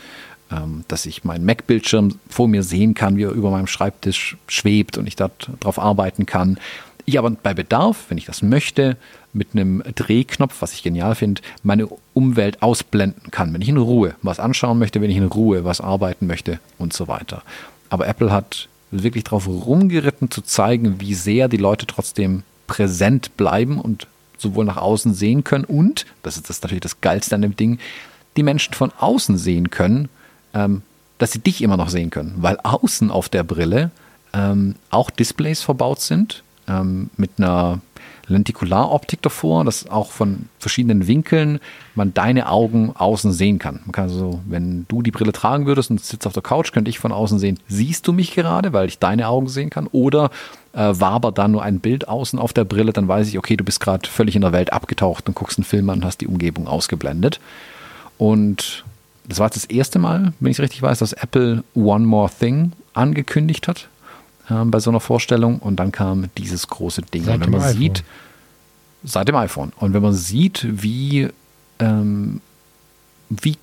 ähm, 0.51 0.83
dass 0.87 1.05
ich 1.05 1.23
meinen 1.23 1.45
Mac-Bildschirm 1.45 2.19
vor 2.29 2.47
mir 2.47 2.63
sehen 2.63 2.93
kann, 2.93 3.15
wie 3.15 3.23
er 3.23 3.31
über 3.31 3.49
meinem 3.49 3.67
Schreibtisch 3.67 4.37
schwebt 4.47 4.97
und 4.97 5.07
ich 5.07 5.15
darauf 5.15 5.79
arbeiten 5.79 6.25
kann. 6.25 6.57
Ich 7.05 7.19
aber 7.19 7.31
bei 7.31 7.53
Bedarf, 7.53 8.05
wenn 8.09 8.17
ich 8.17 8.25
das 8.25 8.41
möchte, 8.41 8.97
mit 9.33 9.49
einem 9.53 9.83
Drehknopf, 9.95 10.61
was 10.61 10.73
ich 10.73 10.83
genial 10.83 11.15
finde, 11.15 11.41
meine 11.63 11.89
Umwelt 12.13 12.61
ausblenden 12.61 13.31
kann. 13.31 13.53
Wenn 13.53 13.61
ich 13.61 13.69
in 13.69 13.77
Ruhe 13.77 14.15
was 14.21 14.39
anschauen 14.39 14.79
möchte, 14.79 15.01
wenn 15.01 15.09
ich 15.11 15.17
in 15.17 15.25
Ruhe 15.25 15.65
was 15.65 15.81
arbeiten 15.81 16.27
möchte 16.27 16.59
und 16.77 16.93
so 16.93 17.07
weiter. 17.07 17.43
Aber 17.89 18.07
Apple 18.07 18.31
hat 18.31 18.69
wirklich 18.91 19.23
darauf 19.23 19.47
rumgeritten 19.47 20.31
zu 20.31 20.41
zeigen, 20.41 21.01
wie 21.01 21.13
sehr 21.13 21.47
die 21.47 21.57
Leute 21.57 21.87
trotzdem 21.87 22.43
präsent 22.67 23.35
bleiben 23.37 23.79
und 23.79 24.07
sowohl 24.37 24.65
nach 24.65 24.77
außen 24.77 25.13
sehen 25.13 25.43
können 25.43 25.65
und, 25.65 26.05
das 26.21 26.37
ist 26.37 26.49
das 26.49 26.61
natürlich 26.61 26.81
das 26.81 27.01
Geilste 27.01 27.35
an 27.35 27.41
dem 27.41 27.55
Ding, 27.55 27.79
die 28.37 28.43
Menschen 28.43 28.73
von 28.73 28.91
außen 28.97 29.37
sehen 29.37 29.69
können, 29.69 30.09
ähm, 30.53 30.83
dass 31.17 31.31
sie 31.31 31.39
dich 31.39 31.61
immer 31.61 31.77
noch 31.77 31.89
sehen 31.89 32.09
können, 32.09 32.35
weil 32.37 32.57
außen 32.61 33.09
auf 33.09 33.29
der 33.29 33.43
Brille 33.43 33.91
ähm, 34.33 34.75
auch 34.89 35.09
Displays 35.09 35.61
verbaut 35.61 36.01
sind 36.01 36.42
ähm, 36.67 37.09
mit 37.17 37.31
einer 37.37 37.81
Lentikularoptik 38.27 39.21
davor, 39.21 39.65
dass 39.65 39.89
auch 39.89 40.11
von 40.11 40.47
verschiedenen 40.59 41.07
Winkeln 41.07 41.59
man 41.95 42.13
deine 42.13 42.49
Augen 42.49 42.93
außen 42.95 43.33
sehen 43.33 43.59
kann. 43.59 43.81
Man 43.83 43.91
kann 43.91 44.05
also, 44.05 44.41
wenn 44.47 44.85
du 44.87 45.01
die 45.01 45.11
Brille 45.11 45.33
tragen 45.33 45.65
würdest 45.65 45.91
und 45.91 46.01
sitzt 46.01 46.25
auf 46.25 46.33
der 46.33 46.43
Couch, 46.43 46.71
könnte 46.71 46.89
ich 46.89 46.99
von 46.99 47.11
außen 47.11 47.39
sehen, 47.39 47.59
siehst 47.67 48.07
du 48.07 48.13
mich 48.13 48.33
gerade, 48.33 48.73
weil 48.73 48.87
ich 48.87 48.99
deine 48.99 49.27
Augen 49.27 49.49
sehen 49.49 49.69
kann? 49.69 49.87
Oder 49.87 50.29
äh, 50.73 50.93
wabert 50.93 51.37
da 51.37 51.47
nur 51.47 51.63
ein 51.63 51.79
Bild 51.79 52.07
außen 52.07 52.39
auf 52.39 52.53
der 52.53 52.63
Brille, 52.63 52.93
dann 52.93 53.07
weiß 53.07 53.27
ich, 53.27 53.37
okay, 53.37 53.57
du 53.57 53.63
bist 53.63 53.79
gerade 53.79 54.09
völlig 54.09 54.35
in 54.35 54.41
der 54.41 54.53
Welt 54.53 54.71
abgetaucht 54.71 55.27
und 55.27 55.35
guckst 55.35 55.57
einen 55.57 55.65
Film 55.65 55.89
an 55.89 55.99
und 55.99 56.05
hast 56.05 56.21
die 56.21 56.27
Umgebung 56.27 56.67
ausgeblendet. 56.67 57.39
Und 58.17 58.85
das 59.27 59.39
war 59.39 59.47
jetzt 59.47 59.55
das 59.55 59.65
erste 59.65 59.99
Mal, 59.99 60.33
wenn 60.39 60.51
ich 60.51 60.57
es 60.57 60.63
richtig 60.63 60.81
weiß, 60.81 60.99
dass 60.99 61.13
Apple 61.13 61.63
One 61.75 62.05
More 62.05 62.29
Thing 62.39 62.71
angekündigt 62.93 63.67
hat 63.67 63.87
ähm, 64.49 64.71
bei 64.71 64.79
so 64.79 64.89
einer 64.89 64.99
Vorstellung 64.99 65.59
und 65.59 65.77
dann 65.77 65.91
kam 65.91 66.29
dieses 66.37 66.67
große 66.67 67.01
Ding. 67.01 67.23
Seit 67.23 67.35
und 67.35 67.45
wenn 67.45 67.51
man 67.51 67.61
iPhone. 67.61 67.77
sieht, 67.77 68.03
seit 69.03 69.27
dem 69.27 69.35
iPhone. 69.35 69.71
Und 69.77 69.93
wenn 69.93 70.01
man 70.01 70.13
sieht, 70.13 70.65
wie, 70.69 71.29
ähm, 71.79 72.41
wie, 73.29 73.57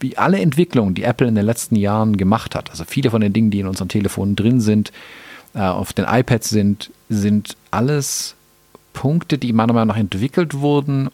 wie 0.00 0.16
alle 0.16 0.40
Entwicklungen, 0.40 0.94
die 0.94 1.04
Apple 1.04 1.26
in 1.26 1.34
den 1.34 1.46
letzten 1.46 1.76
Jahren 1.76 2.16
gemacht 2.16 2.54
hat, 2.54 2.70
also 2.70 2.84
viele 2.84 3.10
von 3.10 3.20
den 3.20 3.32
Dingen, 3.32 3.50
die 3.50 3.60
in 3.60 3.66
unseren 3.66 3.88
Telefonen 3.88 4.36
drin 4.36 4.60
sind, 4.60 4.92
äh, 5.54 5.60
auf 5.60 5.92
den 5.92 6.06
iPads 6.08 6.48
sind, 6.48 6.90
sind 7.08 7.56
alles 7.70 8.34
Punkte, 8.92 9.38
die 9.38 9.52
meiner 9.52 9.72
Meinung 9.72 9.88
nach 9.88 9.96
entwickelt 9.96 10.54
wurden 10.54 11.10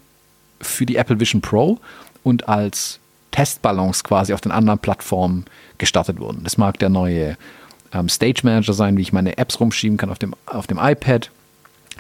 für 0.60 0.86
die 0.86 0.96
Apple 0.96 1.20
Vision 1.20 1.40
Pro 1.40 1.78
und 2.24 2.48
als 2.48 2.98
Testballons 3.30 4.02
quasi 4.02 4.32
auf 4.32 4.40
den 4.40 4.52
anderen 4.52 4.78
Plattformen 4.78 5.44
gestartet 5.78 6.18
wurden. 6.18 6.42
Das 6.42 6.58
mag 6.58 6.78
der 6.78 6.88
neue 6.88 7.36
ähm, 7.92 8.08
Stage 8.08 8.40
Manager 8.42 8.72
sein, 8.72 8.96
wie 8.96 9.02
ich 9.02 9.12
meine 9.12 9.38
Apps 9.38 9.60
rumschieben 9.60 9.96
kann 9.96 10.10
auf 10.10 10.18
dem, 10.18 10.34
auf 10.46 10.66
dem 10.66 10.78
iPad. 10.78 11.30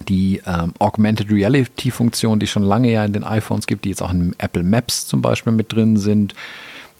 Die 0.08 0.40
ähm, 0.46 0.74
Augmented 0.78 1.30
Reality 1.30 1.90
Funktion, 1.90 2.38
die 2.38 2.46
schon 2.46 2.62
lange 2.62 2.90
ja 2.92 3.04
in 3.04 3.12
den 3.12 3.24
iPhones 3.24 3.66
gibt, 3.66 3.84
die 3.84 3.88
jetzt 3.88 4.02
auch 4.02 4.12
in 4.12 4.34
Apple 4.38 4.62
Maps 4.62 5.06
zum 5.06 5.22
Beispiel 5.22 5.52
mit 5.52 5.72
drin 5.72 5.96
sind. 5.96 6.34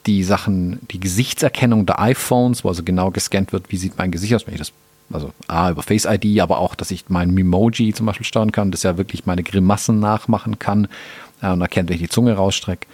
Die 0.07 0.24
Sachen, 0.24 0.80
die 0.91 0.99
Gesichtserkennung 0.99 1.86
der 1.86 2.01
iPhones, 2.01 2.64
wo 2.64 2.68
also 2.68 2.82
genau 2.82 3.11
gescannt 3.11 3.53
wird, 3.53 3.70
wie 3.70 3.76
sieht 3.76 3.99
mein 3.99 4.11
Gesicht 4.11 4.34
aus, 4.34 4.47
wenn 4.47 4.55
ich 4.55 4.59
das, 4.59 4.72
also 5.12 5.32
A, 5.47 5.70
über 5.70 5.82
Face 5.82 6.07
ID, 6.07 6.41
aber 6.41 6.59
auch, 6.59 6.74
dass 6.74 6.91
ich 6.91 7.05
mein 7.09 7.30
Memoji 7.30 7.93
zum 7.93 8.07
Beispiel 8.07 8.26
steuern 8.26 8.53
kann, 8.53 8.70
das 8.72 8.82
ja 8.82 8.97
wirklich 8.97 9.26
meine 9.26 9.45
Grimassen 9.45 10.01
nachmachen 10.01 10.59
kann 10.59 10.89
äh, 11.41 11.51
und 11.51 11.61
erkennt, 11.61 11.89
wenn 11.89 11.97
ich 11.97 12.03
die 12.03 12.09
Zunge 12.09 12.34
rausstrecke 12.34 12.86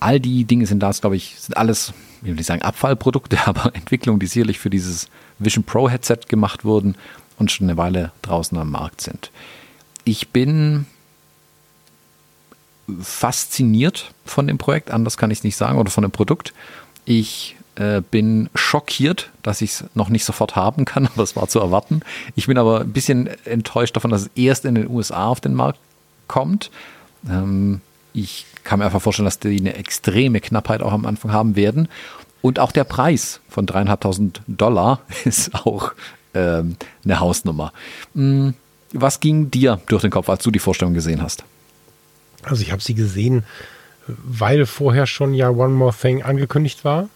all 0.00 0.20
die 0.20 0.44
Dinge 0.44 0.66
sind 0.66 0.80
da, 0.80 0.90
glaube 0.90 1.16
ich, 1.16 1.36
sind 1.38 1.56
alles, 1.56 1.92
ich 2.22 2.28
will 2.28 2.34
nicht 2.34 2.46
sagen 2.46 2.62
Abfallprodukte, 2.62 3.38
aber 3.46 3.74
Entwicklungen, 3.74 4.20
die 4.20 4.26
sicherlich 4.26 4.58
für 4.58 4.70
dieses 4.70 5.08
Vision 5.38 5.64
Pro 5.64 5.88
Headset 5.88 6.20
gemacht 6.28 6.64
wurden 6.64 6.96
und 7.38 7.50
schon 7.50 7.68
eine 7.68 7.76
Weile 7.76 8.12
draußen 8.22 8.56
am 8.56 8.70
Markt 8.70 9.00
sind. 9.00 9.30
Ich 10.04 10.28
bin 10.28 10.86
fasziniert 13.00 14.12
von 14.24 14.46
dem 14.46 14.58
Projekt, 14.58 14.90
anders 14.90 15.16
kann 15.16 15.30
ich 15.30 15.38
es 15.38 15.44
nicht 15.44 15.56
sagen, 15.56 15.78
oder 15.78 15.90
von 15.90 16.02
dem 16.02 16.12
Produkt. 16.12 16.54
Ich 17.04 17.56
äh, 17.76 18.00
bin 18.00 18.48
schockiert, 18.54 19.30
dass 19.42 19.60
ich 19.60 19.70
es 19.72 19.84
noch 19.94 20.08
nicht 20.08 20.24
sofort 20.24 20.56
haben 20.56 20.84
kann, 20.84 21.06
aber 21.14 21.22
es 21.22 21.36
war 21.36 21.48
zu 21.48 21.60
erwarten. 21.60 22.00
Ich 22.34 22.46
bin 22.46 22.58
aber 22.58 22.80
ein 22.80 22.92
bisschen 22.92 23.28
enttäuscht 23.44 23.96
davon, 23.96 24.10
dass 24.10 24.22
es 24.22 24.30
erst 24.34 24.64
in 24.64 24.74
den 24.74 24.88
USA 24.88 25.26
auf 25.26 25.40
den 25.40 25.54
Markt 25.54 25.78
kommt. 26.28 26.70
Ähm, 27.28 27.80
ich 28.16 28.46
kann 28.64 28.78
mir 28.80 28.86
einfach 28.86 29.02
vorstellen, 29.02 29.26
dass 29.26 29.38
die 29.38 29.58
eine 29.60 29.74
extreme 29.76 30.40
Knappheit 30.40 30.82
auch 30.82 30.92
am 30.92 31.06
Anfang 31.06 31.32
haben 31.32 31.54
werden. 31.56 31.88
Und 32.42 32.58
auch 32.58 32.72
der 32.72 32.84
Preis 32.84 33.40
von 33.48 33.66
dreieinhalbtausend 33.66 34.40
Dollar 34.46 35.00
ist 35.24 35.54
auch 35.54 35.92
ähm, 36.34 36.76
eine 37.04 37.20
Hausnummer. 37.20 37.72
Hm, 38.14 38.54
Was 38.92 39.20
ging 39.20 39.50
dir 39.50 39.80
durch 39.86 40.02
den 40.02 40.10
Kopf, 40.10 40.28
als 40.28 40.42
du 40.42 40.50
die 40.50 40.58
Vorstellung 40.58 40.94
gesehen 40.94 41.22
hast? 41.22 41.44
Also 42.42 42.62
ich 42.62 42.72
habe 42.72 42.82
sie 42.82 42.94
gesehen, 42.94 43.44
weil 44.06 44.66
vorher 44.66 45.06
schon 45.06 45.34
ja 45.34 45.50
One 45.50 45.74
More 45.74 45.94
Thing 45.94 46.22
angekündigt 46.22 46.84
war. 46.84 47.08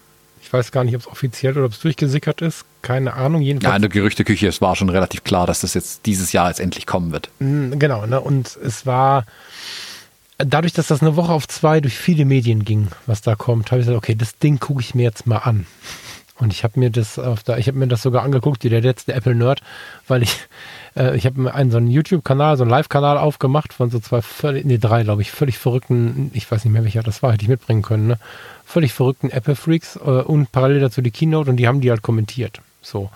Ich 0.43 0.51
weiß 0.51 0.71
gar 0.71 0.83
nicht, 0.83 0.95
ob 0.95 1.01
es 1.01 1.07
offiziell 1.07 1.53
oder 1.55 1.65
ob 1.67 1.71
es 1.71 1.79
durchgesickert 1.79 2.41
ist. 2.41 2.65
Keine 2.81 3.13
Ahnung. 3.13 3.41
Ja, 3.41 3.47
Jedenfalls. 3.47 3.75
in 3.75 3.81
der 3.83 3.89
Gerüchteküche, 3.91 4.47
es 4.47 4.59
war 4.59 4.75
schon 4.75 4.89
relativ 4.89 5.23
klar, 5.23 5.45
dass 5.47 5.61
das 5.61 5.75
jetzt 5.75 6.05
dieses 6.07 6.33
Jahr 6.33 6.49
jetzt 6.49 6.59
endlich 6.59 6.85
kommen 6.87 7.11
wird. 7.11 7.29
Mm, 7.39 7.77
Genau, 7.77 8.05
ne? 8.07 8.19
Und 8.19 8.57
es 8.57 8.85
war 8.85 9.25
dadurch, 10.45 10.73
dass 10.73 10.87
das 10.87 11.01
eine 11.01 11.15
Woche 11.15 11.31
auf 11.31 11.47
zwei 11.47 11.81
durch 11.81 11.97
viele 11.97 12.25
Medien 12.25 12.65
ging, 12.65 12.87
was 13.05 13.21
da 13.21 13.35
kommt, 13.35 13.71
habe 13.71 13.81
ich 13.81 13.87
gesagt, 13.87 14.03
okay, 14.03 14.15
das 14.15 14.37
Ding 14.37 14.59
gucke 14.59 14.81
ich 14.81 14.95
mir 14.95 15.03
jetzt 15.03 15.27
mal 15.27 15.37
an. 15.37 15.65
Und 16.37 16.53
ich 16.53 16.63
habe 16.63 16.79
mir 16.79 16.89
das 16.89 17.19
auf 17.19 17.43
da, 17.43 17.57
ich 17.57 17.67
habe 17.67 17.77
mir 17.77 17.87
das 17.87 18.01
sogar 18.01 18.23
angeguckt, 18.23 18.63
wie 18.63 18.69
der 18.69 18.81
letzte 18.81 19.13
Apple 19.13 19.35
Nerd, 19.35 19.61
weil 20.07 20.23
ich 20.23 20.35
äh, 20.95 21.15
ich 21.15 21.25
habe 21.25 21.39
mir 21.39 21.53
einen 21.53 21.71
so 21.71 21.77
einen 21.77 21.89
YouTube-Kanal, 21.89 22.57
so 22.57 22.63
einen 22.63 22.71
Live-Kanal 22.71 23.17
aufgemacht 23.17 23.73
von 23.73 23.89
so 23.89 23.99
zwei 23.99 24.21
völlig, 24.21 24.65
nee, 24.65 24.77
drei, 24.77 25.03
glaube 25.03 25.21
ich, 25.21 25.31
völlig 25.31 25.57
verrückten, 25.57 26.31
ich 26.33 26.49
weiß 26.49 26.65
nicht 26.65 26.73
mehr 26.73 26.83
welcher 26.83 27.03
das 27.03 27.23
war, 27.23 27.33
hätte 27.33 27.43
ich 27.43 27.49
mitbringen 27.49 27.81
können, 27.81 28.07
ne? 28.07 28.17
Völlig 28.65 28.93
verrückten 28.93 29.29
Apple-Freaks 29.29 29.97
äh, 29.97 29.99
und 29.99 30.51
parallel 30.51 30.79
dazu 30.79 31.01
die 31.01 31.11
Keynote 31.11 31.49
und 31.49 31.57
die 31.57 31.67
haben 31.67 31.81
die 31.81 31.89
halt 31.89 32.01
kommentiert. 32.01 32.61
So. 32.81 33.09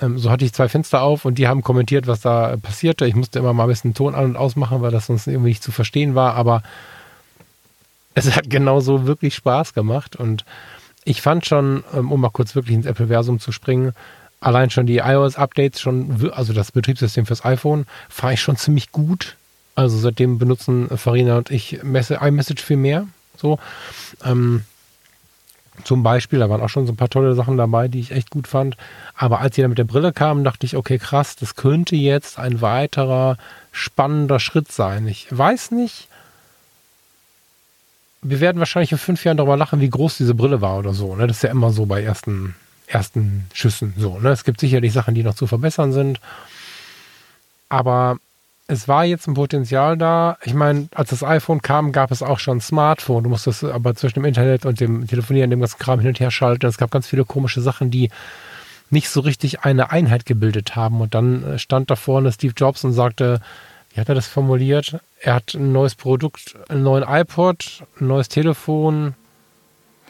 Ähm, 0.00 0.18
so 0.18 0.30
hatte 0.30 0.44
ich 0.44 0.52
zwei 0.52 0.68
Fenster 0.68 1.02
auf 1.02 1.24
und 1.24 1.36
die 1.38 1.48
haben 1.48 1.62
kommentiert, 1.62 2.06
was 2.06 2.20
da 2.20 2.56
passierte. 2.56 3.06
Ich 3.06 3.14
musste 3.14 3.38
immer 3.38 3.52
mal 3.52 3.64
ein 3.64 3.68
bisschen 3.68 3.94
Ton 3.94 4.14
an- 4.14 4.24
und 4.24 4.36
ausmachen, 4.36 4.82
weil 4.82 4.90
das 4.90 5.06
sonst 5.06 5.26
irgendwie 5.26 5.50
nicht 5.50 5.62
zu 5.62 5.72
verstehen 5.72 6.14
war, 6.14 6.34
aber 6.34 6.62
es 8.14 8.34
hat 8.34 8.48
genauso 8.48 9.06
wirklich 9.06 9.34
Spaß 9.34 9.74
gemacht 9.74 10.16
und 10.16 10.44
ich 11.04 11.20
fand 11.20 11.46
schon, 11.46 11.84
ähm, 11.94 12.10
um 12.10 12.20
mal 12.20 12.30
kurz 12.30 12.54
wirklich 12.54 12.74
ins 12.74 12.86
Apple-Versum 12.86 13.38
zu 13.38 13.52
springen, 13.52 13.92
allein 14.40 14.70
schon 14.70 14.86
die 14.86 14.98
iOS-Updates, 14.98 15.80
schon, 15.80 16.30
also 16.32 16.52
das 16.52 16.72
Betriebssystem 16.72 17.26
fürs 17.26 17.44
iPhone, 17.44 17.86
fand 18.08 18.34
ich 18.34 18.40
schon 18.40 18.56
ziemlich 18.56 18.92
gut. 18.92 19.36
Also 19.74 19.98
seitdem 19.98 20.38
benutzen 20.38 20.88
Farina 20.96 21.36
und 21.38 21.50
ich 21.50 21.80
iMessage 21.82 22.62
viel 22.62 22.76
mehr. 22.76 23.06
So. 23.36 23.58
Ähm, 24.24 24.64
zum 25.82 26.02
Beispiel, 26.02 26.38
da 26.38 26.48
waren 26.48 26.60
auch 26.60 26.68
schon 26.68 26.86
so 26.86 26.92
ein 26.92 26.96
paar 26.96 27.10
tolle 27.10 27.34
Sachen 27.34 27.56
dabei, 27.56 27.88
die 27.88 27.98
ich 27.98 28.12
echt 28.12 28.30
gut 28.30 28.46
fand. 28.46 28.76
Aber 29.16 29.40
als 29.40 29.56
dann 29.56 29.70
mit 29.70 29.78
der 29.78 29.84
Brille 29.84 30.12
kamen, 30.12 30.44
dachte 30.44 30.66
ich, 30.66 30.76
okay, 30.76 30.98
krass, 30.98 31.34
das 31.34 31.56
könnte 31.56 31.96
jetzt 31.96 32.38
ein 32.38 32.60
weiterer 32.60 33.36
spannender 33.72 34.38
Schritt 34.38 34.70
sein. 34.70 35.08
Ich 35.08 35.26
weiß 35.30 35.72
nicht, 35.72 36.08
wir 38.22 38.40
werden 38.40 38.58
wahrscheinlich 38.58 38.92
in 38.92 38.98
fünf 38.98 39.24
Jahren 39.24 39.36
darüber 39.36 39.56
lachen, 39.56 39.80
wie 39.80 39.90
groß 39.90 40.16
diese 40.16 40.34
Brille 40.34 40.60
war 40.60 40.78
oder 40.78 40.94
so. 40.94 41.16
Ne? 41.16 41.26
Das 41.26 41.38
ist 41.38 41.42
ja 41.42 41.50
immer 41.50 41.70
so 41.70 41.86
bei 41.86 42.02
ersten, 42.02 42.54
ersten 42.86 43.46
Schüssen 43.52 43.94
so. 43.98 44.18
Ne? 44.18 44.30
Es 44.30 44.44
gibt 44.44 44.60
sicherlich 44.60 44.92
Sachen, 44.92 45.14
die 45.14 45.24
noch 45.24 45.34
zu 45.34 45.46
verbessern 45.46 45.92
sind. 45.92 46.20
Aber 47.68 48.16
es 48.66 48.88
war 48.88 49.04
jetzt 49.04 49.28
ein 49.28 49.34
Potenzial 49.34 49.98
da. 49.98 50.38
Ich 50.42 50.54
meine, 50.54 50.88
als 50.94 51.10
das 51.10 51.22
iPhone 51.22 51.60
kam, 51.60 51.92
gab 51.92 52.10
es 52.10 52.22
auch 52.22 52.38
schon 52.38 52.58
ein 52.58 52.60
Smartphone. 52.60 53.24
Du 53.24 53.30
musstest 53.30 53.64
aber 53.64 53.94
zwischen 53.94 54.14
dem 54.14 54.24
Internet 54.24 54.64
und 54.64 54.80
dem 54.80 55.06
Telefonieren, 55.06 55.50
dem 55.50 55.60
ganzen 55.60 55.78
Kram 55.78 56.00
hin 56.00 56.08
und 56.08 56.20
her 56.20 56.30
schalten. 56.30 56.66
Es 56.66 56.78
gab 56.78 56.90
ganz 56.90 57.06
viele 57.06 57.24
komische 57.24 57.60
Sachen, 57.60 57.90
die 57.90 58.10
nicht 58.90 59.10
so 59.10 59.20
richtig 59.20 59.64
eine 59.64 59.90
Einheit 59.90 60.24
gebildet 60.24 60.76
haben. 60.76 61.00
Und 61.00 61.14
dann 61.14 61.44
äh, 61.44 61.58
stand 61.58 61.90
da 61.90 61.96
vorne 61.96 62.32
Steve 62.32 62.54
Jobs 62.56 62.84
und 62.84 62.92
sagte, 62.92 63.40
wie 63.92 64.00
hat 64.00 64.08
er 64.08 64.14
das 64.14 64.26
formuliert? 64.26 64.98
Er 65.20 65.34
hat 65.34 65.54
ein 65.54 65.72
neues 65.72 65.94
Produkt, 65.94 66.56
einen 66.68 66.82
neuen 66.82 67.04
iPod, 67.06 67.82
ein 68.00 68.06
neues 68.06 68.28
Telefon 68.28 69.14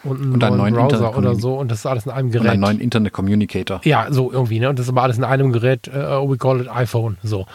und 0.04 0.20
einen 0.20 0.32
Und 0.34 0.44
einen 0.44 0.56
neuen, 0.58 0.74
neuen 0.74 0.88
Browser 0.88 1.16
oder 1.18 1.34
so. 1.34 1.54
Und 1.54 1.70
das 1.70 1.80
ist 1.80 1.86
alles 1.86 2.06
in 2.06 2.12
einem 2.12 2.26
Und 2.26 2.32
Gerät. 2.32 2.50
einen 2.50 2.60
neuen 2.60 2.80
Internet 2.80 3.12
Communicator. 3.12 3.80
Ja, 3.84 4.06
so 4.10 4.30
irgendwie, 4.30 4.60
ne? 4.60 4.68
Und 4.68 4.78
das 4.78 4.86
ist 4.86 4.90
aber 4.90 5.02
alles 5.02 5.18
in 5.18 5.24
einem 5.24 5.52
Gerät, 5.52 5.88
äh, 5.88 5.92
we 5.92 6.36
call 6.36 6.60
it 6.60 6.68
iPhone, 6.68 7.16
so. 7.22 7.46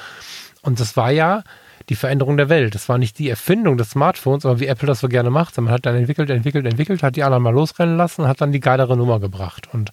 Und 0.61 0.79
das 0.79 0.97
war 0.97 1.11
ja 1.11 1.43
die 1.89 1.95
Veränderung 1.95 2.37
der 2.37 2.49
Welt. 2.49 2.75
Das 2.75 2.87
war 2.87 2.97
nicht 2.97 3.17
die 3.17 3.29
Erfindung 3.29 3.77
des 3.77 3.91
Smartphones, 3.91 4.45
aber 4.45 4.59
wie 4.59 4.67
Apple 4.67 4.87
das 4.87 4.99
so 4.99 5.09
gerne 5.09 5.29
macht. 5.29 5.57
Man 5.57 5.71
hat 5.73 5.85
dann 5.85 5.95
entwickelt, 5.95 6.29
entwickelt, 6.29 6.65
entwickelt, 6.65 7.01
hat 7.01 7.15
die 7.15 7.23
anderen 7.23 7.43
mal 7.43 7.53
losrennen 7.53 7.97
lassen, 7.97 8.27
hat 8.27 8.41
dann 8.41 8.51
die 8.51 8.59
geilere 8.59 8.95
Nummer 8.95 9.19
gebracht. 9.19 9.67
Und 9.73 9.91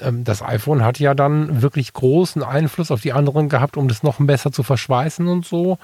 ähm, 0.00 0.24
das 0.24 0.42
iPhone 0.42 0.84
hat 0.84 0.98
ja 1.00 1.14
dann 1.14 1.62
wirklich 1.62 1.92
großen 1.92 2.42
Einfluss 2.42 2.90
auf 2.90 3.00
die 3.00 3.12
anderen 3.12 3.48
gehabt, 3.48 3.76
um 3.76 3.88
das 3.88 4.02
noch 4.02 4.16
besser 4.20 4.52
zu 4.52 4.62
verschweißen 4.62 5.26
und 5.26 5.44
so. 5.44 5.78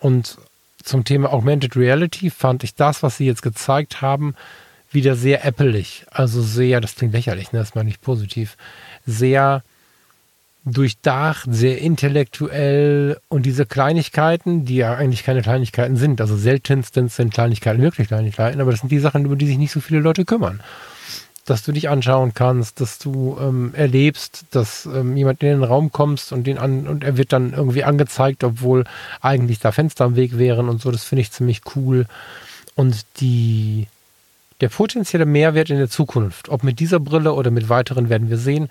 Und 0.00 0.38
zum 0.82 1.04
Thema 1.04 1.32
Augmented 1.32 1.76
Reality 1.76 2.30
fand 2.30 2.64
ich 2.64 2.74
das, 2.74 3.02
was 3.02 3.16
sie 3.16 3.26
jetzt 3.26 3.42
gezeigt 3.42 4.02
haben, 4.02 4.34
wieder 4.90 5.16
sehr 5.16 5.44
appelig. 5.44 6.06
Also 6.10 6.40
sehr, 6.40 6.80
das 6.80 6.94
klingt 6.94 7.14
lächerlich, 7.14 7.52
ne? 7.52 7.58
das 7.58 7.74
meine 7.74 7.90
ich 7.90 8.00
positiv, 8.00 8.56
sehr 9.06 9.62
durchdacht, 10.64 11.48
sehr 11.50 11.78
intellektuell 11.78 13.18
und 13.28 13.44
diese 13.44 13.66
Kleinigkeiten, 13.66 14.64
die 14.64 14.76
ja 14.76 14.94
eigentlich 14.94 15.22
keine 15.22 15.42
Kleinigkeiten 15.42 15.96
sind, 15.96 16.20
also 16.20 16.36
seltenstens 16.36 17.16
sind 17.16 17.34
Kleinigkeiten 17.34 17.82
wirklich 17.82 18.08
Kleinigkeiten, 18.08 18.60
aber 18.60 18.70
das 18.70 18.80
sind 18.80 18.90
die 18.90 18.98
Sachen, 18.98 19.26
über 19.26 19.36
die 19.36 19.46
sich 19.46 19.58
nicht 19.58 19.72
so 19.72 19.80
viele 19.80 20.00
Leute 20.00 20.24
kümmern. 20.24 20.60
Dass 21.44 21.62
du 21.62 21.72
dich 21.72 21.90
anschauen 21.90 22.32
kannst, 22.32 22.80
dass 22.80 22.98
du 22.98 23.36
ähm, 23.38 23.74
erlebst, 23.74 24.46
dass 24.52 24.86
ähm, 24.86 25.14
jemand 25.14 25.42
in 25.42 25.50
den 25.50 25.64
Raum 25.64 25.92
kommst 25.92 26.32
und 26.32 26.46
den 26.46 26.56
an 26.56 26.88
und 26.88 27.04
er 27.04 27.18
wird 27.18 27.34
dann 27.34 27.52
irgendwie 27.52 27.84
angezeigt, 27.84 28.42
obwohl 28.44 28.84
eigentlich 29.20 29.58
da 29.58 29.70
Fenster 29.70 30.06
am 30.06 30.16
Weg 30.16 30.38
wären 30.38 30.70
und 30.70 30.80
so, 30.80 30.90
das 30.90 31.04
finde 31.04 31.20
ich 31.20 31.32
ziemlich 31.32 31.60
cool. 31.76 32.06
Und 32.74 33.04
die 33.20 33.86
der 34.60 34.70
potenzielle 34.70 35.26
Mehrwert 35.26 35.68
in 35.68 35.76
der 35.76 35.90
Zukunft, 35.90 36.48
ob 36.48 36.62
mit 36.62 36.78
dieser 36.80 37.00
Brille 37.00 37.34
oder 37.34 37.50
mit 37.50 37.68
weiteren, 37.68 38.08
werden 38.08 38.30
wir 38.30 38.38
sehen, 38.38 38.68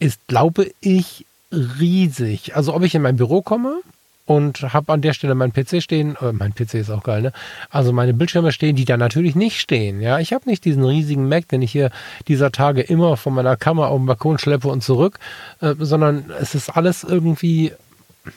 ist, 0.00 0.26
glaube 0.26 0.72
ich, 0.80 1.26
riesig. 1.52 2.56
Also 2.56 2.74
ob 2.74 2.82
ich 2.82 2.94
in 2.94 3.02
mein 3.02 3.16
Büro 3.16 3.42
komme 3.42 3.80
und 4.26 4.62
habe 4.72 4.92
an 4.92 5.02
der 5.02 5.12
Stelle 5.12 5.34
meinen 5.34 5.52
PC 5.52 5.82
stehen, 5.82 6.16
äh, 6.20 6.32
mein 6.32 6.54
PC 6.54 6.74
ist 6.74 6.90
auch 6.90 7.02
geil, 7.02 7.22
ne? 7.22 7.32
Also 7.68 7.92
meine 7.92 8.14
Bildschirme 8.14 8.52
stehen, 8.52 8.76
die 8.76 8.84
da 8.84 8.96
natürlich 8.96 9.34
nicht 9.34 9.60
stehen. 9.60 10.00
Ja, 10.00 10.20
ich 10.20 10.32
habe 10.32 10.48
nicht 10.48 10.64
diesen 10.64 10.84
riesigen 10.84 11.28
Mac, 11.28 11.48
den 11.48 11.62
ich 11.62 11.72
hier 11.72 11.90
dieser 12.28 12.52
Tage 12.52 12.80
immer 12.80 13.16
von 13.16 13.34
meiner 13.34 13.56
Kammer 13.56 13.88
auf 13.88 13.98
den 13.98 14.06
Balkon 14.06 14.38
schleppe 14.38 14.68
und 14.68 14.82
zurück, 14.82 15.18
äh, 15.60 15.74
sondern 15.78 16.30
es 16.40 16.54
ist 16.54 16.70
alles 16.70 17.04
irgendwie, 17.04 17.72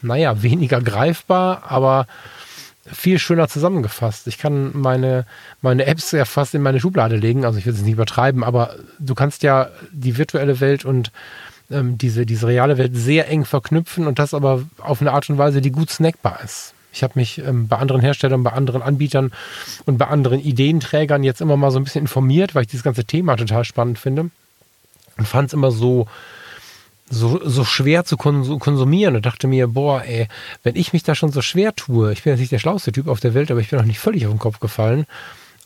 naja, 0.02 0.42
weniger 0.42 0.82
greifbar, 0.82 1.64
aber 1.68 2.08
viel 2.92 3.20
schöner 3.20 3.48
zusammengefasst. 3.48 4.28
Ich 4.28 4.38
kann 4.38 4.72
meine, 4.74 5.26
meine 5.62 5.86
Apps 5.86 6.12
ja 6.12 6.26
fast 6.26 6.54
in 6.54 6.62
meine 6.62 6.80
Schublade 6.80 7.16
legen, 7.16 7.46
also 7.46 7.60
ich 7.60 7.66
will 7.66 7.74
es 7.74 7.82
nicht 7.82 7.94
übertreiben, 7.94 8.44
aber 8.44 8.76
du 9.00 9.16
kannst 9.16 9.44
ja 9.44 9.70
die 9.92 10.18
virtuelle 10.18 10.60
Welt 10.60 10.84
und 10.84 11.12
ähm, 11.72 11.98
diese, 11.98 12.26
diese 12.26 12.48
reale 12.48 12.78
Welt 12.78 12.96
sehr 12.96 13.30
eng 13.30 13.46
verknüpfen 13.46 14.08
und 14.08 14.20
das 14.20 14.34
aber 14.34 14.64
auf 14.78 15.02
eine 15.02 15.12
Art 15.12 15.30
und 15.30 15.38
Weise, 15.38 15.62
die 15.62 15.72
gut 15.72 15.90
snackbar 15.90 16.40
ist. 16.44 16.74
Ich 16.94 17.02
habe 17.02 17.14
mich 17.16 17.40
ähm, 17.40 17.68
bei 17.68 17.78
anderen 17.78 18.02
Herstellern, 18.02 18.44
bei 18.44 18.52
anderen 18.52 18.82
Anbietern 18.82 19.32
und 19.86 19.98
bei 19.98 20.08
anderen 20.08 20.40
Ideenträgern 20.40 21.24
jetzt 21.24 21.42
immer 21.42 21.58
mal 21.58 21.72
so 21.72 21.80
ein 21.80 21.84
bisschen 21.84 22.04
informiert, 22.04 22.54
weil 22.54 22.64
ich 22.64 22.68
dieses 22.70 22.84
ganze 22.84 23.04
Thema 23.04 23.36
total 23.36 23.66
spannend 23.66 23.98
finde 23.98 24.30
und 25.18 25.28
fand 25.28 25.48
es 25.48 25.54
immer 25.54 25.72
so, 25.72 26.08
so, 27.10 27.42
so 27.44 27.66
schwer 27.66 28.06
zu 28.06 28.16
konsumieren 28.16 29.16
und 29.16 29.26
dachte 29.26 29.48
mir, 29.48 29.68
boah, 29.68 30.04
ey, 30.04 30.28
wenn 30.62 30.76
ich 30.76 30.94
mich 30.94 31.04
da 31.04 31.16
schon 31.16 31.32
so 31.32 31.42
schwer 31.42 31.76
tue, 31.76 32.14
ich 32.14 32.24
bin 32.24 32.32
jetzt 32.32 32.40
nicht 32.40 32.52
der 32.52 32.60
schlauste 32.60 32.92
Typ 32.92 33.08
auf 33.08 33.20
der 33.20 33.34
Welt, 33.34 33.50
aber 33.50 33.60
ich 33.60 33.70
bin 33.70 33.80
auch 33.80 33.86
nicht 33.86 34.00
völlig 34.00 34.26
auf 34.26 34.32
den 34.34 34.40
Kopf 34.40 34.60
gefallen, 34.60 35.06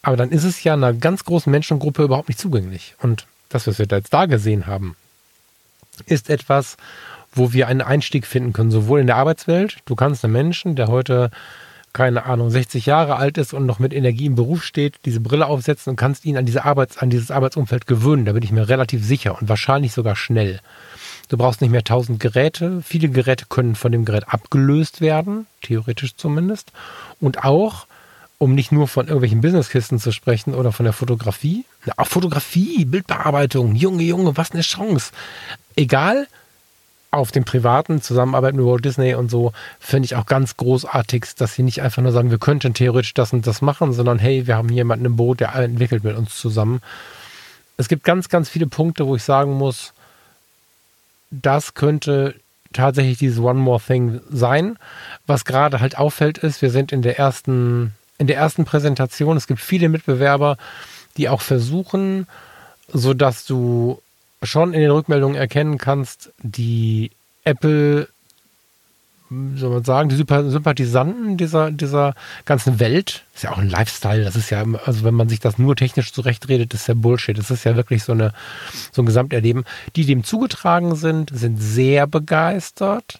aber 0.01 0.15
dann 0.15 0.31
ist 0.31 0.45
es 0.45 0.63
ja 0.63 0.73
einer 0.73 0.93
ganz 0.93 1.25
großen 1.25 1.51
Menschengruppe 1.51 2.03
überhaupt 2.03 2.29
nicht 2.29 2.39
zugänglich. 2.39 2.95
Und 3.01 3.27
das, 3.49 3.67
was 3.67 3.79
wir 3.79 3.87
da 3.87 3.97
jetzt 3.97 4.13
da 4.13 4.25
gesehen 4.25 4.67
haben, 4.67 4.95
ist 6.01 6.29
etwas, 6.29 6.77
wo 7.31 7.53
wir 7.53 7.67
einen 7.67 7.81
Einstieg 7.81 8.25
finden 8.25 8.53
können, 8.53 8.71
sowohl 8.71 8.99
in 8.99 9.07
der 9.07 9.17
Arbeitswelt. 9.17 9.77
Du 9.85 9.95
kannst 9.95 10.23
einen 10.23 10.33
Menschen, 10.33 10.75
der 10.75 10.87
heute 10.87 11.29
keine 11.97 12.25
Ahnung, 12.25 12.51
60 12.51 12.85
Jahre 12.85 13.15
alt 13.15 13.39
ist 13.39 13.53
und 13.53 13.65
noch 13.65 13.79
mit 13.79 13.91
Energie 13.91 14.27
im 14.27 14.35
Beruf 14.35 14.63
steht, 14.63 14.99
diese 15.05 15.19
Brille 15.19 15.47
aufsetzen 15.47 15.89
und 15.89 15.95
kannst 15.95 16.25
ihn 16.25 16.37
an, 16.37 16.45
diese 16.45 16.63
Arbeits-, 16.63 16.99
an 16.99 17.09
dieses 17.09 17.31
Arbeitsumfeld 17.31 17.87
gewöhnen. 17.87 18.25
Da 18.25 18.33
bin 18.33 18.43
ich 18.43 18.51
mir 18.51 18.69
relativ 18.69 19.03
sicher 19.03 19.35
und 19.41 19.49
wahrscheinlich 19.49 19.93
sogar 19.93 20.15
schnell. 20.15 20.59
Du 21.29 21.37
brauchst 21.37 21.59
nicht 21.59 21.71
mehr 21.71 21.79
1000 21.79 22.19
Geräte. 22.19 22.83
Viele 22.83 23.09
Geräte 23.09 23.45
können 23.49 23.73
von 23.73 23.91
dem 23.91 24.05
Gerät 24.05 24.25
abgelöst 24.27 25.01
werden, 25.01 25.47
theoretisch 25.63 26.15
zumindest. 26.15 26.71
Und 27.19 27.43
auch, 27.43 27.87
um 28.37 28.53
nicht 28.53 28.71
nur 28.71 28.87
von 28.87 29.07
irgendwelchen 29.07 29.41
Businesskisten 29.41 29.97
zu 29.97 30.11
sprechen 30.11 30.53
oder 30.53 30.71
von 30.71 30.83
der 30.83 30.93
Fotografie. 30.93 31.65
auch 31.97 32.07
Fotografie, 32.07 32.85
Bildbearbeitung, 32.85 33.73
Junge, 33.73 34.03
Junge, 34.03 34.37
was 34.37 34.51
eine 34.51 34.61
Chance. 34.61 35.11
Egal, 35.77 36.27
auf 37.11 37.31
dem 37.31 37.45
privaten 37.45 38.01
Zusammenarbeit 38.01 38.55
mit 38.55 38.65
Walt 38.65 38.83
Disney 38.83 39.15
und 39.15 39.31
so 39.31 39.53
finde 39.79 40.05
ich 40.05 40.15
auch 40.15 40.25
ganz 40.25 40.57
großartig, 40.57 41.25
dass 41.37 41.53
sie 41.53 41.63
nicht 41.63 41.81
einfach 41.81 42.01
nur 42.01 42.11
sagen, 42.11 42.31
wir 42.31 42.37
könnten 42.37 42.73
theoretisch 42.73 43.13
das 43.13 43.31
und 43.31 43.47
das 43.47 43.61
machen, 43.61 43.93
sondern 43.93 44.19
hey, 44.19 44.45
wir 44.45 44.57
haben 44.57 44.67
hier 44.67 44.77
jemanden 44.77 45.05
im 45.05 45.15
Boot, 45.15 45.39
der 45.39 45.55
entwickelt 45.55 46.03
mit 46.03 46.17
uns 46.17 46.35
zusammen. 46.35 46.81
Es 47.77 47.87
gibt 47.87 48.03
ganz, 48.03 48.27
ganz 48.27 48.49
viele 48.49 48.67
Punkte, 48.67 49.07
wo 49.07 49.15
ich 49.15 49.23
sagen 49.23 49.53
muss, 49.53 49.93
das 51.31 51.73
könnte 51.75 52.35
tatsächlich 52.73 53.19
dieses 53.19 53.39
One 53.39 53.59
More 53.59 53.81
Thing 53.81 54.19
sein. 54.29 54.77
Was 55.25 55.45
gerade 55.45 55.79
halt 55.79 55.97
auffällt 55.97 56.37
ist, 56.37 56.61
wir 56.61 56.71
sind 56.71 56.91
in 56.91 57.01
der 57.01 57.17
ersten, 57.17 57.93
in 58.17 58.27
der 58.27 58.37
ersten 58.37 58.65
Präsentation. 58.65 59.37
Es 59.37 59.47
gibt 59.47 59.61
viele 59.61 59.89
Mitbewerber, 59.89 60.57
die 61.17 61.29
auch 61.29 61.41
versuchen, 61.41 62.27
so 62.91 63.13
dass 63.13 63.45
du 63.45 64.01
schon 64.43 64.73
in 64.73 64.81
den 64.81 64.91
Rückmeldungen 64.91 65.35
erkennen 65.35 65.77
kannst, 65.77 66.31
die 66.41 67.11
Apple, 67.43 68.07
soll 69.29 69.69
man 69.69 69.83
sagen, 69.83 70.09
die 70.09 70.15
Sympathisanten 70.15 71.37
dieser, 71.37 71.71
dieser 71.71 72.13
ganzen 72.45 72.79
Welt, 72.79 73.23
ist 73.35 73.43
ja 73.43 73.51
auch 73.51 73.57
ein 73.57 73.69
Lifestyle, 73.69 74.23
das 74.23 74.35
ist 74.35 74.49
ja, 74.49 74.63
also 74.85 75.03
wenn 75.03 75.13
man 75.13 75.29
sich 75.29 75.39
das 75.39 75.57
nur 75.57 75.75
technisch 75.75 76.13
zurechtredet, 76.13 76.73
ist 76.73 76.87
ja 76.87 76.93
Bullshit. 76.93 77.37
Das 77.37 77.51
ist 77.51 77.63
ja 77.63 77.75
wirklich 77.75 78.03
so, 78.03 78.13
eine, 78.13 78.33
so 78.91 79.01
ein 79.01 79.05
Gesamterleben. 79.05 79.65
Die 79.95 80.05
dem 80.05 80.23
zugetragen 80.23 80.95
sind, 80.95 81.31
sind 81.33 81.57
sehr 81.57 82.07
begeistert. 82.07 83.19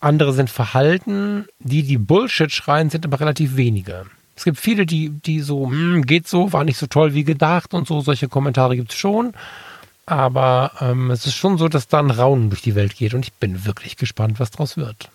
Andere 0.00 0.32
sind 0.32 0.48
verhalten. 0.48 1.46
Die, 1.58 1.82
die 1.82 1.98
Bullshit 1.98 2.50
schreien, 2.50 2.88
sind 2.88 3.04
aber 3.04 3.20
relativ 3.20 3.56
wenige. 3.56 4.06
Es 4.34 4.44
gibt 4.44 4.58
viele, 4.58 4.86
die, 4.86 5.10
die 5.10 5.40
so, 5.40 5.66
hm, 5.66 6.06
geht 6.06 6.26
so, 6.26 6.54
war 6.54 6.64
nicht 6.64 6.78
so 6.78 6.86
toll 6.86 7.12
wie 7.12 7.24
gedacht 7.24 7.74
und 7.74 7.86
so. 7.86 8.00
Solche 8.00 8.28
Kommentare 8.28 8.74
gibt 8.74 8.92
es 8.92 8.96
schon. 8.96 9.34
Aber 10.10 10.72
ähm, 10.80 11.12
es 11.12 11.24
ist 11.24 11.36
schon 11.36 11.56
so, 11.56 11.68
dass 11.68 11.86
da 11.86 12.00
ein 12.00 12.10
Raunen 12.10 12.50
durch 12.50 12.62
die 12.62 12.74
Welt 12.74 12.96
geht 12.96 13.14
und 13.14 13.24
ich 13.24 13.32
bin 13.32 13.64
wirklich 13.64 13.96
gespannt, 13.96 14.40
was 14.40 14.50
draus 14.50 14.76
wird. 14.76 15.08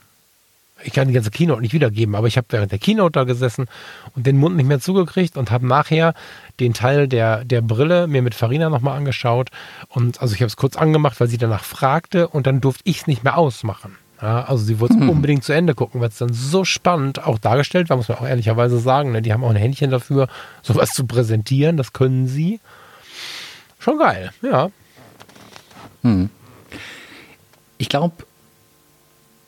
Ich 0.86 0.94
kann 0.94 1.10
die 1.10 1.14
ganze 1.14 1.32
Keynote 1.32 1.60
nicht 1.60 1.74
wiedergeben, 1.74 2.16
aber 2.16 2.28
ich 2.28 2.38
habe 2.38 2.48
während 2.52 2.72
der 2.72 2.80
Keynote 2.80 3.12
da 3.12 3.26
gesessen 3.26 3.68
und 4.16 4.26
den 4.26 4.38
Mund 4.38 4.56
nicht 4.56 4.68
mehr 4.68 4.80
zugekriegt 4.80 5.36
und 5.36 5.52
habe 5.52 5.68
nachher 5.68 6.14
den 6.62 6.74
Teil 6.74 7.10
der, 7.10 7.44
der 7.44 7.62
Brille 7.62 8.08
mir 8.08 8.22
mit 8.22 8.36
Farina 8.36 8.70
nochmal 8.70 8.96
angeschaut. 8.96 9.50
Und 9.90 10.22
also 10.22 10.34
ich 10.34 10.40
habe 10.40 10.48
es 10.48 10.56
kurz 10.56 10.78
angemacht, 10.78 11.20
weil 11.20 11.28
sie 11.28 11.38
danach 11.38 11.66
fragte 11.66 12.30
und 12.30 12.48
dann 12.48 12.62
durfte 12.62 12.84
ich 12.86 13.00
es 13.00 13.08
nicht 13.08 13.22
mehr 13.22 13.38
ausmachen. 13.38 13.98
Ja, 14.22 14.46
also 14.46 14.64
sie 14.64 14.80
wollte 14.80 14.94
es 14.94 15.02
hm. 15.02 15.10
unbedingt 15.10 15.44
zu 15.44 15.52
Ende 15.52 15.76
gucken, 15.76 16.00
weil 16.00 16.08
es 16.08 16.20
dann 16.20 16.32
so 16.32 16.64
spannend 16.64 17.22
auch 17.22 17.38
dargestellt 17.38 17.90
war, 17.90 17.98
muss 17.98 18.08
man 18.08 18.20
auch 18.20 18.28
ehrlicherweise 18.28 18.80
sagen. 18.80 19.12
Ne? 19.12 19.22
Die 19.22 19.34
haben 19.34 19.44
auch 19.44 19.50
ein 19.50 19.58
Händchen 19.58 19.92
dafür, 19.92 20.30
sowas 20.62 20.92
zu 20.92 21.06
präsentieren, 21.06 21.76
das 21.76 21.92
können 21.92 22.28
sie. 22.28 22.62
Schon 23.78 23.98
geil, 23.98 24.32
ja. 24.42 24.70
Hm. 26.06 26.30
Ich 27.80 27.90
glaube, 27.90 28.14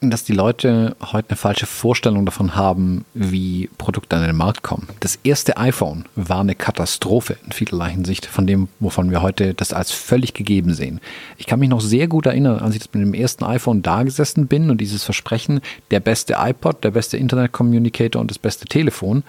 dass 0.02 0.24
die 0.24 0.34
Leute 0.34 0.96
heute 1.12 1.30
eine 1.30 1.38
falsche 1.38 1.66
Vorstellung 1.66 2.26
davon 2.26 2.56
haben, 2.56 3.06
wie 3.14 3.70
Produkte 3.78 4.16
an 4.16 4.24
den 4.24 4.36
Markt 4.36 4.64
kommen. 4.64 4.88
Das 5.00 5.20
erste 5.24 5.58
iPhone 5.58 6.06
war 6.16 6.42
eine 6.42 6.56
Katastrophe 6.56 7.38
in 7.46 7.52
vielerlei 7.52 7.92
Hinsicht 7.92 8.26
von 8.26 8.48
dem, 8.48 8.70
wovon 8.80 9.12
wir 9.12 9.22
heute 9.22 9.54
das 9.54 9.74
als 9.74 9.92
völlig 9.92 10.34
gegeben 10.34 10.74
sehen. 10.74 11.00
Ich 11.38 11.46
kann 11.46 11.60
mich 11.60 11.70
noch 11.70 11.82
sehr 11.82 12.08
gut 12.08 12.26
erinnern, 12.26 12.60
als 12.60 12.76
ich 12.76 12.82
mit 12.94 13.04
dem 13.04 13.14
ersten 13.14 13.44
iPhone 13.44 13.82
da 13.82 14.04
gesessen 14.04 14.48
bin 14.48 14.70
und 14.70 14.82
dieses 14.82 15.04
Versprechen, 15.04 15.62
der 15.92 16.00
beste 16.00 16.36
iPod, 16.40 16.84
der 16.84 16.92
beste 16.92 17.18
Internet 17.18 17.52
Communicator 17.52 18.20
und 18.20 18.32
das 18.32 18.40
beste 18.40 18.66
Telefon. 18.66 19.24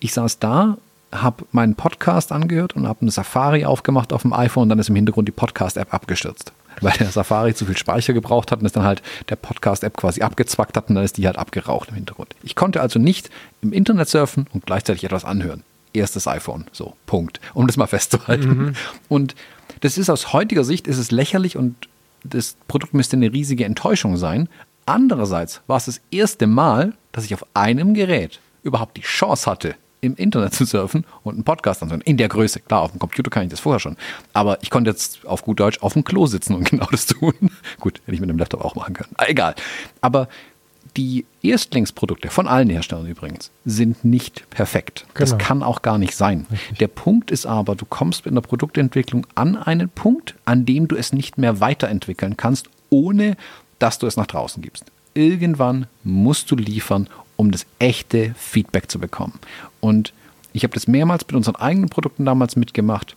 Ich 0.00 0.12
saß 0.12 0.38
da 0.38 0.78
habe 1.10 1.46
meinen 1.52 1.74
Podcast 1.74 2.32
angehört 2.32 2.76
und 2.76 2.86
habe 2.86 3.00
eine 3.00 3.10
Safari 3.10 3.64
aufgemacht 3.64 4.12
auf 4.12 4.22
dem 4.22 4.34
iPhone 4.34 4.64
und 4.64 4.68
dann 4.68 4.78
ist 4.78 4.90
im 4.90 4.94
Hintergrund 4.94 5.26
die 5.26 5.32
Podcast-App 5.32 5.94
abgestürzt 5.94 6.52
weil 6.80 6.96
der 6.98 7.10
Safari 7.10 7.54
zu 7.54 7.66
viel 7.66 7.76
Speicher 7.76 8.12
gebraucht 8.12 8.52
hat 8.52 8.60
und 8.60 8.66
es 8.66 8.72
dann 8.72 8.84
halt 8.84 9.02
der 9.28 9.36
Podcast-App 9.36 9.96
quasi 9.96 10.22
abgezwackt 10.22 10.76
hat 10.76 10.88
und 10.88 10.94
dann 10.94 11.04
ist 11.04 11.16
die 11.16 11.26
halt 11.26 11.38
abgeraucht 11.38 11.90
im 11.90 11.94
Hintergrund. 11.94 12.34
Ich 12.42 12.56
konnte 12.56 12.80
also 12.80 12.98
nicht 12.98 13.30
im 13.62 13.72
Internet 13.72 14.08
surfen 14.08 14.46
und 14.52 14.66
gleichzeitig 14.66 15.04
etwas 15.04 15.24
anhören. 15.24 15.62
Erstes 15.92 16.28
iPhone, 16.28 16.66
so, 16.72 16.94
Punkt. 17.06 17.40
Um 17.54 17.66
das 17.66 17.76
mal 17.76 17.86
festzuhalten. 17.86 18.48
Mhm. 18.48 18.72
Und 19.08 19.34
das 19.80 19.98
ist 19.98 20.10
aus 20.10 20.32
heutiger 20.32 20.64
Sicht 20.64 20.86
ist 20.86 20.98
es 20.98 21.10
lächerlich 21.10 21.56
und 21.56 21.88
das 22.24 22.56
Produkt 22.66 22.94
müsste 22.94 23.16
eine 23.16 23.32
riesige 23.32 23.64
Enttäuschung 23.64 24.16
sein. 24.16 24.48
Andererseits 24.86 25.60
war 25.66 25.76
es 25.76 25.86
das 25.86 26.00
erste 26.10 26.46
Mal, 26.46 26.94
dass 27.12 27.24
ich 27.24 27.34
auf 27.34 27.44
einem 27.54 27.94
Gerät 27.94 28.40
überhaupt 28.62 28.96
die 28.96 29.02
Chance 29.02 29.50
hatte, 29.50 29.74
im 30.00 30.14
Internet 30.16 30.54
zu 30.54 30.64
surfen 30.64 31.04
und 31.22 31.34
einen 31.34 31.44
Podcast 31.44 31.82
anzuhören. 31.82 32.02
In 32.02 32.16
der 32.16 32.28
Größe. 32.28 32.60
Klar, 32.60 32.82
auf 32.82 32.92
dem 32.92 32.98
Computer 32.98 33.30
kann 33.30 33.44
ich 33.44 33.50
das 33.50 33.60
vorher 33.60 33.80
schon. 33.80 33.96
Aber 34.32 34.58
ich 34.62 34.70
konnte 34.70 34.90
jetzt 34.90 35.26
auf 35.26 35.42
gut 35.42 35.60
Deutsch 35.60 35.80
auf 35.80 35.94
dem 35.94 36.04
Klo 36.04 36.26
sitzen 36.26 36.54
und 36.54 36.64
genau 36.70 36.86
das 36.90 37.06
tun. 37.06 37.34
gut, 37.80 38.00
hätte 38.00 38.12
ich 38.12 38.20
mit 38.20 38.30
dem 38.30 38.38
Laptop 38.38 38.64
auch 38.64 38.74
machen 38.74 38.94
können. 38.94 39.14
Egal. 39.18 39.54
Aber 40.00 40.28
die 40.96 41.26
Erstlingsprodukte 41.42 42.28
von 42.28 42.48
allen 42.48 42.70
Herstellern 42.70 43.06
übrigens 43.06 43.50
sind 43.64 44.04
nicht 44.04 44.48
perfekt. 44.50 45.06
Genau. 45.14 45.18
Das 45.18 45.38
kann 45.38 45.62
auch 45.62 45.82
gar 45.82 45.98
nicht 45.98 46.16
sein. 46.16 46.46
Richtig. 46.50 46.78
Der 46.78 46.88
Punkt 46.88 47.30
ist 47.30 47.46
aber, 47.46 47.76
du 47.76 47.84
kommst 47.84 48.24
mit 48.24 48.32
einer 48.32 48.40
Produktentwicklung 48.40 49.26
an 49.34 49.56
einen 49.56 49.88
Punkt, 49.90 50.34
an 50.44 50.64
dem 50.64 50.88
du 50.88 50.96
es 50.96 51.12
nicht 51.12 51.38
mehr 51.38 51.60
weiterentwickeln 51.60 52.36
kannst, 52.36 52.68
ohne 52.90 53.36
dass 53.78 53.98
du 53.98 54.06
es 54.06 54.16
nach 54.16 54.26
draußen 54.26 54.62
gibst. 54.62 54.86
Irgendwann 55.14 55.86
musst 56.04 56.50
du 56.50 56.56
liefern, 56.56 57.08
um 57.38 57.52
das 57.52 57.66
echte 57.78 58.34
Feedback 58.36 58.90
zu 58.90 58.98
bekommen. 58.98 59.38
Und 59.80 60.12
ich 60.52 60.64
habe 60.64 60.74
das 60.74 60.88
mehrmals 60.88 61.24
mit 61.26 61.36
unseren 61.36 61.56
eigenen 61.56 61.88
Produkten 61.88 62.24
damals 62.24 62.56
mitgemacht. 62.56 63.14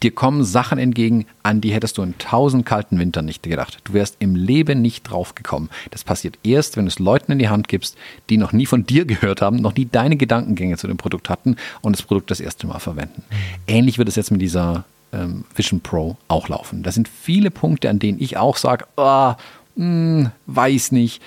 Dir 0.00 0.12
kommen 0.12 0.44
Sachen 0.44 0.78
entgegen, 0.78 1.26
an 1.42 1.60
die 1.60 1.72
hättest 1.72 1.98
du 1.98 2.02
in 2.02 2.16
tausend 2.16 2.64
kalten 2.64 2.98
Wintern 2.98 3.24
nicht 3.24 3.42
gedacht. 3.42 3.78
Du 3.84 3.92
wärst 3.92 4.16
im 4.20 4.36
Leben 4.36 4.80
nicht 4.80 5.02
drauf 5.02 5.34
gekommen. 5.34 5.68
Das 5.90 6.04
passiert 6.04 6.38
erst, 6.44 6.76
wenn 6.76 6.86
du 6.86 6.88
es 6.88 7.00
Leuten 7.00 7.32
in 7.32 7.40
die 7.40 7.48
Hand 7.48 7.68
gibst, 7.68 7.98
die 8.30 8.38
noch 8.38 8.52
nie 8.52 8.64
von 8.64 8.86
dir 8.86 9.04
gehört 9.04 9.42
haben, 9.42 9.56
noch 9.56 9.74
nie 9.74 9.86
deine 9.90 10.16
Gedankengänge 10.16 10.78
zu 10.78 10.86
dem 10.86 10.96
Produkt 10.96 11.28
hatten 11.28 11.56
und 11.82 11.96
das 11.96 12.06
Produkt 12.06 12.30
das 12.30 12.40
erste 12.40 12.66
Mal 12.68 12.78
verwenden. 12.78 13.24
Ähnlich 13.66 13.98
wird 13.98 14.08
es 14.08 14.16
jetzt 14.16 14.30
mit 14.30 14.40
dieser 14.40 14.84
ähm, 15.12 15.44
Vision 15.54 15.80
Pro 15.80 16.16
auch 16.28 16.48
laufen. 16.48 16.82
Da 16.82 16.92
sind 16.92 17.08
viele 17.08 17.50
Punkte, 17.50 17.90
an 17.90 17.98
denen 17.98 18.20
ich 18.20 18.36
auch 18.36 18.56
sage, 18.56 18.86
oh, 18.96 19.02
ah, 19.02 19.36
hm, 19.76 20.30
weiß 20.46 20.92
nicht. 20.92 21.20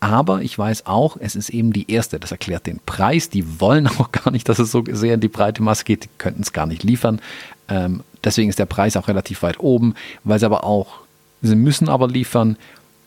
Aber 0.00 0.40
ich 0.40 0.58
weiß 0.58 0.86
auch, 0.86 1.18
es 1.20 1.36
ist 1.36 1.50
eben 1.50 1.74
die 1.74 1.90
erste. 1.90 2.18
Das 2.18 2.30
erklärt 2.30 2.66
den 2.66 2.80
Preis. 2.84 3.28
Die 3.28 3.60
wollen 3.60 3.86
auch 3.98 4.10
gar 4.10 4.30
nicht, 4.30 4.48
dass 4.48 4.58
es 4.58 4.70
so 4.70 4.82
sehr 4.90 5.14
in 5.14 5.20
die 5.20 5.28
breite 5.28 5.62
Masse 5.62 5.84
geht. 5.84 6.04
Die 6.04 6.10
könnten 6.18 6.42
es 6.42 6.52
gar 6.52 6.66
nicht 6.66 6.82
liefern. 6.82 7.20
Ähm, 7.68 8.02
deswegen 8.24 8.48
ist 8.48 8.58
der 8.58 8.66
Preis 8.66 8.96
auch 8.96 9.08
relativ 9.08 9.42
weit 9.42 9.60
oben, 9.60 9.94
weil 10.24 10.38
sie 10.38 10.46
aber 10.46 10.64
auch, 10.64 11.00
sie 11.42 11.54
müssen 11.54 11.88
aber 11.88 12.08
liefern. 12.08 12.56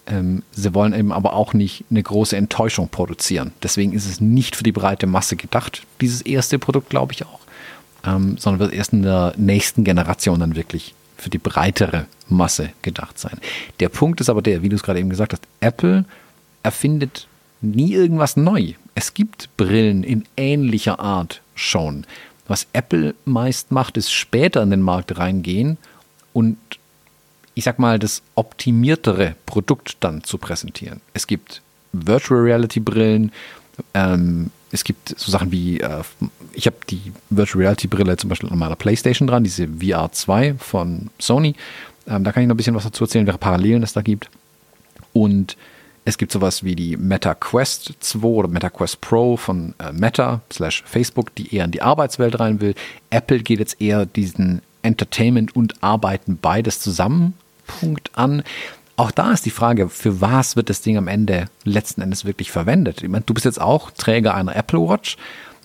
Ähm, 0.05 0.43
sie 0.51 0.73
wollen 0.73 0.93
eben 0.93 1.11
aber 1.11 1.33
auch 1.33 1.53
nicht 1.53 1.85
eine 1.89 2.03
große 2.03 2.37
Enttäuschung 2.37 2.89
produzieren. 2.89 3.53
Deswegen 3.63 3.93
ist 3.93 4.05
es 4.05 4.21
nicht 4.21 4.55
für 4.55 4.63
die 4.63 4.71
breite 4.71 5.07
Masse 5.07 5.35
gedacht, 5.35 5.83
dieses 5.99 6.21
erste 6.21 6.59
Produkt, 6.59 6.89
glaube 6.89 7.13
ich 7.13 7.25
auch. 7.25 7.39
Ähm, 8.05 8.37
sondern 8.37 8.59
wird 8.59 8.73
erst 8.73 8.93
in 8.93 9.01
der 9.01 9.33
nächsten 9.37 9.83
Generation 9.83 10.39
dann 10.39 10.55
wirklich 10.55 10.93
für 11.17 11.29
die 11.29 11.37
breitere 11.37 12.05
Masse 12.27 12.71
gedacht 12.81 13.17
sein. 13.17 13.39
Der 13.79 13.87
Punkt 13.87 14.19
ist 14.19 14.29
aber 14.29 14.41
der, 14.41 14.61
wie 14.61 14.69
du 14.69 14.75
es 14.75 14.83
gerade 14.83 14.99
eben 14.99 15.09
gesagt 15.09 15.31
hast, 15.31 15.43
Apple 15.61 16.03
erfindet 16.63 17.27
nie 17.61 17.93
irgendwas 17.93 18.35
neu. 18.35 18.73
Es 18.95 19.13
gibt 19.13 19.55
Brillen 19.57 20.03
in 20.03 20.25
ähnlicher 20.37 20.99
Art 20.99 21.41
schon. 21.55 22.05
Was 22.47 22.67
Apple 22.73 23.15
meist 23.25 23.71
macht, 23.71 23.97
ist 23.97 24.11
später 24.11 24.61
in 24.61 24.69
den 24.69 24.81
Markt 24.81 25.17
reingehen 25.17 25.77
und 26.33 26.57
ich 27.55 27.63
sag 27.63 27.79
mal, 27.79 27.99
das 27.99 28.21
optimiertere 28.35 29.35
Produkt 29.45 29.97
dann 29.99 30.23
zu 30.23 30.37
präsentieren. 30.37 31.01
Es 31.13 31.27
gibt 31.27 31.61
Virtual 31.93 32.41
Reality 32.41 32.79
Brillen, 32.79 33.31
ähm, 33.93 34.49
es 34.71 34.83
gibt 34.83 35.13
so 35.17 35.31
Sachen 35.31 35.51
wie, 35.51 35.79
äh, 35.79 36.03
ich 36.53 36.65
habe 36.65 36.77
die 36.89 37.13
Virtual 37.29 37.61
Reality 37.61 37.87
Brille 37.87 38.17
zum 38.17 38.29
Beispiel 38.29 38.49
an 38.49 38.57
meiner 38.57 38.75
Playstation 38.75 39.27
dran, 39.27 39.43
diese 39.43 39.67
VR 39.67 40.11
2 40.11 40.55
von 40.55 41.11
Sony. 41.19 41.55
Ähm, 42.07 42.23
da 42.23 42.31
kann 42.31 42.41
ich 42.41 42.47
noch 42.47 42.55
ein 42.55 42.57
bisschen 42.57 42.75
was 42.75 42.83
dazu 42.83 43.03
erzählen, 43.03 43.27
welche 43.27 43.37
Parallelen 43.37 43.83
es 43.83 43.93
da 43.93 44.01
gibt. 44.01 44.29
Und 45.13 45.55
es 46.05 46.17
gibt 46.17 46.31
sowas 46.31 46.63
wie 46.63 46.75
die 46.75 46.97
Meta 46.97 47.33
Quest 47.33 47.93
2 47.99 48.27
oder 48.27 48.47
Meta 48.47 48.69
Quest 48.69 49.01
Pro 49.01 49.37
von 49.37 49.73
äh, 49.79 49.91
Meta 49.91 50.41
slash 50.51 50.83
Facebook, 50.85 51.33
die 51.35 51.55
eher 51.55 51.65
in 51.65 51.71
die 51.71 51.81
Arbeitswelt 51.81 52.39
rein 52.39 52.61
will. 52.61 52.75
Apple 53.09 53.39
geht 53.39 53.59
jetzt 53.59 53.81
eher 53.81 54.05
diesen 54.05 54.61
Entertainment 54.81 55.55
und 55.55 55.81
Arbeiten 55.81 56.37
beides 56.41 56.79
zusammen 56.79 57.33
Punkt 57.65 58.11
an. 58.15 58.43
Auch 58.95 59.11
da 59.11 59.31
ist 59.31 59.45
die 59.45 59.51
Frage, 59.51 59.89
für 59.89 60.21
was 60.21 60.55
wird 60.55 60.69
das 60.69 60.81
Ding 60.81 60.97
am 60.97 61.07
Ende 61.07 61.45
letzten 61.63 62.01
Endes 62.01 62.25
wirklich 62.25 62.51
verwendet? 62.51 63.01
Ich 63.01 63.09
meine, 63.09 63.23
du 63.25 63.33
bist 63.33 63.45
jetzt 63.45 63.61
auch 63.61 63.89
Träger 63.91 64.35
einer 64.35 64.55
Apple 64.55 64.79
Watch. 64.79 65.17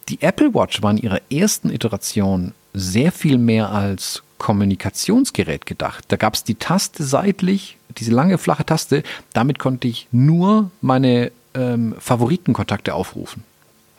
Die 0.09 0.23
Apple 0.23 0.55
Watch 0.55 0.82
war 0.82 0.93
in 0.93 0.98
ihrer 0.98 1.20
ersten 1.31 1.70
Iteration 1.70 2.55
sehr 2.73 3.12
viel 3.12 3.36
mehr 3.36 3.70
als 3.70 4.23
Kommunikationsgerät 4.39 5.66
gedacht. 5.66 6.05
Da 6.09 6.16
gab 6.16 6.35
es 6.35 6.44
die 6.44 6.55
Taste 6.55 7.02
seitlich, 7.05 7.77
diese 7.99 8.12
lange 8.12 8.39
flache 8.39 8.65
Taste. 8.65 9.03
Damit 9.33 9.59
konnte 9.59 9.89
ich 9.89 10.09
nur 10.12 10.70
meine 10.81 11.33
ähm, 11.55 11.95
Favoritenkontakte 11.99 12.95
aufrufen. 12.95 13.45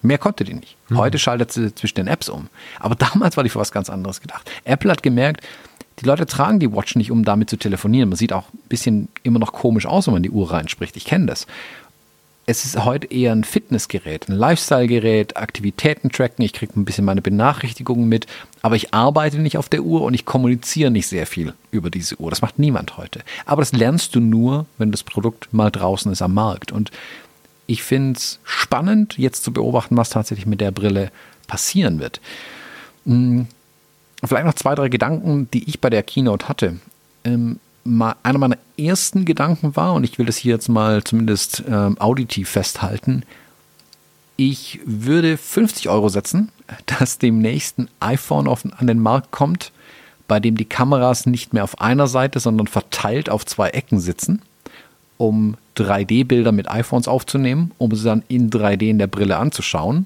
Mehr 0.01 0.17
konnte 0.17 0.43
die 0.43 0.53
nicht. 0.53 0.77
Mhm. 0.89 0.97
Heute 0.97 1.19
schaltet 1.19 1.51
sie 1.51 1.73
zwischen 1.75 1.95
den 1.95 2.07
Apps 2.07 2.29
um. 2.29 2.47
Aber 2.79 2.95
damals 3.13 3.37
war 3.37 3.43
die 3.43 3.49
für 3.49 3.59
was 3.59 3.71
ganz 3.71 3.89
anderes 3.89 4.21
gedacht. 4.21 4.49
Apple 4.63 4.91
hat 4.91 5.03
gemerkt, 5.03 5.45
die 5.99 6.05
Leute 6.05 6.25
tragen 6.25 6.59
die 6.59 6.71
Watch 6.71 6.95
nicht, 6.95 7.11
um 7.11 7.25
damit 7.25 7.49
zu 7.49 7.57
telefonieren. 7.57 8.09
Man 8.09 8.17
sieht 8.17 8.31
auch 8.31 8.53
ein 8.53 8.69
bisschen 8.69 9.09
immer 9.23 9.39
noch 9.39 9.51
komisch 9.51 9.85
aus, 9.85 10.07
wenn 10.07 10.13
man 10.13 10.23
die 10.23 10.29
Uhr 10.29 10.49
reinspricht. 10.49 10.95
Ich 10.95 11.03
kenne 11.03 11.25
das 11.25 11.45
es 12.49 12.65
ist 12.65 12.83
heute 12.83 13.05
eher 13.13 13.31
ein 13.31 13.43
Fitnessgerät, 13.43 14.27
ein 14.27 14.33
Lifestyle-Gerät, 14.35 15.37
Aktivitäten 15.37 16.09
tracken. 16.09 16.43
Ich 16.43 16.53
kriege 16.53 16.79
ein 16.79 16.83
bisschen 16.83 17.05
meine 17.05 17.21
Benachrichtigungen 17.21 18.09
mit, 18.09 18.25
aber 18.63 18.75
ich 18.75 18.91
arbeite 18.91 19.37
nicht 19.37 19.59
auf 19.59 19.69
der 19.69 19.83
Uhr 19.83 20.01
und 20.01 20.15
ich 20.15 20.25
kommuniziere 20.25 20.89
nicht 20.89 21.05
sehr 21.05 21.27
viel 21.27 21.53
über 21.69 21.91
diese 21.91 22.19
Uhr. 22.19 22.31
Das 22.31 22.41
macht 22.41 22.57
niemand 22.57 22.97
heute. 22.97 23.21
Aber 23.45 23.61
das 23.61 23.71
lernst 23.71 24.15
du 24.15 24.19
nur, 24.19 24.65
wenn 24.79 24.89
das 24.89 25.03
Produkt 25.03 25.53
mal 25.53 25.69
draußen 25.69 26.11
ist 26.11 26.23
am 26.23 26.33
Markt. 26.33 26.71
Und 26.71 26.89
ich 27.67 27.83
finde 27.83 28.17
es 28.17 28.39
spannend, 28.43 29.19
jetzt 29.19 29.43
zu 29.43 29.53
beobachten, 29.53 29.95
was 29.95 30.09
tatsächlich 30.09 30.47
mit 30.47 30.59
der 30.59 30.71
Brille 30.71 31.11
passieren 31.45 31.99
wird. 31.99 32.19
Hm, 33.05 33.45
vielleicht 34.25 34.45
noch 34.47 34.55
zwei, 34.55 34.73
drei 34.73 34.89
Gedanken, 34.89 35.47
die 35.53 35.69
ich 35.69 35.79
bei 35.79 35.91
der 35.91 36.01
Keynote 36.01 36.49
hatte. 36.49 36.79
Ähm, 37.25 37.59
einer 38.23 38.37
meiner 38.37 38.57
ersten 38.77 39.25
Gedanken 39.25 39.75
war, 39.75 39.93
und 39.93 40.03
ich 40.03 40.17
will 40.17 40.25
das 40.25 40.37
hier 40.37 40.53
jetzt 40.53 40.69
mal 40.69 41.03
zumindest 41.03 41.63
ähm, 41.67 41.99
auditiv 41.99 42.49
festhalten, 42.49 43.23
ich 44.37 44.79
würde 44.85 45.37
50 45.37 45.89
Euro 45.89 46.09
setzen, 46.09 46.49
dass 46.85 47.17
demnächst 47.17 47.77
ein 47.77 47.89
iPhone 47.99 48.47
auf, 48.47 48.63
an 48.77 48.87
den 48.87 48.99
Markt 48.99 49.31
kommt, 49.31 49.71
bei 50.27 50.39
dem 50.39 50.55
die 50.55 50.65
Kameras 50.65 51.25
nicht 51.25 51.53
mehr 51.53 51.63
auf 51.63 51.81
einer 51.81 52.07
Seite, 52.07 52.39
sondern 52.39 52.67
verteilt 52.67 53.29
auf 53.29 53.45
zwei 53.45 53.69
Ecken 53.69 53.99
sitzen, 53.99 54.41
um 55.17 55.55
3D-Bilder 55.75 56.51
mit 56.51 56.69
iPhones 56.69 57.07
aufzunehmen, 57.07 57.71
um 57.77 57.93
sie 57.95 58.03
dann 58.03 58.23
in 58.27 58.49
3D 58.49 58.89
in 58.89 58.99
der 58.99 59.07
Brille 59.07 59.37
anzuschauen, 59.37 60.05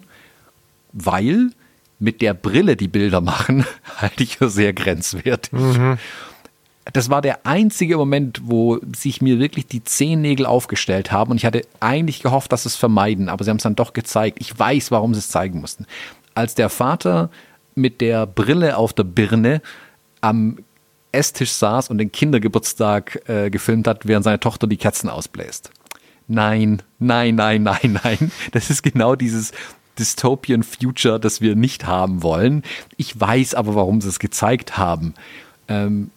weil 0.93 1.51
mit 1.99 2.21
der 2.21 2.33
Brille 2.33 2.75
die 2.75 2.87
Bilder 2.87 3.21
machen, 3.33 3.65
halte 3.97 4.23
ich 4.23 4.37
für 4.37 4.49
sehr 4.49 4.73
grenzwertig. 4.73 5.51
Mhm 5.51 5.97
das 6.91 7.09
war 7.09 7.21
der 7.21 7.45
einzige 7.45 7.95
Moment, 7.97 8.41
wo 8.43 8.79
sich 8.95 9.21
mir 9.21 9.39
wirklich 9.39 9.67
die 9.67 9.83
Zehennägel 9.83 10.45
aufgestellt 10.45 11.11
haben 11.11 11.31
und 11.31 11.37
ich 11.37 11.45
hatte 11.45 11.61
eigentlich 11.79 12.21
gehofft, 12.21 12.51
dass 12.51 12.63
sie 12.63 12.69
es 12.69 12.75
vermeiden, 12.75 13.29
aber 13.29 13.43
sie 13.43 13.49
haben 13.49 13.57
es 13.57 13.63
dann 13.63 13.75
doch 13.75 13.93
gezeigt. 13.93 14.37
Ich 14.41 14.57
weiß, 14.57 14.91
warum 14.91 15.13
sie 15.13 15.19
es 15.19 15.29
zeigen 15.29 15.61
mussten. 15.61 15.85
Als 16.35 16.55
der 16.55 16.69
Vater 16.69 17.29
mit 17.75 18.01
der 18.01 18.25
Brille 18.27 18.77
auf 18.77 18.91
der 18.93 19.03
Birne 19.03 19.61
am 20.19 20.57
Esstisch 21.11 21.51
saß 21.51 21.89
und 21.89 21.99
den 21.99 22.11
Kindergeburtstag 22.11 23.29
äh, 23.29 23.49
gefilmt 23.49 23.87
hat, 23.87 24.07
während 24.07 24.23
seine 24.23 24.39
Tochter 24.39 24.67
die 24.67 24.77
Kerzen 24.77 25.09
ausbläst. 25.09 25.69
Nein, 26.27 26.81
nein, 26.99 27.35
nein, 27.35 27.63
nein, 27.63 27.99
nein. 28.03 28.31
Das 28.51 28.69
ist 28.69 28.81
genau 28.81 29.15
dieses 29.15 29.51
Dystopian 29.99 30.63
Future, 30.63 31.19
das 31.19 31.39
wir 31.39 31.55
nicht 31.55 31.85
haben 31.85 32.23
wollen. 32.23 32.63
Ich 32.97 33.19
weiß 33.19 33.53
aber, 33.53 33.75
warum 33.75 34.01
sie 34.01 34.09
es 34.09 34.19
gezeigt 34.19 34.77
haben. 34.77 35.13
Ähm, 35.67 36.09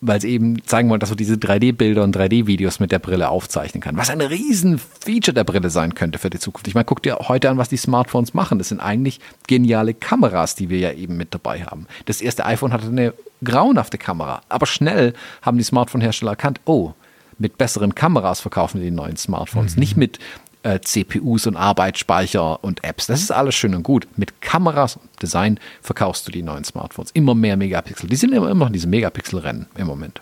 weil 0.00 0.20
sie 0.20 0.30
eben 0.30 0.64
zeigen 0.64 0.88
wollen, 0.88 1.00
dass 1.00 1.10
man 1.10 1.18
diese 1.18 1.34
3D-Bilder 1.34 2.02
und 2.02 2.16
3D-Videos 2.16 2.80
mit 2.80 2.90
der 2.90 2.98
Brille 2.98 3.28
aufzeichnen 3.28 3.82
kann. 3.82 3.96
Was 3.96 4.10
ein 4.10 4.20
riesen 4.20 4.78
Feature 4.78 5.34
der 5.34 5.44
Brille 5.44 5.70
sein 5.70 5.94
könnte 5.94 6.18
für 6.18 6.30
die 6.30 6.38
Zukunft. 6.38 6.68
Ich 6.68 6.74
meine, 6.74 6.84
guck 6.84 7.02
dir 7.02 7.18
heute 7.28 7.50
an, 7.50 7.58
was 7.58 7.68
die 7.68 7.76
Smartphones 7.76 8.32
machen. 8.32 8.58
Das 8.58 8.68
sind 8.68 8.80
eigentlich 8.80 9.20
geniale 9.46 9.92
Kameras, 9.94 10.54
die 10.54 10.70
wir 10.70 10.78
ja 10.78 10.92
eben 10.92 11.16
mit 11.16 11.34
dabei 11.34 11.64
haben. 11.64 11.86
Das 12.06 12.20
erste 12.20 12.46
iPhone 12.46 12.72
hatte 12.72 12.86
eine 12.86 13.12
grauenhafte 13.44 13.98
Kamera, 13.98 14.42
aber 14.48 14.66
schnell 14.66 15.14
haben 15.42 15.58
die 15.58 15.64
Smartphone-Hersteller 15.64 16.32
erkannt, 16.32 16.60
oh, 16.64 16.92
mit 17.38 17.56
besseren 17.58 17.94
Kameras 17.94 18.40
verkaufen 18.40 18.80
wir 18.80 18.90
die 18.90 18.94
neuen 18.94 19.16
Smartphones. 19.16 19.76
Mhm. 19.76 19.80
Nicht 19.80 19.96
mit 19.96 20.18
äh, 20.62 20.80
CPUs 20.80 21.46
und 21.46 21.56
Arbeitsspeicher 21.56 22.62
und 22.62 22.84
Apps. 22.84 23.06
Das 23.06 23.20
ist 23.20 23.30
alles 23.30 23.54
schön 23.54 23.74
und 23.74 23.82
gut. 23.82 24.06
Mit 24.16 24.40
Kameras 24.40 24.96
und 24.96 25.22
Design 25.22 25.58
verkaufst 25.82 26.26
du 26.26 26.32
die 26.32 26.42
neuen 26.42 26.64
Smartphones. 26.64 27.10
Immer 27.12 27.34
mehr 27.34 27.56
Megapixel. 27.56 28.08
Die 28.08 28.16
sind 28.16 28.32
immer 28.32 28.52
noch 28.54 28.66
in 28.66 28.72
diesem 28.72 28.90
Megapixel-Rennen 28.90 29.66
im 29.76 29.86
Moment. 29.86 30.20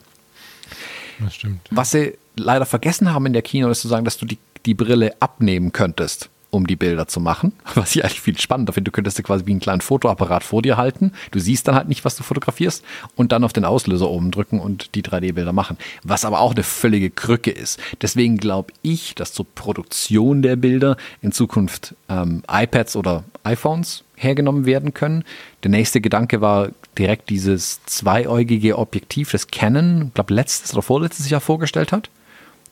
Das 1.21 1.35
stimmt. 1.35 1.61
Was 1.71 1.91
sie 1.91 2.17
leider 2.37 2.67
vergessen 2.67 3.13
haben 3.13 3.27
in 3.27 3.33
der 3.33 3.43
Kino, 3.43 3.69
ist 3.69 3.81
zu 3.81 3.89
sagen, 3.89 4.05
dass 4.05 4.17
du 4.17 4.27
die, 4.27 4.39
die 4.67 4.75
Brille 4.75 5.15
abnehmen 5.21 5.73
könntest 5.73 6.31
um 6.51 6.67
die 6.67 6.77
Bilder 6.77 7.07
zu 7.07 7.21
machen, 7.21 7.53
was 7.75 7.95
ich 7.95 8.05
eigentlich 8.05 8.21
viel 8.21 8.39
spannender 8.39 8.73
finde. 8.73 8.91
Du 8.91 8.95
könntest 8.95 9.19
dir 9.19 9.23
quasi 9.23 9.47
wie 9.47 9.51
einen 9.51 9.61
kleinen 9.61 9.81
Fotoapparat 9.81 10.45
vor 10.45 10.63
dir 10.63 10.77
halten. 10.77 11.13
Du 11.31 11.39
siehst 11.39 11.69
dann 11.69 11.75
halt 11.75 11.89
nicht, 11.89 12.05
was 12.05 12.17
du 12.17 12.23
fotografierst 12.23 12.85
und 13.17 13.33
dann 13.33 13.45
auf 13.45 13.53
den 13.53 13.65
Auslöser 13.65 14.09
oben 14.09 14.31
drücken 14.31 14.61
und 14.61 14.95
die 14.95 15.03
3D-Bilder 15.03 15.53
machen. 15.53 15.77
Was 16.03 16.25
aber 16.25 16.41
auch 16.41 16.55
eine 16.55 16.63
völlige 16.63 17.11
Krücke 17.11 17.51
ist. 17.51 17.79
Deswegen 18.01 18.39
glaube 18.39 18.73
ich, 18.83 19.15
dass 19.15 19.33
zur 19.33 19.47
Produktion 19.47 20.43
der 20.43 20.57
Bilder 20.57 20.97
in 21.21 21.33
Zukunft 21.33 21.95
ähm, 22.09 22.43
iPads 22.51 22.97
oder 22.97 23.25
iPhones 23.45 24.05
hergenommen 24.17 24.67
werden 24.67 24.95
können. 24.95 25.25
Der 25.63 25.71
nächste 25.71 26.01
Gedanke 26.01 26.41
war 26.41 26.71
direkt 26.99 27.31
dieses 27.31 27.85
zweieugige 27.85 28.79
Objektiv, 28.79 29.31
das 29.31 29.47
Canon, 29.49 30.09
ich 30.09 30.15
glaube 30.15 30.35
letztes 30.35 30.73
oder 30.73 30.83
vorletztes 30.83 31.31
Jahr 31.31 31.41
vorgestellt 31.41 31.93
hat, 31.93 32.11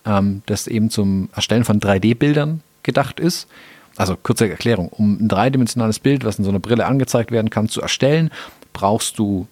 ähm, 0.05 0.43
das 0.47 0.67
eben 0.67 0.91
zum 0.91 1.29
Erstellen 1.35 1.65
von 1.65 1.81
3D-Bildern 1.81 2.63
gedacht 2.87 3.21
ist. 3.21 3.47
Also 3.97 4.17
kurze 4.17 4.49
Erklärung, 4.49 4.89
um 4.89 5.19
ein 5.21 5.29
dreidimensionales 5.29 5.99
Bild, 5.99 6.25
was 6.25 6.39
in 6.39 6.45
so 6.45 6.51
einer 6.51 6.59
Brille 6.59 6.87
angezeigt 6.87 7.31
werden 7.31 7.51
kann, 7.51 7.69
zu 7.69 7.81
erstellen, 7.81 8.31
brauchst 8.73 9.19
du 9.19 9.47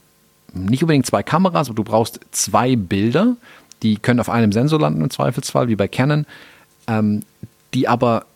nicht 0.53 0.83
unbedingt 0.83 1.07
zwei 1.07 1.23
Kameras, 1.23 1.69
aber 1.69 1.77
du 1.77 1.85
brauchst 1.85 2.21
zwei 2.31 2.77
Bilder, 2.77 3.37
die 3.83 3.97
können 3.97 4.21
auf 4.21 4.31
einem 4.31 4.53
Sensor 4.53 4.81
landen 4.81 5.03
im 5.03 5.11
Zweifelsfall, 5.11 5.69
wie 5.69 5.77
bei 5.77 5.89
Canon, 5.89 6.27
ähm, 6.87 7.23
die 7.73 7.89
aber 7.89 8.27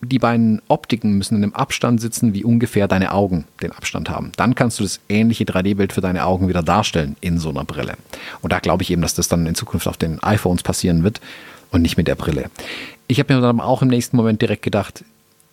die 0.00 0.18
beiden 0.18 0.62
Optiken 0.68 1.12
müssen 1.12 1.36
in 1.36 1.42
einem 1.42 1.54
Abstand 1.54 2.00
sitzen, 2.00 2.34
wie 2.34 2.44
ungefähr 2.44 2.86
deine 2.86 3.12
Augen 3.12 3.46
den 3.62 3.72
Abstand 3.72 4.10
haben. 4.10 4.30
Dann 4.36 4.54
kannst 4.54 4.78
du 4.78 4.84
das 4.84 5.00
ähnliche 5.08 5.44
3D-Bild 5.44 5.92
für 5.92 6.00
deine 6.00 6.26
Augen 6.26 6.48
wieder 6.48 6.62
darstellen 6.62 7.16
in 7.20 7.38
so 7.38 7.50
einer 7.50 7.64
Brille. 7.64 7.94
Und 8.42 8.52
da 8.52 8.60
glaube 8.60 8.82
ich 8.82 8.90
eben, 8.90 9.02
dass 9.02 9.14
das 9.14 9.28
dann 9.28 9.46
in 9.46 9.54
Zukunft 9.54 9.88
auf 9.88 9.96
den 9.96 10.22
iPhones 10.22 10.62
passieren 10.62 11.02
wird 11.02 11.20
und 11.76 11.82
nicht 11.82 11.96
mit 11.96 12.08
der 12.08 12.16
Brille 12.16 12.50
ich 13.08 13.18
habe 13.18 13.34
mir 13.34 13.40
dann 13.40 13.60
auch 13.60 13.82
im 13.82 13.88
nächsten 13.88 14.16
Moment 14.16 14.42
direkt 14.42 14.62
gedacht, 14.62 15.04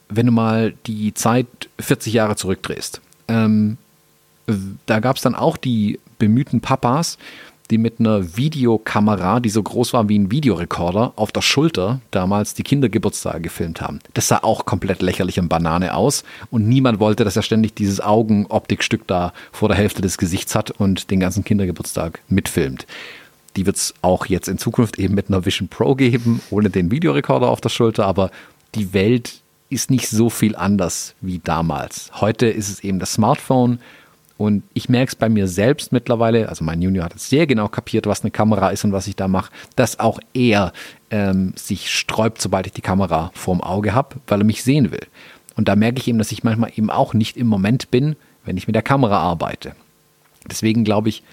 wenn 0.10 0.26
du 0.26 0.32
mal 0.32 0.74
die 0.86 1.14
Zeit 1.14 1.48
40 1.80 2.14
Jahre 2.14 2.36
zurückdrehst, 2.36 3.02
ähm, 3.28 3.78
da 4.86 5.00
gab 5.00 5.16
es 5.16 5.22
dann 5.22 5.36
auch 5.36 5.58
die 5.58 6.00
bemühten 6.20 6.62
Papas, 6.62 7.18
die 7.72 7.78
mit 7.78 8.00
einer 8.00 8.36
Videokamera, 8.36 9.40
die 9.40 9.50
so 9.50 9.64
groß 9.64 9.94
war 9.94 10.10
wie 10.10 10.20
ein 10.20 10.30
Videorekorder, 10.30 11.14
auf 11.16 11.32
der 11.32 11.41
Schulter 11.41 12.02
damals 12.12 12.54
die 12.54 12.64
Kindergeburtstage 12.64 13.40
gefilmt 13.40 13.82
haben. 13.82 14.00
Das 14.14 14.28
sah 14.28 14.40
auch 14.44 14.66
komplett 14.66 15.02
lächerlich 15.02 15.40
und 15.40 15.48
Banane 15.48 15.95
aus 15.95 16.24
und 16.52 16.68
niemand 16.68 17.00
wollte, 17.00 17.24
dass 17.24 17.38
er 17.38 17.41
ständig 17.41 17.74
dieses 17.74 18.02
Augenoptikstück 18.02 19.08
da 19.08 19.34
vor 19.54 19.70
der 19.70 19.78
Hälfte 19.78 20.02
des 20.02 20.18
Gesichts 20.18 20.56
hat 20.56 20.72
und 20.72 21.10
den 21.10 21.22
ganzen 21.22 21.45
Kindergeburtstag 21.45 22.22
mitfilmt. 22.28 22.86
Die 23.55 23.65
wird 23.65 23.75
es 23.75 23.93
auch 24.01 24.25
jetzt 24.25 24.47
in 24.47 24.57
Zukunft 24.57 24.97
eben 24.97 25.13
mit 25.13 25.30
einer 25.30 25.45
Vision 25.45 25.67
Pro 25.67 25.95
geben, 25.95 26.41
ohne 26.49 26.69
den 26.69 26.91
Videorekorder 26.91 27.49
auf 27.49 27.61
der 27.61 27.69
Schulter, 27.69 28.05
aber 28.05 28.31
die 28.75 28.93
Welt 28.93 29.41
ist 29.69 29.89
nicht 29.89 30.07
so 30.07 30.30
viel 30.30 30.55
anders 30.55 31.15
wie 31.21 31.39
damals. 31.39 32.11
Heute 32.19 32.47
ist 32.47 32.69
es 32.69 32.80
eben 32.84 32.99
das 32.99 33.13
Smartphone 33.13 33.80
und 34.38 34.63
ich 34.73 34.89
merke 34.89 35.09
es 35.09 35.15
bei 35.15 35.30
mir 35.30 35.47
selbst 35.47 35.91
mittlerweile, 35.91 36.49
also 36.49 36.63
mein 36.63 36.81
Junior 36.81 37.05
hat 37.05 37.15
es 37.15 37.30
sehr 37.30 37.47
genau 37.47 37.67
kapiert, 37.67 38.07
was 38.07 38.21
eine 38.21 38.31
Kamera 38.31 38.69
ist 38.69 38.84
und 38.84 38.91
was 38.91 39.07
ich 39.07 39.15
da 39.15 39.27
mache, 39.27 39.51
dass 39.75 39.99
auch 39.99 40.19
er 40.34 40.73
ähm, 41.11 41.53
sich 41.55 41.91
sträubt, 41.91 42.41
sobald 42.41 42.67
ich 42.67 42.73
die 42.73 42.81
Kamera 42.81 43.31
vorm 43.34 43.61
Auge 43.61 43.93
habe, 43.93 44.15
weil 44.27 44.41
er 44.41 44.45
mich 44.45 44.63
sehen 44.63 44.91
will. 44.91 45.05
Und 45.55 45.67
da 45.67 45.75
merke 45.75 45.99
ich 45.99 46.07
eben, 46.07 46.17
dass 46.17 46.31
ich 46.31 46.43
manchmal 46.43 46.71
eben 46.75 46.89
auch 46.89 47.13
nicht 47.13 47.38
im 47.38 47.47
Moment 47.47 47.91
bin, 47.91 48.15
wenn 48.45 48.57
ich 48.57 48.67
mit 48.67 48.75
der 48.75 48.81
Kamera 48.81 49.19
arbeite. 49.19 49.75
Deswegen 50.49 50.84
glaube 50.84 51.09
ich, 51.09 51.23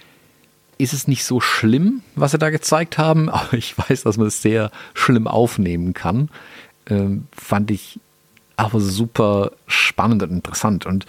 ist 0.81 0.93
es 0.93 1.09
nicht 1.09 1.25
so 1.25 1.41
schlimm, 1.41 2.03
was 2.15 2.33
sie 2.33 2.39
da 2.39 2.51
gezeigt 2.51 2.99
haben, 2.99 3.29
aber 3.29 3.55
ich 3.55 3.77
weiß, 3.77 4.03
dass 4.03 4.17
man 4.17 4.27
es 4.27 4.43
sehr 4.43 4.71
schlimm 4.95 5.27
aufnehmen 5.27 5.95
kann. 5.95 6.29
Ähm, 6.87 7.27
fand 7.33 7.71
ich 7.71 8.01
aber 8.57 8.81
super 8.81 9.53
spannend 9.67 10.23
und 10.23 10.31
interessant. 10.31 10.87
Und 10.87 11.07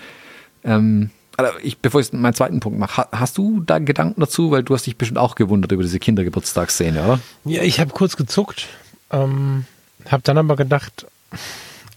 ähm, 0.64 1.10
also 1.38 1.52
ich, 1.64 1.80
bevor 1.80 2.02
ich 2.02 2.14
meinen 2.14 2.34
zweiten 2.34 2.60
Punkt 2.60 2.80
mache, 2.80 3.08
hast 3.12 3.38
du 3.38 3.62
da 3.62 3.80
Gedanken 3.80 4.22
dazu? 4.22 4.52
Weil 4.52 4.64
du 4.64 4.74
hast 4.74 4.86
dich 4.86 4.98
bestimmt 4.98 5.18
auch 5.18 5.36
gewundert 5.36 5.72
über 5.72 5.84
diese 5.84 6.00
Kindergeburtstagsszene, 6.00 7.04
oder? 7.04 7.20
Ja, 7.46 7.64
ich 7.64 7.80
habe 7.80 7.92
kurz 7.92 8.16
gezuckt, 8.16 8.68
ähm, 9.12 9.66
habe 10.10 10.24
dann 10.24 10.38
aber 10.38 10.56
gedacht, 10.56 11.08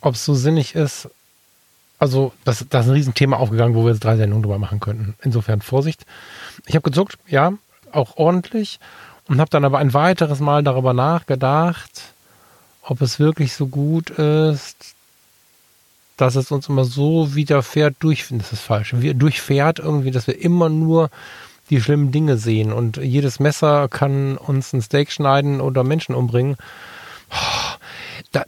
ob 0.00 0.14
es 0.14 0.24
so 0.24 0.34
sinnig 0.34 0.74
ist. 0.74 1.08
Also, 1.98 2.32
das, 2.44 2.64
das 2.68 2.84
ist 2.84 2.90
ein 2.90 2.94
Riesenthema 2.94 3.36
aufgegangen, 3.36 3.74
wo 3.74 3.84
wir 3.84 3.92
jetzt 3.92 4.04
drei 4.04 4.16
Sendungen 4.16 4.42
drüber 4.42 4.58
machen 4.58 4.80
könnten. 4.80 5.14
Insofern 5.22 5.60
Vorsicht. 5.60 6.04
Ich 6.66 6.74
habe 6.74 6.82
gezuckt, 6.82 7.16
ja, 7.28 7.52
auch 7.94 8.16
ordentlich 8.16 8.78
und 9.28 9.40
habe 9.40 9.50
dann 9.50 9.64
aber 9.64 9.78
ein 9.78 9.94
weiteres 9.94 10.40
Mal 10.40 10.62
darüber 10.62 10.92
nachgedacht, 10.92 12.14
ob 12.82 13.00
es 13.00 13.18
wirklich 13.18 13.54
so 13.54 13.66
gut 13.66 14.10
ist, 14.10 14.94
dass 16.16 16.36
es 16.36 16.50
uns 16.50 16.68
immer 16.68 16.84
so 16.84 17.34
widerfährt, 17.34 17.96
durch, 18.00 18.26
das 18.30 18.52
ist 18.52 18.60
falsch, 18.60 18.94
wir 18.96 19.14
durchfährt 19.14 19.78
irgendwie, 19.78 20.10
dass 20.10 20.26
wir 20.26 20.40
immer 20.40 20.68
nur 20.68 21.10
die 21.70 21.80
schlimmen 21.80 22.12
Dinge 22.12 22.36
sehen 22.36 22.72
und 22.72 22.98
jedes 22.98 23.40
Messer 23.40 23.88
kann 23.88 24.36
uns 24.36 24.72
ein 24.72 24.82
Steak 24.82 25.10
schneiden 25.10 25.60
oder 25.60 25.82
Menschen 25.82 26.14
umbringen. 26.14 26.56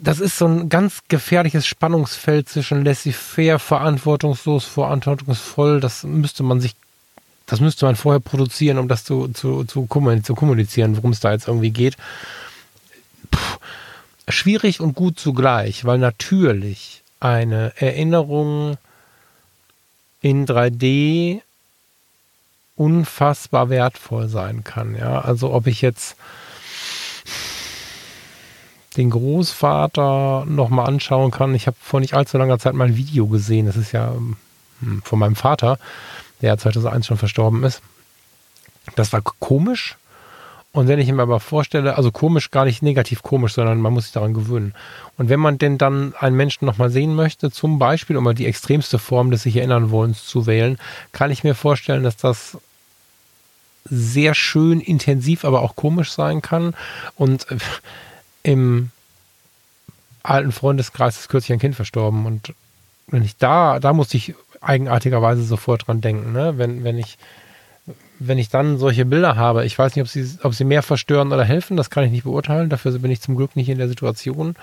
Das 0.00 0.20
ist 0.20 0.36
so 0.36 0.46
ein 0.46 0.68
ganz 0.68 1.00
gefährliches 1.08 1.66
Spannungsfeld 1.66 2.48
zwischen 2.48 2.84
laissez-faire, 2.84 3.58
verantwortungslos, 3.58 4.64
verantwortungsvoll. 4.64 5.80
Das 5.80 6.02
müsste 6.04 6.42
man 6.42 6.60
sich, 6.60 6.74
das 7.46 7.60
müsste 7.60 7.86
man 7.86 7.96
vorher 7.96 8.20
produzieren, 8.20 8.78
um 8.78 8.88
das 8.88 9.04
zu, 9.04 9.28
zu, 9.28 9.64
zu, 9.64 9.86
kommunizieren, 9.86 10.96
worum 10.96 11.12
es 11.12 11.20
da 11.20 11.32
jetzt 11.32 11.48
irgendwie 11.48 11.70
geht. 11.70 11.96
Puh, 13.30 13.58
schwierig 14.28 14.80
und 14.80 14.94
gut 14.94 15.18
zugleich, 15.18 15.84
weil 15.84 15.98
natürlich 15.98 17.02
eine 17.20 17.72
Erinnerung 17.76 18.76
in 20.20 20.46
3D 20.46 21.40
unfassbar 22.74 23.70
wertvoll 23.70 24.28
sein 24.28 24.64
kann. 24.64 24.96
Ja, 24.96 25.20
also 25.20 25.52
ob 25.52 25.66
ich 25.66 25.80
jetzt 25.82 26.16
den 28.96 29.10
Großvater 29.10 30.44
nochmal 30.46 30.86
anschauen 30.86 31.30
kann. 31.30 31.54
Ich 31.54 31.66
habe 31.66 31.76
vor 31.80 32.00
nicht 32.00 32.14
allzu 32.14 32.38
langer 32.38 32.58
Zeit 32.58 32.74
mal 32.74 32.88
ein 32.88 32.96
Video 32.96 33.26
gesehen. 33.26 33.66
Das 33.66 33.76
ist 33.76 33.92
ja 33.92 34.12
hm, 34.80 35.02
von 35.04 35.18
meinem 35.18 35.36
Vater, 35.36 35.78
der 36.46 36.58
2001 36.58 37.06
schon 37.06 37.18
verstorben 37.18 37.64
ist. 37.64 37.82
Das 38.94 39.12
war 39.12 39.20
komisch, 39.22 39.96
und 40.76 40.88
wenn 40.88 40.98
ich 40.98 41.10
mir 41.10 41.22
aber 41.22 41.40
vorstelle, 41.40 41.96
also 41.96 42.12
komisch, 42.12 42.50
gar 42.50 42.66
nicht 42.66 42.82
negativ 42.82 43.22
komisch, 43.22 43.54
sondern 43.54 43.80
man 43.80 43.94
muss 43.94 44.04
sich 44.04 44.12
daran 44.12 44.34
gewöhnen. 44.34 44.74
Und 45.16 45.30
wenn 45.30 45.40
man 45.40 45.56
denn 45.56 45.78
dann 45.78 46.12
einen 46.20 46.36
Menschen 46.36 46.66
nochmal 46.66 46.90
sehen 46.90 47.14
möchte, 47.14 47.50
zum 47.50 47.78
Beispiel, 47.78 48.14
um 48.14 48.24
mal 48.24 48.34
die 48.34 48.44
extremste 48.44 48.98
Form 48.98 49.30
des 49.30 49.44
sich 49.44 49.56
erinnern 49.56 49.90
wollens 49.90 50.26
zu 50.26 50.44
wählen, 50.44 50.76
kann 51.12 51.30
ich 51.30 51.44
mir 51.44 51.54
vorstellen, 51.54 52.02
dass 52.02 52.18
das 52.18 52.58
sehr 53.86 54.34
schön 54.34 54.80
intensiv, 54.82 55.46
aber 55.46 55.62
auch 55.62 55.76
komisch 55.76 56.12
sein 56.12 56.42
kann. 56.42 56.74
Und 57.14 57.50
äh, 57.50 57.56
im 58.42 58.90
alten 60.22 60.52
Freundeskreis 60.52 61.18
ist 61.20 61.30
kürzlich 61.30 61.54
ein 61.54 61.60
Kind 61.60 61.74
verstorben. 61.74 62.26
Und 62.26 62.52
wenn 63.06 63.22
ich 63.22 63.38
da, 63.38 63.80
da 63.80 63.94
musste 63.94 64.18
ich 64.18 64.34
eigenartigerweise 64.60 65.42
sofort 65.42 65.86
dran 65.86 66.00
denken, 66.00 66.32
ne? 66.32 66.58
Wenn, 66.58 66.84
wenn 66.84 66.98
ich 66.98 67.18
wenn 68.18 68.38
ich 68.38 68.48
dann 68.48 68.78
solche 68.78 69.04
Bilder 69.04 69.36
habe, 69.36 69.64
ich 69.64 69.78
weiß 69.78 69.94
nicht, 69.94 70.02
ob 70.02 70.08
sie, 70.08 70.26
ob 70.42 70.54
sie 70.54 70.64
mehr 70.64 70.82
verstören 70.82 71.32
oder 71.32 71.44
helfen, 71.44 71.76
das 71.76 71.90
kann 71.90 72.04
ich 72.04 72.10
nicht 72.10 72.24
beurteilen. 72.24 72.70
Dafür 72.70 72.92
bin 72.98 73.10
ich 73.10 73.20
zum 73.20 73.36
Glück 73.36 73.56
nicht 73.56 73.68
in 73.68 73.78
der 73.78 73.88
Situation. 73.88 74.56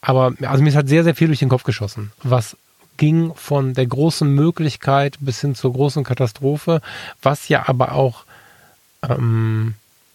Aber 0.00 0.34
also 0.42 0.62
mir 0.62 0.68
ist 0.68 0.76
halt 0.76 0.88
sehr, 0.88 1.04
sehr 1.04 1.14
viel 1.14 1.28
durch 1.28 1.38
den 1.38 1.48
Kopf 1.48 1.62
geschossen, 1.62 2.12
was 2.22 2.56
ging 2.96 3.32
von 3.34 3.74
der 3.74 3.86
großen 3.86 4.32
Möglichkeit 4.32 5.16
bis 5.20 5.40
hin 5.40 5.54
zur 5.54 5.72
großen 5.72 6.04
Katastrophe, 6.04 6.80
was 7.22 7.48
ja 7.48 7.68
aber 7.68 7.92
auch 7.92 8.24
ähm, 9.08 9.74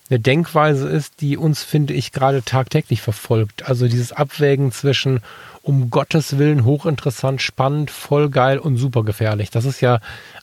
eine 0.09 0.19
Denkweise 0.19 0.87
ist, 0.89 1.21
die 1.21 1.37
uns, 1.37 1.63
finde 1.63 1.93
ich, 1.93 2.11
gerade 2.11 2.43
tagtäglich 2.43 3.01
verfolgt. 3.01 3.67
Also 3.67 3.87
dieses 3.87 4.11
Abwägen 4.11 4.71
zwischen 4.71 5.21
um 5.61 5.89
Gottes 5.89 6.37
Willen 6.37 6.65
hochinteressant, 6.65 7.41
spannend, 7.41 7.91
voll 7.91 8.29
geil 8.29 8.57
und 8.57 8.77
super 8.77 9.03
gefährlich. 9.03 9.51
Das 9.51 9.65
ist 9.65 9.81
ja 9.81 9.99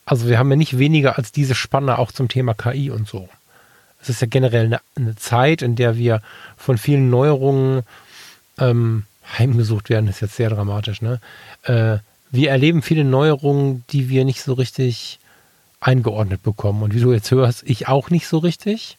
also 0.06 0.28
wir 0.28 0.38
haben 0.38 0.50
ja 0.50 0.56
nicht 0.56 0.78
weniger 0.78 1.18
als 1.18 1.32
diese 1.32 1.56
Spanne 1.56 1.98
auch 1.98 2.12
zum 2.12 2.28
Thema 2.28 2.54
KI 2.54 2.90
und 2.90 3.08
so. 3.08 3.28
Es 4.00 4.08
ist 4.08 4.20
ja 4.20 4.28
generell 4.28 4.66
eine, 4.66 4.80
eine 4.94 5.16
Zeit, 5.16 5.62
in 5.62 5.74
der 5.74 5.96
wir 5.96 6.22
von 6.56 6.78
vielen 6.78 7.10
Neuerungen 7.10 7.82
ähm, 8.56 9.02
heimgesucht 9.36 9.90
werden, 9.90 10.08
ist 10.08 10.20
jetzt 10.20 10.36
sehr 10.36 10.50
dramatisch. 10.50 11.02
Ne? 11.02 11.20
Äh, 11.64 11.98
wir 12.30 12.50
erleben 12.50 12.82
viele 12.82 13.04
Neuerungen, 13.04 13.84
die 13.90 14.08
wir 14.08 14.24
nicht 14.24 14.42
so 14.42 14.52
richtig 14.52 15.18
eingeordnet 15.80 16.42
bekommen. 16.44 16.82
Und 16.84 16.94
wie 16.94 17.00
du 17.00 17.12
jetzt 17.12 17.32
hörst, 17.32 17.64
ich 17.64 17.88
auch 17.88 18.08
nicht 18.10 18.28
so 18.28 18.38
richtig. 18.38 18.96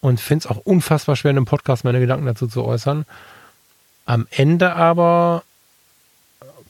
Und 0.00 0.20
finde 0.20 0.44
es 0.44 0.50
auch 0.50 0.58
unfassbar 0.58 1.16
schwer, 1.16 1.32
in 1.32 1.38
einem 1.38 1.46
Podcast 1.46 1.84
meine 1.84 2.00
Gedanken 2.00 2.26
dazu 2.26 2.46
zu 2.46 2.64
äußern. 2.64 3.04
Am 4.06 4.26
Ende 4.30 4.74
aber 4.74 5.42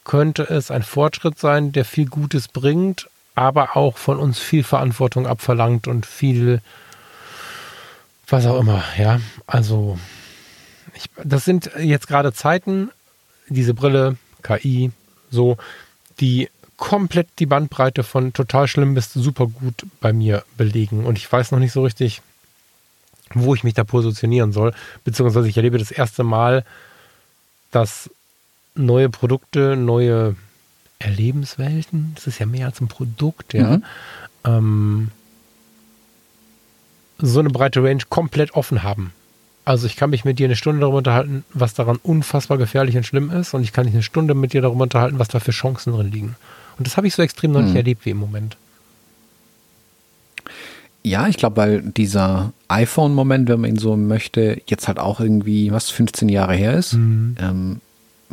könnte 0.05 0.45
es 0.45 0.71
ein 0.71 0.83
Fortschritt 0.83 1.39
sein, 1.39 1.73
der 1.73 1.85
viel 1.85 2.07
Gutes 2.07 2.49
bringt, 2.49 3.09
aber 3.35 3.77
auch 3.77 3.99
von 3.99 4.19
uns 4.19 4.39
viel 4.39 4.65
Verantwortung 4.65 5.27
abverlangt 5.27 5.87
und 5.87 6.07
viel, 6.07 6.63
was 8.27 8.47
auch 8.47 8.59
immer, 8.59 8.83
ja. 8.99 9.21
Also, 9.47 9.99
ich, 10.95 11.11
das 11.23 11.45
sind 11.45 11.71
jetzt 11.79 12.09
gerade 12.09 12.33
Zeiten, 12.33 12.91
diese 13.49 13.75
Brille, 13.75 14.17
KI, 14.43 14.91
so, 15.31 15.59
die 16.21 16.49
komplett 16.79 17.29
die 17.39 17.47
Bandbreite 17.47 18.03
von 18.03 18.33
total 18.33 18.67
schlimm 18.67 18.95
bis 18.95 19.13
super 19.13 19.47
gut 19.47 19.85
bei 20.01 20.13
mir 20.13 20.45
belegen. 20.57 21.05
Und 21.05 21.19
ich 21.19 21.31
weiß 21.31 21.51
noch 21.51 21.59
nicht 21.59 21.73
so 21.73 21.83
richtig, 21.83 22.23
wo 23.35 23.55
ich 23.55 23.65
mich 23.65 23.75
da 23.75 23.85
positionieren 23.85 24.53
soll. 24.53 24.73
Beziehungsweise 25.05 25.49
ich 25.49 25.57
erlebe 25.57 25.79
das 25.79 25.91
erste 25.91 26.25
Mal, 26.25 26.65
dass 27.71 28.11
neue 28.75 29.09
Produkte, 29.09 29.77
neue 29.77 30.37
Erlebenswelten, 30.99 32.13
das 32.15 32.27
ist 32.27 32.39
ja 32.39 32.47
mehr 32.47 32.67
als 32.67 32.81
ein 32.81 32.89
Produkt, 32.89 33.55
ja. 33.55 33.77
Mhm. 33.77 33.85
Ähm, 34.45 35.09
so 37.19 37.41
eine 37.41 37.51
breite 37.51 37.83
Range 37.83 38.03
komplett 38.09 38.55
offen 38.55 38.83
haben. 38.83 39.13
Also 39.65 39.87
ich 39.87 39.97
kann 39.97 40.11
mich 40.11 40.25
mit 40.25 40.39
dir 40.39 40.47
eine 40.47 40.57
Stunde 40.57 40.81
darüber 40.81 40.99
unterhalten, 40.99 41.45
was 41.53 41.75
daran 41.75 41.99
unfassbar 42.03 42.57
gefährlich 42.57 42.97
und 42.97 43.05
schlimm 43.05 43.31
ist 43.31 43.55
und 43.55 43.63
ich 43.63 43.73
kann 43.73 43.85
mich 43.85 43.95
eine 43.95 44.03
Stunde 44.03 44.35
mit 44.35 44.53
dir 44.53 44.63
darüber 44.63 44.85
unterhalten, 44.85 45.19
was 45.19 45.29
da 45.29 45.41
für 45.41 45.51
Chancen 45.51 45.93
drin 45.93 46.11
liegen. 46.11 46.37
Und 46.79 46.87
das 46.87 46.97
habe 46.97 47.07
ich 47.07 47.15
so 47.15 47.23
extrem 47.23 47.53
noch 47.53 47.61
mhm. 47.61 47.67
nicht 47.67 47.77
erlebt 47.77 48.07
wie 48.07 48.11
im 48.11 48.17
Moment. 48.17 48.57
Ja, 51.03 51.29
ich 51.29 51.37
glaube, 51.37 51.57
weil 51.57 51.83
dieser 51.83 52.53
iPhone-Moment, 52.69 53.49
wenn 53.49 53.61
man 53.61 53.71
ihn 53.71 53.79
so 53.79 53.97
möchte, 53.97 54.61
jetzt 54.67 54.89
halt 54.89 54.99
auch 54.99 55.21
irgendwie, 55.21 55.73
was, 55.73 55.91
15 55.91 56.29
Jahre 56.29 56.55
her 56.55 56.75
ist. 56.75 56.95
Mhm. 56.95 57.37
Ähm, 57.41 57.81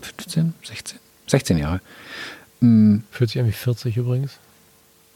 15, 0.02 0.54
16? 0.64 1.00
16 1.28 1.58
Jahre. 1.58 1.82
Mhm. 2.60 3.04
Fühlt 3.12 3.30
sich 3.30 3.38
irgendwie 3.38 3.56
40 3.56 3.98
übrigens. 3.98 4.38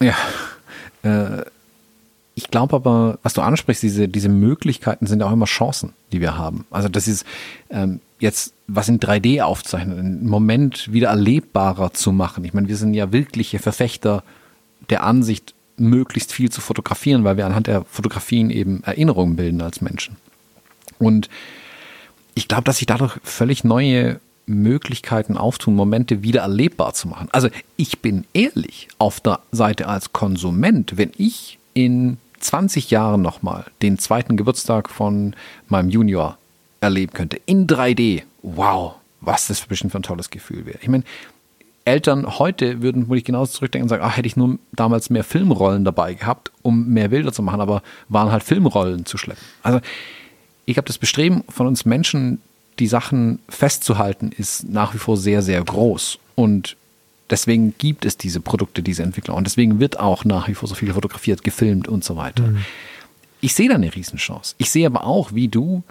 Ja. 0.00 0.14
Äh, 1.02 1.44
ich 2.34 2.50
glaube 2.50 2.76
aber, 2.76 3.18
was 3.22 3.34
du 3.34 3.40
ansprichst, 3.40 3.82
diese, 3.82 4.06
diese 4.08 4.28
Möglichkeiten 4.28 5.06
sind 5.06 5.22
auch 5.22 5.32
immer 5.32 5.46
Chancen, 5.46 5.94
die 6.12 6.20
wir 6.20 6.38
haben. 6.38 6.66
Also 6.70 6.88
das 6.88 7.08
ist 7.08 7.24
ähm, 7.70 8.00
jetzt 8.18 8.54
was 8.66 8.88
in 8.88 9.00
3D 9.00 9.42
aufzeichnen, 9.42 9.98
einen 9.98 10.26
Moment 10.26 10.92
wieder 10.92 11.08
erlebbarer 11.08 11.92
zu 11.92 12.12
machen. 12.12 12.44
Ich 12.44 12.54
meine, 12.54 12.68
wir 12.68 12.76
sind 12.76 12.94
ja 12.94 13.12
wirkliche 13.12 13.58
Verfechter 13.58 14.22
der 14.90 15.02
Ansicht, 15.02 15.54
möglichst 15.80 16.32
viel 16.32 16.50
zu 16.50 16.60
fotografieren, 16.60 17.24
weil 17.24 17.36
wir 17.36 17.46
anhand 17.46 17.66
der 17.66 17.84
Fotografien 17.84 18.50
eben 18.50 18.82
Erinnerungen 18.84 19.36
bilden 19.36 19.60
als 19.62 19.80
Menschen. 19.80 20.16
Und 20.98 21.28
ich 22.34 22.46
glaube, 22.48 22.64
dass 22.64 22.78
sich 22.78 22.86
dadurch 22.86 23.18
völlig 23.24 23.64
neue 23.64 24.20
Möglichkeiten 24.46 25.36
auftun, 25.36 25.74
Momente 25.74 26.22
wieder 26.22 26.42
erlebbar 26.42 26.92
zu 26.92 27.08
machen. 27.08 27.28
Also 27.32 27.48
ich 27.76 28.00
bin 28.00 28.24
ehrlich 28.32 28.88
auf 28.98 29.20
der 29.20 29.40
Seite 29.52 29.86
als 29.88 30.12
Konsument, 30.12 30.96
wenn 30.96 31.12
ich 31.16 31.58
in 31.72 32.18
20 32.40 32.90
Jahren 32.90 33.22
nochmal 33.22 33.66
den 33.82 33.98
zweiten 33.98 34.36
Geburtstag 34.36 34.90
von 34.90 35.34
meinem 35.68 35.90
Junior 35.90 36.36
erleben 36.80 37.12
könnte, 37.12 37.40
in 37.46 37.66
3D, 37.66 38.22
wow, 38.42 38.94
was 39.20 39.48
das 39.48 39.60
für 39.60 39.74
ein 39.74 40.02
tolles 40.02 40.30
Gefühl 40.30 40.66
wäre. 40.66 40.78
Ich 40.82 40.88
meine, 40.88 41.04
Eltern 41.84 42.38
heute 42.38 42.82
würden 42.82 43.08
wohl 43.08 43.18
ich 43.18 43.24
genauso 43.24 43.52
zurückdenken 43.52 43.84
und 43.84 43.88
sagen, 43.88 44.02
ach, 44.04 44.16
hätte 44.16 44.26
ich 44.26 44.36
nur 44.36 44.58
damals 44.72 45.10
mehr 45.10 45.24
Filmrollen 45.24 45.84
dabei 45.84 46.14
gehabt, 46.14 46.52
um 46.62 46.88
mehr 46.88 47.08
Bilder 47.08 47.32
zu 47.32 47.42
machen, 47.42 47.60
aber 47.60 47.82
waren 48.08 48.30
halt 48.30 48.42
Filmrollen 48.42 49.06
zu 49.06 49.18
schleppen. 49.18 49.42
Also 49.62 49.80
ich 50.66 50.76
habe 50.76 50.86
das 50.86 50.98
Bestreben 50.98 51.42
von 51.48 51.66
uns 51.66 51.84
Menschen, 51.84 52.40
die 52.78 52.86
Sachen 52.86 53.40
festzuhalten, 53.48 54.30
ist 54.36 54.68
nach 54.68 54.94
wie 54.94 54.98
vor 54.98 55.16
sehr, 55.16 55.42
sehr 55.42 55.62
groß. 55.62 56.18
Und 56.34 56.76
deswegen 57.28 57.74
gibt 57.76 58.04
es 58.04 58.16
diese 58.16 58.40
Produkte, 58.40 58.82
diese 58.82 59.02
Entwickler. 59.02 59.34
Und 59.34 59.44
deswegen 59.46 59.80
wird 59.80 59.98
auch 59.98 60.24
nach 60.24 60.48
wie 60.48 60.54
vor 60.54 60.68
so 60.68 60.74
viel 60.74 60.92
fotografiert, 60.92 61.42
gefilmt 61.42 61.88
und 61.88 62.04
so 62.04 62.16
weiter. 62.16 62.46
Mhm. 62.46 62.64
Ich 63.40 63.54
sehe 63.54 63.68
da 63.68 63.74
eine 63.74 63.94
Riesenchance. 63.94 64.54
Ich 64.58 64.70
sehe 64.70 64.86
aber 64.86 65.04
auch, 65.04 65.32
wie 65.32 65.48
du 65.48 65.82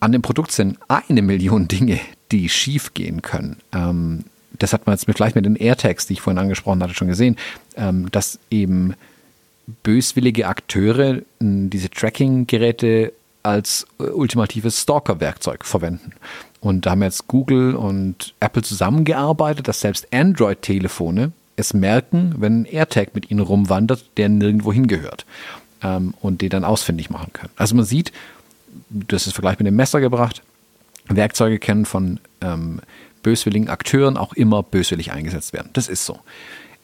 an 0.00 0.12
dem 0.12 0.22
Produkt 0.22 0.50
sind 0.52 0.78
eine 0.88 1.22
Million 1.22 1.68
Dinge, 1.68 2.00
die 2.32 2.48
schief 2.48 2.94
gehen 2.94 3.22
können. 3.22 3.58
Ähm, 3.72 4.24
das 4.58 4.72
hat 4.72 4.86
man 4.86 4.94
jetzt 4.94 5.08
mit, 5.08 5.16
gleich 5.16 5.34
mit 5.34 5.44
den 5.44 5.56
AirTags, 5.56 6.06
die 6.06 6.14
ich 6.14 6.20
vorhin 6.20 6.38
angesprochen 6.38 6.82
hatte, 6.82 6.94
schon 6.94 7.08
gesehen, 7.08 7.36
ähm, 7.76 8.10
dass 8.10 8.38
eben 8.50 8.94
böswillige 9.82 10.48
Akteure 10.48 11.22
diese 11.40 11.90
Tracking-Geräte 11.90 13.12
als 13.42 13.86
äh, 13.98 14.04
ultimatives 14.04 14.82
Stalker-Werkzeug 14.82 15.64
verwenden. 15.64 16.12
Und 16.60 16.84
da 16.84 16.90
haben 16.90 17.02
jetzt 17.02 17.26
Google 17.26 17.74
und 17.74 18.34
Apple 18.40 18.62
zusammengearbeitet, 18.62 19.66
dass 19.68 19.80
selbst 19.80 20.12
Android-Telefone 20.12 21.32
es 21.56 21.72
merken, 21.72 22.34
wenn 22.38 22.62
ein 22.62 22.64
AirTag 22.66 23.14
mit 23.14 23.30
ihnen 23.30 23.40
rumwandert, 23.40 24.04
der 24.16 24.28
nirgendwo 24.28 24.72
hingehört. 24.72 25.24
Ähm, 25.82 26.12
und 26.20 26.42
die 26.42 26.50
dann 26.50 26.64
ausfindig 26.64 27.08
machen 27.08 27.32
können. 27.32 27.52
Also 27.56 27.74
man 27.74 27.86
sieht, 27.86 28.12
das 28.90 29.26
ist 29.26 29.32
Vergleich 29.32 29.58
mit 29.58 29.66
dem 29.66 29.76
Messer 29.76 30.00
gebracht, 30.00 30.42
Werkzeuge 31.08 31.58
können 31.58 31.86
von 31.86 32.20
ähm, 32.42 32.80
böswilligen 33.22 33.68
Akteuren 33.68 34.16
auch 34.16 34.32
immer 34.32 34.62
böswillig 34.62 35.12
eingesetzt 35.12 35.52
werden. 35.52 35.70
Das 35.72 35.88
ist 35.88 36.04
so. 36.04 36.18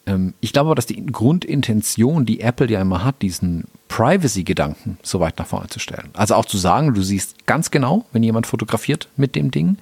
Ähm, 0.05 0.33
ich 0.39 0.53
glaube 0.53 0.67
aber, 0.67 0.75
dass 0.75 0.85
die 0.85 1.05
Grundintention, 1.05 2.25
die 2.25 2.41
Apple 2.41 2.69
ja 2.69 2.81
immer 2.81 3.03
hat, 3.03 3.21
diesen 3.21 3.65
Privacy-Gedanken 3.87 4.97
so 5.03 5.19
weit 5.19 5.37
nach 5.39 5.47
vorne 5.47 5.67
zu 5.67 5.79
stellen. 5.79 6.09
Also 6.13 6.35
auch 6.35 6.45
zu 6.45 6.57
sagen, 6.57 6.93
du 6.93 7.01
siehst 7.01 7.45
ganz 7.45 7.71
genau, 7.71 8.05
wenn 8.11 8.23
jemand 8.23 8.47
fotografiert 8.47 9.07
mit 9.17 9.35
dem 9.35 9.51
Ding. 9.51 9.77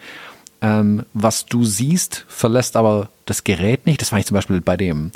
Ähm, 0.61 1.05
was 1.13 1.45
du 1.45 1.63
siehst, 1.63 2.25
verlässt 2.27 2.75
aber 2.75 3.09
das 3.25 3.43
Gerät 3.43 3.85
nicht. 3.85 4.01
Das 4.01 4.09
fand 4.09 4.21
ich 4.21 4.25
zum 4.25 4.35
Beispiel 4.35 4.61
bei 4.61 4.77
dem 4.77 5.11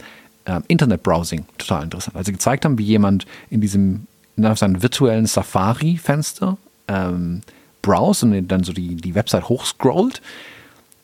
ähm, 0.45 0.64
Internet-Browsing 0.68 1.45
total 1.57 1.84
interessant. 1.84 2.16
Als 2.16 2.26
sie 2.26 2.34
gezeigt 2.34 2.66
haben, 2.66 2.78
wie 2.78 2.84
jemand 2.84 3.26
in 3.49 3.61
diesem 3.61 4.07
in 4.36 4.56
seinem 4.56 4.82
virtuellen 4.82 5.26
Safari-Fenster 5.26 6.57
ähm, 6.88 7.41
browse 7.82 8.26
und 8.26 8.48
dann 8.48 8.64
so 8.64 8.74
die, 8.74 8.95
die 8.95 9.16
Website 9.16 9.49
hochscrollt. 9.49 10.22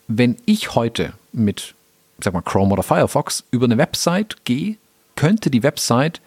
Wenn 0.08 0.36
ich 0.46 0.74
heute 0.74 1.12
mit 1.32 1.74
sag 2.20 2.34
mal, 2.34 2.42
Chrome 2.42 2.72
oder 2.72 2.82
Firefox 2.82 3.44
über 3.50 3.66
eine 3.66 3.78
Website 3.78 4.44
gehe, 4.44 4.76
könnte 5.16 5.50
die 5.50 5.62
Website 5.62 6.20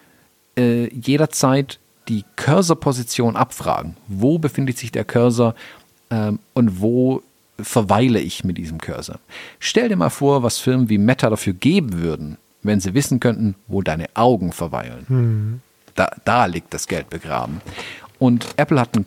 äh, 0.56 0.92
jederzeit 0.94 1.78
die 2.08 2.24
Cursor-Position 2.36 3.36
abfragen. 3.36 3.96
Wo 4.08 4.38
befindet 4.38 4.78
sich 4.78 4.90
der 4.92 5.04
Cursor 5.04 5.54
ähm, 6.10 6.40
und 6.54 6.80
wo 6.80 7.22
verweile 7.60 8.20
ich 8.20 8.44
mit 8.44 8.58
diesem 8.58 8.78
Cursor? 8.78 9.18
Stell 9.58 9.88
dir 9.88 9.96
mal 9.96 10.10
vor, 10.10 10.42
was 10.42 10.58
Firmen 10.58 10.88
wie 10.88 10.98
Meta 10.98 11.30
dafür 11.30 11.52
geben 11.52 12.00
würden, 12.00 12.36
wenn 12.62 12.80
sie 12.80 12.94
wissen 12.94 13.20
könnten, 13.20 13.54
wo 13.68 13.82
deine 13.82 14.08
Augen 14.14 14.52
verweilen. 14.52 15.06
Mhm. 15.08 15.60
Da, 15.94 16.10
da 16.24 16.46
liegt 16.46 16.74
das 16.74 16.88
Geld 16.88 17.10
begraben. 17.10 17.60
Und 18.18 18.46
Apple 18.56 18.80
hat, 18.80 18.96
ein, 18.96 19.06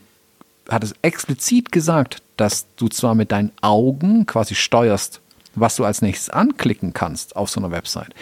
hat 0.70 0.84
es 0.84 0.94
explizit 1.02 1.72
gesagt, 1.72 2.22
dass 2.38 2.68
du 2.76 2.88
zwar 2.88 3.16
mit 3.16 3.32
deinen 3.32 3.52
Augen 3.62 4.26
quasi 4.26 4.56
steuerst, 4.56 5.22
was 5.56 5.76
du 5.76 5.86
als 5.86 6.02
nächstes 6.02 6.30
anklicken 6.30 6.94
kannst 6.94 7.36
auf 7.36 7.50
so 7.50 7.60
einer 7.60 7.72
Website. 7.72 8.14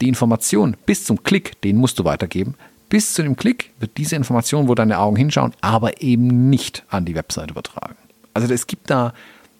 Die 0.00 0.08
Information 0.08 0.76
bis 0.86 1.04
zum 1.04 1.22
Klick, 1.22 1.60
den 1.62 1.76
musst 1.76 1.98
du 1.98 2.04
weitergeben. 2.04 2.54
Bis 2.88 3.14
zu 3.14 3.22
dem 3.22 3.36
Klick 3.36 3.72
wird 3.78 3.96
diese 3.96 4.16
Information, 4.16 4.66
wo 4.66 4.74
deine 4.74 4.98
Augen 4.98 5.16
hinschauen, 5.16 5.52
aber 5.60 6.02
eben 6.02 6.50
nicht 6.50 6.84
an 6.88 7.04
die 7.04 7.14
Website 7.14 7.50
übertragen. 7.50 7.96
Also 8.34 8.52
es 8.52 8.66
gibt 8.66 8.90
da 8.90 9.12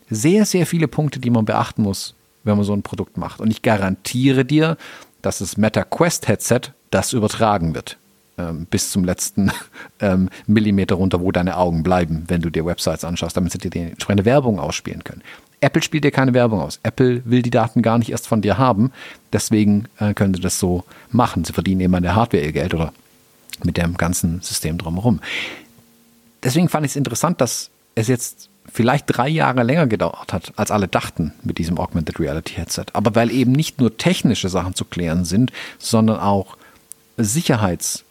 sehr, 0.08 0.44
sehr 0.44 0.66
viele 0.66 0.88
Punkte, 0.88 1.20
die 1.20 1.30
man 1.30 1.44
beachten 1.44 1.82
muss, 1.82 2.14
wenn 2.42 2.56
man 2.56 2.64
so 2.64 2.72
ein 2.72 2.82
Produkt 2.82 3.16
macht. 3.16 3.40
Und 3.40 3.50
ich 3.50 3.62
garantiere 3.62 4.44
dir, 4.44 4.76
dass 5.22 5.38
das 5.38 5.56
Meta 5.56 5.84
Quest 5.84 6.26
Headset 6.26 6.60
das 6.90 7.12
übertragen 7.12 7.74
wird. 7.74 7.98
Ähm, 8.40 8.66
bis 8.70 8.90
zum 8.90 9.04
letzten 9.04 9.50
ähm, 10.00 10.28
Millimeter 10.46 10.94
runter, 10.94 11.20
wo 11.20 11.32
deine 11.32 11.56
Augen 11.56 11.82
bleiben, 11.82 12.24
wenn 12.28 12.40
du 12.40 12.50
dir 12.50 12.64
Websites 12.64 13.04
anschaust, 13.04 13.36
damit 13.36 13.52
sie 13.52 13.58
dir 13.58 13.70
die 13.70 13.80
entsprechende 13.80 14.24
Werbung 14.24 14.58
ausspielen 14.58 15.04
können. 15.04 15.22
Apple 15.60 15.82
spielt 15.82 16.04
dir 16.04 16.10
keine 16.10 16.32
Werbung 16.32 16.60
aus. 16.60 16.80
Apple 16.82 17.22
will 17.26 17.42
die 17.42 17.50
Daten 17.50 17.82
gar 17.82 17.98
nicht 17.98 18.10
erst 18.10 18.26
von 18.26 18.40
dir 18.40 18.56
haben. 18.56 18.92
Deswegen 19.32 19.88
äh, 19.98 20.14
können 20.14 20.32
sie 20.32 20.40
das 20.40 20.58
so 20.58 20.84
machen. 21.10 21.44
Sie 21.44 21.52
verdienen 21.52 21.82
eben 21.82 21.94
an 21.94 22.02
der 22.02 22.14
Hardware 22.14 22.42
ihr 22.42 22.52
Geld 22.52 22.72
oder 22.72 22.92
mit 23.62 23.76
dem 23.76 23.96
ganzen 23.98 24.40
System 24.40 24.78
drumherum. 24.78 25.20
Deswegen 26.42 26.70
fand 26.70 26.86
ich 26.86 26.92
es 26.92 26.96
interessant, 26.96 27.42
dass 27.42 27.70
es 27.94 28.08
jetzt 28.08 28.48
vielleicht 28.72 29.04
drei 29.08 29.28
Jahre 29.28 29.64
länger 29.64 29.86
gedauert 29.86 30.32
hat, 30.32 30.52
als 30.56 30.70
alle 30.70 30.88
dachten 30.88 31.34
mit 31.42 31.58
diesem 31.58 31.76
Augmented 31.78 32.18
Reality 32.18 32.54
Headset. 32.54 32.86
Aber 32.94 33.14
weil 33.14 33.30
eben 33.30 33.52
nicht 33.52 33.80
nur 33.80 33.98
technische 33.98 34.48
Sachen 34.48 34.74
zu 34.74 34.86
klären 34.86 35.26
sind, 35.26 35.52
sondern 35.78 36.20
auch 36.20 36.56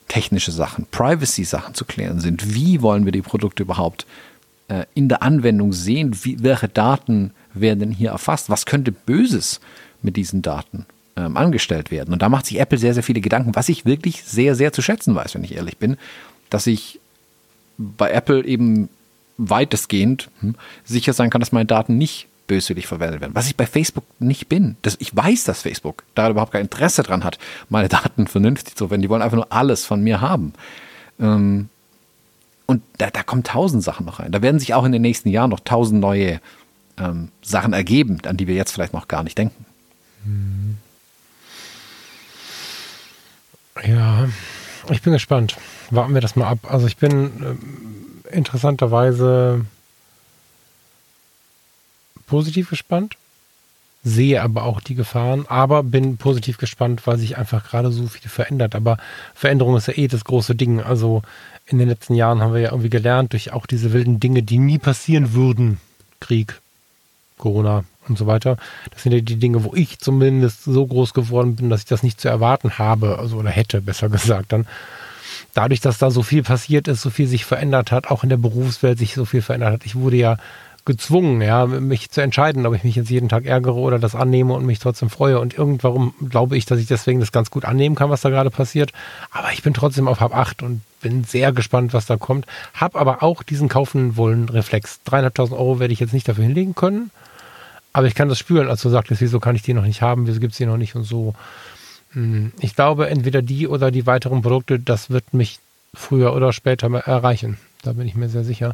sicherheitstechnische 0.09 0.51
Sachen, 0.51 0.85
Privacy-Sachen 0.91 1.73
zu 1.73 1.85
klären 1.85 2.19
sind. 2.19 2.53
Wie 2.53 2.81
wollen 2.81 3.05
wir 3.05 3.11
die 3.11 3.21
Produkte 3.21 3.63
überhaupt 3.63 4.05
äh, 4.67 4.85
in 4.93 5.07
der 5.07 5.21
Anwendung 5.21 5.73
sehen? 5.73 6.17
Wie, 6.23 6.41
welche 6.43 6.67
Daten 6.67 7.31
werden 7.53 7.79
denn 7.79 7.91
hier 7.91 8.11
erfasst? 8.11 8.49
Was 8.49 8.65
könnte 8.65 8.91
Böses 8.91 9.59
mit 10.01 10.15
diesen 10.15 10.41
Daten 10.41 10.85
ähm, 11.15 11.37
angestellt 11.37 11.91
werden? 11.91 12.13
Und 12.13 12.21
da 12.21 12.29
macht 12.29 12.47
sich 12.47 12.59
Apple 12.59 12.77
sehr, 12.77 12.93
sehr 12.93 13.03
viele 13.03 13.21
Gedanken, 13.21 13.55
was 13.55 13.69
ich 13.69 13.85
wirklich 13.85 14.23
sehr, 14.23 14.55
sehr 14.55 14.73
zu 14.73 14.81
schätzen 14.81 15.15
weiß, 15.15 15.35
wenn 15.35 15.43
ich 15.43 15.55
ehrlich 15.55 15.77
bin, 15.77 15.97
dass 16.49 16.67
ich 16.67 16.99
bei 17.77 18.11
Apple 18.11 18.43
eben 18.43 18.89
weitestgehend 19.37 20.29
hm, 20.41 20.55
sicher 20.83 21.13
sein 21.13 21.29
kann, 21.29 21.39
dass 21.39 21.51
meine 21.51 21.67
Daten 21.67 21.97
nicht 21.97 22.27
böswillig 22.49 22.87
verwendet 22.87 23.21
werden. 23.21 23.35
Was 23.35 23.47
ich 23.47 23.55
bei 23.55 23.65
Facebook 23.65 24.03
nicht 24.19 24.49
bin. 24.49 24.75
Das, 24.81 24.97
ich 24.99 25.15
weiß, 25.15 25.45
dass 25.45 25.61
Facebook 25.61 26.03
da 26.15 26.29
überhaupt 26.29 26.51
kein 26.51 26.63
Interesse 26.63 27.03
dran 27.03 27.23
hat, 27.23 27.39
meine 27.69 27.87
Daten 27.87 28.27
vernünftig 28.27 28.75
zu 28.75 28.87
verwenden. 28.87 29.03
Die 29.03 29.09
wollen 29.09 29.21
einfach 29.21 29.37
nur 29.37 29.53
alles 29.53 29.85
von 29.85 30.01
mir 30.03 30.19
haben. 30.19 30.53
Ähm, 31.19 31.69
und 32.65 32.83
da, 32.97 33.09
da 33.09 33.23
kommen 33.23 33.43
tausend 33.43 33.83
Sachen 33.83 34.05
noch 34.05 34.19
rein. 34.19 34.33
Da 34.33 34.41
werden 34.41 34.59
sich 34.59 34.73
auch 34.73 34.83
in 34.83 34.91
den 34.91 35.01
nächsten 35.01 35.29
Jahren 35.29 35.51
noch 35.51 35.61
tausend 35.61 36.01
neue 36.01 36.41
ähm, 36.97 37.29
Sachen 37.41 37.71
ergeben, 37.71 38.19
an 38.25 38.35
die 38.35 38.47
wir 38.47 38.55
jetzt 38.55 38.71
vielleicht 38.71 38.93
noch 38.93 39.07
gar 39.07 39.23
nicht 39.23 39.37
denken. 39.37 39.65
Ja, 43.85 44.27
ich 44.89 45.01
bin 45.01 45.13
gespannt. 45.13 45.55
Warten 45.91 46.13
wir 46.13 46.21
das 46.21 46.35
mal 46.35 46.47
ab. 46.47 46.59
Also 46.67 46.87
ich 46.87 46.97
bin 46.97 47.57
äh, 48.31 48.35
interessanterweise 48.35 49.65
positiv 52.29 52.69
gespannt, 52.69 53.17
sehe 54.03 54.41
aber 54.41 54.63
auch 54.63 54.79
die 54.79 54.95
Gefahren, 54.95 55.45
aber 55.47 55.83
bin 55.83 56.17
positiv 56.17 56.57
gespannt, 56.57 57.05
weil 57.05 57.17
sich 57.17 57.37
einfach 57.37 57.69
gerade 57.69 57.91
so 57.91 58.07
viel 58.07 58.29
verändert. 58.29 58.75
Aber 58.75 58.97
Veränderung 59.35 59.75
ist 59.75 59.87
ja 59.87 59.97
eh 59.97 60.07
das 60.07 60.23
große 60.23 60.55
Ding. 60.55 60.81
Also 60.81 61.21
in 61.65 61.79
den 61.79 61.89
letzten 61.89 62.15
Jahren 62.15 62.41
haben 62.41 62.53
wir 62.53 62.61
ja 62.61 62.71
irgendwie 62.71 62.89
gelernt, 62.89 63.33
durch 63.33 63.51
auch 63.51 63.65
diese 63.65 63.93
wilden 63.93 64.19
Dinge, 64.19 64.41
die 64.41 64.57
nie 64.57 64.77
passieren 64.77 65.33
würden, 65.33 65.79
Krieg, 66.19 66.59
Corona 67.37 67.83
und 68.07 68.17
so 68.17 68.25
weiter. 68.25 68.57
Das 68.91 69.03
sind 69.03 69.11
ja 69.11 69.19
die 69.19 69.35
Dinge, 69.35 69.63
wo 69.63 69.75
ich 69.75 69.99
zumindest 69.99 70.63
so 70.63 70.85
groß 70.85 71.13
geworden 71.13 71.55
bin, 71.55 71.69
dass 71.69 71.81
ich 71.81 71.85
das 71.85 72.03
nicht 72.03 72.19
zu 72.19 72.29
erwarten 72.29 72.77
habe, 72.77 73.19
also 73.19 73.37
oder 73.37 73.49
hätte, 73.49 73.81
besser 73.81 74.09
gesagt 74.09 74.51
dann. 74.51 74.65
Dadurch, 75.53 75.81
dass 75.81 75.97
da 75.97 76.11
so 76.11 76.23
viel 76.23 76.43
passiert 76.43 76.87
ist, 76.87 77.01
so 77.01 77.09
viel 77.09 77.27
sich 77.27 77.45
verändert 77.45 77.91
hat, 77.91 78.09
auch 78.09 78.23
in 78.23 78.29
der 78.29 78.37
Berufswelt 78.37 78.99
sich 78.99 79.13
so 79.13 79.25
viel 79.25 79.41
verändert 79.41 79.73
hat. 79.73 79.85
Ich 79.85 79.95
wurde 79.95 80.17
ja 80.17 80.37
gezwungen, 80.89 81.39
ja, 81.39 81.67
mich 81.67 82.09
zu 82.09 82.19
entscheiden, 82.19 82.65
ob 82.65 82.73
ich 82.73 82.83
mich 82.83 82.95
jetzt 82.95 83.11
jeden 83.11 83.29
Tag 83.29 83.45
ärgere 83.45 83.75
oder 83.75 83.99
das 83.99 84.15
annehme 84.15 84.55
und 84.55 84.65
mich 84.65 84.79
trotzdem 84.79 85.11
freue. 85.11 85.39
Und 85.39 85.55
irgendwann 85.55 86.13
glaube 86.27 86.57
ich, 86.57 86.65
dass 86.65 86.79
ich 86.79 86.87
deswegen 86.87 87.19
das 87.19 87.31
ganz 87.31 87.51
gut 87.51 87.63
annehmen 87.63 87.95
kann, 87.95 88.09
was 88.09 88.21
da 88.21 88.31
gerade 88.31 88.49
passiert. 88.49 88.91
Aber 89.29 89.51
ich 89.53 89.61
bin 89.61 89.75
trotzdem 89.75 90.07
auf 90.07 90.19
Hab 90.19 90.35
8 90.35 90.63
und 90.63 90.81
bin 90.99 91.23
sehr 91.25 91.51
gespannt, 91.51 91.93
was 91.93 92.07
da 92.07 92.17
kommt. 92.17 92.47
Hab 92.73 92.95
aber 92.95 93.21
auch 93.21 93.43
diesen 93.43 93.69
kaufen 93.69 94.17
wollen 94.17 94.49
Reflex. 94.49 94.99
Dreieinhalbtausend 95.05 95.59
Euro 95.59 95.79
werde 95.79 95.93
ich 95.93 95.99
jetzt 95.99 96.13
nicht 96.13 96.27
dafür 96.27 96.45
hinlegen 96.45 96.73
können. 96.73 97.11
Aber 97.93 98.07
ich 98.07 98.15
kann 98.15 98.27
das 98.27 98.39
spüren, 98.39 98.67
als 98.67 98.81
du 98.81 98.89
sagtest, 98.89 99.21
wieso 99.21 99.39
kann 99.39 99.55
ich 99.55 99.61
die 99.61 99.75
noch 99.75 99.85
nicht 99.85 100.01
haben, 100.01 100.25
wieso 100.25 100.39
gibt 100.39 100.53
es 100.53 100.57
die 100.57 100.65
noch 100.65 100.77
nicht 100.77 100.95
und 100.95 101.03
so. 101.03 101.35
Hm, 102.13 102.51
ich 102.59 102.75
glaube, 102.75 103.11
entweder 103.11 103.43
die 103.43 103.67
oder 103.67 103.91
die 103.91 104.07
weiteren 104.07 104.41
Produkte, 104.41 104.79
das 104.79 105.11
wird 105.11 105.35
mich 105.35 105.59
früher 105.93 106.33
oder 106.33 106.51
später 106.51 106.91
erreichen. 106.91 107.59
Da 107.83 107.93
bin 107.93 108.07
ich 108.07 108.15
mir 108.15 108.29
sehr 108.29 108.43
sicher. 108.43 108.73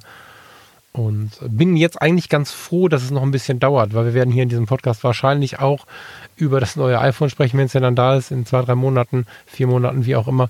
Und 0.96 1.32
bin 1.42 1.76
jetzt 1.76 2.02
eigentlich 2.02 2.30
ganz 2.30 2.54
froh, 2.54 2.88
dass 2.88 3.04
es 3.04 3.12
noch 3.12 3.22
ein 3.22 3.32
bisschen 3.32 3.60
dauert, 3.60 3.94
weil 3.94 4.06
wir 4.06 4.14
werden 4.14 4.32
hier 4.32 4.44
in 4.44 4.50
diesem 4.50 4.66
Podcast 4.66 5.04
wahrscheinlich 5.04 5.60
auch 5.60 5.86
über 6.38 6.62
das 6.62 6.78
neue 6.78 7.00
iPhone 7.00 7.30
sprechen, 7.30 7.58
wenn 7.58 7.66
es 7.66 7.74
ja 7.74 7.82
dann 7.82 7.98
da 7.98 8.16
ist, 8.16 8.32
in 8.32 8.46
zwei, 8.46 8.62
drei 8.62 8.76
Monaten, 8.76 9.26
vier 9.46 9.68
Monaten, 9.68 10.06
wie 10.06 10.16
auch 10.16 10.30
immer. 10.30 10.48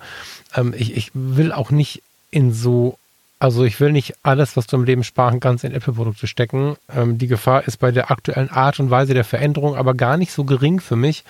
Ähm, 0.56 0.76
ich, 0.78 0.96
ich 0.96 1.10
will 1.16 1.52
auch 1.52 1.72
nicht 1.72 2.04
in 2.30 2.54
so 2.54 3.00
also 3.38 3.66
ich 3.66 3.80
will 3.80 3.92
nicht 3.92 4.16
alles, 4.24 4.56
was 4.56 4.66
du 4.66 4.78
im 4.78 4.86
Leben 4.86 5.04
sparen 5.04 5.40
kannst, 5.42 5.66
in 5.66 5.74
Apple-Produkte 5.74 6.26
stecken. 6.26 6.78
Ähm, 6.90 7.18
die 7.18 7.28
Gefahr 7.28 7.68
ist 7.68 7.78
bei 7.78 7.92
der 7.92 8.10
aktuellen 8.10 8.50
Art 8.50 8.80
und 8.80 8.90
Weise 8.90 9.14
der 9.14 9.26
Veränderung 9.26 9.76
aber 9.76 9.94
gar 9.94 10.16
nicht 10.18 10.32
so 10.32 10.46
gering 10.46 10.80
für 10.80 10.96
mich, 10.96 11.24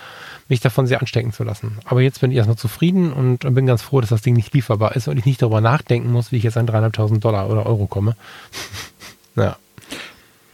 mich 0.48 0.60
davon 0.60 0.86
sehr 0.86 1.00
anstecken 1.00 1.34
zu 1.34 1.44
lassen. 1.44 1.80
Aber 1.84 2.02
jetzt 2.02 2.22
bin 2.22 2.32
ich 2.32 2.38
erstmal 2.38 2.58
zufrieden 2.58 3.12
und 3.12 3.40
bin 3.40 3.66
ganz 3.66 3.82
froh, 3.82 4.02
dass 4.02 4.12
das 4.12 4.22
Ding 4.22 4.36
nicht 4.36 4.54
lieferbar 4.54 4.96
ist 4.96 5.08
und 5.08 5.18
ich 5.18 5.26
nicht 5.26 5.42
darüber 5.42 5.62
nachdenken 5.62 6.12
muss, 6.12 6.32
wie 6.32 6.38
ich 6.38 6.44
jetzt 6.44 6.58
an 6.58 6.68
3.500 6.68 7.20
Dollar 7.20 7.50
oder 7.50 7.66
Euro 7.66 7.88
komme. 7.88 8.16
ja. 9.36 9.58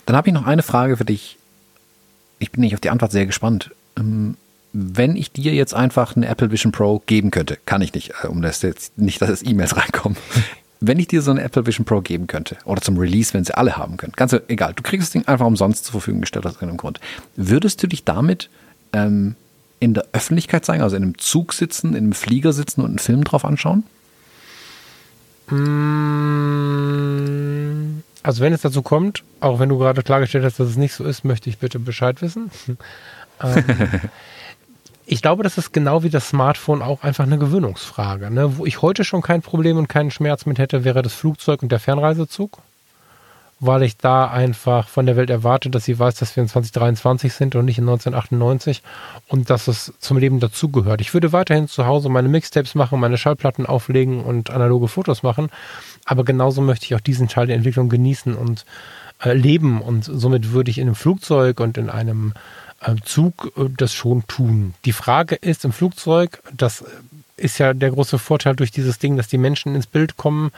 Dann 0.05 0.15
habe 0.15 0.27
ich 0.29 0.33
noch 0.33 0.45
eine 0.45 0.63
Frage 0.63 0.97
für 0.97 1.05
dich. 1.05 1.37
Ich 2.39 2.51
bin 2.51 2.61
nicht 2.61 2.73
auf 2.73 2.81
die 2.81 2.89
Antwort 2.89 3.11
sehr 3.11 3.25
gespannt. 3.25 3.71
Ähm, 3.97 4.35
wenn 4.73 5.15
ich 5.15 5.31
dir 5.31 5.53
jetzt 5.53 5.73
einfach 5.73 6.15
eine 6.15 6.27
Apple 6.27 6.51
Vision 6.51 6.71
Pro 6.71 7.01
geben 7.05 7.31
könnte, 7.31 7.57
kann 7.65 7.81
ich 7.81 7.93
nicht, 7.93 8.13
äh, 8.23 8.27
um 8.27 8.41
das 8.41 8.61
jetzt 8.61 8.97
nicht, 8.97 9.21
dass 9.21 9.29
es 9.29 9.43
E-Mails 9.43 9.77
reinkommen. 9.81 10.17
wenn 10.79 10.97
ich 10.99 11.07
dir 11.07 11.21
so 11.21 11.31
eine 11.31 11.41
Apple 11.43 11.65
Vision 11.65 11.85
Pro 11.85 12.01
geben 12.01 12.27
könnte, 12.27 12.57
oder 12.65 12.81
zum 12.81 12.97
Release, 12.97 13.33
wenn 13.33 13.43
sie 13.43 13.55
alle 13.55 13.77
haben 13.77 13.97
können, 13.97 14.13
ganz 14.15 14.35
egal, 14.47 14.73
du 14.73 14.81
kriegst 14.81 15.07
das 15.07 15.11
Ding 15.11 15.27
einfach 15.27 15.45
umsonst 15.45 15.85
zur 15.85 15.91
Verfügung 15.91 16.21
gestellt 16.21 16.45
aus 16.45 16.53
irgendeinem 16.53 16.77
Grund. 16.77 16.99
Würdest 17.35 17.83
du 17.83 17.87
dich 17.87 18.03
damit 18.03 18.49
ähm, 18.93 19.35
in 19.79 19.93
der 19.93 20.05
Öffentlichkeit 20.13 20.65
zeigen, 20.65 20.83
also 20.83 20.95
in 20.95 21.03
einem 21.03 21.17
Zug 21.17 21.53
sitzen, 21.53 21.89
in 21.89 21.97
einem 21.97 22.13
Flieger 22.13 22.53
sitzen 22.53 22.81
und 22.81 22.87
einen 22.87 22.99
Film 22.99 23.23
drauf 23.23 23.45
anschauen? 23.45 23.83
Mm, 25.49 25.61
also 28.23 28.41
wenn 28.41 28.53
es 28.53 28.61
dazu 28.61 28.81
kommt, 28.81 29.23
auch 29.39 29.59
wenn 29.59 29.69
du 29.69 29.77
gerade 29.77 30.03
klargestellt 30.03 30.45
hast, 30.45 30.59
dass 30.59 30.69
es 30.69 30.77
nicht 30.77 30.93
so 30.93 31.03
ist, 31.03 31.25
möchte 31.25 31.49
ich 31.49 31.57
bitte 31.57 31.79
Bescheid 31.79 32.21
wissen. 32.21 32.51
ähm, 33.43 33.63
ich 35.05 35.21
glaube, 35.21 35.43
das 35.43 35.57
ist 35.57 35.73
genau 35.73 36.03
wie 36.03 36.09
das 36.09 36.29
Smartphone 36.29 36.81
auch 36.81 37.03
einfach 37.03 37.25
eine 37.25 37.37
Gewöhnungsfrage. 37.37 38.29
Ne? 38.31 38.57
Wo 38.57 38.65
ich 38.65 38.81
heute 38.81 39.03
schon 39.03 39.21
kein 39.21 39.41
Problem 39.41 39.77
und 39.77 39.89
keinen 39.89 40.11
Schmerz 40.11 40.45
mit 40.45 40.59
hätte, 40.59 40.83
wäre 40.83 41.01
das 41.01 41.13
Flugzeug 41.13 41.63
und 41.63 41.71
der 41.71 41.79
Fernreisezug. 41.79 42.59
Weil 43.59 43.83
ich 43.83 43.97
da 43.97 44.25
einfach 44.25 44.87
von 44.87 45.05
der 45.05 45.17
Welt 45.17 45.29
erwarte, 45.29 45.69
dass 45.69 45.85
sie 45.85 45.99
weiß, 45.99 46.15
dass 46.15 46.35
wir 46.35 46.41
in 46.41 46.49
2023 46.49 47.31
sind 47.31 47.55
und 47.55 47.65
nicht 47.65 47.77
in 47.77 47.83
1998 47.83 48.81
und 49.27 49.51
dass 49.51 49.67
es 49.67 49.93
zum 49.99 50.17
Leben 50.17 50.39
dazugehört. 50.39 50.99
Ich 51.01 51.13
würde 51.13 51.31
weiterhin 51.31 51.67
zu 51.67 51.85
Hause 51.85 52.09
meine 52.09 52.27
Mixtapes 52.27 52.73
machen, 52.73 52.99
meine 52.99 53.19
Schallplatten 53.19 53.67
auflegen 53.67 54.23
und 54.23 54.49
analoge 54.49 54.87
Fotos 54.87 55.21
machen, 55.21 55.51
aber 56.05 56.23
genauso 56.23 56.61
möchte 56.61 56.85
ich 56.85 56.95
auch 56.95 57.01
diesen 57.01 57.27
Teil 57.27 57.47
der 57.47 57.55
Entwicklung 57.55 57.89
genießen 57.89 58.35
und 58.35 58.65
äh, 59.23 59.33
leben 59.33 59.81
und 59.81 60.03
somit 60.05 60.51
würde 60.51 60.71
ich 60.71 60.77
in 60.77 60.87
einem 60.87 60.95
Flugzeug 60.95 61.59
und 61.59 61.77
in 61.77 61.89
einem 61.89 62.33
Zug 63.05 63.51
äh, 63.57 63.69
das 63.75 63.93
schon 63.93 64.25
tun. 64.27 64.73
Die 64.85 64.93
Frage 64.93 65.35
ist 65.35 65.65
im 65.65 65.71
Flugzeug, 65.71 66.41
das 66.55 66.83
ist 67.37 67.57
ja 67.57 67.73
der 67.73 67.91
große 67.91 68.19
Vorteil 68.19 68.55
durch 68.55 68.71
dieses 68.71 68.99
Ding, 68.99 69.17
dass 69.17 69.27
die 69.27 69.37
Menschen 69.37 69.75
ins 69.75 69.87
Bild 69.87 70.17
kommen. 70.17 70.51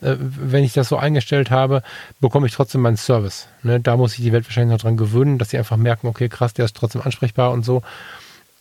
Äh, 0.00 0.16
wenn 0.18 0.64
ich 0.64 0.72
das 0.72 0.88
so 0.88 0.96
eingestellt 0.96 1.50
habe, 1.50 1.82
bekomme 2.20 2.46
ich 2.46 2.54
trotzdem 2.54 2.82
meinen 2.82 2.96
Service. 2.96 3.48
Ne, 3.62 3.80
da 3.80 3.96
muss 3.96 4.14
ich 4.14 4.24
die 4.24 4.32
Welt 4.32 4.46
wahrscheinlich 4.46 4.72
noch 4.72 4.82
dran 4.82 4.96
gewöhnen, 4.96 5.38
dass 5.38 5.50
sie 5.50 5.58
einfach 5.58 5.76
merken, 5.76 6.06
okay, 6.06 6.28
krass, 6.28 6.54
der 6.54 6.64
ist 6.64 6.76
trotzdem 6.76 7.02
ansprechbar 7.02 7.50
und 7.50 7.64
so. 7.64 7.82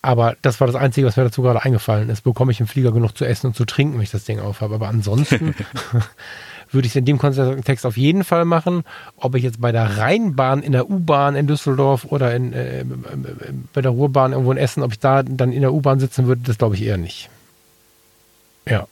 Aber 0.07 0.37
das 0.41 0.61
war 0.61 0.67
das 0.67 0.77
Einzige, 0.77 1.05
was 1.05 1.17
mir 1.17 1.25
dazu 1.25 1.41
gerade 1.41 1.63
eingefallen 1.63 2.07
ist. 2.07 2.21
Bekomme 2.21 2.53
ich 2.53 2.61
im 2.61 2.67
Flieger 2.67 2.93
genug 2.93 3.17
zu 3.17 3.25
essen 3.25 3.47
und 3.47 3.57
zu 3.57 3.65
trinken, 3.65 3.95
wenn 3.95 4.03
ich 4.03 4.09
das 4.09 4.23
Ding 4.23 4.39
aufhabe. 4.39 4.75
Aber 4.75 4.87
ansonsten 4.87 5.53
würde 6.71 6.85
ich 6.85 6.93
es 6.93 6.95
in 6.95 7.03
dem 7.03 7.17
Kontext 7.17 7.85
auf 7.85 7.97
jeden 7.97 8.23
Fall 8.23 8.45
machen. 8.45 8.85
Ob 9.17 9.35
ich 9.35 9.43
jetzt 9.43 9.59
bei 9.59 9.73
der 9.73 9.97
Rheinbahn, 9.97 10.63
in 10.63 10.71
der 10.71 10.89
U-Bahn 10.89 11.35
in 11.35 11.45
Düsseldorf 11.45 12.05
oder 12.05 12.33
in, 12.33 12.53
äh, 12.53 12.85
bei 13.73 13.81
der 13.81 13.91
Ruhrbahn 13.91 14.31
irgendwo 14.31 14.53
in 14.53 14.57
Essen, 14.57 14.81
ob 14.81 14.93
ich 14.93 14.99
da 14.99 15.23
dann 15.23 15.51
in 15.51 15.59
der 15.59 15.73
U-Bahn 15.73 15.99
sitzen 15.99 16.25
würde, 16.25 16.41
das 16.45 16.57
glaube 16.57 16.75
ich 16.75 16.83
eher 16.83 16.95
nicht. 16.95 17.29
Ja. 18.65 18.87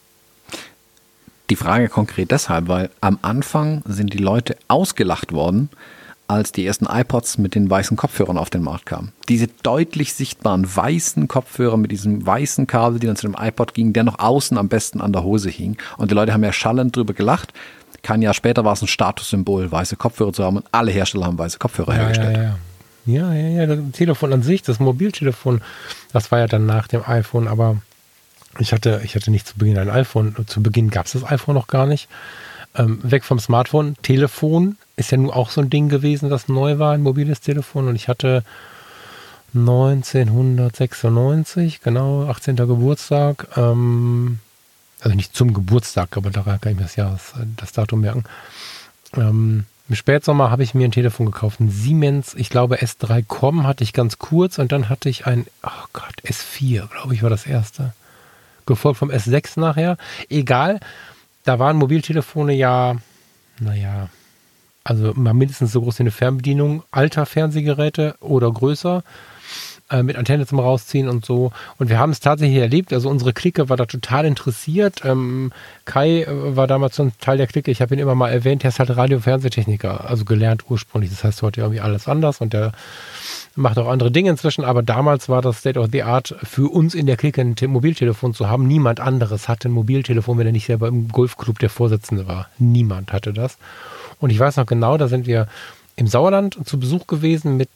Die 1.50 1.56
Frage 1.56 1.88
konkret 1.88 2.32
deshalb, 2.32 2.68
weil 2.68 2.90
am 3.00 3.20
Anfang 3.22 3.84
sind 3.86 4.12
die 4.12 4.18
Leute 4.18 4.58
ausgelacht 4.68 5.32
worden, 5.32 5.70
als 6.28 6.52
die 6.52 6.66
ersten 6.66 6.86
iPods 6.86 7.38
mit 7.38 7.56
den 7.56 7.70
weißen 7.70 7.98
Kopfhörern 7.98 8.38
auf 8.38 8.50
den 8.50 8.64
Markt 8.64 8.86
kamen. 8.86 9.12
Diese 9.30 9.48
deutlich 9.64 10.14
sichtbaren 10.14 10.66
weißen 10.76 11.28
Kopfhörer 11.28 11.78
mit 11.78 11.92
diesem 11.92 12.26
weißen 12.26 12.68
Kabel, 12.68 13.00
die 13.00 13.08
dann 13.08 13.16
zu 13.16 13.28
dem 13.28 13.36
iPod 13.40 13.74
ging, 13.74 13.94
der 13.94 14.04
noch 14.04 14.20
außen 14.20 14.58
am 14.58 14.68
besten 14.68 15.02
an 15.02 15.14
der 15.14 15.24
Hose 15.24 15.50
hing. 15.50 15.78
Und 15.98 16.12
die 16.12 16.16
Leute 16.16 16.34
haben 16.34 16.44
ja 16.44 16.52
schallend 16.52 16.96
drüber 16.96 17.14
gelacht. 17.14 17.54
Kein 18.02 18.22
Jahr 18.22 18.34
später 18.34 18.66
war 18.66 18.74
es 18.74 18.82
ein 18.82 18.88
Statussymbol, 18.88 19.72
weiße 19.72 19.96
Kopfhörer 19.96 20.34
zu 20.34 20.44
haben 20.44 20.58
und 20.58 20.66
alle 20.72 20.92
Hersteller 20.92 21.26
haben 21.26 21.38
weiße 21.38 21.58
Kopfhörer 21.58 21.94
ja, 21.94 22.00
hergestellt. 22.02 22.38
Ja, 22.38 22.44
ja. 22.44 22.58
Ja, 23.08 23.34
ja, 23.34 23.48
ja, 23.50 23.66
das 23.68 23.80
Telefon 23.94 24.34
an 24.34 24.42
sich, 24.42 24.64
das 24.64 24.80
Mobiltelefon, 24.80 25.62
das 26.12 26.32
war 26.32 26.40
ja 26.40 26.48
dann 26.48 26.66
nach 26.66 26.88
dem 26.88 27.04
iPhone, 27.06 27.48
aber 27.48 27.78
ich 28.58 28.74
hatte, 28.74 29.02
ich 29.04 29.16
hatte 29.16 29.32
nicht 29.32 29.48
zu 29.48 29.58
Beginn 29.58 29.78
ein 29.78 29.90
iPhone. 29.90 30.36
Zu 30.48 30.64
Beginn 30.64 30.90
gab 30.90 31.06
es 31.06 31.12
das 31.12 31.24
iPhone 31.24 31.56
noch 31.56 31.68
gar 31.68 31.86
nicht. 31.86 32.08
Ähm, 32.78 33.00
weg 33.04 33.24
vom 33.24 33.40
Smartphone, 33.40 33.96
Telefon 34.02 34.78
ist 34.96 35.12
ja 35.12 35.18
nun 35.18 35.32
auch 35.32 35.50
so 35.50 35.62
ein 35.62 35.70
Ding 35.70 35.90
gewesen, 35.90 36.30
das 36.30 36.48
neu 36.48 36.80
war, 36.80 36.94
ein 36.94 37.02
mobiles 37.02 37.42
Telefon. 37.42 37.88
Und 37.88 37.96
ich 37.96 38.08
hatte 38.08 38.44
1996, 39.54 41.82
genau, 41.82 42.28
18. 42.28 42.56
Geburtstag, 42.56 43.48
ähm, 43.56 44.40
also 45.00 45.16
nicht 45.16 45.36
zum 45.36 45.54
Geburtstag, 45.54 46.18
aber 46.18 46.30
da 46.30 46.42
kann 46.42 46.72
ich 46.72 46.78
mir 46.78 46.84
das 46.84 46.96
Jahr, 46.96 47.20
das 47.58 47.72
Datum 47.72 48.02
merken. 48.02 48.26
Ähm, 49.16 49.66
Im 49.88 49.96
Spätsommer 49.96 50.52
habe 50.52 50.64
ich 50.64 50.74
mir 50.74 50.86
ein 50.86 50.92
Telefon 50.92 51.28
gekauft, 51.28 51.60
ein 51.60 51.70
Siemens, 51.70 52.34
ich 52.34 52.50
glaube 52.50 52.82
S3Com 52.82 53.64
hatte 53.64 53.84
ich 53.84 53.94
ganz 53.94 54.18
kurz 54.18 54.58
und 54.58 54.72
dann 54.72 54.90
hatte 54.90 55.10
ich 55.10 55.26
ein, 55.26 55.46
oh 55.64 55.86
Gott, 55.94 56.16
S4, 56.26 56.90
glaube 56.90 57.14
ich, 57.14 57.24
war 57.24 57.30
das 57.30 57.46
erste. 57.46 57.94
Gefolgt 58.66 58.98
vom 58.98 59.12
S6 59.12 59.60
nachher. 59.60 59.98
Egal, 60.28 60.80
da 61.46 61.60
waren 61.60 61.78
Mobiltelefone 61.78 62.54
ja, 62.54 62.96
naja, 63.60 64.10
also 64.84 65.14
mal 65.16 65.34
mindestens 65.34 65.72
so 65.72 65.82
groß 65.82 66.00
wie 66.00 66.04
eine 66.04 66.12
Fernbedienung, 66.12 66.84
alter 66.92 67.26
Fernsehgeräte 67.26 68.16
oder 68.20 68.52
größer 68.52 69.04
äh, 69.92 70.02
mit 70.02 70.16
Antenne 70.16 70.48
zum 70.48 70.60
Rausziehen 70.60 71.08
und 71.08 71.26
so. 71.26 71.52
Und 71.78 71.90
wir 71.90 72.00
haben 72.00 72.12
es 72.12 72.20
tatsächlich 72.20 72.58
erlebt. 72.58 72.92
Also 72.92 73.08
unsere 73.08 73.34
Clique 73.34 73.70
war 73.70 73.78
da 73.78 73.86
total 73.86 74.26
interessiert. 74.26 75.02
Ähm, 75.04 75.52
Kai 75.86 76.24
äh, 76.24 76.56
war 76.56 76.66
damals 76.66 77.00
ein 77.00 77.14
Teil 77.22 77.38
der 77.38 77.46
Clique. 77.46 77.70
Ich 77.70 77.82
habe 77.82 77.94
ihn 77.94 78.00
immer 78.00 78.16
mal 78.16 78.30
erwähnt. 78.30 78.64
Er 78.64 78.70
ist 78.70 78.80
halt 78.80 78.96
Radio-Fernsehtechniker, 78.96 80.10
also 80.10 80.26
gelernt 80.26 80.64
ursprünglich. 80.70 81.12
Das 81.12 81.24
heißt 81.24 81.44
heute 81.44 81.62
irgendwie 81.62 81.82
alles 81.82 82.08
anders 82.08 82.42
und 82.42 82.54
der 82.54 82.72
macht 83.56 83.78
auch 83.78 83.88
andere 83.88 84.10
Dinge 84.10 84.32
inzwischen. 84.32 84.66
Aber 84.66 84.82
damals 84.82 85.30
war 85.30 85.44
das 85.44 85.60
State 85.60 85.80
of 85.80 85.90
the 85.92 86.02
Art 86.02 86.36
für 86.42 86.72
uns 86.72 86.96
in 86.96 87.06
der 87.06 87.16
Clique 87.16 87.40
ein 87.40 87.56
Mobiltelefon 87.68 88.34
zu 88.34 88.50
haben. 88.50 88.68
Niemand 88.68 89.00
anderes 89.00 89.48
hatte 89.48 89.70
ein 89.70 89.74
Mobiltelefon, 89.74 90.40
wenn 90.40 90.48
er 90.48 90.52
nicht 90.52 90.66
selber 90.66 90.88
im 90.88 91.10
Golfclub 91.10 91.60
der 91.60 91.70
Vorsitzende 91.70 92.28
war. 92.28 92.50
Niemand 92.58 93.14
hatte 93.14 93.34
das. 93.34 93.58
Und 94.20 94.32
ich 94.32 94.40
weiß 94.40 94.58
noch 94.58 94.66
genau, 94.66 94.98
da 94.98 95.08
sind 95.08 95.28
wir 95.28 95.48
im 95.96 96.08
Sauerland 96.08 96.58
zu 96.66 96.80
Besuch 96.80 97.06
gewesen 97.06 97.56
mit 97.58 97.70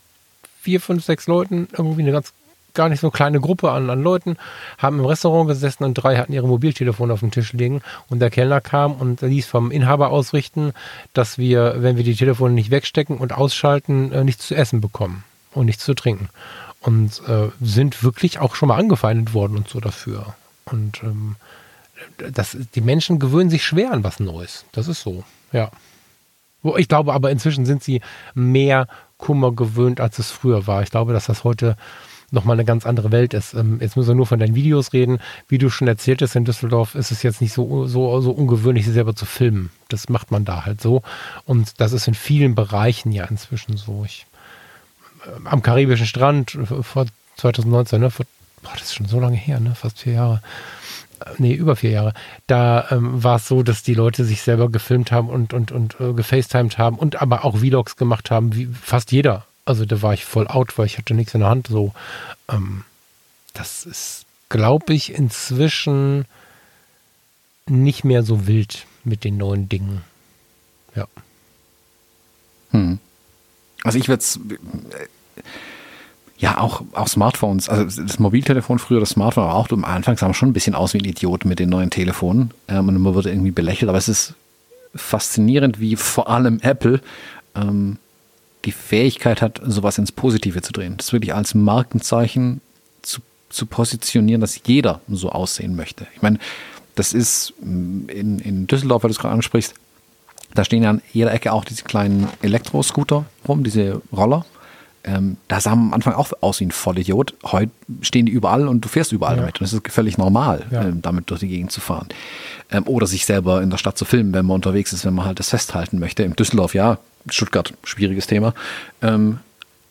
vier, 0.62 0.82
fünf, 0.82 1.04
sechs 1.04 1.28
Leuten, 1.28 1.68
irgendwie 1.72 2.02
eine 2.02 2.12
ganz 2.12 2.34
gar 2.74 2.90
nicht 2.90 3.00
so 3.00 3.10
kleine 3.10 3.40
Gruppe 3.40 3.72
an, 3.72 3.90
an 3.90 4.02
Leuten, 4.02 4.38
haben 4.78 5.00
im 5.00 5.06
Restaurant 5.06 5.48
gesessen 5.48 5.84
und 5.84 5.96
drei 5.96 6.18
hatten 6.18 6.34
ihre 6.34 6.48
Mobiltelefone 6.48 7.12
auf 7.12 7.20
dem 7.20 7.32
Tisch 7.32 7.54
liegen 7.54 7.82
und 8.10 8.20
der 8.20 8.30
Kellner 8.30 8.62
kam 8.62 8.94
und 8.94 9.22
ließ 9.22 9.48
vom 9.48 9.72
Inhaber 9.72 10.10
ausrichten, 10.10 10.74
dass 11.14 11.38
wir, 11.38 11.76
wenn 11.80 11.98
wir 11.98 12.04
die 12.04 12.16
Telefone 12.16 12.54
nicht 12.54 12.72
wegstecken 12.72 13.18
und 13.18 13.34
ausschalten, 13.34 14.12
äh, 14.12 14.24
nichts 14.24 14.48
zu 14.48 14.56
essen 14.56 14.82
bekommen 14.82 15.24
und 15.54 15.66
nichts 15.66 15.84
zu 15.84 15.94
trinken. 15.94 16.30
Und 16.82 17.22
äh, 17.28 17.50
sind 17.60 18.04
wirklich 18.04 18.40
auch 18.40 18.56
schon 18.56 18.70
mal 18.70 18.78
angefeindet 18.78 19.34
worden 19.34 19.58
und 19.58 19.68
so 19.68 19.82
dafür. 19.82 20.36
Und 20.66 21.04
ähm, 21.04 21.36
das, 22.18 22.56
die 22.76 22.82
Menschen 22.82 23.20
gewöhnen 23.20 23.50
sich 23.50 23.66
schwer 23.66 23.92
an 23.92 24.04
was 24.04 24.20
Neues. 24.20 24.64
Das 24.72 24.88
ist 24.88 25.02
so, 25.02 25.24
ja. 25.52 25.72
Ich 26.78 26.88
glaube 26.88 27.14
aber 27.14 27.32
inzwischen 27.32 27.66
sind 27.66 27.84
sie 27.84 28.02
mehr 28.34 28.88
Kummer 29.20 29.52
gewöhnt, 29.52 30.02
als 30.02 30.18
es 30.18 30.32
früher 30.32 30.66
war. 30.66 30.82
Ich 30.82 30.90
glaube, 30.90 31.14
dass 31.14 31.28
das 31.28 31.44
heute 31.44 31.76
nochmal 32.32 32.56
eine 32.56 32.66
ganz 32.66 32.86
andere 32.86 33.12
Welt 33.12 33.34
ist. 33.34 33.54
Ähm, 33.54 33.80
jetzt 33.82 33.96
müssen 33.96 34.10
wir 34.10 34.16
nur 34.16 34.26
von 34.26 34.40
deinen 34.40 34.56
Videos 34.56 34.94
reden. 34.94 35.20
Wie 35.48 35.58
du 35.58 35.70
schon 35.70 35.88
erzählt 35.88 36.22
hast, 36.22 36.36
in 36.36 36.46
Düsseldorf 36.46 36.96
ist 36.96 37.12
es 37.12 37.22
jetzt 37.24 37.42
nicht 37.42 37.54
so, 37.54 37.86
so, 37.86 38.22
so 38.22 38.32
ungewöhnlich, 38.32 38.86
sie 38.86 38.92
selber 38.92 39.16
zu 39.16 39.26
filmen. 39.26 39.72
Das 39.90 40.10
macht 40.10 40.32
man 40.32 40.46
da 40.46 40.66
halt 40.66 40.82
so. 40.82 41.04
Und 41.46 41.80
das 41.80 41.94
ist 41.94 42.08
in 42.08 42.14
vielen 42.14 42.56
Bereichen 42.56 43.12
ja 43.12 43.26
inzwischen 43.26 43.78
so. 43.78 44.04
Ich, 44.06 44.26
äh, 45.26 45.48
am 45.48 45.62
karibischen 45.62 46.06
Strand 46.06 46.58
vor 46.82 47.06
2019, 47.38 48.02
ne, 48.02 48.12
vor, 48.12 48.26
boah, 48.62 48.74
das 48.74 48.84
ist 48.84 48.96
schon 48.96 49.08
so 49.08 49.20
lange 49.20 49.38
her, 49.38 49.60
ne, 49.60 49.76
fast 49.76 50.00
vier 50.00 50.14
Jahre 50.14 50.42
nee, 51.38 51.54
über 51.54 51.76
vier 51.76 51.92
Jahre, 51.92 52.14
da 52.48 52.88
ähm, 52.92 53.24
war 53.24 53.38
es 53.38 53.48
so, 53.48 53.64
dass 53.64 53.84
die 53.84 53.94
Leute 53.94 54.26
sich 54.26 54.42
selber 54.42 54.70
gefilmt 54.70 55.12
haben 55.12 55.30
und, 55.30 55.54
und, 55.54 55.72
und 55.72 56.00
äh, 56.00 56.14
gefacetimed 56.14 56.78
haben 56.78 56.98
und 56.98 57.22
aber 57.22 57.46
auch 57.46 57.58
Vlogs 57.58 57.96
gemacht 57.96 58.32
haben, 58.32 58.56
wie 58.56 58.68
fast 58.68 59.12
jeder. 59.12 59.46
Also 59.66 59.86
da 59.86 60.02
war 60.02 60.14
ich 60.14 60.26
voll 60.26 60.48
out, 60.48 60.78
weil 60.78 60.88
ich 60.88 60.98
hatte 60.98 61.14
nichts 61.14 61.34
in 61.34 61.42
der 61.42 61.50
Hand. 61.50 61.68
So, 61.68 61.94
ähm, 62.50 62.84
das 63.54 63.86
ist, 63.86 64.26
glaube 64.50 64.94
ich, 64.94 65.14
inzwischen 65.14 66.26
nicht 67.68 68.04
mehr 68.04 68.24
so 68.24 68.48
wild 68.48 68.88
mit 69.04 69.24
den 69.24 69.38
neuen 69.38 69.70
Dingen. 69.70 70.02
Ja. 70.96 71.08
Hm. 72.72 73.00
Also 73.84 73.98
ich 73.98 74.10
werde 74.10 74.22
es 74.22 74.40
ja, 76.40 76.58
auch, 76.58 76.84
auch 76.94 77.10
Smartphones. 77.10 77.68
Also 77.68 78.02
das 78.02 78.18
Mobiltelefon 78.18 78.80
früher, 78.80 79.02
das 79.02 79.10
Smartphone, 79.10 79.44
aber 79.44 79.56
auch 79.56 79.70
Anfang 79.84 80.18
sah 80.18 80.26
man 80.26 80.34
schon 80.34 80.50
ein 80.50 80.54
bisschen 80.54 80.74
aus 80.74 80.94
wie 80.94 81.00
ein 81.00 81.06
Idiot 81.06 81.44
mit 81.44 81.60
den 81.60 81.70
neuen 81.70 81.90
Telefonen. 81.90 82.52
Ähm, 82.70 82.88
und 82.88 82.98
man 82.98 83.14
wurde 83.14 83.30
irgendwie 83.30 83.52
belächelt. 83.52 83.90
Aber 83.90 83.98
es 83.98 84.08
ist 84.08 84.36
faszinierend, 84.96 85.82
wie 85.82 85.98
vor 85.98 86.30
allem 86.30 86.60
Apple 86.62 87.02
ähm, 87.56 87.98
die 88.64 88.72
Fähigkeit 88.72 89.42
hat, 89.42 89.62
sowas 89.66 89.98
ins 89.98 90.14
Positive 90.14 90.62
zu 90.62 90.72
drehen. 90.72 90.96
Das 90.98 91.12
wirklich 91.12 91.34
als 91.34 91.56
Markenzeichen 91.56 92.62
zu, 93.02 93.20
zu 93.50 93.66
positionieren, 93.66 94.40
dass 94.40 94.62
jeder 94.66 95.02
so 95.10 95.32
aussehen 95.32 95.76
möchte. 95.76 96.08
Ich 96.16 96.22
meine, 96.22 96.40
das 96.96 97.12
ist 97.12 97.54
mm, 97.62 98.08
in, 98.08 98.40
in 98.40 98.68
Düsseldorf, 98.68 99.04
weil 99.04 99.10
du 99.10 99.14
es 99.14 99.20
gerade 99.20 99.34
ansprichst, 99.34 99.74
Da 100.54 100.64
stehen 100.64 100.84
ja 100.84 100.90
an 100.90 101.02
jeder 101.12 101.34
Ecke 101.34 101.52
auch 101.52 101.66
diese 101.66 101.84
kleinen 101.84 102.30
Elektroscooter 102.42 103.26
rum, 103.46 103.66
diese 103.66 104.02
Roller. 104.16 104.46
Ähm, 105.06 105.38
da 105.48 105.62
sah 105.62 105.72
man 105.76 105.88
am 105.88 105.94
Anfang 105.94 106.14
auch 106.14 106.32
aus 106.42 106.60
wie 106.60 106.66
ein 106.66 106.72
Vollidiot. 106.72 107.34
Heute 107.44 107.72
stehen 108.02 108.26
die 108.26 108.32
überall 108.34 108.68
und 108.68 108.82
du 108.84 108.90
fährst 108.90 109.12
überall 109.14 109.36
Ja. 109.36 109.42
damit. 109.42 109.60
Und 109.62 109.66
es 109.66 109.74
ist 109.74 109.90
völlig 109.92 110.18
normal, 110.18 110.66
Ja. 110.72 110.84
ähm, 110.84 111.02
damit 111.02 111.30
durch 111.30 111.40
die 111.40 111.48
Gegend 111.48 111.72
zu 111.72 111.80
fahren. 111.82 112.08
Ähm, 112.70 112.84
oder 112.86 113.08
sich 113.08 113.26
selber 113.26 113.62
in 113.62 113.70
der 113.70 113.78
Stadt 113.78 113.98
zu 113.98 114.04
filmen, 114.06 114.34
wenn 114.34 114.46
man 114.46 114.56
unterwegs 114.56 114.92
ist, 114.94 115.06
wenn 115.06 115.14
man 115.14 115.26
halt 115.26 115.40
das 115.40 115.50
festhalten 115.50 116.00
möchte. 116.00 116.24
In 116.24 116.36
Düsseldorf, 116.36 116.74
ja, 116.74 116.98
Stuttgart, 117.30 117.74
schwieriges 117.84 118.28
Thema. 118.28 118.54
Ähm, 119.02 119.40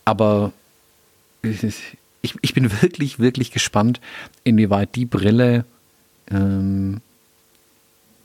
aber 0.05 0.52
ich, 1.43 1.62
ich, 2.22 2.35
ich 2.40 2.55
bin 2.55 2.70
wirklich, 2.82 3.18
wirklich 3.18 3.51
gespannt, 3.51 4.01
inwieweit 4.44 4.94
die 4.94 5.06
Brille 5.06 5.64
ähm, 6.30 7.01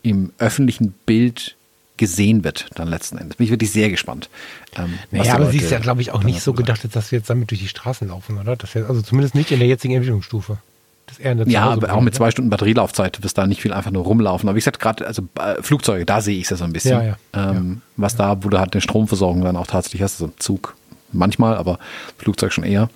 im 0.02 0.32
öffentlichen 0.38 0.94
Bild 1.06 1.56
gesehen 1.96 2.42
wird, 2.42 2.66
dann 2.74 2.88
letzten 2.88 3.18
Endes. 3.18 3.36
Bin 3.36 3.44
ich 3.44 3.50
wirklich 3.50 3.70
sehr 3.70 3.88
gespannt. 3.90 4.28
Ähm, 4.76 4.98
Naja, 5.10 5.34
aber 5.34 5.50
sie 5.50 5.58
ist 5.58 5.70
ja, 5.70 5.78
glaube 5.78 6.00
ich, 6.02 6.10
auch 6.10 6.24
nicht 6.24 6.40
so 6.40 6.52
gedacht, 6.52 6.80
dass 6.92 7.12
wir 7.12 7.18
jetzt 7.18 7.30
damit 7.30 7.50
durch 7.50 7.60
die 7.60 7.68
Straßen 7.68 8.08
laufen, 8.08 8.38
oder? 8.38 8.56
Das 8.56 8.74
wär, 8.74 8.88
also 8.88 9.00
zumindest 9.02 9.34
nicht 9.34 9.52
in 9.52 9.60
der 9.60 9.68
jetzigen 9.68 9.94
Entwicklungsstufe. 9.94 10.58
Das 11.06 11.18
eher 11.18 11.32
eine 11.32 11.48
Ja, 11.48 11.70
aber 11.70 11.92
auch 11.92 12.00
mit 12.00 12.14
zwei 12.14 12.30
Stunden 12.30 12.50
Batterielaufzeit 12.50 13.22
wirst 13.22 13.38
da 13.38 13.46
nicht 13.46 13.60
viel 13.60 13.72
einfach 13.72 13.90
nur 13.90 14.04
rumlaufen. 14.04 14.48
Aber 14.48 14.56
wie 14.56 14.60
gesagt, 14.60 14.80
gerade 14.80 15.06
also 15.06 15.22
äh, 15.38 15.62
Flugzeuge, 15.62 16.04
da 16.04 16.20
sehe 16.20 16.36
ich 16.36 16.44
es 16.44 16.50
ja 16.50 16.56
so 16.56 16.64
ein 16.64 16.72
bisschen. 16.72 16.98
Ja, 16.98 17.02
ja. 17.04 17.50
Ähm, 17.50 17.82
Was 17.96 18.16
da, 18.16 18.42
wo 18.42 18.48
du 18.48 18.58
halt 18.58 18.72
eine 18.72 18.80
Stromversorgung 18.80 19.42
dann 19.42 19.56
auch 19.56 19.66
tatsächlich 19.66 20.02
hast, 20.02 20.20
also 20.20 20.32
Zug 20.38 20.76
manchmal, 21.12 21.56
aber 21.56 21.78
Flugzeug 22.18 22.52
schon 22.52 22.64
eher, 22.64 22.88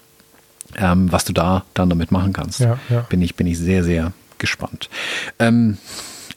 ähm, 0.77 1.12
was 1.12 1.25
du 1.25 1.33
da 1.33 1.65
dann 1.75 1.89
damit 1.89 2.11
machen 2.11 2.33
kannst. 2.33 2.61
Ja, 2.61 2.79
ja. 2.89 3.01
Bin, 3.03 3.23
ich, 3.23 3.37
bin 3.37 3.47
ich 3.47 3.59
sehr, 3.59 3.85
sehr 3.85 4.12
gespannt. 4.39 4.89
Ähm, 5.39 5.79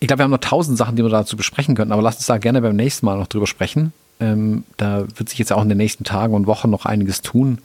ich 0.01 0.07
glaube, 0.07 0.19
wir 0.19 0.23
haben 0.25 0.31
noch 0.31 0.39
tausend 0.39 0.77
Sachen, 0.77 0.95
die 0.97 1.03
wir 1.03 1.09
dazu 1.09 1.37
besprechen 1.37 1.75
könnten, 1.75 1.93
aber 1.93 2.01
lasst 2.01 2.19
uns 2.19 2.25
da 2.25 2.37
gerne 2.37 2.61
beim 2.61 2.75
nächsten 2.75 3.05
Mal 3.05 3.17
noch 3.17 3.27
drüber 3.27 3.47
sprechen. 3.47 3.93
Ähm, 4.19 4.65
da 4.77 5.05
wird 5.15 5.29
sich 5.29 5.39
jetzt 5.39 5.53
auch 5.53 5.61
in 5.61 5.69
den 5.69 5.77
nächsten 5.77 6.03
Tagen 6.03 6.33
und 6.33 6.47
Wochen 6.47 6.69
noch 6.69 6.85
einiges 6.85 7.21
tun, 7.21 7.59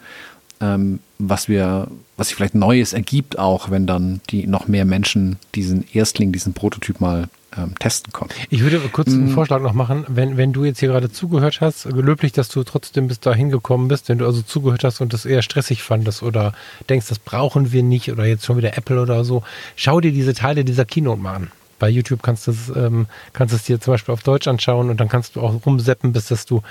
ähm, 0.60 1.00
was 1.18 1.48
wir, 1.48 1.88
was 2.16 2.28
sich 2.28 2.36
vielleicht 2.36 2.54
Neues 2.54 2.92
ergibt, 2.92 3.38
auch 3.38 3.70
wenn 3.70 3.86
dann 3.86 4.20
die 4.30 4.46
noch 4.46 4.68
mehr 4.68 4.84
Menschen 4.84 5.36
diesen 5.54 5.84
Erstling, 5.92 6.30
diesen 6.32 6.52
Prototyp 6.54 7.00
mal 7.00 7.28
ähm, 7.56 7.74
testen 7.78 8.12
konnten. 8.12 8.34
Ich 8.50 8.60
würde 8.62 8.80
kurz 8.92 9.08
Mhm. 9.08 9.24
einen 9.24 9.28
Vorschlag 9.30 9.60
noch 9.60 9.72
machen, 9.72 10.04
wenn, 10.08 10.36
wenn 10.36 10.52
du 10.52 10.64
jetzt 10.64 10.80
hier 10.80 10.90
gerade 10.90 11.10
zugehört 11.10 11.60
hast, 11.62 11.84
gelöblich, 11.84 12.32
dass 12.32 12.48
du 12.48 12.62
trotzdem 12.64 13.08
bis 13.08 13.20
dahin 13.20 13.50
gekommen 13.50 13.88
bist, 13.88 14.08
wenn 14.10 14.18
du 14.18 14.26
also 14.26 14.42
zugehört 14.42 14.84
hast 14.84 15.00
und 15.00 15.12
das 15.14 15.24
eher 15.24 15.40
stressig 15.42 15.82
fandest 15.82 16.22
oder 16.22 16.52
denkst, 16.90 17.06
das 17.08 17.18
brauchen 17.18 17.72
wir 17.72 17.82
nicht 17.82 18.10
oder 18.12 18.26
jetzt 18.26 18.44
schon 18.44 18.58
wieder 18.58 18.76
Apple 18.76 19.00
oder 19.00 19.24
so, 19.24 19.42
schau 19.74 20.00
dir 20.00 20.12
diese 20.12 20.34
Teile 20.34 20.64
dieser 20.66 20.84
Keynote 20.84 21.20
mal 21.20 21.34
an. 21.34 21.50
Bei 21.78 21.88
YouTube 21.88 22.22
kannst 22.22 22.46
du 22.46 22.52
es, 22.52 22.68
ähm, 22.74 23.06
kannst 23.32 23.54
es 23.54 23.64
dir 23.64 23.80
zum 23.80 23.94
Beispiel 23.94 24.12
auf 24.12 24.22
Deutsch 24.22 24.48
anschauen 24.48 24.90
und 24.90 24.98
dann 24.98 25.08
kannst 25.08 25.36
du 25.36 25.40
auch 25.40 25.66
rumseppen, 25.66 26.12
bis 26.12 26.28
dass 26.28 26.46
du 26.46 26.62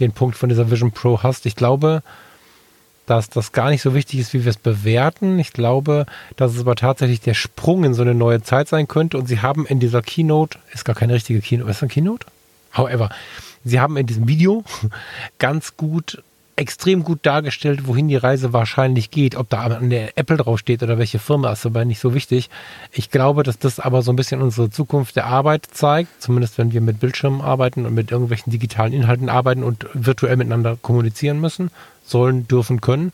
den 0.00 0.12
Punkt 0.12 0.36
von 0.36 0.48
dieser 0.48 0.70
Vision 0.70 0.92
Pro 0.92 1.22
hast. 1.22 1.46
Ich 1.46 1.56
glaube, 1.56 2.02
dass 3.08 3.30
das 3.30 3.52
gar 3.52 3.70
nicht 3.70 3.82
so 3.82 3.94
wichtig 3.94 4.20
ist, 4.20 4.34
wie 4.34 4.44
wir 4.44 4.50
es 4.50 4.58
bewerten. 4.58 5.38
Ich 5.38 5.52
glaube, 5.52 6.06
dass 6.36 6.54
es 6.54 6.60
aber 6.60 6.76
tatsächlich 6.76 7.20
der 7.20 7.34
Sprung 7.34 7.84
in 7.84 7.94
so 7.94 8.02
eine 8.02 8.14
neue 8.14 8.42
Zeit 8.42 8.68
sein 8.68 8.86
könnte. 8.86 9.16
Und 9.16 9.26
sie 9.26 9.40
haben 9.40 9.64
in 9.66 9.80
dieser 9.80 10.02
Keynote, 10.02 10.58
ist 10.72 10.84
gar 10.84 10.94
keine 10.94 11.14
richtige 11.14 11.40
Keynote, 11.40 11.70
ist 11.70 11.76
das 11.78 11.82
eine 11.84 11.90
Keynote? 11.90 12.26
However, 12.76 13.08
sie 13.64 13.80
haben 13.80 13.96
in 13.96 14.06
diesem 14.06 14.28
Video 14.28 14.62
ganz 15.38 15.76
gut, 15.76 16.22
extrem 16.58 17.04
gut 17.04 17.20
dargestellt, 17.22 17.86
wohin 17.86 18.08
die 18.08 18.16
Reise 18.16 18.52
wahrscheinlich 18.52 19.10
geht. 19.10 19.36
Ob 19.36 19.48
da 19.48 19.62
an 19.62 19.90
der 19.90 20.18
Apple 20.18 20.36
draufsteht 20.36 20.82
oder 20.82 20.98
welche 20.98 21.18
Firma, 21.18 21.52
ist 21.52 21.64
aber 21.64 21.84
nicht 21.84 22.00
so 22.00 22.14
wichtig. 22.14 22.50
Ich 22.92 23.10
glaube, 23.10 23.44
dass 23.44 23.58
das 23.58 23.80
aber 23.80 24.02
so 24.02 24.12
ein 24.12 24.16
bisschen 24.16 24.42
unsere 24.42 24.68
Zukunft 24.68 25.16
der 25.16 25.26
Arbeit 25.26 25.66
zeigt, 25.70 26.20
zumindest 26.20 26.58
wenn 26.58 26.72
wir 26.72 26.80
mit 26.80 27.00
Bildschirmen 27.00 27.40
arbeiten 27.40 27.86
und 27.86 27.94
mit 27.94 28.10
irgendwelchen 28.10 28.50
digitalen 28.50 28.92
Inhalten 28.92 29.28
arbeiten 29.28 29.62
und 29.62 29.86
virtuell 29.94 30.36
miteinander 30.36 30.76
kommunizieren 30.82 31.40
müssen, 31.40 31.70
sollen, 32.04 32.48
dürfen, 32.48 32.80
können. 32.80 33.12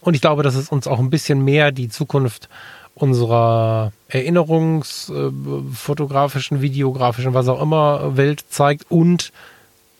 Und 0.00 0.14
ich 0.14 0.20
glaube, 0.20 0.42
dass 0.42 0.54
es 0.54 0.68
uns 0.68 0.86
auch 0.86 1.00
ein 1.00 1.10
bisschen 1.10 1.44
mehr 1.44 1.72
die 1.72 1.88
Zukunft 1.88 2.48
unserer 2.94 3.92
erinnerungsfotografischen, 4.08 6.60
videografischen, 6.60 7.34
was 7.34 7.48
auch 7.48 7.60
immer 7.60 8.16
Welt 8.16 8.44
zeigt 8.48 8.90
und 8.90 9.32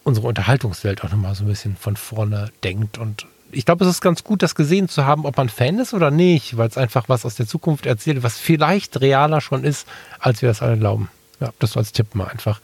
unsere 0.04 0.26
Unterhaltungswelt 0.26 1.04
auch 1.04 1.10
nochmal 1.10 1.34
so 1.34 1.44
ein 1.44 1.48
bisschen 1.48 1.76
von 1.76 1.96
vorne 1.96 2.50
denkt. 2.64 2.98
Und 2.98 3.26
ich 3.52 3.64
glaube, 3.64 3.84
es 3.84 3.90
ist 3.90 4.00
ganz 4.00 4.24
gut, 4.24 4.42
das 4.42 4.54
gesehen 4.54 4.88
zu 4.88 5.04
haben, 5.04 5.26
ob 5.26 5.36
man 5.36 5.48
Fan 5.48 5.78
ist 5.78 5.94
oder 5.94 6.10
nicht, 6.10 6.56
weil 6.56 6.68
es 6.68 6.78
einfach 6.78 7.08
was 7.08 7.24
aus 7.24 7.34
der 7.34 7.46
Zukunft 7.46 7.86
erzählt, 7.86 8.22
was 8.22 8.38
vielleicht 8.38 9.00
realer 9.00 9.40
schon 9.40 9.64
ist, 9.64 9.86
als 10.18 10.42
wir 10.42 10.48
das 10.48 10.62
alle 10.62 10.78
glauben. 10.78 11.10
Ja, 11.40 11.52
das 11.58 11.72
so 11.72 11.80
als 11.80 11.92
Tipp 11.92 12.14
mal 12.14 12.28
einfach. 12.28 12.60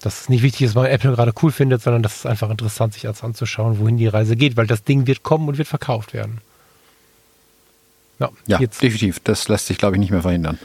Dass 0.00 0.22
es 0.22 0.28
nicht 0.28 0.42
wichtig 0.42 0.62
ist, 0.62 0.74
was 0.74 0.88
Apple 0.88 1.12
gerade 1.12 1.32
cool 1.42 1.52
findet, 1.52 1.82
sondern 1.82 2.02
dass 2.02 2.16
es 2.16 2.26
einfach 2.26 2.50
interessant 2.50 2.94
sich 2.94 3.06
als 3.06 3.22
anzuschauen, 3.22 3.78
wohin 3.78 3.96
die 3.96 4.08
Reise 4.08 4.34
geht, 4.36 4.56
weil 4.56 4.66
das 4.66 4.82
Ding 4.82 5.06
wird 5.06 5.22
kommen 5.22 5.48
und 5.48 5.58
wird 5.58 5.68
verkauft 5.68 6.12
werden. 6.12 6.40
Ja, 8.18 8.30
Ja, 8.46 8.58
definitiv. 8.58 9.20
Das 9.20 9.48
lässt 9.48 9.66
sich, 9.66 9.78
glaube 9.78 9.96
ich, 9.96 10.00
nicht 10.00 10.10
mehr 10.10 10.22
verhindern. 10.22 10.58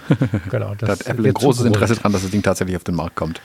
genau. 0.49 0.75
da 0.77 0.87
hat 0.87 1.05
Apple 1.05 1.27
ein 1.27 1.33
großes. 1.33 1.65
Interesse 1.65 1.95
dran, 1.95 2.11
dass 2.11 2.23
das 2.23 2.31
Ding 2.31 2.43
tatsächlich 2.43 2.75
auf 2.75 2.83
den 2.83 2.95
Markt 2.95 3.15
kommt. 3.15 3.41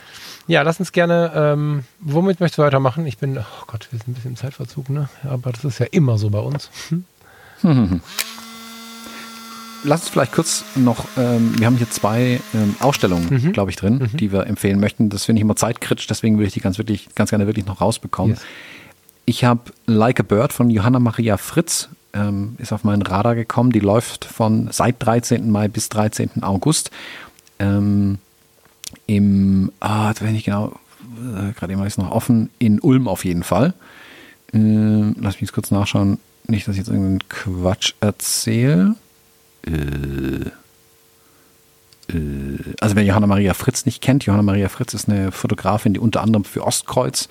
Ja, 0.48 0.62
lass 0.62 0.80
uns 0.80 0.92
gerne, 0.92 1.32
ähm, 1.34 1.84
womit 2.00 2.40
möchtest 2.40 2.58
du 2.58 2.62
weitermachen? 2.62 3.06
Ich 3.06 3.18
bin, 3.18 3.38
oh 3.38 3.64
Gott, 3.68 3.88
wir 3.90 3.98
sind 3.98 4.08
ein 4.08 4.14
bisschen 4.14 4.32
im 4.32 4.36
Zeitverzug, 4.36 4.90
ne? 4.90 5.08
Aber 5.24 5.52
das 5.52 5.64
ist 5.64 5.78
ja 5.78 5.86
immer 5.90 6.18
so 6.18 6.30
bei 6.30 6.40
uns. 6.40 6.68
Hm? 6.88 7.04
Lass 9.84 10.02
uns 10.02 10.10
vielleicht 10.10 10.32
kurz 10.32 10.64
noch, 10.76 11.04
ähm, 11.16 11.58
wir 11.58 11.66
haben 11.66 11.76
hier 11.76 11.90
zwei 11.90 12.40
ähm, 12.54 12.76
Ausstellungen, 12.78 13.28
Mhm. 13.30 13.52
glaube 13.52 13.70
ich, 13.70 13.76
drin, 13.76 14.10
die 14.14 14.30
wir 14.30 14.46
empfehlen 14.46 14.78
möchten. 14.78 15.10
Das 15.10 15.24
finde 15.24 15.40
ich 15.40 15.42
immer 15.42 15.56
zeitkritisch, 15.56 16.06
deswegen 16.06 16.36
würde 16.38 16.46
ich 16.46 16.54
die 16.54 16.60
ganz 16.60 16.78
wirklich, 16.78 17.12
ganz 17.16 17.30
gerne 17.30 17.46
wirklich 17.46 17.66
noch 17.66 17.80
rausbekommen. 17.80 18.34
Yes. 18.34 18.42
Ich 19.24 19.44
habe 19.44 19.60
Like 19.86 20.20
a 20.20 20.22
Bird 20.22 20.52
von 20.52 20.70
Johanna 20.70 21.00
Maria 21.00 21.36
Fritz, 21.36 21.88
ähm, 22.12 22.54
ist 22.58 22.72
auf 22.72 22.84
meinen 22.84 23.02
Radar 23.02 23.34
gekommen. 23.34 23.72
Die 23.72 23.80
läuft 23.80 24.24
von 24.24 24.68
seit 24.70 24.96
13. 25.04 25.50
Mai 25.50 25.66
bis 25.68 25.88
13. 25.88 26.42
August. 26.42 26.90
Ähm, 27.58 28.18
Im, 29.16 29.72
ah, 29.80 30.08
jetzt 30.08 30.22
weiß 30.22 30.28
ich 30.28 30.34
nicht 30.34 30.44
genau, 30.46 30.72
äh, 31.18 31.52
gerade 31.52 31.72
eben 31.72 31.84
ist 31.84 31.98
noch 31.98 32.10
offen, 32.10 32.50
in 32.58 32.80
Ulm 32.80 33.08
auf 33.08 33.24
jeden 33.24 33.42
Fall. 33.42 33.74
Ähm, 34.52 35.14
lass 35.20 35.34
mich 35.34 35.42
jetzt 35.42 35.52
kurz 35.52 35.70
nachschauen, 35.70 36.18
nicht, 36.46 36.66
dass 36.66 36.74
ich 36.74 36.78
jetzt 36.78 36.88
irgendeinen 36.88 37.28
Quatsch 37.28 37.94
erzähle. 38.00 38.94
Äh, 39.66 40.50
äh, 42.12 42.58
also 42.80 42.96
wer 42.96 43.04
Johanna 43.04 43.26
Maria 43.26 43.54
Fritz 43.54 43.86
nicht 43.86 44.00
kennt, 44.00 44.24
Johanna 44.24 44.42
Maria 44.42 44.68
Fritz 44.68 44.94
ist 44.94 45.08
eine 45.08 45.30
Fotografin, 45.30 45.94
die 45.94 46.00
unter 46.00 46.22
anderem 46.22 46.44
für 46.44 46.66
Ostkreuz 46.66 47.28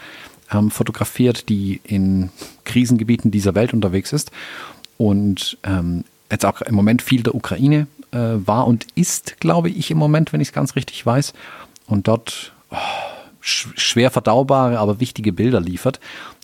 ähm, 0.51 0.71
fotografiert, 0.71 1.49
die 1.49 1.81
in 1.83 2.29
Krisengebieten 2.63 3.31
dieser 3.31 3.55
Welt 3.55 3.73
unterwegs 3.73 4.13
ist 4.13 4.31
und 4.97 5.57
ähm, 5.63 6.03
jetzt 6.29 6.45
auch 6.45 6.61
im 6.61 6.75
Moment 6.75 7.01
viel 7.01 7.23
der 7.23 7.35
Ukraine 7.35 7.87
äh, 8.11 8.17
war 8.17 8.67
und 8.67 8.85
ist, 8.95 9.39
glaube 9.39 9.69
ich, 9.69 9.91
im 9.91 9.97
Moment, 9.97 10.33
wenn 10.33 10.41
ich 10.41 10.49
es 10.49 10.53
ganz 10.53 10.75
richtig 10.75 11.05
weiß, 11.05 11.33
und 11.91 12.07
dort 12.07 12.53
oh, 12.71 12.75
sch 13.41 13.67
schwer 13.75 14.11
verdaubare, 14.11 14.79
aber 14.79 14.99
wichtige 14.99 15.33
Bilder 15.33 15.59
liefert. 15.59 15.99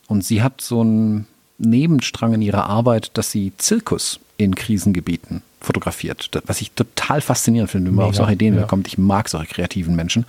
Und 0.07 0.23
sie 0.23 0.41
hat 0.41 0.61
so 0.61 0.81
einen 0.81 1.27
Nebenstrang 1.57 2.33
in 2.33 2.41
ihrer 2.41 2.67
Arbeit, 2.67 3.11
dass 3.15 3.31
sie 3.31 3.53
Zirkus 3.57 4.19
in 4.37 4.55
Krisengebieten 4.55 5.41
fotografiert, 5.59 6.29
was 6.45 6.61
ich 6.61 6.71
total 6.71 7.21
faszinierend 7.21 7.71
finde, 7.71 7.89
wenn 7.89 7.95
man 7.95 8.05
auf 8.05 8.15
solche 8.15 8.33
Ideen 8.33 8.55
ja. 8.55 8.63
kommt. 8.63 8.87
Ich 8.87 8.97
mag 8.97 9.27
solche 9.27 9.53
kreativen 9.53 9.95
Menschen. 9.95 10.25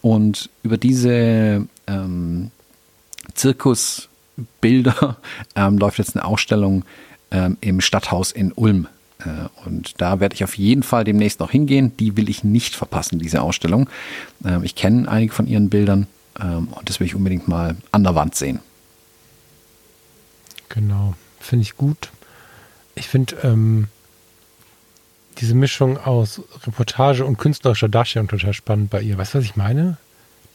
Und 0.00 0.48
über 0.62 0.78
diese 0.78 1.66
ähm, 1.86 2.50
Zirkusbilder 3.34 5.16
ähm, 5.56 5.78
läuft 5.78 5.98
jetzt 5.98 6.16
eine 6.16 6.24
Ausstellung 6.24 6.84
ähm, 7.30 7.56
im 7.60 7.80
Stadthaus 7.80 8.32
in 8.32 8.52
Ulm. 8.52 8.86
Äh, 9.24 9.66
und 9.66 10.00
da 10.00 10.20
werde 10.20 10.34
ich 10.34 10.44
auf 10.44 10.56
jeden 10.56 10.82
Fall 10.82 11.04
demnächst 11.04 11.40
noch 11.40 11.50
hingehen. 11.50 11.96
Die 11.98 12.16
will 12.16 12.28
ich 12.28 12.44
nicht 12.44 12.74
verpassen, 12.74 13.18
diese 13.18 13.42
Ausstellung. 13.42 13.88
Ähm, 14.44 14.64
ich 14.64 14.74
kenne 14.74 15.08
einige 15.08 15.32
von 15.32 15.46
ihren 15.46 15.70
Bildern 15.70 16.06
ähm, 16.40 16.68
und 16.68 16.88
das 16.88 17.00
will 17.00 17.06
ich 17.06 17.14
unbedingt 17.14 17.48
mal 17.48 17.76
an 17.92 18.04
der 18.04 18.14
Wand 18.14 18.34
sehen. 18.34 18.60
Genau, 20.68 21.14
finde 21.40 21.62
ich 21.62 21.76
gut. 21.76 22.10
Ich 22.94 23.08
finde 23.08 23.36
ähm, 23.42 23.88
diese 25.38 25.54
Mischung 25.54 25.98
aus 25.98 26.42
Reportage 26.66 27.24
und 27.24 27.38
künstlerischer 27.38 27.88
Darstellung 27.88 28.28
total 28.28 28.52
spannend 28.52 28.90
bei 28.90 29.00
ihr. 29.00 29.18
Weißt 29.18 29.34
du, 29.34 29.38
was 29.38 29.44
ich 29.44 29.56
meine? 29.56 29.96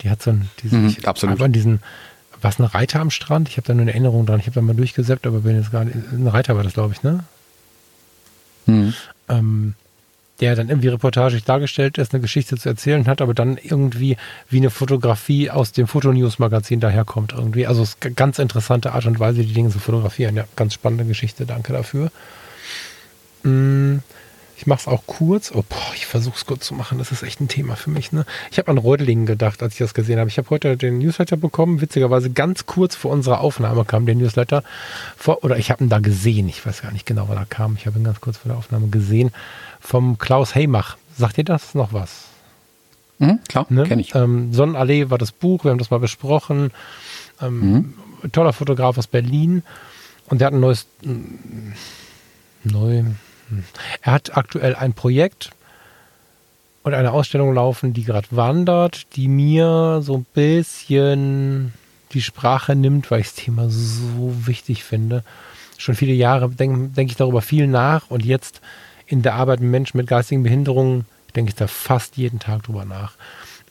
Die 0.02 0.10
hat 0.10 0.22
so 0.22 0.32
ein, 0.32 0.50
diese, 0.62 0.78
Mhm, 0.78 0.96
absolut. 1.06 1.42
An 1.42 1.54
diesen, 1.54 1.82
was 2.42 2.60
ein 2.60 2.66
Reiter 2.66 3.00
am 3.00 3.12
Strand? 3.12 3.50
Ich 3.50 3.58
habe 3.58 3.68
da 3.68 3.74
nur 3.74 3.84
eine 3.84 3.92
Erinnerung 3.92 4.26
dran. 4.26 4.40
Ich 4.40 4.46
habe 4.46 4.56
da 4.56 4.62
mal 4.62 4.76
durchgesäppt, 4.76 5.26
aber 5.26 5.40
bin 5.40 5.56
jetzt 5.56 5.72
gar 5.72 5.86
nicht, 5.86 5.96
ein 5.96 6.28
Reiter 6.28 6.56
war 6.56 6.64
das, 6.64 6.74
glaube 6.74 6.94
ich, 6.94 7.04
ne? 7.04 7.24
Ähm, 8.68 9.74
der 10.42 10.56
dann 10.56 10.70
irgendwie 10.70 10.90
reportagig 10.90 11.46
dargestellt 11.46 11.98
ist, 11.98 12.14
eine 12.14 12.22
Geschichte 12.22 12.58
zu 12.58 12.68
erzählen 12.68 13.08
hat, 13.08 13.22
aber 13.22 13.34
dann 13.34 13.58
irgendwie 13.62 14.18
wie 14.50 14.58
eine 14.58 14.70
Fotografie 14.70 15.50
aus 15.50 15.72
dem 15.72 15.88
Fotonews-Magazin 15.88 16.80
daherkommt 16.80 17.34
irgendwie. 17.34 17.68
Also 17.68 17.84
es 17.84 17.92
ist 17.92 18.16
ganz 18.16 18.40
interessante 18.40 18.92
Art 18.92 19.06
und 19.06 19.20
Weise, 19.20 19.44
die 19.44 19.54
Dinge 19.54 19.70
zu 19.70 19.80
fotografieren. 19.80 20.36
Ja, 20.36 20.46
ganz 20.56 20.74
spannende 20.74 21.06
Geschichte, 21.06 21.46
danke 21.46 21.72
dafür. 21.72 22.12
Mm, 23.44 24.00
Ich 24.58 24.68
mache 24.68 24.80
es 24.82 24.88
auch 24.88 25.04
kurz. 25.06 25.52
Oh, 25.54 25.64
boah, 25.68 25.94
ich 25.96 26.06
versuche 26.06 26.36
es 26.36 26.46
kurz 26.46 26.66
zu 26.66 26.74
machen. 26.74 26.98
Das 26.98 27.12
ist 27.12 27.24
echt 27.24 27.42
ein 27.42 27.48
Thema 27.48 27.76
für 27.76 27.90
mich. 27.90 28.12
Ne? 28.12 28.26
Ich 28.52 28.58
habe 28.58 28.70
an 28.70 28.78
Reutlingen 28.78 29.26
gedacht, 29.26 29.62
als 29.62 29.74
ich 29.74 29.80
das 29.80 29.94
gesehen 29.94 30.18
habe. 30.18 30.30
Ich 30.30 30.38
habe 30.38 30.50
heute 30.50 30.78
den 30.78 31.00
Newsletter 31.00 31.36
bekommen. 31.36 31.82
Witzigerweise 31.82 32.30
ganz 32.30 32.66
kurz 32.66 32.96
vor 32.96 33.12
unserer 33.12 33.42
Aufnahme 33.42 33.84
kam 33.84 34.06
der 34.06 34.16
Newsletter. 34.16 34.64
Vor, 35.18 35.44
oder 35.44 35.58
ich 35.58 35.72
habe 35.72 35.84
ihn 35.84 35.90
da 35.90 36.00
gesehen. 36.00 36.48
Ich 36.48 36.66
weiß 36.66 36.82
gar 36.82 36.92
nicht 36.92 37.06
genau, 37.06 37.28
wann 37.28 37.38
er 37.38 37.46
kam. 37.46 37.76
Ich 37.78 37.86
habe 37.86 38.00
ihn 38.00 38.06
ganz 38.06 38.22
kurz 38.22 38.38
vor 38.38 38.50
der 38.50 38.58
Aufnahme 38.58 38.88
gesehen. 38.88 39.32
Vom 39.82 40.18
Klaus 40.18 40.56
Heymach. 40.56 40.98
Sagt 41.18 41.38
ihr 41.38 41.44
das 41.44 41.76
noch 41.76 41.92
was? 41.92 42.26
Mhm, 43.20 43.40
klar, 43.48 43.66
ne? 43.70 43.84
kenne 43.84 44.02
ich. 44.02 44.16
Ähm, 44.16 44.54
Sonnenallee 44.54 45.10
war 45.10 45.18
das 45.18 45.32
Buch. 45.32 45.64
Wir 45.64 45.72
haben 45.72 45.80
das 45.80 45.92
mal 45.92 46.00
besprochen. 46.00 46.72
Ähm, 47.42 47.94
mhm. 48.22 48.32
Toller 48.32 48.54
Fotograf 48.54 48.98
aus 48.98 49.08
Berlin. 49.08 49.64
Und 50.28 50.40
der 50.40 50.48
hat 50.48 50.54
ein 50.54 50.60
neues, 50.60 50.88
neu, 52.64 53.04
er 54.02 54.12
hat 54.12 54.36
aktuell 54.38 54.76
ein 54.76 54.94
Projekt 54.94 55.52
und 56.84 56.94
eine 56.94 57.12
Ausstellung 57.12 57.54
laufen, 57.54 57.94
die 57.94 58.04
gerade 58.04 58.28
wandert, 58.32 59.08
die 59.16 59.28
mir 59.28 60.02
so 60.04 60.18
ein 60.18 60.26
bisschen 60.34 61.74
die 62.12 62.22
Sprache 62.22 62.76
nimmt, 62.76 63.10
weil 63.12 63.22
ich 63.22 63.28
das 63.28 63.36
Thema 63.36 63.70
so 63.70 64.48
wichtig 64.48 64.84
finde. 64.84 65.24
Schon 65.78 65.96
viele 65.96 66.14
Jahre 66.14 66.50
denke 66.50 66.90
denk 66.90 67.10
ich 67.10 67.18
darüber 67.18 67.42
viel 67.42 67.68
nach 67.68 68.10
und 68.10 68.24
jetzt 68.24 68.62
in 69.08 69.22
der 69.22 69.36
Arbeit 69.36 69.60
mit 69.60 69.70
Menschen 69.70 69.98
mit 69.98 70.08
geistigen 70.08 70.44
Behinderungen 70.44 71.06
denke 71.36 71.50
ich 71.50 71.56
da 71.56 71.68
fast 71.68 72.18
jeden 72.18 72.40
Tag 72.40 72.64
drüber 72.64 72.86
nach. 72.86 73.14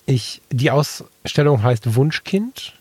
Ich, 0.06 0.42
die 0.51 0.70
Ausstellung 0.70 1.62
heißt 1.62 1.94
Wunschkind. 1.94 2.74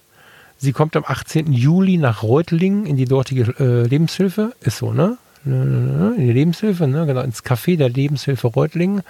Sie 0.57 0.73
kommt 0.73 0.95
am 0.95 1.05
18. 1.05 1.53
Juli 1.53 1.97
nach 1.97 2.23
Reutlingen 2.23 2.85
in 2.85 2.97
die 2.97 3.05
dortige 3.05 3.53
äh, 3.59 3.87
Lebenshilfe. 3.87 4.53
Ist 4.61 4.77
so, 4.77 4.91
ne? 4.91 5.17
In 5.45 6.15
die 6.17 6.31
Lebenshilfe, 6.31 6.87
ne, 6.87 7.05
genau, 7.05 7.21
ins 7.21 7.43
Café 7.43 7.77
der 7.77 7.89
Lebenshilfe 7.89 8.47
Reutlingen. 8.47 9.03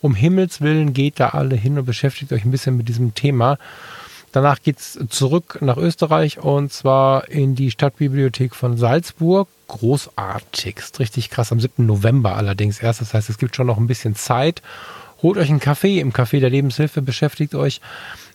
Um 0.00 0.14
Himmels 0.14 0.60
Willen 0.60 0.92
geht 0.92 1.20
da 1.20 1.30
alle 1.30 1.56
hin 1.56 1.78
und 1.78 1.84
beschäftigt 1.84 2.32
euch 2.32 2.44
ein 2.44 2.50
bisschen 2.50 2.76
mit 2.76 2.88
diesem 2.88 3.14
Thema. 3.14 3.58
Danach 4.32 4.62
geht 4.62 4.78
es 4.78 4.98
zurück 5.08 5.58
nach 5.60 5.76
Österreich 5.76 6.38
und 6.38 6.72
zwar 6.72 7.28
in 7.28 7.56
die 7.56 7.72
Stadtbibliothek 7.72 8.54
von 8.54 8.76
Salzburg. 8.76 9.48
Großartigst, 9.66 11.00
richtig 11.00 11.30
krass. 11.30 11.50
Am 11.50 11.60
7. 11.60 11.84
November 11.84 12.36
allerdings 12.36 12.80
erst. 12.80 13.00
Das 13.00 13.12
heißt, 13.12 13.28
es 13.28 13.38
gibt 13.38 13.56
schon 13.56 13.66
noch 13.66 13.78
ein 13.78 13.88
bisschen 13.88 14.14
Zeit. 14.14 14.62
Holt 15.22 15.36
euch 15.36 15.50
einen 15.50 15.60
Kaffee 15.60 15.98
im 15.98 16.12
Café 16.12 16.40
der 16.40 16.48
Lebenshilfe, 16.48 17.02
beschäftigt 17.02 17.54
euch 17.54 17.80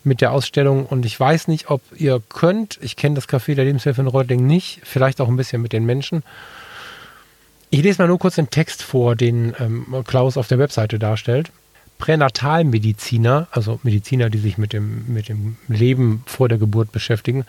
mit 0.04 0.20
der 0.20 0.32
Ausstellung 0.32 0.86
und 0.86 1.04
ich 1.04 1.18
weiß 1.18 1.48
nicht, 1.48 1.68
ob 1.68 1.82
ihr 1.96 2.22
könnt. 2.28 2.78
Ich 2.80 2.94
kenne 2.94 3.16
das 3.16 3.28
Café 3.28 3.54
der 3.54 3.64
Lebenshilfe 3.64 4.02
in 4.02 4.06
Reutlingen 4.06 4.46
nicht. 4.46 4.80
Vielleicht 4.84 5.20
auch 5.20 5.28
ein 5.28 5.36
bisschen 5.36 5.62
mit 5.62 5.72
den 5.72 5.84
Menschen. 5.84 6.22
Ich 7.76 7.82
lese 7.82 8.00
mal 8.00 8.08
nur 8.08 8.18
kurz 8.18 8.36
den 8.36 8.48
Text 8.48 8.82
vor, 8.82 9.16
den 9.16 9.54
ähm, 9.60 10.02
Klaus 10.06 10.38
auf 10.38 10.48
der 10.48 10.58
Webseite 10.58 10.98
darstellt. 10.98 11.52
Pränatalmediziner, 11.98 13.48
also 13.50 13.80
Mediziner, 13.82 14.30
die 14.30 14.38
sich 14.38 14.56
mit 14.56 14.72
dem, 14.72 15.04
mit 15.12 15.28
dem 15.28 15.58
Leben 15.68 16.22
vor 16.24 16.48
der 16.48 16.56
Geburt 16.56 16.90
beschäftigen, 16.90 17.44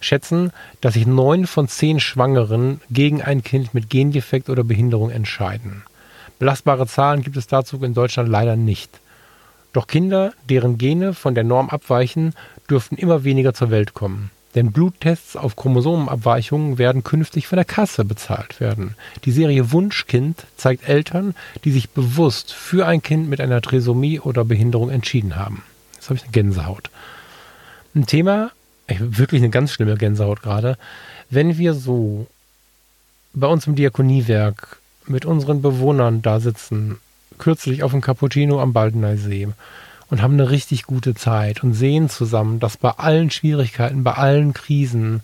schätzen, 0.00 0.50
dass 0.80 0.94
sich 0.94 1.06
neun 1.06 1.46
von 1.46 1.68
zehn 1.68 2.00
Schwangeren 2.00 2.80
gegen 2.90 3.22
ein 3.22 3.44
Kind 3.44 3.72
mit 3.72 3.88
Gendefekt 3.88 4.50
oder 4.50 4.64
Behinderung 4.64 5.12
entscheiden. 5.12 5.84
Belastbare 6.40 6.88
Zahlen 6.88 7.22
gibt 7.22 7.36
es 7.36 7.46
dazu 7.46 7.80
in 7.80 7.94
Deutschland 7.94 8.28
leider 8.28 8.56
nicht. 8.56 8.98
Doch 9.72 9.86
Kinder, 9.86 10.32
deren 10.48 10.78
Gene 10.78 11.14
von 11.14 11.36
der 11.36 11.44
Norm 11.44 11.70
abweichen, 11.70 12.34
dürften 12.68 12.96
immer 12.96 13.22
weniger 13.22 13.54
zur 13.54 13.70
Welt 13.70 13.94
kommen. 13.94 14.32
Denn 14.54 14.72
Bluttests 14.72 15.36
auf 15.36 15.54
Chromosomenabweichungen 15.54 16.78
werden 16.78 17.04
künftig 17.04 17.46
von 17.46 17.56
der 17.56 17.64
Kasse 17.64 18.04
bezahlt 18.04 18.58
werden. 18.60 18.96
Die 19.24 19.30
Serie 19.30 19.70
Wunschkind 19.70 20.44
zeigt 20.56 20.88
Eltern, 20.88 21.34
die 21.64 21.70
sich 21.70 21.90
bewusst 21.90 22.52
für 22.52 22.86
ein 22.86 23.02
Kind 23.02 23.28
mit 23.28 23.40
einer 23.40 23.62
Trisomie 23.62 24.18
oder 24.18 24.44
Behinderung 24.44 24.90
entschieden 24.90 25.36
haben. 25.36 25.62
Jetzt 25.94 26.08
habe 26.08 26.16
ich 26.16 26.24
eine 26.24 26.32
Gänsehaut. 26.32 26.90
Ein 27.94 28.06
Thema, 28.06 28.50
wirklich 28.88 29.40
eine 29.40 29.50
ganz 29.50 29.72
schlimme 29.72 29.96
Gänsehaut 29.96 30.42
gerade. 30.42 30.76
Wenn 31.28 31.58
wir 31.58 31.74
so 31.74 32.26
bei 33.32 33.46
uns 33.46 33.66
im 33.68 33.76
Diakoniewerk 33.76 34.78
mit 35.06 35.24
unseren 35.24 35.62
Bewohnern 35.62 36.22
da 36.22 36.40
sitzen, 36.40 36.98
kürzlich 37.38 37.82
auf 37.82 37.92
dem 37.92 38.00
Cappuccino 38.00 38.60
am 38.60 38.72
Baldener 38.72 39.16
See, 39.16 39.48
und 40.10 40.22
haben 40.22 40.34
eine 40.34 40.50
richtig 40.50 40.84
gute 40.84 41.14
Zeit 41.14 41.62
und 41.62 41.74
sehen 41.74 42.08
zusammen, 42.08 42.60
dass 42.60 42.76
bei 42.76 42.90
allen 42.90 43.30
Schwierigkeiten, 43.30 44.02
bei 44.04 44.14
allen 44.14 44.52
Krisen 44.52 45.22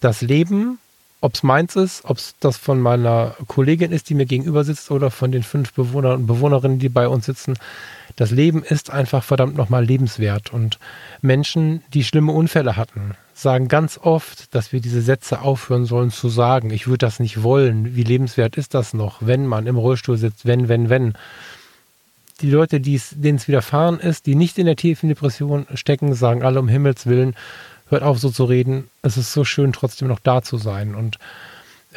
das 0.00 0.20
Leben, 0.20 0.78
ob 1.20 1.34
es 1.34 1.42
meins 1.42 1.76
ist, 1.76 2.04
ob 2.04 2.16
es 2.16 2.34
das 2.40 2.56
von 2.56 2.80
meiner 2.80 3.34
Kollegin 3.46 3.92
ist, 3.92 4.08
die 4.08 4.14
mir 4.14 4.26
gegenüber 4.26 4.64
sitzt 4.64 4.90
oder 4.90 5.10
von 5.10 5.32
den 5.32 5.42
fünf 5.42 5.72
Bewohnern 5.72 6.20
und 6.20 6.26
Bewohnerinnen, 6.26 6.78
die 6.78 6.88
bei 6.88 7.08
uns 7.08 7.26
sitzen, 7.26 7.56
das 8.16 8.30
Leben 8.30 8.62
ist 8.62 8.90
einfach 8.90 9.22
verdammt 9.22 9.56
nochmal 9.56 9.84
lebenswert. 9.84 10.52
Und 10.52 10.78
Menschen, 11.22 11.82
die 11.94 12.04
schlimme 12.04 12.32
Unfälle 12.32 12.76
hatten, 12.76 13.14
sagen 13.34 13.68
ganz 13.68 13.98
oft, 14.02 14.54
dass 14.54 14.72
wir 14.72 14.80
diese 14.80 15.00
Sätze 15.00 15.40
aufhören 15.40 15.86
sollen 15.86 16.10
zu 16.10 16.28
sagen. 16.28 16.70
Ich 16.70 16.86
würde 16.86 17.06
das 17.06 17.20
nicht 17.20 17.42
wollen. 17.42 17.96
Wie 17.96 18.02
lebenswert 18.02 18.56
ist 18.56 18.74
das 18.74 18.92
noch, 18.94 19.18
wenn 19.20 19.46
man 19.46 19.66
im 19.66 19.76
Rollstuhl 19.76 20.16
sitzt, 20.16 20.46
wenn, 20.46 20.68
wenn, 20.68 20.88
wenn 20.88 21.14
die 22.40 22.50
Leute, 22.50 22.80
denen 22.80 23.36
es 23.36 23.48
widerfahren 23.48 24.00
ist, 24.00 24.26
die 24.26 24.34
nicht 24.34 24.58
in 24.58 24.66
der 24.66 24.76
tiefen 24.76 25.08
Depression 25.08 25.66
stecken, 25.74 26.14
sagen 26.14 26.42
alle 26.42 26.60
um 26.60 26.68
Himmels 26.68 27.06
Willen, 27.06 27.34
hört 27.88 28.02
auf 28.02 28.18
so 28.18 28.30
zu 28.30 28.44
reden. 28.44 28.88
Es 29.02 29.16
ist 29.16 29.32
so 29.32 29.44
schön, 29.44 29.72
trotzdem 29.72 30.08
noch 30.08 30.20
da 30.20 30.42
zu 30.42 30.56
sein. 30.56 30.94
Und 30.94 31.18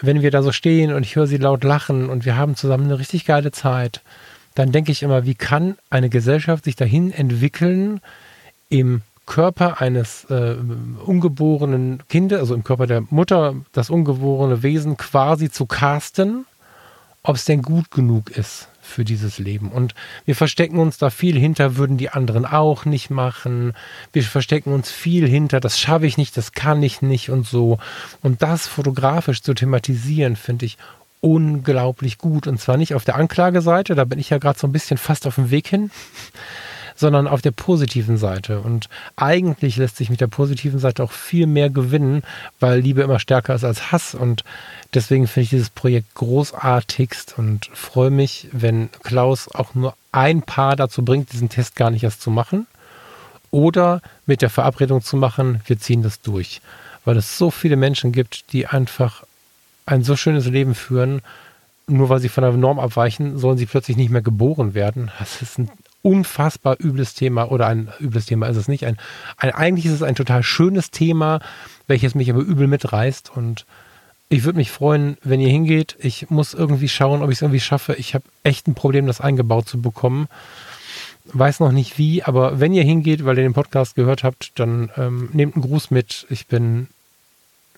wenn 0.01 0.21
wir 0.21 0.31
da 0.31 0.41
so 0.41 0.51
stehen 0.51 0.93
und 0.93 1.03
ich 1.03 1.15
höre 1.15 1.27
sie 1.27 1.37
laut 1.37 1.63
lachen 1.63 2.09
und 2.09 2.25
wir 2.25 2.35
haben 2.35 2.55
zusammen 2.55 2.85
eine 2.85 2.99
richtig 2.99 3.25
geile 3.25 3.51
Zeit, 3.51 4.01
dann 4.55 4.71
denke 4.71 4.91
ich 4.91 5.03
immer, 5.03 5.25
wie 5.25 5.35
kann 5.35 5.77
eine 5.89 6.09
Gesellschaft 6.09 6.65
sich 6.65 6.75
dahin 6.75 7.11
entwickeln, 7.11 8.01
im 8.69 9.01
Körper 9.25 9.79
eines 9.79 10.25
äh, 10.25 10.55
ungeborenen 11.05 12.03
Kindes, 12.09 12.39
also 12.39 12.55
im 12.55 12.63
Körper 12.63 12.87
der 12.87 13.01
Mutter, 13.09 13.55
das 13.71 13.89
ungeborene 13.89 14.63
Wesen 14.63 14.97
quasi 14.97 15.49
zu 15.49 15.65
casten, 15.65 16.45
ob 17.21 17.37
es 17.37 17.45
denn 17.45 17.61
gut 17.61 17.89
genug 17.89 18.31
ist 18.31 18.67
für 18.83 19.05
dieses 19.05 19.39
Leben. 19.39 19.71
Und 19.71 19.95
wir 20.25 20.35
verstecken 20.35 20.77
uns 20.77 20.97
da 20.97 21.09
viel 21.09 21.37
hinter, 21.37 21.77
würden 21.77 21.97
die 21.97 22.09
anderen 22.09 22.45
auch 22.45 22.85
nicht 22.85 23.09
machen. 23.09 23.73
Wir 24.11 24.23
verstecken 24.23 24.73
uns 24.73 24.91
viel 24.91 25.27
hinter, 25.27 25.59
das 25.59 25.79
schaffe 25.79 26.05
ich 26.05 26.17
nicht, 26.17 26.37
das 26.37 26.51
kann 26.51 26.83
ich 26.83 27.01
nicht 27.01 27.29
und 27.29 27.47
so. 27.47 27.79
Und 28.21 28.41
das 28.41 28.67
fotografisch 28.67 29.41
zu 29.41 29.53
thematisieren, 29.53 30.35
finde 30.35 30.65
ich 30.65 30.77
unglaublich 31.21 32.17
gut. 32.17 32.47
Und 32.47 32.59
zwar 32.59 32.77
nicht 32.77 32.93
auf 32.93 33.05
der 33.05 33.15
Anklageseite, 33.15 33.95
da 33.95 34.03
bin 34.03 34.19
ich 34.19 34.29
ja 34.29 34.37
gerade 34.37 34.59
so 34.59 34.67
ein 34.67 34.73
bisschen 34.73 34.97
fast 34.97 35.25
auf 35.25 35.35
dem 35.35 35.49
Weg 35.49 35.67
hin, 35.67 35.89
sondern 36.95 37.27
auf 37.27 37.41
der 37.41 37.51
positiven 37.51 38.17
Seite. 38.17 38.59
Und 38.59 38.89
eigentlich 39.15 39.77
lässt 39.77 39.97
sich 39.97 40.09
mit 40.09 40.21
der 40.21 40.27
positiven 40.27 40.79
Seite 40.79 41.03
auch 41.03 41.11
viel 41.11 41.47
mehr 41.47 41.69
gewinnen, 41.69 42.23
weil 42.59 42.79
Liebe 42.79 43.01
immer 43.01 43.19
stärker 43.19 43.55
ist 43.55 43.63
als 43.63 43.91
Hass. 43.91 44.15
Und 44.15 44.43
deswegen 44.93 45.27
finde 45.27 45.43
ich 45.43 45.49
dieses 45.49 45.69
Projekt 45.69 46.13
großartigst 46.15 47.37
und 47.37 47.69
freue 47.73 48.11
mich, 48.11 48.47
wenn 48.51 48.89
Klaus 49.03 49.47
auch 49.47 49.75
nur 49.75 49.95
ein 50.11 50.41
Paar 50.43 50.75
dazu 50.75 51.03
bringt, 51.03 51.33
diesen 51.33 51.49
Test 51.49 51.75
gar 51.75 51.89
nicht 51.89 52.03
erst 52.03 52.21
zu 52.21 52.31
machen. 52.31 52.67
Oder 53.51 54.01
mit 54.25 54.41
der 54.41 54.49
Verabredung 54.49 55.03
zu 55.03 55.15
machen, 55.15 55.61
wir 55.65 55.79
ziehen 55.79 56.01
das 56.01 56.21
durch. 56.21 56.61
Weil 57.05 57.17
es 57.17 57.37
so 57.37 57.51
viele 57.51 57.75
Menschen 57.75 58.11
gibt, 58.11 58.51
die 58.53 58.65
einfach 58.67 59.23
ein 59.85 60.03
so 60.03 60.15
schönes 60.15 60.47
Leben 60.47 60.75
führen, 60.75 61.21
nur 61.87 62.09
weil 62.09 62.19
sie 62.19 62.29
von 62.29 62.43
der 62.43 62.53
Norm 62.53 62.79
abweichen, 62.79 63.37
sollen 63.37 63.57
sie 63.57 63.65
plötzlich 63.65 63.97
nicht 63.97 64.09
mehr 64.09 64.21
geboren 64.21 64.73
werden. 64.73 65.11
Das 65.19 65.41
ist 65.41 65.59
ein 65.59 65.69
unfassbar 66.03 66.75
übles 66.79 67.15
Thema 67.15 67.49
oder 67.51 67.65
ein 67.67 67.89
übles 67.99 68.27
Thema 68.27 68.47
ist 68.47 68.57
es 68.57 68.67
nicht. 68.67 68.85
Ein, 68.85 68.97
ein, 69.37 69.51
eigentlich 69.51 69.85
ist 69.85 69.93
es 69.93 70.03
ein 70.03 70.15
total 70.15 70.43
schönes 70.43 70.91
Thema, 70.91 71.39
welches 71.87 72.13
mich 72.13 72.29
aber 72.29 72.41
übel 72.41 72.67
mitreißt 72.67 73.31
und 73.35 73.65
ich 74.29 74.43
würde 74.43 74.57
mich 74.57 74.71
freuen, 74.71 75.17
wenn 75.23 75.39
ihr 75.39 75.49
hingeht. 75.49 75.95
Ich 75.99 76.29
muss 76.29 76.53
irgendwie 76.53 76.89
schauen, 76.89 77.21
ob 77.21 77.29
ich 77.29 77.37
es 77.37 77.41
irgendwie 77.41 77.59
schaffe. 77.59 77.93
Ich 77.95 78.15
habe 78.15 78.25
echt 78.41 78.67
ein 78.67 78.73
Problem, 78.73 79.05
das 79.05 79.21
eingebaut 79.21 79.67
zu 79.67 79.81
bekommen. 79.81 80.27
Weiß 81.25 81.59
noch 81.59 81.71
nicht 81.71 81.97
wie, 81.97 82.23
aber 82.23 82.59
wenn 82.59 82.73
ihr 82.73 82.83
hingeht, 82.83 83.25
weil 83.25 83.37
ihr 83.37 83.43
den 83.43 83.53
Podcast 83.53 83.95
gehört 83.95 84.23
habt, 84.23 84.51
dann 84.55 84.89
ähm, 84.97 85.29
nehmt 85.33 85.55
einen 85.55 85.63
Gruß 85.63 85.91
mit. 85.91 86.25
Ich 86.29 86.47
bin 86.47 86.87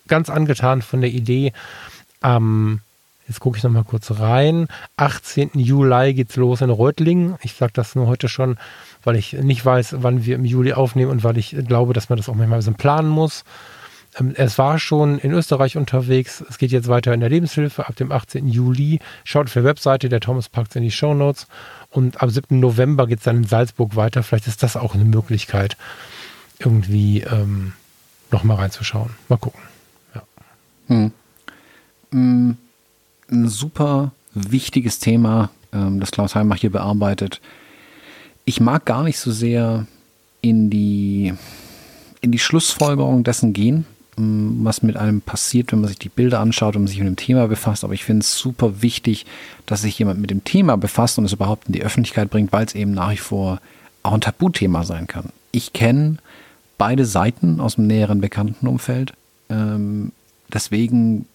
ganz 0.08 0.30
angetan 0.30 0.82
von 0.82 1.02
der 1.02 1.12
Idee. 1.12 1.52
Am 2.22 2.80
Jetzt 3.28 3.40
gucke 3.40 3.58
ich 3.58 3.64
noch 3.64 3.72
mal 3.72 3.84
kurz 3.84 4.12
rein. 4.20 4.68
18. 4.98 5.52
Juli 5.56 6.14
geht's 6.14 6.36
los 6.36 6.62
in 6.62 6.70
Reutlingen. 6.70 7.36
Ich 7.42 7.54
sage 7.54 7.74
das 7.74 7.96
nur 7.96 8.08
heute 8.08 8.30
schon, 8.30 8.58
weil 9.04 9.16
ich 9.16 9.34
nicht 9.34 9.66
weiß, 9.66 9.96
wann 10.00 10.26
wir 10.26 10.36
im 10.36 10.46
Juli 10.46 10.74
aufnehmen 10.74 11.12
und 11.12 11.24
weil 11.24 11.38
ich 11.38 11.56
glaube, 11.68 11.94
dass 11.94 12.10
man 12.10 12.18
das 12.18 12.30
auch 12.30 12.36
manchmal 12.36 12.58
ein 12.58 12.60
bisschen 12.60 12.76
planen 12.76 13.10
muss. 13.10 13.44
Ähm, 14.20 14.34
es 14.36 14.60
war 14.60 14.78
schon 14.78 15.18
in 15.18 15.32
Österreich 15.32 15.76
unterwegs. 15.76 16.44
Es 16.48 16.60
geht 16.60 16.72
jetzt 16.72 16.88
weiter 16.88 17.14
in 17.14 17.20
der 17.20 17.30
Lebenshilfe 17.30 17.88
ab 17.88 17.96
dem 17.96 18.12
18. 18.12 18.48
Juli. 18.48 19.00
Schaut 19.24 19.48
auf 19.48 19.54
der 19.54 19.64
Webseite, 19.64 20.08
der 20.08 20.20
Thomas 20.20 20.48
packt 20.48 20.76
in 20.76 20.84
die 20.84 20.92
Show 20.92 21.16
Notes. 21.16 21.48
Und 21.90 22.22
ab 22.22 22.30
7. 22.30 22.60
November 22.60 23.08
geht 23.08 23.20
es 23.20 23.24
dann 23.24 23.38
in 23.38 23.44
Salzburg 23.46 23.96
weiter. 23.96 24.22
Vielleicht 24.22 24.48
ist 24.48 24.62
das 24.62 24.78
auch 24.78 24.94
eine 24.94 25.06
Möglichkeit, 25.06 25.78
irgendwie 26.60 27.22
ähm, 27.22 27.74
nochmal 28.30 28.58
reinzuschauen. 28.58 29.10
Mal 29.30 29.38
gucken. 29.38 29.62
Ja. 30.14 30.22
Hm. 30.88 31.12
Mm 32.12 32.52
ein 33.32 33.48
super 33.48 34.12
wichtiges 34.34 35.00
Thema, 35.00 35.50
ähm, 35.74 36.00
das 36.00 36.12
Klaus 36.12 36.36
Heimbach 36.36 36.58
hier 36.58 36.72
bearbeitet. 36.72 37.42
Ich 38.46 38.60
mag 38.60 38.86
gar 38.86 39.04
nicht 39.04 39.18
so 39.18 39.32
sehr 39.32 39.88
in 40.42 40.70
die, 40.70 41.34
in 42.22 42.32
die 42.32 42.40
Schlussfolgerung 42.40 43.24
dessen 43.24 43.54
gehen, 43.54 43.86
ähm, 44.18 44.60
was 44.64 44.84
mit 44.84 44.98
einem 44.98 45.22
passiert, 45.22 45.72
wenn 45.72 45.82
man 45.82 45.88
sich 45.88 46.00
die 46.00 46.10
Bilder 46.10 46.40
anschaut 46.40 46.76
und 46.76 46.88
sich 46.88 47.00
mit 47.00 47.08
dem 47.08 47.16
Thema 47.16 47.48
befasst. 47.48 47.84
Aber 47.84 47.94
ich 47.94 48.04
finde 48.04 48.22
es 48.22 48.38
super 48.38 48.82
wichtig, 48.82 49.26
dass 49.66 49.82
sich 49.82 49.98
jemand 49.98 50.20
mit 50.22 50.30
dem 50.30 50.44
Thema 50.44 50.78
befasst 50.78 51.18
und 51.18 51.26
es 51.26 51.34
überhaupt 51.34 51.68
in 51.68 51.74
die 51.74 51.84
Öffentlichkeit 51.84 52.30
bringt, 52.30 52.54
weil 52.54 52.66
es 52.66 52.76
eben 52.76 52.92
nach 52.92 53.12
wie 53.12 53.18
vor 53.18 53.60
auch 54.04 54.14
ein 54.14 54.22
Tabuthema 54.22 54.84
sein 54.84 55.08
kann. 55.08 55.30
Ich 55.52 55.74
kenne 55.74 56.18
beide 56.78 57.06
Seiten 57.06 57.60
aus 57.60 57.76
dem 57.76 57.88
näheren 57.88 58.22
Bekanntenumfeld. 58.22 59.14
Ähm, 59.50 60.12
deswegen 60.54 61.26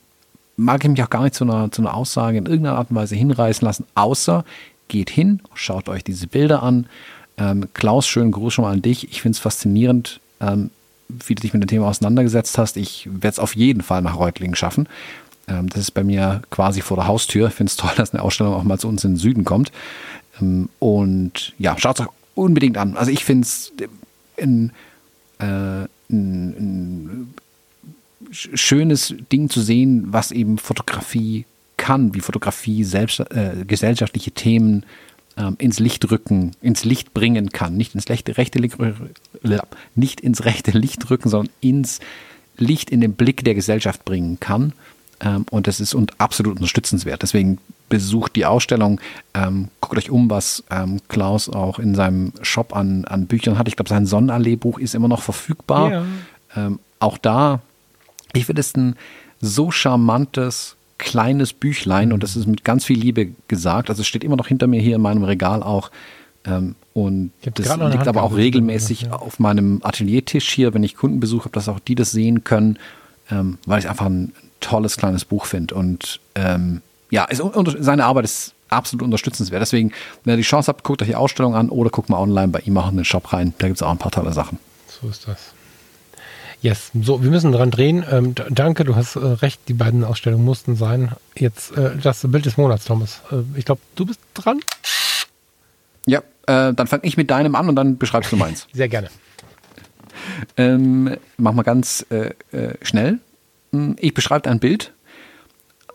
mag 0.61 0.85
ich 0.85 0.91
mich 0.91 1.03
auch 1.03 1.11
gar 1.11 1.23
nicht 1.23 1.35
zu 1.35 1.45
einer, 1.45 1.70
zu 1.70 1.82
einer 1.82 1.95
Aussage 1.95 2.39
in 2.39 2.47
irgendeiner 2.47 2.77
Art 2.77 2.91
und 2.91 2.97
Weise 2.97 3.16
hinreißen 3.16 3.65
lassen, 3.65 3.87
außer 3.95 4.45
geht 4.89 5.11
hin, 5.11 5.41
schaut 5.55 5.89
euch 5.89 6.05
diese 6.05 6.27
Bilder 6.27 6.62
an. 6.62 6.87
Ähm, 7.39 7.69
Klaus, 7.73 8.07
schönen 8.07 8.32
Gruß 8.32 8.53
schon 8.53 8.65
mal 8.65 8.73
an 8.73 8.82
dich. 8.82 9.11
Ich 9.11 9.23
finde 9.23 9.37
es 9.37 9.41
faszinierend, 9.41 10.20
ähm, 10.41 10.70
wie 11.09 11.35
du 11.35 11.43
dich 11.43 11.55
mit 11.55 11.62
dem 11.62 11.69
Thema 11.69 11.87
auseinandergesetzt 11.87 12.59
hast. 12.59 12.77
Ich 12.77 13.09
werde 13.11 13.28
es 13.28 13.39
auf 13.39 13.57
jeden 13.57 13.81
Fall 13.82 14.03
nach 14.03 14.19
Reutlingen 14.19 14.55
schaffen. 14.55 14.89
Ähm, 15.49 15.69
das 15.70 15.81
ist 15.81 15.91
bei 15.93 16.05
mir 16.05 16.43
quasi 16.51 16.82
vor 16.82 16.97
der 16.97 17.07
Haustür. 17.07 17.49
Ich 17.49 17.55
finde 17.55 17.70
es 17.70 17.77
toll, 17.77 17.93
dass 17.97 18.12
eine 18.12 18.23
Ausstellung 18.23 18.55
auch 18.55 18.65
mal 18.65 18.78
zu 18.78 18.89
uns 18.89 19.05
in 19.05 19.12
den 19.12 19.16
Süden 19.16 19.45
kommt. 19.45 19.73
Ähm, 20.41 20.69
und 20.78 21.55
ja, 21.59 21.77
schaut 21.78 22.01
es 22.01 22.07
euch 22.07 22.12
unbedingt 22.35 22.77
an. 22.77 22.97
Also 22.97 23.11
ich 23.11 23.24
finde 23.24 23.47
es 23.47 23.73
ein, 24.39 24.73
äh, 25.39 25.45
ein, 25.45 25.89
ein 26.11 27.35
schönes 28.31 29.15
Ding 29.32 29.48
zu 29.48 29.61
sehen, 29.61 30.05
was 30.09 30.31
eben 30.31 30.59
Fotografie 30.59 31.47
kann, 31.77 32.15
wie 32.15 32.20
Fotografie 32.20 32.85
selbst, 32.85 33.20
äh, 33.20 33.65
gesellschaftliche 33.66 34.31
Themen 34.32 34.85
ähm, 35.36 35.57
ins 35.59 35.78
Licht 35.78 36.11
rücken, 36.11 36.52
ins 36.61 36.85
Licht 36.85 37.15
bringen 37.15 37.51
kann. 37.51 37.77
Nicht 37.77 37.94
ins 37.94 38.09
rechte, 38.09 38.36
rechte, 38.36 38.61
nicht 39.94 40.20
ins 40.20 40.44
rechte 40.44 40.70
Licht 40.73 41.11
rücken, 41.11 41.28
sondern 41.28 41.52
ins 41.61 42.01
Licht 42.57 42.90
in 42.90 43.01
den 43.01 43.15
Blick 43.15 43.44
der 43.44 43.55
Gesellschaft 43.55 44.05
bringen 44.05 44.39
kann. 44.40 44.73
Ähm, 45.20 45.47
und 45.51 45.66
das 45.66 45.81
ist 45.81 45.94
und 45.94 46.20
absolut 46.20 46.57
unterstützenswert. 46.57 47.23
Deswegen 47.23 47.59
besucht 47.89 48.36
die 48.36 48.47
Ausstellung, 48.47 49.01
ähm, 49.35 49.69
guckt 49.81 49.98
euch 49.98 50.11
um, 50.11 50.31
was 50.31 50.65
ähm, 50.70 51.01
Klaus 51.09 51.48
auch 51.48 51.78
in 51.78 51.94
seinem 51.94 52.32
Shop 52.43 52.74
an, 52.74 53.05
an 53.05 53.27
Büchern 53.27 53.59
hat. 53.59 53.69
Ich 53.69 53.77
glaube, 53.77 53.89
sein 53.89 54.07
Sonnenallee-Buch 54.07 54.78
ist 54.78 54.94
immer 54.94 55.09
noch 55.09 55.23
verfügbar. 55.23 55.90
Ja. 55.90 56.05
Ähm, 56.57 56.78
auch 56.98 57.19
da, 57.19 57.61
ich 58.32 58.47
finde 58.47 58.61
es 58.61 58.74
ein 58.77 58.97
so 59.40 59.70
charmantes, 59.70 60.77
kleines 60.98 61.52
Büchlein 61.52 62.12
und 62.12 62.23
das 62.23 62.36
ist 62.36 62.47
mit 62.47 62.65
ganz 62.65 62.85
viel 62.85 62.98
Liebe 62.98 63.31
gesagt. 63.48 63.89
Also 63.89 64.02
es 64.02 64.07
steht 64.07 64.23
immer 64.23 64.36
noch 64.36 64.47
hinter 64.47 64.66
mir 64.66 64.81
hier 64.81 64.97
in 64.97 65.02
meinem 65.02 65.24
Regal 65.24 65.62
auch. 65.62 65.90
Ähm, 66.44 66.74
und 66.93 67.32
das 67.43 67.77
liegt 67.77 68.09
aber 68.09 68.23
auch 68.23 68.36
regelmäßig 68.36 69.02
ja. 69.02 69.12
auf 69.12 69.39
meinem 69.39 69.81
Ateliertisch 69.82 70.51
hier, 70.51 70.74
wenn 70.74 70.82
ich 70.82 70.97
Kundenbesuch 70.97 71.40
habe, 71.44 71.52
dass 71.52 71.69
auch 71.69 71.81
die 71.81 71.94
das 71.94 72.11
sehen 72.11 72.44
können, 72.44 72.78
ähm, 73.31 73.59
weil 73.66 73.78
ich 73.78 73.89
einfach 73.89 74.07
ein 74.07 74.32
tolles 74.61 74.97
kleines 74.97 75.24
Buch 75.24 75.47
finde. 75.47 75.74
Und 75.74 76.20
ähm, 76.35 76.82
ja, 77.11 77.24
ist, 77.24 77.43
seine 77.78 78.05
Arbeit 78.05 78.24
ist 78.24 78.55
absolut 78.69 79.05
unterstützenswert. 79.05 79.61
Deswegen, 79.61 79.93
wenn 80.24 80.35
ihr 80.35 80.39
die 80.39 80.43
Chance 80.43 80.69
habt, 80.69 80.85
guckt 80.85 81.02
euch 81.02 81.09
die 81.09 81.16
Ausstellung 81.16 81.55
an 81.55 81.69
oder 81.70 81.90
guckt 81.90 82.09
mal 82.09 82.19
online 82.19 82.48
bei 82.48 82.61
ihm 82.61 82.77
auch 82.78 82.90
in 82.90 82.97
den 82.97 83.05
Shop 83.05 83.32
rein. 83.32 83.55
Da 83.59 83.66
gibt 83.66 83.78
es 83.78 83.82
auch 83.82 83.90
ein 83.90 83.98
paar 83.98 84.12
tolle 84.12 84.32
Sachen. 84.32 84.59
So 84.89 85.09
ist 85.09 85.27
das. 85.27 85.52
Yes, 86.62 86.91
so, 87.01 87.23
wir 87.23 87.31
müssen 87.31 87.53
dran 87.53 87.70
drehen. 87.70 88.05
Ähm, 88.11 88.35
danke, 88.51 88.85
du 88.85 88.95
hast 88.95 89.16
äh, 89.16 89.20
recht, 89.20 89.61
die 89.69 89.73
beiden 89.73 90.05
Ausstellungen 90.05 90.45
mussten 90.45 90.77
sein. 90.77 91.12
Jetzt 91.35 91.77
äh, 91.77 91.97
das 91.97 92.20
Bild 92.28 92.45
des 92.45 92.59
Monats, 92.59 92.85
Thomas. 92.85 93.23
Äh, 93.32 93.59
ich 93.59 93.65
glaube, 93.65 93.81
du 93.95 94.05
bist 94.05 94.20
dran. 94.35 94.61
Ja, 96.07 96.19
äh, 96.47 96.74
dann 96.74 96.87
fange 96.87 97.05
ich 97.05 97.16
mit 97.16 97.31
deinem 97.31 97.55
an 97.55 97.69
und 97.69 97.77
dann 97.77 97.97
beschreibst 97.97 98.31
du 98.31 98.37
meins. 98.37 98.66
Sehr 98.73 98.89
gerne. 98.89 99.09
Ähm, 100.59 101.16
mach 101.39 101.53
mal 101.53 101.62
ganz 101.62 102.05
äh, 102.11 102.35
äh, 102.53 102.74
schnell. 102.82 103.20
Hm, 103.73 103.97
ich 103.99 104.12
beschreibe 104.12 104.51
ein 104.51 104.59
Bild. 104.59 104.93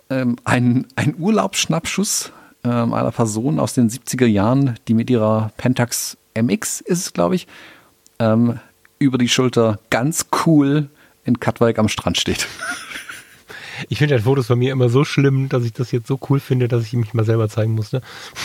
Ähm, 0.09 0.37
ein, 0.45 0.87
ein 0.95 1.15
Urlaubsschnappschuss 1.17 2.31
ähm, 2.63 2.93
einer 2.93 3.11
Person 3.11 3.59
aus 3.59 3.73
den 3.73 3.89
70er 3.89 4.25
Jahren, 4.25 4.75
die 4.87 4.93
mit 4.95 5.09
ihrer 5.09 5.51
Pentax 5.57 6.17
MX 6.35 6.81
ist 6.81 6.99
es, 6.99 7.13
glaube 7.13 7.35
ich, 7.35 7.47
ähm, 8.19 8.59
über 8.99 9.17
die 9.17 9.29
Schulter 9.29 9.79
ganz 9.89 10.27
cool 10.45 10.89
in 11.23 11.39
Katwijk 11.39 11.79
am 11.79 11.89
Strand 11.89 12.17
steht. 12.17 12.47
Ich 13.89 13.97
finde 13.97 14.15
halt 14.15 14.23
Fotos 14.23 14.47
von 14.47 14.57
mir 14.57 14.71
immer 14.71 14.89
so 14.89 15.03
schlimm, 15.03 15.49
dass 15.49 15.63
ich 15.63 15.73
das 15.73 15.91
jetzt 15.91 16.07
so 16.07 16.19
cool 16.29 16.39
finde, 16.39 16.67
dass 16.67 16.83
ich 16.83 16.93
mich 16.93 17.13
mal 17.13 17.25
selber 17.25 17.49
zeigen 17.49 17.73
musste. 17.73 18.01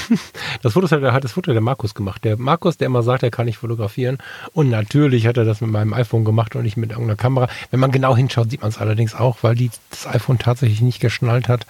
Das 0.62 0.74
Foto 0.74 0.90
hat, 0.90 1.12
hat 1.12 1.24
das 1.24 1.32
Foto 1.32 1.52
der 1.52 1.60
Markus 1.60 1.94
gemacht. 1.94 2.24
Der 2.24 2.36
Markus, 2.36 2.76
der 2.76 2.86
immer 2.86 3.02
sagt, 3.02 3.22
er 3.22 3.30
kann 3.30 3.46
nicht 3.46 3.58
fotografieren. 3.58 4.18
Und 4.52 4.68
natürlich 4.68 5.26
hat 5.26 5.36
er 5.36 5.44
das 5.44 5.60
mit 5.60 5.70
meinem 5.70 5.94
iPhone 5.94 6.24
gemacht 6.24 6.54
und 6.56 6.64
nicht 6.64 6.76
mit 6.76 6.90
irgendeiner 6.90 7.16
Kamera. 7.16 7.48
Wenn 7.70 7.80
man 7.80 7.92
genau 7.92 8.16
hinschaut, 8.16 8.50
sieht 8.50 8.60
man 8.60 8.70
es 8.70 8.78
allerdings 8.78 9.14
auch, 9.14 9.38
weil 9.42 9.54
die, 9.54 9.70
das 9.90 10.06
iPhone 10.06 10.38
tatsächlich 10.38 10.80
nicht 10.82 11.00
geschnallt 11.00 11.48
hat, 11.48 11.66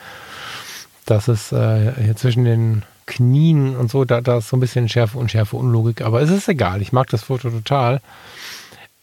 dass 1.06 1.28
es 1.28 1.52
äh, 1.52 1.92
hier 2.02 2.16
zwischen 2.16 2.44
den 2.44 2.82
Knien 3.06 3.76
und 3.76 3.90
so, 3.90 4.04
da, 4.04 4.20
da 4.20 4.38
ist 4.38 4.48
so 4.48 4.56
ein 4.56 4.60
bisschen 4.60 4.88
Schärfe, 4.88 5.18
Unschärfe, 5.18 5.56
Unlogik. 5.56 6.02
Aber 6.02 6.20
es 6.20 6.30
ist 6.30 6.48
egal. 6.48 6.82
Ich 6.82 6.92
mag 6.92 7.08
das 7.10 7.24
Foto 7.24 7.50
total 7.50 8.00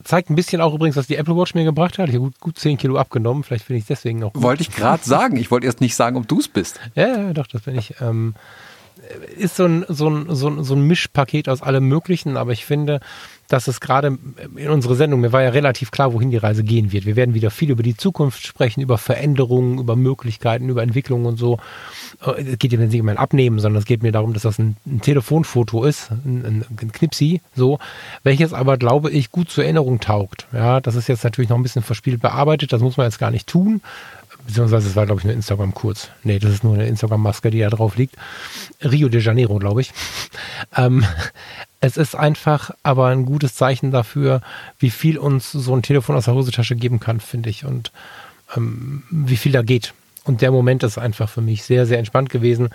zeigt 0.08 0.30
ein 0.30 0.36
bisschen 0.36 0.62
auch 0.62 0.74
übrigens, 0.74 0.96
was 0.96 1.08
die 1.08 1.16
Apple 1.16 1.36
Watch 1.36 1.54
mir 1.54 1.64
gebracht 1.66 2.00
hat. 2.00 2.10
Ich 2.10 2.16
habe 2.16 2.26
gut, 2.26 2.40
gut 2.40 2.60
10 2.60 2.78
Kilo 2.78 2.98
abgenommen. 2.98 3.44
Vielleicht 3.44 3.66
finde 3.66 3.78
ich 3.78 3.84
es 3.84 3.88
deswegen 3.88 4.20
noch. 4.20 4.34
Gut. 4.34 4.42
Wollte 4.42 4.62
ich 4.64 4.72
gerade 4.72 5.04
sagen. 5.08 5.38
Ich 5.38 5.52
wollte 5.52 5.68
erst 5.68 5.82
nicht 5.82 5.96
sagen, 5.96 6.18
ob 6.18 6.28
du 6.28 6.40
es 6.40 6.48
bist. 6.48 6.80
Ja, 6.96 7.08
ja, 7.08 7.34
doch, 7.34 7.48
das 7.48 7.64
bin 7.64 7.78
ich. 7.78 7.96
Ähm, 8.02 8.36
ist 9.38 9.56
so 9.56 9.66
ein, 9.66 9.86
so, 9.88 10.10
ein, 10.10 10.26
so, 10.36 10.50
ein, 10.50 10.64
so 10.64 10.76
ein 10.76 10.82
Mischpaket 10.82 11.50
aus 11.50 11.62
allem 11.62 11.88
Möglichen, 11.88 12.38
aber 12.38 12.52
ich 12.52 12.66
finde, 12.66 13.00
dass 13.48 13.68
es 13.68 13.80
gerade 13.80 14.18
in 14.56 14.70
unserer 14.70 14.96
Sendung, 14.96 15.22
mir 15.22 15.32
war 15.32 15.42
ja 15.42 15.50
relativ 15.50 15.92
klar, 15.92 16.14
wohin 16.14 16.32
die 16.32 16.38
Reise 16.38 16.64
gehen 16.64 16.92
wird. 16.92 17.06
Wir 17.06 17.16
werden 17.16 17.34
wieder 17.34 17.50
viel 17.50 17.72
über 17.72 17.84
die 17.84 17.96
Zukunft 17.96 18.46
sprechen, 18.46 18.82
über 18.82 18.98
Veränderungen, 18.98 19.80
über 19.80 19.96
Möglichkeiten, 19.96 20.70
über 20.70 20.84
Entwicklungen 20.84 21.26
und 21.26 21.38
so. 21.38 21.60
Äh, 22.26 22.42
es 22.42 22.60
geht 22.60 22.74
jetzt 22.74 22.92
nicht 22.92 23.02
um 23.02 23.10
ein 23.10 23.18
Abnehmen, 23.18 23.60
sondern 23.60 23.80
es 23.80 23.86
geht 23.86 24.04
mir 24.04 24.12
darum, 24.12 24.34
dass 24.34 24.44
das 24.44 24.60
ein, 24.60 24.76
ein 24.86 25.02
Telefonfoto 25.02 25.86
ist, 25.86 26.12
ein, 26.12 26.66
ein, 26.80 26.92
Knipsi, 26.92 27.42
so, 27.56 27.80
welches 28.24 28.54
aber, 28.54 28.78
glaube 28.78 29.12
ich, 29.12 29.32
gut 29.32 29.50
zur 29.50 29.64
Erinnerung 29.64 30.00
taugt. 30.00 30.48
Ja, 30.52 30.82
das 30.82 30.96
ist 30.96 31.08
jetzt 31.08 31.24
natürlich 31.24 31.50
noch 31.50 31.58
ein 31.58 31.64
bisschen 31.64 31.84
verspielt 31.84 32.22
bearbeitet, 32.22 32.74
das 32.74 32.82
muss 32.82 32.98
man 32.98 33.06
jetzt 33.06 33.20
gar 33.20 33.32
nicht 33.32 33.48
tun. 33.48 33.82
Beziehungsweise 34.46 34.88
es 34.88 34.96
war, 34.96 35.06
glaube 35.06 35.20
ich, 35.20 35.26
eine 35.26 35.34
Instagram-Kurz. 35.34 36.10
Nee, 36.24 36.40
das 36.40 36.52
ist 36.52 36.64
nur 36.64 36.74
eine 36.74 36.88
Instagram-Maske, 36.88 37.52
die 37.52 37.60
da 37.60 37.70
drauf 37.70 37.98
liegt. 37.98 38.16
Rio 38.82 39.10
de 39.10 39.22
Janeiro, 39.22 39.58
glaube 39.58 39.82
ich. 39.82 39.92
Ähm, 40.76 41.06
es 41.80 41.98
ist 41.98 42.16
einfach 42.16 42.72
aber 42.84 43.08
ein 43.08 43.26
gutes 43.26 43.56
Zeichen 43.56 43.92
dafür, 43.92 44.42
wie 44.80 44.90
viel 44.90 45.18
uns 45.18 45.52
so 45.52 45.76
ein 45.76 45.84
Telefon 45.84 46.16
aus 46.16 46.26
der 46.26 46.34
Hosentasche 46.34 46.76
geben 46.76 47.00
kann, 47.00 47.20
finde 47.20 47.50
ich. 47.50 47.66
Und 47.66 47.92
ähm, 48.56 49.04
wie 49.10 49.38
viel 49.38 49.52
da 49.52 49.62
geht. 49.62 49.94
Und 50.24 50.42
der 50.42 50.52
Moment 50.52 50.84
ist 50.84 50.98
einfach 50.98 51.30
für 51.30 51.42
mich 51.42 51.64
sehr, 51.64 51.86
sehr 51.86 52.00
entspannt 52.00 52.30
gewesen. 52.30 52.70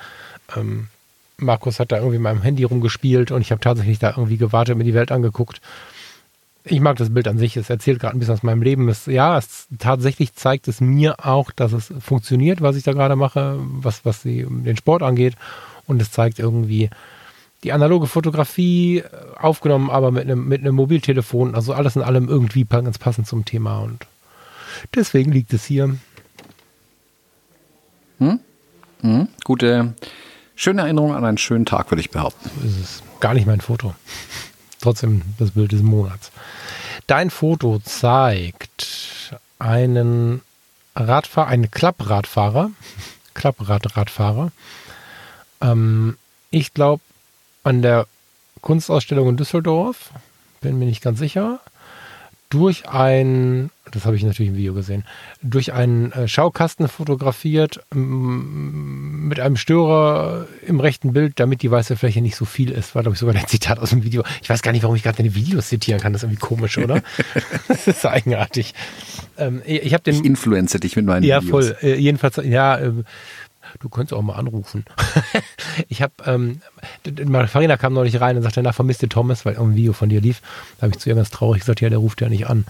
Ähm, 0.57 0.89
Markus 1.37 1.81
hat 1.81 1.93
da 1.93 1.97
irgendwie 1.97 2.19
mit 2.19 2.25
meinem 2.25 2.43
Handy 2.43 2.65
rumgespielt 2.65 3.33
und 3.33 3.43
ich 3.43 3.51
habe 3.51 3.61
tatsächlich 3.61 3.99
da 3.99 4.11
irgendwie 4.11 4.37
gewartet, 4.37 4.77
mir 4.77 4.85
die 4.85 4.95
Welt 4.95 5.11
angeguckt. 5.11 5.61
Ich 6.65 6.81
mag 6.81 6.97
das 6.97 7.13
Bild 7.13 7.27
an 7.27 7.39
sich. 7.39 7.57
Es 7.57 7.71
erzählt 7.71 7.99
gerade 7.99 8.17
ein 8.17 8.21
bisschen 8.21 8.35
aus 8.35 8.45
meinem 8.45 8.63
Leben. 8.63 8.89
Es, 8.89 9.07
ja, 9.07 9.37
es 9.37 9.67
tatsächlich 9.79 10.35
zeigt 10.35 10.69
es 10.69 10.81
mir 10.81 11.27
auch, 11.27 11.51
dass 11.51 11.73
es 11.73 11.93
funktioniert, 11.99 12.61
was 12.61 12.77
ich 12.77 12.85
da 12.85 12.93
gerade 12.93 13.17
mache, 13.17 13.59
was, 13.59 14.05
was 14.05 14.23
die, 14.23 14.47
den 14.49 14.77
Sport 14.77 15.03
angeht. 15.03 15.35
Und 15.89 16.01
es 16.01 16.13
zeigt 16.13 16.39
irgendwie 16.39 16.89
die 17.65 17.73
analoge 17.73 18.07
Fotografie 18.07 18.99
äh, 18.99 19.09
aufgenommen, 19.39 19.91
aber 19.91 20.11
mit 20.11 20.25
einem, 20.25 20.49
mit 20.49 20.61
einem 20.61 20.75
Mobiltelefon. 20.75 21.55
Also 21.55 21.75
alles 21.75 21.97
in 21.97 22.03
allem 22.03 22.29
irgendwie 22.29 22.65
ganz 22.65 22.99
passend 22.99 23.27
zum 23.27 23.45
Thema. 23.45 23.81
Und 23.81 24.07
deswegen 24.95 25.33
liegt 25.33 25.53
es 25.53 25.65
hier. 25.65 25.97
Hm? 28.19 28.41
Hm? 29.01 29.29
Gute, 29.45 29.95
schöne 30.55 30.83
Erinnerung 30.83 31.15
an 31.15 31.25
einen 31.25 31.39
schönen 31.39 31.67
Tag, 31.67 31.91
würde 31.91 32.01
ich 32.01 32.11
behaupten. 32.11 32.51
So 32.61 32.67
ist 32.67 32.81
es. 32.81 33.03
Gar 33.21 33.35
nicht 33.35 33.47
mein 33.47 33.61
Foto. 33.61 33.95
Trotzdem 34.81 35.23
das 35.39 35.53
Bild 35.53 35.73
des 35.73 35.83
Monats. 35.83 36.33
Dein 37.07 37.31
Foto 37.31 37.79
zeigt 37.79 39.37
einen 39.59 40.41
Radfahrer, 40.97 41.49
einen 41.49 41.71
Klappradfahrer, 41.71 42.71
Klappradradfahrer. 43.35 44.51
Ähm, 45.61 46.17
ich 46.51 46.75
glaube, 46.75 47.03
an 47.63 47.83
der 47.83 48.07
Kunstausstellung 48.61 49.29
in 49.29 49.37
Düsseldorf, 49.37 50.11
bin 50.61 50.79
mir 50.79 50.87
nicht 50.87 51.03
ganz 51.03 51.19
sicher 51.19 51.61
durch 52.53 52.87
ein, 52.87 53.71
das 53.93 54.05
habe 54.05 54.15
ich 54.15 54.23
natürlich 54.25 54.51
im 54.51 54.57
Video 54.59 54.75
gesehen, 54.75 55.05
durch 55.41 55.73
einen 55.73 56.13
äh, 56.13 56.29
Schaukasten 56.29 56.87
fotografiert 56.87 57.81
mit 57.95 59.41
einem 59.41 59.57
Störer 59.57 60.47
im 60.67 60.79
rechten 60.79 61.15
Bild, 61.15 61.41
damit 61.41 61.63
die 61.63 61.71
weiße 61.71 61.97
Fläche 61.97 62.21
nicht 62.21 62.37
so 62.37 62.45
viel 62.45 62.71
ist. 62.71 62.95
War, 62.95 63.03
glaube 63.03 63.15
ich, 63.15 63.21
sogar 63.21 63.35
ein 63.35 63.47
Zitat 63.47 63.79
aus 63.79 63.91
dem 63.91 64.05
Video. 64.05 64.23
Ich 64.43 64.51
weiß 64.51 64.61
gar 64.61 64.73
nicht, 64.73 64.83
warum 64.83 64.97
ich 64.97 65.03
gerade 65.03 65.17
deine 65.17 65.35
Videos 65.35 65.69
zitieren 65.69 65.99
kann. 65.99 66.13
Das 66.13 66.23
ist 66.23 66.29
irgendwie 66.29 66.47
komisch, 66.47 66.77
oder? 66.77 67.03
das 67.69 67.87
ist 67.89 68.05
eigenartig. 68.05 68.75
Ähm, 69.39 69.63
ich 69.65 69.95
habe 69.95 70.03
den. 70.03 70.17
Ich 70.17 70.25
influenze 70.25 70.79
dich 70.79 70.95
mit 70.95 71.07
meinen 71.07 71.23
ja, 71.23 71.43
Videos. 71.43 71.69
Ja, 71.71 71.75
voll. 71.75 71.89
Äh, 71.89 71.97
jedenfalls, 71.97 72.37
ja, 72.45 72.77
äh, 72.77 72.93
Du 73.81 73.89
könntest 73.89 74.13
auch 74.13 74.23
mal 74.23 74.35
anrufen. 74.35 74.85
ich 75.89 76.03
habe, 76.03 76.13
ähm, 76.27 76.61
Farina 77.49 77.77
kam 77.77 77.95
neulich 77.95 78.21
rein 78.21 78.37
und 78.37 78.43
sagte, 78.43 78.63
na, 78.63 78.73
vermisst 78.73 79.03
ihr 79.03 79.09
Thomas, 79.09 79.45
weil 79.45 79.59
ein 79.59 79.75
Video 79.75 79.93
von 79.93 80.09
dir 80.09 80.21
lief. 80.21 80.43
Da 80.79 80.83
habe 80.83 80.95
ich 80.95 81.01
zu 81.01 81.09
ihr 81.09 81.15
ganz 81.15 81.31
traurig 81.31 81.61
gesagt, 81.61 81.81
ja, 81.81 81.89
der 81.89 81.99
ruft 81.99 82.21
ja 82.21 82.29
nicht 82.29 82.47
an. 82.47 82.65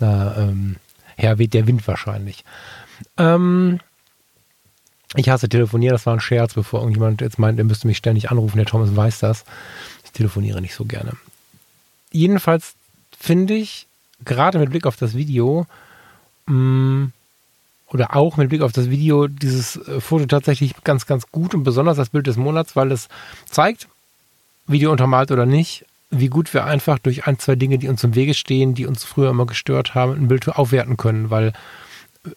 Na, 0.00 0.36
ähm, 0.36 0.76
her 1.16 1.38
weht 1.38 1.54
der 1.54 1.66
Wind 1.66 1.86
wahrscheinlich. 1.86 2.44
Ähm, 3.16 3.80
ich 5.14 5.28
hasse 5.28 5.48
telefonieren, 5.48 5.94
das 5.94 6.06
war 6.06 6.14
ein 6.14 6.20
Scherz, 6.20 6.54
bevor 6.54 6.80
irgendjemand 6.80 7.20
jetzt 7.20 7.38
meint, 7.38 7.58
er 7.58 7.64
müsste 7.64 7.86
mich 7.86 7.96
ständig 7.96 8.30
anrufen. 8.30 8.56
Der 8.56 8.66
Thomas 8.66 8.94
weiß 8.94 9.20
das. 9.20 9.44
Ich 10.04 10.12
telefoniere 10.12 10.60
nicht 10.60 10.74
so 10.74 10.84
gerne. 10.84 11.12
Jedenfalls 12.12 12.74
finde 13.18 13.54
ich, 13.54 13.86
gerade 14.24 14.58
mit 14.58 14.70
Blick 14.70 14.86
auf 14.86 14.96
das 14.96 15.14
Video, 15.14 15.66
mh, 16.46 16.54
mm, 16.54 17.12
oder 17.88 18.16
auch 18.16 18.36
mit 18.36 18.48
Blick 18.48 18.62
auf 18.62 18.72
das 18.72 18.90
Video 18.90 19.28
dieses 19.28 19.76
äh, 19.76 20.00
Foto 20.00 20.26
tatsächlich 20.26 20.74
ganz, 20.84 21.06
ganz 21.06 21.30
gut 21.30 21.54
und 21.54 21.62
besonders 21.62 21.96
das 21.96 22.10
Bild 22.10 22.26
des 22.26 22.36
Monats, 22.36 22.76
weil 22.76 22.92
es 22.92 23.08
zeigt, 23.46 23.88
Video 24.66 24.90
untermalt 24.90 25.30
oder 25.30 25.46
nicht, 25.46 25.84
wie 26.10 26.28
gut 26.28 26.52
wir 26.54 26.64
einfach 26.64 26.98
durch 26.98 27.26
ein, 27.26 27.38
zwei 27.38 27.54
Dinge, 27.54 27.78
die 27.78 27.88
uns 27.88 28.02
im 28.04 28.14
Wege 28.14 28.34
stehen, 28.34 28.74
die 28.74 28.86
uns 28.86 29.04
früher 29.04 29.30
immer 29.30 29.46
gestört 29.46 29.94
haben, 29.94 30.12
ein 30.12 30.28
Bild 30.28 30.48
aufwerten 30.48 30.96
können, 30.96 31.30
weil 31.30 31.52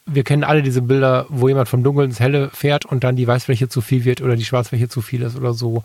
wir 0.06 0.24
kennen 0.24 0.44
alle 0.44 0.62
diese 0.62 0.84
Bilder, 0.84 1.26
wo 1.30 1.48
jemand 1.48 1.70
vom 1.70 1.84
Dunkeln 1.84 2.10
ins 2.10 2.20
Helle 2.20 2.50
fährt 2.52 2.86
und 2.86 3.04
dann 3.04 3.16
die 3.16 3.28
Weißfläche 3.28 3.70
zu 3.70 3.82
viel 3.82 4.06
wird 4.06 4.22
oder 4.22 4.36
die 4.36 4.46
Schwarzfläche 4.46 4.90
zu 4.90 5.02
viel 5.02 5.24
ist 5.24 5.36
oder 5.36 5.54
so. 5.54 5.84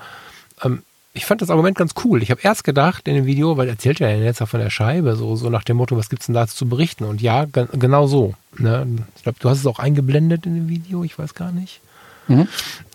Ähm, 0.62 0.82
ich 1.16 1.26
fand 1.26 1.40
das 1.40 1.50
Argument 1.50 1.78
ganz 1.78 1.92
cool. 2.04 2.22
Ich 2.22 2.30
habe 2.32 2.40
erst 2.42 2.64
gedacht 2.64 3.06
in 3.06 3.14
dem 3.14 3.24
Video, 3.24 3.56
weil 3.56 3.68
erzählt 3.68 4.00
ja 4.00 4.10
jetzt 4.10 4.42
auch 4.42 4.48
von 4.48 4.58
der 4.58 4.70
Scheibe, 4.70 5.14
so, 5.14 5.36
so 5.36 5.48
nach 5.48 5.62
dem 5.62 5.76
Motto, 5.76 5.96
was 5.96 6.10
gibt's 6.10 6.26
denn 6.26 6.34
da 6.34 6.48
zu 6.48 6.68
berichten? 6.68 7.04
Und 7.04 7.22
ja, 7.22 7.44
genau 7.44 8.08
so. 8.08 8.34
Ne? 8.58 8.86
Ich 9.16 9.22
glaube, 9.22 9.38
du 9.40 9.48
hast 9.48 9.60
es 9.60 9.66
auch 9.66 9.78
eingeblendet 9.78 10.44
in 10.44 10.56
dem 10.56 10.68
Video, 10.68 11.04
ich 11.04 11.16
weiß 11.16 11.34
gar 11.34 11.52
nicht. 11.52 11.80
Mhm. 12.26 12.48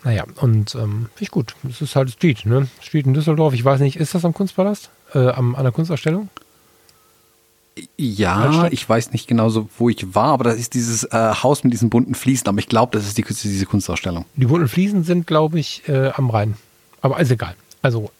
Naja, 0.04 0.24
und 0.36 0.74
ähm, 0.74 1.08
finde 1.14 1.22
ich 1.22 1.30
gut. 1.30 1.54
Das 1.62 1.80
ist 1.80 1.96
halt 1.96 2.10
Street, 2.10 2.44
ne? 2.44 2.68
Street 2.82 3.06
in 3.06 3.14
Düsseldorf. 3.14 3.54
Ich 3.54 3.64
weiß 3.64 3.80
nicht, 3.80 3.96
ist 3.96 4.14
das 4.14 4.24
am 4.24 4.34
Kunstpalast? 4.34 4.90
Äh, 5.14 5.28
am, 5.28 5.54
an 5.54 5.62
der 5.62 5.72
Kunstausstellung? 5.72 6.28
Ja, 7.96 8.68
ich 8.70 8.86
weiß 8.86 9.12
nicht 9.12 9.28
genau 9.28 9.48
so, 9.48 9.70
wo 9.78 9.88
ich 9.88 10.14
war, 10.14 10.32
aber 10.32 10.44
das 10.44 10.56
ist 10.56 10.74
dieses 10.74 11.04
äh, 11.04 11.34
Haus 11.42 11.64
mit 11.64 11.72
diesen 11.72 11.88
bunten 11.88 12.14
Fliesen. 12.14 12.48
Aber 12.48 12.58
ich 12.58 12.68
glaube, 12.68 12.98
das 12.98 13.06
ist 13.06 13.16
die, 13.16 13.22
diese 13.24 13.66
Kunstausstellung. 13.66 14.26
Die 14.36 14.46
bunten 14.46 14.68
Fliesen 14.68 15.04
sind, 15.04 15.26
glaube 15.26 15.58
ich, 15.58 15.88
äh, 15.88 16.10
am 16.10 16.28
Rhein. 16.28 16.56
Aber 17.00 17.18
ist 17.18 17.30
egal. 17.30 17.54
Also. 17.82 18.10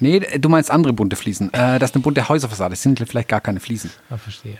Nee, 0.00 0.20
du 0.20 0.48
meinst 0.48 0.70
andere 0.70 0.92
bunte 0.92 1.16
Fliesen. 1.16 1.52
Äh, 1.52 1.78
das 1.78 1.90
ist 1.90 1.96
eine 1.96 2.02
bunte 2.02 2.28
Häuserfassade. 2.28 2.70
Das 2.70 2.82
sind 2.82 2.98
vielleicht 2.98 3.28
gar 3.28 3.40
keine 3.40 3.60
Fliesen. 3.60 3.90
Ah, 4.08 4.16
verstehe. 4.16 4.58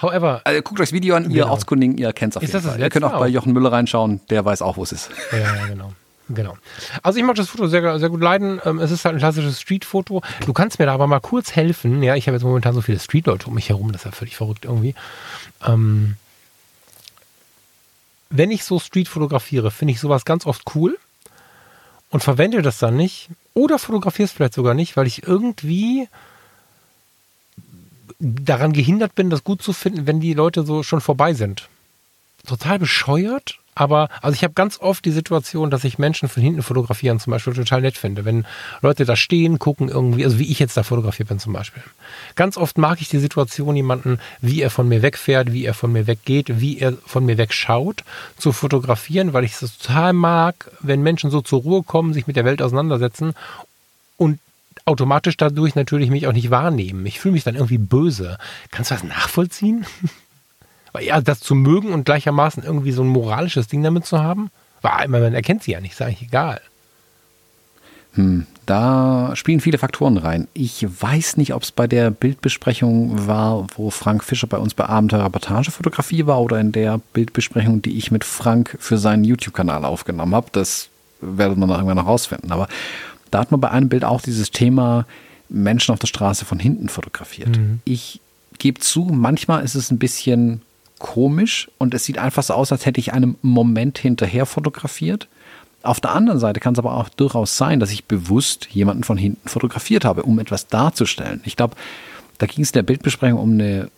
However. 0.00 0.42
Also, 0.44 0.60
guckt 0.62 0.80
euch 0.80 0.88
das 0.88 0.92
Video 0.92 1.16
an, 1.16 1.24
ihr 1.24 1.42
genau. 1.42 1.50
Ortskundigen, 1.50 1.96
ihr 1.96 2.12
kennt 2.12 2.34
es 2.34 2.36
auf 2.36 2.42
ist 2.42 2.52
jeden 2.52 2.64
Fall. 2.64 2.78
Ihr 2.78 2.90
könnt 2.90 3.04
auch 3.04 3.18
bei 3.18 3.28
Jochen 3.28 3.52
Müller 3.52 3.72
reinschauen, 3.72 4.20
der 4.28 4.44
weiß 4.44 4.62
auch, 4.62 4.76
wo 4.76 4.82
es 4.82 4.92
ist. 4.92 5.10
Ja, 5.32 5.38
ja, 5.38 5.66
genau. 5.66 5.92
Genau. 6.28 6.56
Also 7.02 7.18
ich 7.18 7.24
mag 7.24 7.36
das 7.36 7.48
Foto 7.48 7.66
sehr, 7.66 7.98
sehr 7.98 8.08
gut 8.08 8.20
leiden. 8.20 8.60
Ähm, 8.64 8.78
es 8.78 8.90
ist 8.90 9.04
halt 9.04 9.16
ein 9.16 9.18
klassisches 9.18 9.60
Street-Foto. 9.60 10.22
Du 10.46 10.52
kannst 10.52 10.78
mir 10.78 10.86
da 10.86 10.94
aber 10.94 11.06
mal 11.06 11.20
kurz 11.20 11.56
helfen. 11.56 12.02
Ja, 12.02 12.14
ich 12.14 12.26
habe 12.26 12.36
jetzt 12.36 12.44
momentan 12.44 12.74
so 12.74 12.80
viele 12.80 12.98
Street-Leute 12.98 13.48
um 13.48 13.54
mich 13.54 13.68
herum, 13.68 13.92
das 13.92 14.02
ist 14.02 14.06
ja 14.06 14.12
völlig 14.12 14.36
verrückt 14.36 14.64
irgendwie. 14.64 14.94
Ähm, 15.66 16.16
wenn 18.30 18.50
ich 18.50 18.64
so 18.64 18.78
Street 18.78 19.08
fotografiere, 19.08 19.70
finde 19.70 19.92
ich 19.92 20.00
sowas 20.00 20.24
ganz 20.24 20.46
oft 20.46 20.62
cool 20.74 20.98
und 22.10 22.22
verwende 22.22 22.62
das 22.62 22.78
dann 22.78 22.96
nicht 22.96 23.28
oder 23.54 23.78
fotografiere 23.78 24.26
es 24.26 24.32
vielleicht 24.32 24.54
sogar 24.54 24.74
nicht, 24.74 24.96
weil 24.96 25.06
ich 25.06 25.26
irgendwie 25.26 26.08
daran 28.18 28.72
gehindert 28.72 29.14
bin, 29.14 29.30
das 29.30 29.44
gut 29.44 29.62
zu 29.62 29.72
finden, 29.72 30.06
wenn 30.06 30.20
die 30.20 30.34
Leute 30.34 30.64
so 30.64 30.82
schon 30.82 31.00
vorbei 31.00 31.34
sind. 31.34 31.68
Total 32.46 32.78
bescheuert, 32.78 33.58
aber, 33.74 34.08
also 34.20 34.34
ich 34.34 34.44
habe 34.44 34.52
ganz 34.52 34.78
oft 34.80 35.04
die 35.04 35.10
Situation, 35.10 35.70
dass 35.70 35.84
ich 35.84 35.98
Menschen 35.98 36.28
von 36.28 36.42
hinten 36.42 36.62
fotografieren 36.62 37.18
zum 37.18 37.30
Beispiel 37.30 37.54
total 37.54 37.80
nett 37.80 37.96
finde. 37.96 38.24
Wenn 38.24 38.44
Leute 38.82 39.06
da 39.06 39.16
stehen, 39.16 39.58
gucken 39.58 39.88
irgendwie, 39.88 40.24
also 40.24 40.38
wie 40.38 40.50
ich 40.50 40.58
jetzt 40.58 40.76
da 40.76 40.82
fotografiert 40.82 41.28
bin 41.28 41.38
zum 41.38 41.54
Beispiel. 41.54 41.82
Ganz 42.34 42.58
oft 42.58 42.76
mag 42.76 43.00
ich 43.00 43.08
die 43.08 43.18
Situation, 43.18 43.74
jemanden, 43.74 44.18
wie 44.42 44.60
er 44.60 44.68
von 44.68 44.88
mir 44.88 45.00
wegfährt, 45.00 45.52
wie 45.52 45.64
er 45.64 45.72
von 45.72 45.90
mir 45.90 46.06
weggeht, 46.06 46.60
wie 46.60 46.78
er 46.78 46.92
von 47.06 47.24
mir 47.24 47.38
wegschaut, 47.38 48.04
zu 48.36 48.52
fotografieren, 48.52 49.32
weil 49.32 49.44
ich 49.44 49.60
es 49.60 49.78
total 49.78 50.12
mag, 50.12 50.70
wenn 50.80 51.02
Menschen 51.02 51.30
so 51.30 51.40
zur 51.40 51.62
Ruhe 51.62 51.82
kommen, 51.82 52.12
sich 52.12 52.26
mit 52.26 52.36
der 52.36 52.44
Welt 52.44 52.60
auseinandersetzen 52.60 53.32
und 54.18 54.38
automatisch 54.84 55.36
dadurch 55.38 55.74
natürlich 55.76 56.10
mich 56.10 56.26
auch 56.26 56.32
nicht 56.32 56.50
wahrnehmen. 56.50 57.06
Ich 57.06 57.20
fühle 57.20 57.32
mich 57.32 57.44
dann 57.44 57.54
irgendwie 57.54 57.78
böse. 57.78 58.36
Kannst 58.70 58.90
du 58.90 58.96
das 58.96 59.04
nachvollziehen? 59.04 59.86
ja, 61.00 61.20
das 61.20 61.40
zu 61.40 61.54
mögen 61.54 61.92
und 61.92 62.04
gleichermaßen 62.04 62.62
irgendwie 62.62 62.92
so 62.92 63.02
ein 63.02 63.08
moralisches 63.08 63.66
Ding 63.66 63.82
damit 63.82 64.04
zu 64.06 64.20
haben, 64.20 64.50
war, 64.82 65.06
man 65.08 65.34
erkennt 65.34 65.62
sie 65.62 65.72
ja 65.72 65.80
nicht, 65.80 65.92
ist 65.92 66.02
eigentlich 66.02 66.22
egal. 66.22 66.60
Hm, 68.14 68.46
da 68.66 69.32
spielen 69.34 69.60
viele 69.60 69.78
Faktoren 69.78 70.18
rein. 70.18 70.46
Ich 70.52 70.86
weiß 70.86 71.38
nicht, 71.38 71.54
ob 71.54 71.62
es 71.62 71.72
bei 71.72 71.86
der 71.86 72.10
Bildbesprechung 72.10 73.26
war, 73.26 73.66
wo 73.76 73.90
Frank 73.90 74.22
Fischer 74.22 74.46
bei 74.46 74.58
uns 74.58 74.74
bei 74.74 74.84
Abenteuer 74.84 75.24
Reportagefotografie 75.24 76.26
war 76.26 76.40
oder 76.42 76.60
in 76.60 76.72
der 76.72 77.00
Bildbesprechung, 77.14 77.80
die 77.80 77.96
ich 77.96 78.10
mit 78.10 78.24
Frank 78.24 78.76
für 78.78 78.98
seinen 78.98 79.24
YouTube-Kanal 79.24 79.84
aufgenommen 79.84 80.34
habe. 80.34 80.48
Das 80.52 80.88
werdet 81.22 81.56
man 81.56 81.70
irgendwann 81.70 81.96
noch 81.96 82.06
rausfinden. 82.06 82.52
Aber 82.52 82.68
da 83.30 83.40
hat 83.40 83.50
man 83.50 83.60
bei 83.60 83.70
einem 83.70 83.88
Bild 83.88 84.04
auch 84.04 84.20
dieses 84.20 84.50
Thema 84.50 85.06
Menschen 85.48 85.92
auf 85.92 85.98
der 85.98 86.06
Straße 86.06 86.44
von 86.44 86.58
hinten 86.58 86.88
fotografiert. 86.90 87.56
Mhm. 87.56 87.80
Ich 87.84 88.20
gebe 88.58 88.80
zu, 88.80 89.08
manchmal 89.10 89.64
ist 89.64 89.74
es 89.74 89.90
ein 89.90 89.98
bisschen 89.98 90.60
komisch 91.02 91.68
und 91.78 91.92
es 91.94 92.04
sieht 92.04 92.16
einfach 92.16 92.44
so 92.44 92.54
aus, 92.54 92.72
als 92.72 92.86
hätte 92.86 93.00
ich 93.00 93.12
einem 93.12 93.36
Moment 93.42 93.98
hinterher 93.98 94.46
fotografiert. 94.46 95.28
Auf 95.82 96.00
der 96.00 96.12
anderen 96.12 96.38
Seite 96.38 96.60
kann 96.60 96.74
es 96.74 96.78
aber 96.78 96.94
auch 96.94 97.08
durchaus 97.08 97.56
sein, 97.56 97.80
dass 97.80 97.90
ich 97.90 98.04
bewusst 98.04 98.68
jemanden 98.70 99.02
von 99.02 99.18
hinten 99.18 99.48
fotografiert 99.48 100.04
habe, 100.04 100.22
um 100.22 100.38
etwas 100.38 100.68
darzustellen. 100.68 101.42
Ich 101.44 101.56
glaube, 101.56 101.74
da 102.38 102.46
ging 102.46 102.62
es 102.62 102.70
in 102.70 102.74
der 102.74 102.84
Bildbesprechung 102.84 103.40
um 103.40 103.54
eine, 103.54 103.90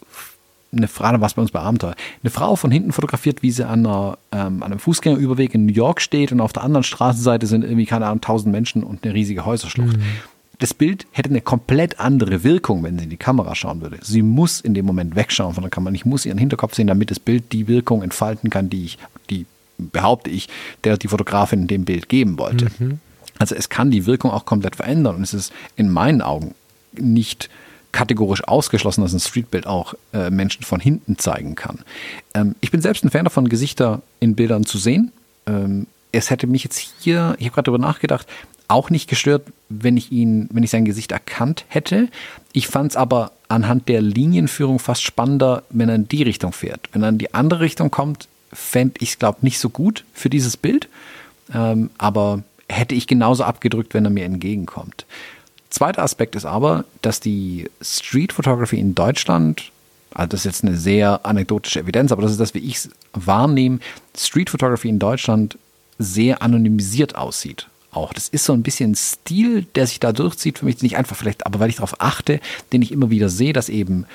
eine 0.72 0.88
Frage, 0.88 1.20
was 1.20 1.34
bei 1.34 1.42
uns 1.42 1.50
bei 1.50 1.60
Abenteuer. 1.60 1.94
Eine 2.22 2.30
Frau 2.30 2.56
von 2.56 2.70
hinten 2.70 2.92
fotografiert, 2.92 3.42
wie 3.42 3.50
sie 3.50 3.68
an, 3.68 3.86
einer, 3.86 4.16
ähm, 4.32 4.62
an 4.62 4.72
einem 4.72 4.78
Fußgängerüberweg 4.78 5.54
in 5.54 5.66
New 5.66 5.74
York 5.74 6.00
steht 6.00 6.32
und 6.32 6.40
auf 6.40 6.54
der 6.54 6.62
anderen 6.62 6.84
Straßenseite 6.84 7.46
sind 7.46 7.64
irgendwie, 7.64 7.86
keine 7.86 8.06
Ahnung, 8.06 8.22
tausend 8.22 8.50
Menschen 8.50 8.82
und 8.82 9.04
eine 9.04 9.12
riesige 9.12 9.44
Häuserschlucht. 9.44 9.98
Mhm 9.98 10.04
das 10.58 10.74
Bild 10.74 11.06
hätte 11.12 11.30
eine 11.30 11.40
komplett 11.40 12.00
andere 12.00 12.44
Wirkung, 12.44 12.82
wenn 12.82 12.98
sie 12.98 13.04
in 13.04 13.10
die 13.10 13.16
Kamera 13.16 13.54
schauen 13.54 13.80
würde. 13.80 13.98
Sie 14.02 14.22
muss 14.22 14.60
in 14.60 14.74
dem 14.74 14.86
Moment 14.86 15.16
wegschauen 15.16 15.54
von 15.54 15.62
der 15.62 15.70
Kamera. 15.70 15.94
Ich 15.94 16.04
muss 16.04 16.26
ihren 16.26 16.38
Hinterkopf 16.38 16.74
sehen, 16.74 16.86
damit 16.86 17.10
das 17.10 17.20
Bild 17.20 17.52
die 17.52 17.68
Wirkung 17.68 18.02
entfalten 18.02 18.50
kann, 18.50 18.70
die 18.70 18.84
ich, 18.84 18.98
die 19.30 19.46
behaupte 19.78 20.30
ich, 20.30 20.48
der 20.84 20.96
die 20.96 21.08
Fotografin 21.08 21.66
dem 21.66 21.84
Bild 21.84 22.08
geben 22.08 22.38
wollte. 22.38 22.70
Mhm. 22.78 23.00
Also 23.38 23.54
es 23.54 23.68
kann 23.68 23.90
die 23.90 24.06
Wirkung 24.06 24.30
auch 24.30 24.44
komplett 24.44 24.76
verändern 24.76 25.16
und 25.16 25.22
es 25.22 25.34
ist 25.34 25.52
in 25.76 25.90
meinen 25.90 26.22
Augen 26.22 26.54
nicht 26.92 27.50
kategorisch 27.90 28.44
ausgeschlossen, 28.44 29.02
dass 29.02 29.12
ein 29.12 29.20
Streetbild 29.20 29.66
auch 29.66 29.94
äh, 30.12 30.30
Menschen 30.30 30.64
von 30.64 30.80
hinten 30.80 31.18
zeigen 31.18 31.54
kann. 31.54 31.80
Ähm, 32.34 32.54
ich 32.60 32.70
bin 32.70 32.80
selbst 32.80 33.04
ein 33.04 33.10
Fan 33.10 33.24
davon, 33.24 33.48
Gesichter 33.48 34.02
in 34.20 34.34
Bildern 34.34 34.64
zu 34.64 34.78
sehen. 34.78 35.12
Ähm, 35.46 35.86
es 36.10 36.30
hätte 36.30 36.46
mich 36.46 36.64
jetzt 36.64 36.78
hier, 37.00 37.36
ich 37.38 37.46
habe 37.46 37.54
gerade 37.54 37.66
darüber 37.66 37.84
nachgedacht, 37.84 38.26
auch 38.68 38.90
nicht 38.90 39.08
gestört, 39.08 39.46
wenn 39.68 39.96
ich 39.96 40.12
ihn, 40.12 40.48
wenn 40.52 40.62
ich 40.62 40.70
sein 40.70 40.84
Gesicht 40.84 41.12
erkannt 41.12 41.64
hätte. 41.68 42.08
Ich 42.52 42.68
fand 42.68 42.92
es 42.92 42.96
aber 42.96 43.32
anhand 43.48 43.88
der 43.88 44.00
Linienführung 44.00 44.78
fast 44.78 45.02
spannender, 45.02 45.62
wenn 45.70 45.88
er 45.88 45.94
in 45.96 46.08
die 46.08 46.22
Richtung 46.22 46.52
fährt. 46.52 46.88
Wenn 46.92 47.02
er 47.02 47.10
in 47.10 47.18
die 47.18 47.34
andere 47.34 47.60
Richtung 47.60 47.90
kommt, 47.90 48.28
fände 48.52 48.94
ich 49.00 49.10
es, 49.10 49.18
glaube 49.18 49.38
ich, 49.38 49.42
nicht 49.42 49.58
so 49.58 49.68
gut 49.68 50.04
für 50.12 50.30
dieses 50.30 50.56
Bild. 50.56 50.88
Ähm, 51.52 51.90
aber 51.98 52.42
hätte 52.68 52.94
ich 52.94 53.06
genauso 53.06 53.44
abgedrückt, 53.44 53.94
wenn 53.94 54.04
er 54.04 54.10
mir 54.10 54.24
entgegenkommt. 54.24 55.04
Zweiter 55.68 56.02
Aspekt 56.02 56.36
ist 56.36 56.46
aber, 56.46 56.84
dass 57.02 57.20
die 57.20 57.68
Street 57.82 58.32
Photography 58.32 58.78
in 58.78 58.94
Deutschland, 58.94 59.72
also 60.14 60.28
das 60.28 60.40
ist 60.40 60.44
jetzt 60.44 60.64
eine 60.64 60.76
sehr 60.76 61.26
anekdotische 61.26 61.80
Evidenz, 61.80 62.12
aber 62.12 62.22
das 62.22 62.30
ist 62.30 62.40
das, 62.40 62.54
wie 62.54 62.60
ich 62.60 62.76
es 62.76 62.90
wahrnehme, 63.12 63.80
Street 64.16 64.50
Photography 64.50 64.88
in 64.88 64.98
Deutschland 64.98 65.58
sehr 65.98 66.42
anonymisiert 66.42 67.16
aussieht 67.16 67.68
auch. 67.96 68.12
Das 68.12 68.28
ist 68.28 68.44
so 68.44 68.52
ein 68.52 68.62
bisschen 68.62 68.94
Stil, 68.94 69.66
der 69.74 69.86
sich 69.86 70.00
da 70.00 70.12
durchzieht 70.12 70.58
für 70.58 70.64
mich, 70.64 70.82
nicht 70.82 70.96
einfach 70.96 71.16
vielleicht, 71.16 71.46
aber 71.46 71.60
weil 71.60 71.70
ich 71.70 71.76
darauf 71.76 72.00
achte, 72.00 72.40
den 72.72 72.82
ich 72.82 72.92
immer 72.92 73.10
wieder 73.10 73.28
sehe, 73.28 73.52
dass 73.52 73.68
eben 73.68 74.06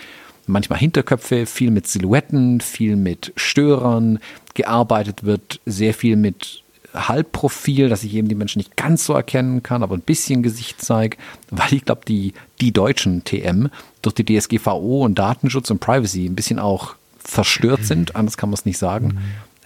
manchmal 0.47 0.80
Hinterköpfe, 0.80 1.45
viel 1.45 1.72
mit 1.72 1.88
Silhouetten, 1.88 2.61
viel 2.61 2.95
mit 2.95 3.31
Störern 3.35 4.19
gearbeitet 4.53 5.23
wird, 5.23 5.61
sehr 5.65 5.93
viel 5.93 6.15
mit 6.15 6.64
Halbprofil, 6.93 7.88
dass 7.89 8.03
ich 8.03 8.15
eben 8.15 8.27
die 8.27 8.35
Menschen 8.35 8.60
nicht 8.60 8.76
ganz 8.76 9.06
so 9.06 9.14
erkennen 9.14 9.61
kann, 9.61 9.84
aber 9.84 9.95
ein 9.95 10.01
bisschen 10.01 10.41
Gesicht 10.41 10.81
zeige, 10.81 11.18
weil 11.51 11.73
ich 11.73 11.85
glaube, 11.85 12.01
die, 12.07 12.34
die 12.61 12.72
deutschen 12.72 13.23
TM 13.23 13.69
durch 14.01 14.15
die 14.15 14.26
DSGVO 14.26 15.06
und 15.06 15.19
Datenschutz 15.19 15.69
und 15.69 15.80
Privacy 15.80 16.26
ein 16.26 16.35
bisschen 16.35 16.60
auch 16.60 16.95
verstört 17.19 17.85
sind, 17.85 18.15
anders 18.15 18.38
kann 18.38 18.49
man 18.49 18.56
es 18.56 18.65
nicht 18.65 18.80
sagen, 18.80 19.07
mhm. 19.07 19.19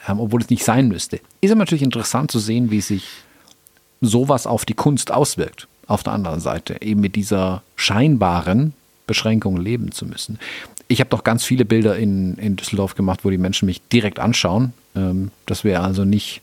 ähm, 0.09 0.19
obwohl 0.19 0.41
es 0.41 0.49
nicht 0.49 0.65
sein 0.65 0.89
müsste. 0.89 1.21
Ist 1.39 1.51
aber 1.51 1.59
natürlich 1.59 1.83
interessant 1.83 2.29
zu 2.29 2.39
sehen, 2.39 2.71
wie 2.71 2.81
sich 2.81 3.05
sowas 4.05 4.47
auf 4.47 4.65
die 4.65 4.73
Kunst 4.73 5.11
auswirkt. 5.11 5.67
Auf 5.87 6.03
der 6.03 6.13
anderen 6.13 6.39
Seite, 6.39 6.81
eben 6.81 7.01
mit 7.01 7.15
dieser 7.15 7.61
scheinbaren 7.75 8.73
Beschränkung 9.05 9.57
leben 9.57 9.91
zu 9.91 10.05
müssen. 10.05 10.39
Ich 10.87 10.99
habe 10.99 11.09
doch 11.09 11.23
ganz 11.23 11.43
viele 11.43 11.65
Bilder 11.65 11.97
in, 11.97 12.35
in 12.35 12.55
Düsseldorf 12.55 12.95
gemacht, 12.95 13.21
wo 13.23 13.29
die 13.29 13.37
Menschen 13.37 13.65
mich 13.65 13.81
direkt 13.89 14.19
anschauen. 14.19 14.73
Ähm, 14.95 15.31
das 15.45 15.63
wäre 15.63 15.81
also 15.81 16.05
nicht 16.05 16.41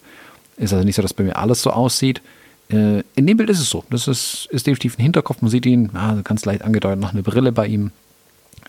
Ist 0.57 0.75
also 0.75 0.85
nicht 0.85 0.97
so, 0.97 1.03
dass 1.03 1.15
bei 1.15 1.25
mir 1.25 1.37
alles 1.37 1.63
so 1.63 1.71
aussieht. 1.71 2.21
Äh, 2.69 3.03
in 3.15 3.27
dem 3.27 3.39
Bild 3.39 3.49
ist 3.49 3.61
es 3.61 3.71
so. 3.71 3.85
Das 3.91 4.09
ist, 4.09 4.47
ist 4.51 4.67
definitiv 4.67 4.99
ein 4.99 5.03
Hinterkopf. 5.03 5.41
Man 5.41 5.51
sieht 5.51 5.67
ihn, 5.67 5.91
ah, 5.95 6.21
ganz 6.23 6.45
leicht 6.45 6.63
angedeutet, 6.63 7.01
noch 7.01 7.13
eine 7.13 7.23
Brille 7.23 7.53
bei 7.53 7.67
ihm. 7.67 7.93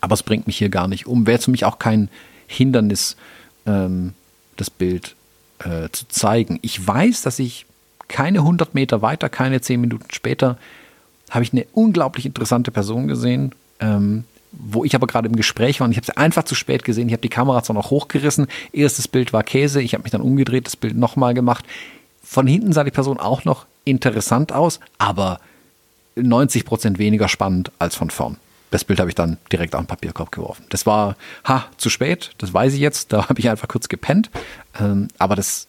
Aber 0.00 0.14
es 0.14 0.22
bringt 0.22 0.46
mich 0.46 0.56
hier 0.56 0.70
gar 0.70 0.88
nicht 0.88 1.06
um. 1.06 1.26
Wäre 1.26 1.38
für 1.38 1.50
mich 1.50 1.64
auch 1.64 1.78
kein 1.78 2.08
Hindernis, 2.46 3.16
ähm, 3.66 4.14
das 4.56 4.70
Bild 4.70 5.14
äh, 5.60 5.88
zu 5.92 6.08
zeigen. 6.08 6.58
Ich 6.62 6.84
weiß, 6.86 7.22
dass 7.22 7.38
ich 7.38 7.66
keine 8.08 8.38
100 8.38 8.74
Meter 8.74 9.02
weiter, 9.02 9.28
keine 9.28 9.60
10 9.60 9.80
Minuten 9.80 10.06
später, 10.12 10.58
habe 11.30 11.44
ich 11.44 11.52
eine 11.52 11.66
unglaublich 11.72 12.26
interessante 12.26 12.70
Person 12.70 13.08
gesehen, 13.08 13.54
ähm, 13.80 14.24
wo 14.52 14.84
ich 14.84 14.94
aber 14.94 15.06
gerade 15.06 15.28
im 15.28 15.36
Gespräch 15.36 15.80
war 15.80 15.86
und 15.86 15.92
ich 15.92 15.96
habe 15.96 16.06
sie 16.06 16.16
einfach 16.16 16.44
zu 16.44 16.54
spät 16.54 16.84
gesehen. 16.84 17.08
Ich 17.08 17.14
habe 17.14 17.22
die 17.22 17.30
Kamera 17.30 17.62
zwar 17.62 17.74
noch 17.74 17.90
hochgerissen. 17.90 18.46
Erstes 18.72 19.08
Bild 19.08 19.32
war 19.32 19.42
Käse. 19.42 19.80
Ich 19.80 19.94
habe 19.94 20.02
mich 20.02 20.12
dann 20.12 20.20
umgedreht, 20.20 20.66
das 20.66 20.76
Bild 20.76 20.96
nochmal 20.96 21.32
gemacht. 21.32 21.64
Von 22.22 22.46
hinten 22.46 22.72
sah 22.72 22.84
die 22.84 22.90
Person 22.90 23.18
auch 23.18 23.44
noch 23.44 23.64
interessant 23.84 24.52
aus, 24.52 24.78
aber 24.98 25.40
90 26.16 26.64
Prozent 26.64 26.98
weniger 26.98 27.28
spannend 27.28 27.72
als 27.78 27.96
von 27.96 28.10
vorn. 28.10 28.36
Das 28.70 28.84
Bild 28.84 29.00
habe 29.00 29.10
ich 29.10 29.14
dann 29.14 29.36
direkt 29.50 29.74
auf 29.74 29.82
den 29.82 29.86
Papierkorb 29.86 30.32
geworfen. 30.32 30.64
Das 30.70 30.86
war, 30.86 31.16
ha, 31.44 31.66
zu 31.76 31.90
spät, 31.90 32.32
das 32.38 32.54
weiß 32.54 32.72
ich 32.74 32.80
jetzt, 32.80 33.12
da 33.12 33.28
habe 33.28 33.38
ich 33.38 33.48
einfach 33.50 33.68
kurz 33.68 33.88
gepennt. 33.88 34.30
Ähm, 34.80 35.08
aber 35.18 35.36
das, 35.36 35.66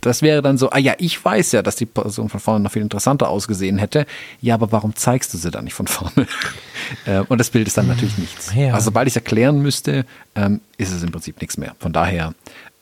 das 0.00 0.22
wäre 0.22 0.42
dann 0.42 0.56
so, 0.56 0.70
ah 0.70 0.78
ja, 0.78 0.94
ich 0.98 1.22
weiß 1.22 1.52
ja, 1.52 1.62
dass 1.62 1.76
die 1.76 1.86
Person 1.86 2.28
von 2.28 2.40
vorne 2.40 2.62
noch 2.62 2.72
viel 2.72 2.82
interessanter 2.82 3.28
ausgesehen 3.28 3.78
hätte. 3.78 4.06
Ja, 4.40 4.54
aber 4.54 4.70
warum 4.70 4.94
zeigst 4.94 5.34
du 5.34 5.38
sie 5.38 5.50
dann 5.50 5.64
nicht 5.64 5.74
von 5.74 5.86
vorne? 5.86 6.26
äh, 7.06 7.20
und 7.28 7.38
das 7.38 7.50
Bild 7.50 7.66
ist 7.66 7.76
dann 7.76 7.88
natürlich 7.88 8.18
nichts. 8.18 8.52
Ja. 8.54 8.74
Also 8.74 8.86
sobald 8.86 9.08
ich 9.08 9.12
es 9.12 9.16
erklären 9.16 9.60
müsste, 9.60 10.06
ähm, 10.36 10.60
ist 10.78 10.92
es 10.92 11.02
im 11.02 11.10
Prinzip 11.10 11.40
nichts 11.40 11.56
mehr. 11.56 11.74
Von 11.80 11.92
daher, 11.92 12.34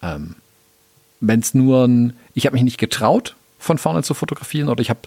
ähm, 0.02 0.36
wenn 1.20 1.40
es 1.40 1.54
nur 1.54 1.84
ein, 1.86 2.14
ich 2.34 2.46
habe 2.46 2.54
mich 2.54 2.64
nicht 2.64 2.78
getraut, 2.78 3.36
von 3.58 3.78
vorne 3.78 4.02
zu 4.02 4.12
fotografieren 4.12 4.68
oder 4.68 4.82
ich 4.82 4.90
habe 4.90 5.00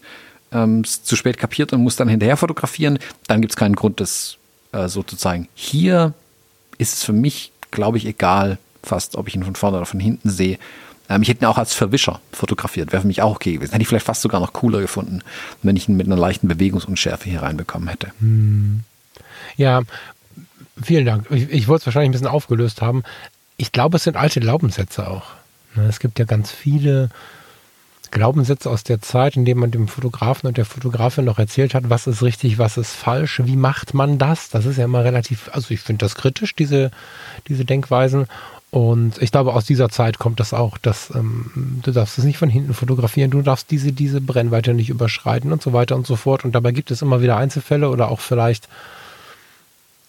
ähm, 0.51 0.81
es 0.81 1.03
zu 1.03 1.15
spät 1.15 1.37
kapiert 1.37 1.73
und 1.73 1.81
muss 1.81 1.97
dann 1.97 2.07
hinterher 2.07 2.37
fotografieren, 2.37 2.97
dann 3.27 3.41
gibt 3.41 3.51
es 3.51 3.57
keinen 3.57 3.75
Grund, 3.75 3.99
das 3.99 4.37
äh, 4.71 4.87
so 4.87 5.03
zu 5.03 5.17
zeigen. 5.17 5.49
Hier 5.53 6.13
ist 6.77 6.93
es 6.93 7.03
für 7.03 7.13
mich, 7.13 7.51
glaube 7.71 7.97
ich, 7.97 8.05
egal, 8.05 8.57
fast, 8.81 9.15
ob 9.15 9.27
ich 9.27 9.35
ihn 9.35 9.43
von 9.43 9.55
vorne 9.55 9.77
oder 9.77 9.85
von 9.85 9.99
hinten 9.99 10.29
sehe. 10.29 10.57
Ähm, 11.10 11.22
ich 11.22 11.30
hätte 11.30 11.44
ihn 11.44 11.48
auch 11.48 11.57
als 11.57 11.73
Verwischer 11.73 12.19
fotografiert, 12.32 12.91
wäre 12.91 13.02
für 13.02 13.07
mich 13.07 13.22
auch 13.22 13.36
okay 13.36 13.53
gewesen. 13.53 13.72
Hätte 13.72 13.82
ich 13.82 13.88
vielleicht 13.88 14.06
fast 14.06 14.22
sogar 14.22 14.40
noch 14.40 14.53
cooler 14.53 14.82
gefunden, 14.82 15.22
wenn 15.61 15.76
ich 15.76 15.88
ihn 15.88 15.98
mit 15.98 16.07
einer 16.07 16.18
leichten 16.18 16.48
Bewegungsunschärfe 16.48 17.30
hier 17.30 17.41
reinbekommen 17.41 17.88
hätte. 17.88 18.11
Hm. 18.19 18.82
Ja, 19.57 19.82
vielen 20.82 21.06
Dank. 21.06 21.27
Ich, 21.30 21.49
ich 21.49 21.68
wollte 21.68 21.82
es 21.82 21.86
wahrscheinlich 21.88 22.10
ein 22.10 22.14
bisschen 22.14 22.27
aufgelöst 22.27 22.82
haben. 22.82 23.03
Ich 23.57 23.72
glaube, 23.72 23.98
es 23.98 24.03
sind 24.03 24.18
alte 24.18 24.40
Glaubenssätze 24.40 25.07
auch. 25.07 25.26
Ne, 25.76 25.86
es 25.88 25.99
gibt 25.99 26.19
ja 26.19 26.26
ganz 26.26 26.52
viele 26.52 27.10
Glaubenssätze 28.11 28.69
aus 28.69 28.84
der 28.84 29.02
Zeit, 29.02 29.36
in 29.36 29.45
dem 29.45 29.60
man 29.60 29.72
dem 29.72 29.88
Fotografen 29.88 30.48
und 30.48 30.57
der 30.57 30.65
Fotografin 30.65 31.26
noch 31.26 31.40
erzählt 31.40 31.73
hat, 31.73 31.90
was 31.90 32.07
ist 32.07 32.23
richtig, 32.23 32.57
was 32.57 32.77
ist 32.77 32.94
falsch, 32.94 33.41
wie 33.44 33.57
macht 33.57 33.94
man 33.94 34.18
das? 34.18 34.49
Das 34.49 34.65
ist 34.65 34.77
ja 34.77 34.86
immer 34.86 35.03
relativ, 35.03 35.49
also 35.52 35.73
ich 35.73 35.82
finde 35.82 36.06
das 36.06 36.15
kritisch, 36.15 36.56
diese, 36.56 36.91
diese 37.48 37.65
Denkweisen. 37.65 38.27
Und 38.71 39.21
ich 39.21 39.31
glaube, 39.31 39.53
aus 39.53 39.65
dieser 39.65 39.89
Zeit 39.89 40.19
kommt 40.19 40.39
das 40.39 40.53
auch, 40.53 40.77
dass 40.77 41.09
ähm, 41.15 41.79
du 41.81 41.91
darfst 41.91 42.17
es 42.17 42.25
nicht 42.25 42.37
von 42.37 42.49
hinten 42.49 42.73
fotografieren, 42.73 43.31
du 43.31 43.41
darfst 43.41 43.71
diese, 43.71 43.93
diese 43.93 44.19
Brennweite 44.19 44.73
nicht 44.73 44.89
überschreiten 44.89 45.53
und 45.53 45.61
so 45.61 45.71
weiter 45.71 45.95
und 45.95 46.05
so 46.05 46.15
fort. 46.15 46.43
Und 46.43 46.53
dabei 46.53 46.71
gibt 46.71 46.91
es 46.91 47.01
immer 47.01 47.21
wieder 47.21 47.37
Einzelfälle 47.37 47.89
oder 47.89 48.09
auch 48.09 48.19
vielleicht, 48.19 48.67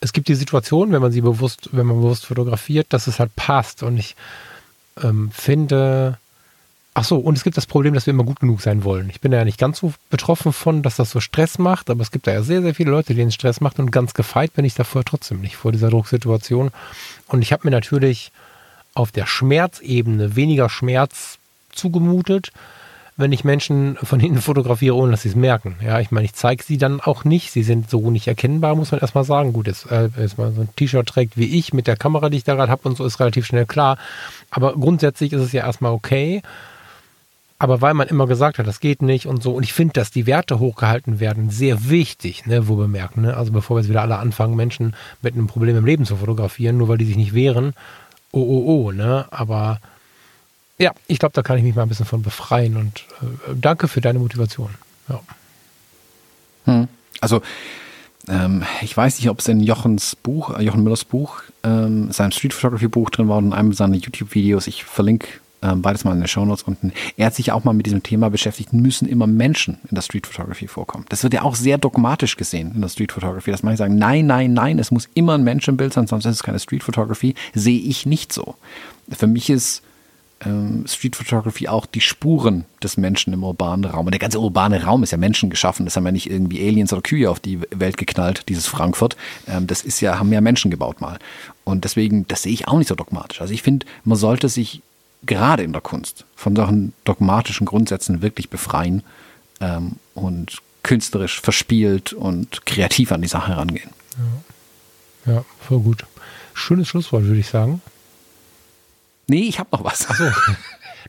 es 0.01 0.13
gibt 0.13 0.29
die 0.29 0.35
Situation, 0.35 0.91
wenn 0.93 1.03
man 1.03 1.13
sie 1.13 1.21
bewusst, 1.21 1.71
wenn 1.73 1.87
man 1.87 1.99
bewusst 1.99 2.27
fotografiert, 2.27 2.89
dass 2.91 3.07
es 3.07 3.21
halt 3.21 3.37
passt. 3.37 3.83
Und 3.83 3.99
ich 3.99 4.17
ähm, 5.03 5.31
finde, 5.31 6.19
Ach 6.99 7.05
so, 7.05 7.19
und 7.19 7.37
es 7.37 7.45
gibt 7.45 7.59
das 7.59 7.67
Problem, 7.67 7.93
dass 7.93 8.07
wir 8.07 8.15
immer 8.15 8.25
gut 8.25 8.41
genug 8.41 8.63
sein 8.63 8.83
wollen. 8.83 9.11
Ich 9.11 9.21
bin 9.21 9.31
ja 9.31 9.45
nicht 9.45 9.59
ganz 9.59 9.81
so 9.81 9.93
betroffen 10.09 10.55
von, 10.55 10.83
dass 10.83 10.97
das 10.97 11.11
so 11.11 11.21
Stress 11.21 11.59
macht, 11.59 11.91
aber 11.91 12.01
es 12.01 12.11
gibt 12.11 12.27
da 12.27 12.33
ja 12.33 12.43
sehr, 12.43 12.63
sehr 12.63 12.75
viele 12.75 12.91
Leute, 12.91 13.15
denen 13.15 13.31
Stress 13.31 13.61
macht 13.61 13.79
und 13.79 13.93
ganz 13.93 14.15
gefeit 14.15 14.55
bin 14.55 14.65
ich 14.65 14.73
davor 14.73 15.05
trotzdem 15.05 15.43
nicht, 15.43 15.57
vor 15.57 15.73
dieser 15.73 15.91
Drucksituation. 15.91 16.71
Und 17.27 17.43
ich 17.43 17.53
habe 17.53 17.67
mir 17.67 17.71
natürlich 17.71 18.33
auf 18.97 19.13
der 19.13 19.27
Schmerzebene 19.27 20.37
weniger 20.37 20.69
Schmerz 20.69 21.39
zugemutet, 21.71 22.53
wenn 23.19 23.33
ich 23.33 23.45
Menschen 23.45 23.97
von 24.03 24.21
hinten 24.21 24.41
fotografiere, 24.43 24.95
ohne 24.95 25.13
dass 25.13 25.23
sie 25.23 25.31
es 25.31 25.37
merken. 25.37 25.77
Ja, 25.83 26.01
ich 26.01 26.11
meine, 26.11 26.27
ich 26.27 26.35
zeige 26.35 26.63
sie 26.63 26.77
dann 26.77 27.01
auch 27.01 27.25
nicht. 27.25 27.51
Sie 27.51 27.63
sind 27.63 27.89
so 27.89 28.11
nicht 28.11 28.27
erkennbar, 28.27 28.75
muss 28.75 28.93
man 28.93 29.01
erstmal 29.01 29.25
sagen. 29.25 29.55
Gut, 29.55 29.69
jetzt, 29.69 29.91
äh, 29.91 30.11
jetzt 30.19 30.37
mal 30.37 30.53
so 30.53 30.63
ein 30.63 30.69
T-Shirt 30.77 31.07
trägt 31.07 31.39
wie 31.39 31.59
ich 31.59 31.73
mit 31.73 31.87
der 31.87 31.97
Kamera, 31.97 32.29
die 32.29 32.37
ich 32.37 32.45
da 32.45 32.55
gerade 32.55 32.71
habe 32.71 32.89
und 32.89 32.97
so, 32.97 33.07
ist 33.07 33.21
relativ 33.21 33.47
schnell 33.47 33.65
klar. 33.65 33.97
Aber 34.51 34.75
grundsätzlich 34.75 35.33
ist 35.33 35.41
es 35.41 35.53
ja 35.53 35.65
erstmal 35.65 35.93
okay. 35.93 36.43
Aber 37.59 37.81
weil 37.81 37.95
man 37.95 38.09
immer 38.09 38.27
gesagt 38.27 38.59
hat, 38.59 38.67
das 38.67 38.81
geht 38.81 39.01
nicht 39.01 39.27
und 39.27 39.43
so. 39.43 39.55
Und 39.55 39.63
ich 39.63 39.73
finde, 39.73 39.95
dass 39.95 40.11
die 40.11 40.27
Werte 40.27 40.59
hochgehalten 40.59 41.19
werden, 41.19 41.49
sehr 41.49 41.89
wichtig, 41.89 42.45
ne, 42.45 42.69
wo 42.69 42.77
bemerken. 42.77 43.23
Ne? 43.23 43.35
Also 43.35 43.51
bevor 43.51 43.77
wir 43.77 43.81
jetzt 43.81 43.89
wieder 43.89 44.03
alle 44.03 44.19
anfangen, 44.19 44.57
Menschen 44.57 44.95
mit 45.23 45.35
einem 45.35 45.47
Problem 45.47 45.77
im 45.77 45.87
Leben 45.87 46.05
zu 46.05 46.17
fotografieren, 46.17 46.77
nur 46.77 46.89
weil 46.89 46.99
die 46.99 47.07
sich 47.07 47.17
nicht 47.17 47.33
wehren. 47.33 47.73
Oh, 48.37 48.41
oh, 48.41 48.65
oh, 48.67 48.93
ne? 48.93 49.27
Aber 49.31 49.81
ja, 50.77 50.93
ich 51.07 51.19
glaube, 51.19 51.33
da 51.33 51.43
kann 51.43 51.57
ich 51.57 51.65
mich 51.65 51.75
mal 51.75 51.85
ein 51.85 51.89
bisschen 51.89 52.05
von 52.05 52.21
befreien 52.21 52.77
und 52.77 53.07
äh, 53.23 53.55
danke 53.55 53.89
für 53.89 54.03
deine 54.03 54.19
Motivation. 54.19 54.75
Ja. 55.09 55.21
Hm. 56.67 56.89
Also, 57.23 57.41
ähm, 58.29 58.63
ich 58.83 58.95
weiß 58.95 59.19
nicht, 59.19 59.31
ob 59.31 59.39
es 59.39 59.49
in 59.49 59.61
Jochens 59.61 60.17
Buch, 60.17 60.55
äh, 60.55 60.63
Jochen 60.63 60.83
Müllers 60.83 61.07
Buch, 61.07 61.45
ähm, 61.63 62.13
sein 62.13 62.31
Street 62.31 62.53
Photography 62.53 62.89
Buch 62.89 63.09
drin 63.09 63.31
war 63.31 63.39
und 63.39 63.47
in 63.47 63.53
einem 63.55 63.73
seiner 63.73 63.95
YouTube-Videos. 63.95 64.67
Ich 64.67 64.85
verlinke 64.85 65.29
ähm, 65.63 65.83
beides 65.83 66.05
mal 66.05 66.13
in 66.13 66.21
den 66.21 66.29
Shownotes 66.29 66.63
unten. 66.65 66.93
Er 67.17 67.27
hat 67.27 67.35
sich 67.35 67.53
auch 67.53 67.65
mal 67.65 67.73
mit 67.73 67.87
diesem 67.87 68.03
Thema 68.03 68.31
beschäftigt, 68.31 68.73
müssen 68.73 69.09
immer 69.09 69.27
Menschen 69.27 69.79
in 69.89 69.95
der 69.95 70.03
Street 70.03 70.27
Photography 70.27 70.69
vorkommen. 70.69 71.07
Das 71.09 71.23
wird 71.23 71.35
ja 71.35 71.43
auch 71.43 71.55
sehr 71.55 71.79
dogmatisch 71.79 72.37
gesehen 72.37 72.73
in 72.75 72.81
der 72.81 72.89
Street 72.89 73.13
Photography, 73.13 73.51
dass 73.51 73.63
manche 73.63 73.79
sagen, 73.79 73.97
nein, 73.97 74.27
nein, 74.27 74.53
nein, 74.53 74.79
es 74.79 74.91
muss 74.91 75.09
immer 75.15 75.35
ein 75.35 75.45
Mensch 75.45 75.67
im 75.69 75.77
Bild 75.77 75.93
sein, 75.93 76.07
sonst 76.07 76.27
ist 76.27 76.37
es 76.37 76.43
keine 76.43 76.59
Street 76.59 76.83
Photography. 76.83 77.35
Sehe 77.55 77.79
ich 77.79 78.07
nicht 78.07 78.33
so. 78.33 78.55
Für 79.11 79.27
mich 79.27 79.51
ist 79.51 79.83
ähm, 80.45 80.85
Street 80.87 81.17
Photography 81.17 81.69
auch 81.69 81.87
die 81.87 82.01
Spuren 82.01 82.67
des 82.83 82.97
Menschen 82.97 83.33
im 83.33 83.43
urbanen 83.43 83.85
Raum. 83.91 84.07
Und 84.07 84.13
der 84.13 84.19
ganze 84.19 84.39
urbane 84.39 84.85
Raum 84.85 85.03
ist 85.03 85.13
ja 85.13 85.19
menschengeschaffen. 85.19 85.87
Das 85.87 85.97
haben 85.97 86.05
ja 86.05 86.13
nicht 86.13 86.31
irgendwie 86.31 86.67
Aliens 86.67 86.93
oder 86.93 87.03
Kühe 87.03 87.31
auf 87.31 87.41
die 87.41 87.61
Welt 87.71 87.97
geknallt, 87.97 88.45
dieses 88.49 88.67
Frankfurt. 88.67 89.17
Ähm, 89.49 89.67
das 89.67 89.83
ist 89.83 90.01
ja, 90.01 90.19
haben 90.19 90.33
ja 90.33 90.41
Menschen 90.41 90.71
gebaut 90.71 91.01
mal. 91.01 91.19
Und 91.65 91.85
deswegen, 91.85 92.29
das 92.29 92.43
sehe 92.43 92.53
ich 92.53 92.69
auch 92.69 92.79
nicht 92.79 92.89
so 92.89 92.95
dogmatisch. 92.95 93.41
Also 93.41 93.55
ich 93.55 93.63
finde, 93.63 93.87
man 94.05 94.19
sollte 94.19 94.49
sich 94.49 94.83
gerade 95.23 95.63
in 95.63 95.73
der 95.73 95.83
Kunst 95.83 96.25
von 96.35 96.55
solchen 96.55 96.93
dogmatischen 97.05 97.67
Grundsätzen 97.67 98.23
wirklich 98.23 98.51
befreien 98.51 99.03
ähm, 99.61 99.97
und 100.15 100.63
künstlerisch 100.83 101.41
verspielt 101.41 102.13
und 102.13 102.65
kreativ 102.65 103.11
an 103.13 103.23
die 103.23 103.29
Sache 103.29 103.49
herangehen. 103.49 103.91
Ja, 105.27 105.33
ja 105.35 105.45
voll 105.61 105.81
gut. 105.81 106.05
Schönes 106.55 106.89
Schlusswort, 106.89 107.25
würde 107.25 107.41
ich 107.41 107.49
sagen. 107.49 107.83
Nee, 109.27 109.49
ich 109.49 109.59
habe 109.59 109.71
noch 109.73 109.85
was. 109.85 110.09
Achso. 110.09 110.25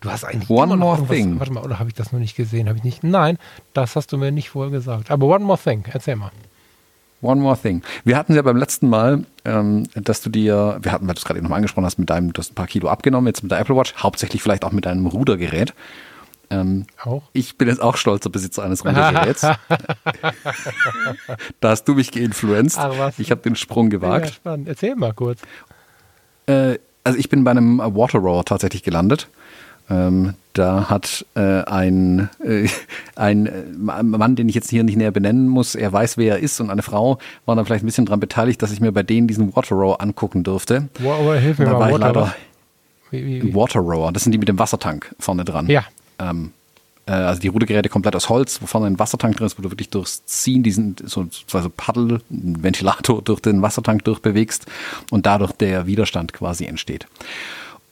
Du 0.02 0.12
hast 0.12 0.26
eigentlich 0.26 0.50
One 0.52 0.78
more 0.78 1.08
thing. 1.08 1.40
Warte 1.40 1.52
mal, 1.52 1.64
oder 1.64 1.80
habe 1.80 1.90
ich 1.90 1.96
das 1.96 2.12
noch 2.12 2.20
nicht 2.20 2.36
gesehen? 2.36 2.68
Habe 2.68 2.78
ich 2.78 2.84
nicht? 2.84 3.04
Nein, 3.04 3.40
das 3.74 3.96
hast 3.96 4.12
du 4.12 4.18
mir 4.18 4.32
nicht 4.32 4.50
vorher 4.50 4.72
gesagt. 4.72 5.10
Aber 5.10 5.26
one 5.26 5.44
more 5.44 5.60
thing. 5.60 5.86
Erzähl 5.92 6.16
mal. 6.16 6.32
One 7.22 7.42
more 7.42 7.60
thing. 7.60 7.82
Wir 8.04 8.16
hatten 8.16 8.36
ja 8.36 8.44
beim 8.44 8.58
letzten 8.58 8.90
Mal, 8.90 9.26
ähm, 9.44 9.84
dass 9.96 10.22
du 10.22 10.30
dir, 10.30 10.78
wir 10.82 10.92
hatten, 10.92 11.08
weil 11.08 11.16
du 11.16 11.20
es 11.20 11.26
gerade 11.26 11.42
nochmal 11.42 11.58
angesprochen 11.58 11.86
hast, 11.86 11.98
mit 11.98 12.10
deinem, 12.10 12.32
du 12.32 12.40
hast 12.40 12.52
ein 12.52 12.56
paar 12.56 12.68
Kilo 12.68 12.90
abgenommen, 12.90 13.28
jetzt 13.28 13.42
mit 13.42 13.52
der 13.52 13.60
Apple 13.60 13.76
Watch, 13.76 13.96
hauptsächlich 13.98 14.44
vielleicht 14.44 14.64
auch 14.64 14.72
mit 14.72 14.86
deinem 14.86 15.08
Rudergerät. 15.08 15.74
Ähm, 16.50 16.86
auch? 17.04 17.24
Ich 17.34 17.58
bin 17.58 17.68
jetzt 17.68 17.82
auch 17.82 17.98
stolzer 17.98 18.30
Besitzer 18.30 18.64
eines 18.64 18.86
Rudergeräts. 18.86 19.42
da 21.60 21.70
hast 21.70 21.86
du 21.86 21.96
mich 21.96 22.12
was? 22.98 23.20
Ich 23.20 23.32
habe 23.32 23.42
den 23.42 23.56
Sprung 23.56 23.90
gewagt. 23.90 24.28
Ja, 24.28 24.32
spannend. 24.32 24.68
Erzähl 24.68 24.96
mal 24.96 25.14
kurz. 25.14 25.42
Äh, 26.46 26.78
also 27.04 27.20
ich 27.20 27.30
bin 27.30 27.44
bei 27.44 27.52
einem 27.52 27.80
Water 27.80 28.20
Rower 28.20 28.46
tatsächlich 28.46 28.84
gelandet. 28.84 29.28
Ähm, 29.90 30.34
da 30.54 30.90
hat 30.90 31.26
äh, 31.36 31.64
ein, 31.64 32.30
äh, 32.44 32.68
ein 33.16 33.46
äh, 33.46 33.64
Mann, 33.78 34.36
den 34.36 34.50
ich 34.50 34.56
jetzt 34.56 34.70
hier 34.70 34.84
nicht 34.84 34.98
näher 34.98 35.12
benennen 35.12 35.48
muss, 35.48 35.76
er 35.76 35.94
weiß, 35.94 36.18
wer 36.18 36.36
er 36.36 36.40
ist 36.40 36.60
und 36.60 36.70
eine 36.70 36.82
Frau 36.82 37.20
war 37.46 37.56
dann 37.56 37.66
vielleicht 37.66 37.84
ein 37.84 37.86
bisschen 37.86 38.06
daran 38.06 38.20
beteiligt, 38.20 38.62
dass 38.62 38.72
ich 38.72 38.82
mir 38.82 38.92
bei 38.92 39.04
denen 39.04 39.28
diesen 39.28 39.56
Water 39.56 39.76
Rower 39.76 40.02
angucken 40.02 40.44
durfte. 40.44 40.90
Wow, 41.00 41.40
hilf 41.40 41.60
mir 41.60 41.66
da 41.66 41.74
mal, 41.74 41.80
war 41.80 41.92
Water, 41.92 41.96
ich 41.96 42.02
leider 42.02 42.36
wie, 43.12 43.26
wie, 43.26 43.44
wie? 43.44 43.56
Water 43.56 43.80
Rower, 43.80 44.12
das 44.12 44.24
sind 44.24 44.32
die 44.32 44.38
mit 44.38 44.50
dem 44.50 44.60
Wassertank 44.60 45.16
vorne 45.20 45.46
dran. 45.46 45.68
Ja. 45.68 45.86
Ähm, 46.20 46.52
äh, 47.06 47.12
also 47.12 47.40
die 47.40 47.48
Rudergeräte 47.48 47.90
komplett 47.90 48.16
aus 48.16 48.30
Holz, 48.30 48.62
wo 48.62 48.66
vorne 48.66 48.88
ein 48.88 49.00
Wassertank 49.00 49.38
drin 49.38 49.48
ist, 49.48 49.58
wo 49.58 49.62
du 49.62 49.72
wirklich 49.72 49.90
durchs 49.90 50.26
Ziehen 50.26 50.64
diesen 50.64 50.96
so, 51.06 51.28
so 51.32 51.72
Paddel, 51.76 52.22
Ventilator 52.30 53.22
durch 53.22 53.40
den 53.40 53.62
Wassertank 53.62 54.04
durchbewegst 54.04 54.66
und 55.12 55.26
dadurch 55.26 55.52
der 55.54 55.88
Widerstand 55.88 56.34
quasi 56.34 56.66
entsteht. 56.66 57.08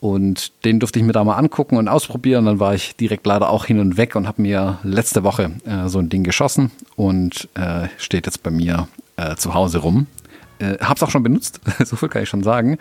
Und 0.06 0.52
den 0.66 0.80
durfte 0.80 1.00
ich 1.00 1.06
mir 1.06 1.14
da 1.14 1.24
mal 1.24 1.34
angucken 1.34 1.78
und 1.78 1.88
ausprobieren. 1.88 2.46
Dann 2.46 2.60
war 2.60 2.76
ich 2.76 2.96
direkt 2.96 3.26
leider 3.26 3.50
auch 3.50 3.66
hin 3.66 3.80
und 3.80 3.98
weg 3.98 4.16
und 4.16 4.28
habe 4.28 4.40
mir 4.40 4.78
letzte 4.84 5.24
Woche 5.24 5.54
äh, 5.66 5.88
so 5.88 5.98
ein 5.98 6.10
Ding 6.10 6.24
geschossen 6.24 6.70
und 6.96 7.50
äh, 7.56 7.88
steht 7.98 8.28
jetzt 8.28 8.44
bei 8.44 8.52
mir 8.52 8.88
äh, 9.18 9.36
zu 9.36 9.56
Hause 9.56 9.80
rum. 9.80 10.06
Äh, 10.60 10.78
hab's 10.80 11.02
auch 11.02 11.10
schon 11.10 11.24
benutzt, 11.24 11.60
so 11.84 11.96
viel 11.96 12.08
kann 12.10 12.22
ich 12.22 12.30
schon 12.30 12.44
sagen. 12.44 12.78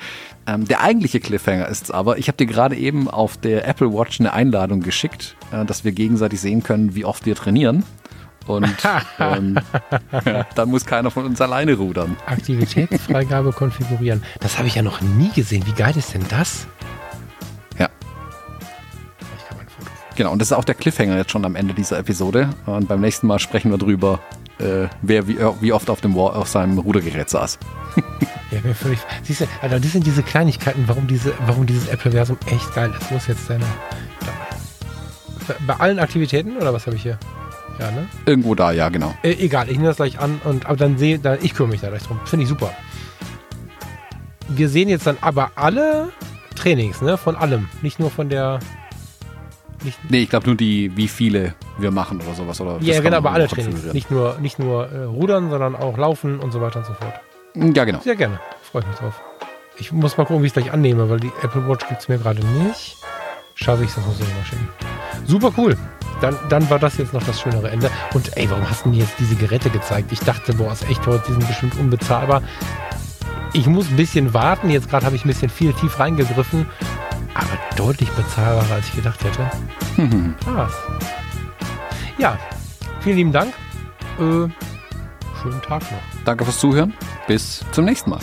Ähm, 0.47 0.69
der 0.69 0.83
eigentliche 0.83 1.19
Cliffhanger 1.19 1.67
ist 1.67 1.95
aber, 1.95 2.19
ich 2.19 2.29
habe 2.29 2.37
dir 2.37 2.45
gerade 2.45 2.77
eben 2.77 3.09
auf 3.09 3.39
der 3.39 3.67
Apple 3.67 3.91
Watch 3.95 4.21
eine 4.21 4.35
Einladung 4.35 4.83
geschickt, 4.83 5.35
äh, 5.51 5.65
dass 5.65 5.83
wir 5.83 5.93
gegenseitig 5.93 6.43
sehen 6.43 6.63
können, 6.63 6.95
wie 6.95 7.07
oft 7.07 7.25
wir 7.25 7.37
trainieren. 7.37 7.85
Und 8.47 8.69
ähm, 9.19 9.59
ja, 10.27 10.47
dann 10.55 10.69
muss 10.69 10.85
keiner 10.85 11.11
von 11.11 11.25
uns 11.25 11.41
alleine 11.41 11.73
rudern. 11.73 12.19
Aktivitätsfreigabe 12.27 13.53
konfigurieren. 13.53 14.23
Das 14.41 14.59
habe 14.59 14.69
ich 14.69 14.75
ja 14.75 14.83
noch 14.83 15.01
nie 15.01 15.31
gesehen. 15.31 15.65
Wie 15.67 15.73
geil 15.73 15.95
ist 15.97 16.13
denn 16.13 16.27
das? 16.29 16.67
Genau, 20.17 20.33
und 20.33 20.39
das 20.39 20.49
ist 20.49 20.53
auch 20.53 20.65
der 20.65 20.75
Cliffhanger 20.75 21.17
jetzt 21.17 21.33
schon 21.33 21.45
am 21.45 21.57
Ende 21.57 21.75
dieser 21.75 21.99
Episode. 21.99 22.51
Und 22.67 22.89
beim 22.89 23.01
nächsten 23.01 23.27
Mal 23.27 23.39
sprechen 23.39 23.71
wir 23.71 23.79
drüber, 23.79 24.21
äh, 24.59 24.87
wer 25.03 25.27
wie, 25.27 25.39
wie, 25.61 25.73
oft 25.73 25.91
auf, 25.91 26.01
dem, 26.01 26.17
auf 26.17 26.49
seinem 26.49 26.79
Rudergerät 26.79 27.29
saß. 27.29 27.59
ja, 28.51 28.61
mir 28.63 28.75
völlig. 28.75 29.01
Siehst 29.23 29.41
du, 29.41 29.47
also 29.61 29.79
das 29.79 29.93
sind 29.93 30.07
diese 30.07 30.23
Kleinigkeiten, 30.23 30.85
warum, 30.87 31.07
diese, 31.07 31.33
warum 31.47 31.67
dieses 31.67 31.89
Apple-Versum 31.89 32.39
echt 32.47 32.75
geil 32.75 32.93
ist. 32.99 33.11
Wo 33.11 33.17
ist 33.17 33.29
jetzt 33.29 33.51
deine. 33.51 33.65
Bei 35.67 35.75
allen 35.75 35.99
Aktivitäten 35.99 36.57
oder 36.57 36.73
was 36.73 36.87
habe 36.87 36.97
ich 36.97 37.03
hier? 37.03 37.19
Ja, 37.79 37.91
ne? 37.91 38.09
Irgendwo 38.25 38.55
da, 38.55 38.71
ja, 38.71 38.89
genau. 38.89 39.15
Äh, 39.23 39.33
egal, 39.33 39.69
ich 39.69 39.77
nehme 39.77 39.89
das 39.89 39.97
gleich 39.97 40.19
an 40.21 40.41
und 40.45 40.67
aber 40.67 40.77
dann 40.77 40.97
sehe 40.97 41.19
da, 41.19 41.35
ich 41.35 41.55
kümmere 41.55 41.73
mich 41.73 41.81
da 41.81 41.89
gleich 41.89 42.05
drum. 42.05 42.21
Finde 42.25 42.45
ich 42.45 42.49
super. 42.49 42.73
Wir 44.49 44.69
sehen 44.69 44.89
jetzt 44.89 45.07
dann 45.07 45.17
aber 45.21 45.53
alle 45.57 46.11
Trainings, 46.55 47.03
ne? 47.03 47.19
Von 47.19 47.37
allem. 47.37 47.69
Nicht 47.83 47.99
nur 47.99 48.11
von 48.11 48.29
der. 48.29 48.61
Nicht 49.85 49.99
nee, 50.09 50.23
ich 50.23 50.31
glaube 50.31 50.47
nur 50.47 50.57
die, 50.57 50.97
wie 50.97 51.09
viele 51.09 51.55
wir 51.79 51.91
machen 51.91 52.21
oder 52.21 52.35
sowas. 52.35 52.61
Oder 52.61 52.79
ja, 52.81 53.01
genau, 53.01 53.19
aber 53.19 53.33
alle 53.33 53.49
Trainings. 53.49 53.93
Nicht 53.93 54.11
nur, 54.11 54.39
nicht 54.41 54.59
nur 54.59 54.91
äh, 54.91 55.05
Rudern, 55.05 55.51
sondern 55.51 55.77
auch 55.77 55.99
Laufen 55.99 56.41
und 56.41 56.53
so 56.53 56.61
weiter 56.61 56.81
und 56.81 56.87
so 56.87 56.95
fort. 56.95 57.15
Ja, 57.55 57.85
genau. 57.85 58.01
Sehr 58.01 58.17
gerne. 58.17 58.41
Freue 58.63 58.83
ich 58.83 58.89
mich 58.89 58.97
drauf. 58.97 59.23
Ich 59.77 59.93
muss 59.93 60.17
mal 60.17 60.25
gucken, 60.25 60.43
wie 60.43 60.47
ich 60.47 60.57
es 60.57 60.63
gleich 60.63 60.73
annehme, 60.73 61.09
weil 61.11 61.21
die 61.21 61.33
Apple 61.43 61.69
Watch 61.69 61.87
gibt 61.89 62.01
es 62.01 62.09
mir 62.09 62.19
gerade 62.19 62.45
nicht. 62.65 62.97
Schaffe 63.55 63.85
ich 63.85 63.95
das, 63.95 64.05
muss 64.07 64.19
ich 64.19 64.27
mal 64.27 64.45
schicken. 64.45 64.69
Super 65.27 65.53
cool. 65.57 65.77
Dann, 66.21 66.37
dann 66.49 66.69
war 66.71 66.79
das 66.79 66.97
jetzt 66.97 67.13
noch 67.13 67.23
das 67.23 67.41
schönere 67.41 67.71
Ende. 67.71 67.91
Und 68.15 68.37
ey, 68.37 68.51
warum 68.51 68.69
hast 68.69 68.85
du 68.85 68.89
mir 68.89 69.01
jetzt 69.01 69.15
diese 69.19 69.35
Geräte 69.37 69.71
gezeigt? 69.71 70.11
Ich 70.13 70.21
dachte, 70.21 70.55
boah, 70.55 70.73
ist 70.73 70.89
echt 70.89 71.07
heute, 71.07 71.25
die 71.29 71.33
sind 71.33 71.47
bestimmt 71.47 71.79
unbezahlbar. 71.79 72.43
Ich 73.53 73.67
muss 73.67 73.89
ein 73.89 73.97
bisschen 73.97 74.35
warten. 74.35 74.71
Jetzt 74.71 74.89
gerade 74.91 75.07
habe 75.07 75.17
ich 75.17 75.25
ein 75.25 75.29
bisschen 75.29 75.49
viel 75.49 75.73
tief 75.75 75.99
reingegriffen. 75.99 76.67
Aber 77.35 77.59
deutlich 77.77 78.11
bezahlbarer, 78.11 78.75
als 78.75 78.89
ich 78.89 78.95
gedacht 78.95 79.23
hätte. 79.25 79.51
Mhm. 79.97 80.35
Krass. 80.45 80.73
Ja, 82.19 82.39
vielen 83.01 83.17
lieben 83.17 83.33
Dank. 83.33 83.53
Äh, 84.19 84.49
schönen 85.43 85.63
Tag 85.67 85.83
noch. 85.91 86.25
Danke 86.25 86.45
fürs 86.45 86.59
Zuhören. 86.59 86.95
Bis 87.27 87.65
zum 87.73 87.85
nächsten 87.85 88.11
Mal. 88.11 88.21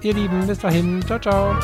Ihr 0.00 0.14
Lieben, 0.14 0.46
bis 0.46 0.58
dahin. 0.58 1.02
Ciao, 1.06 1.18
ciao. 1.18 1.54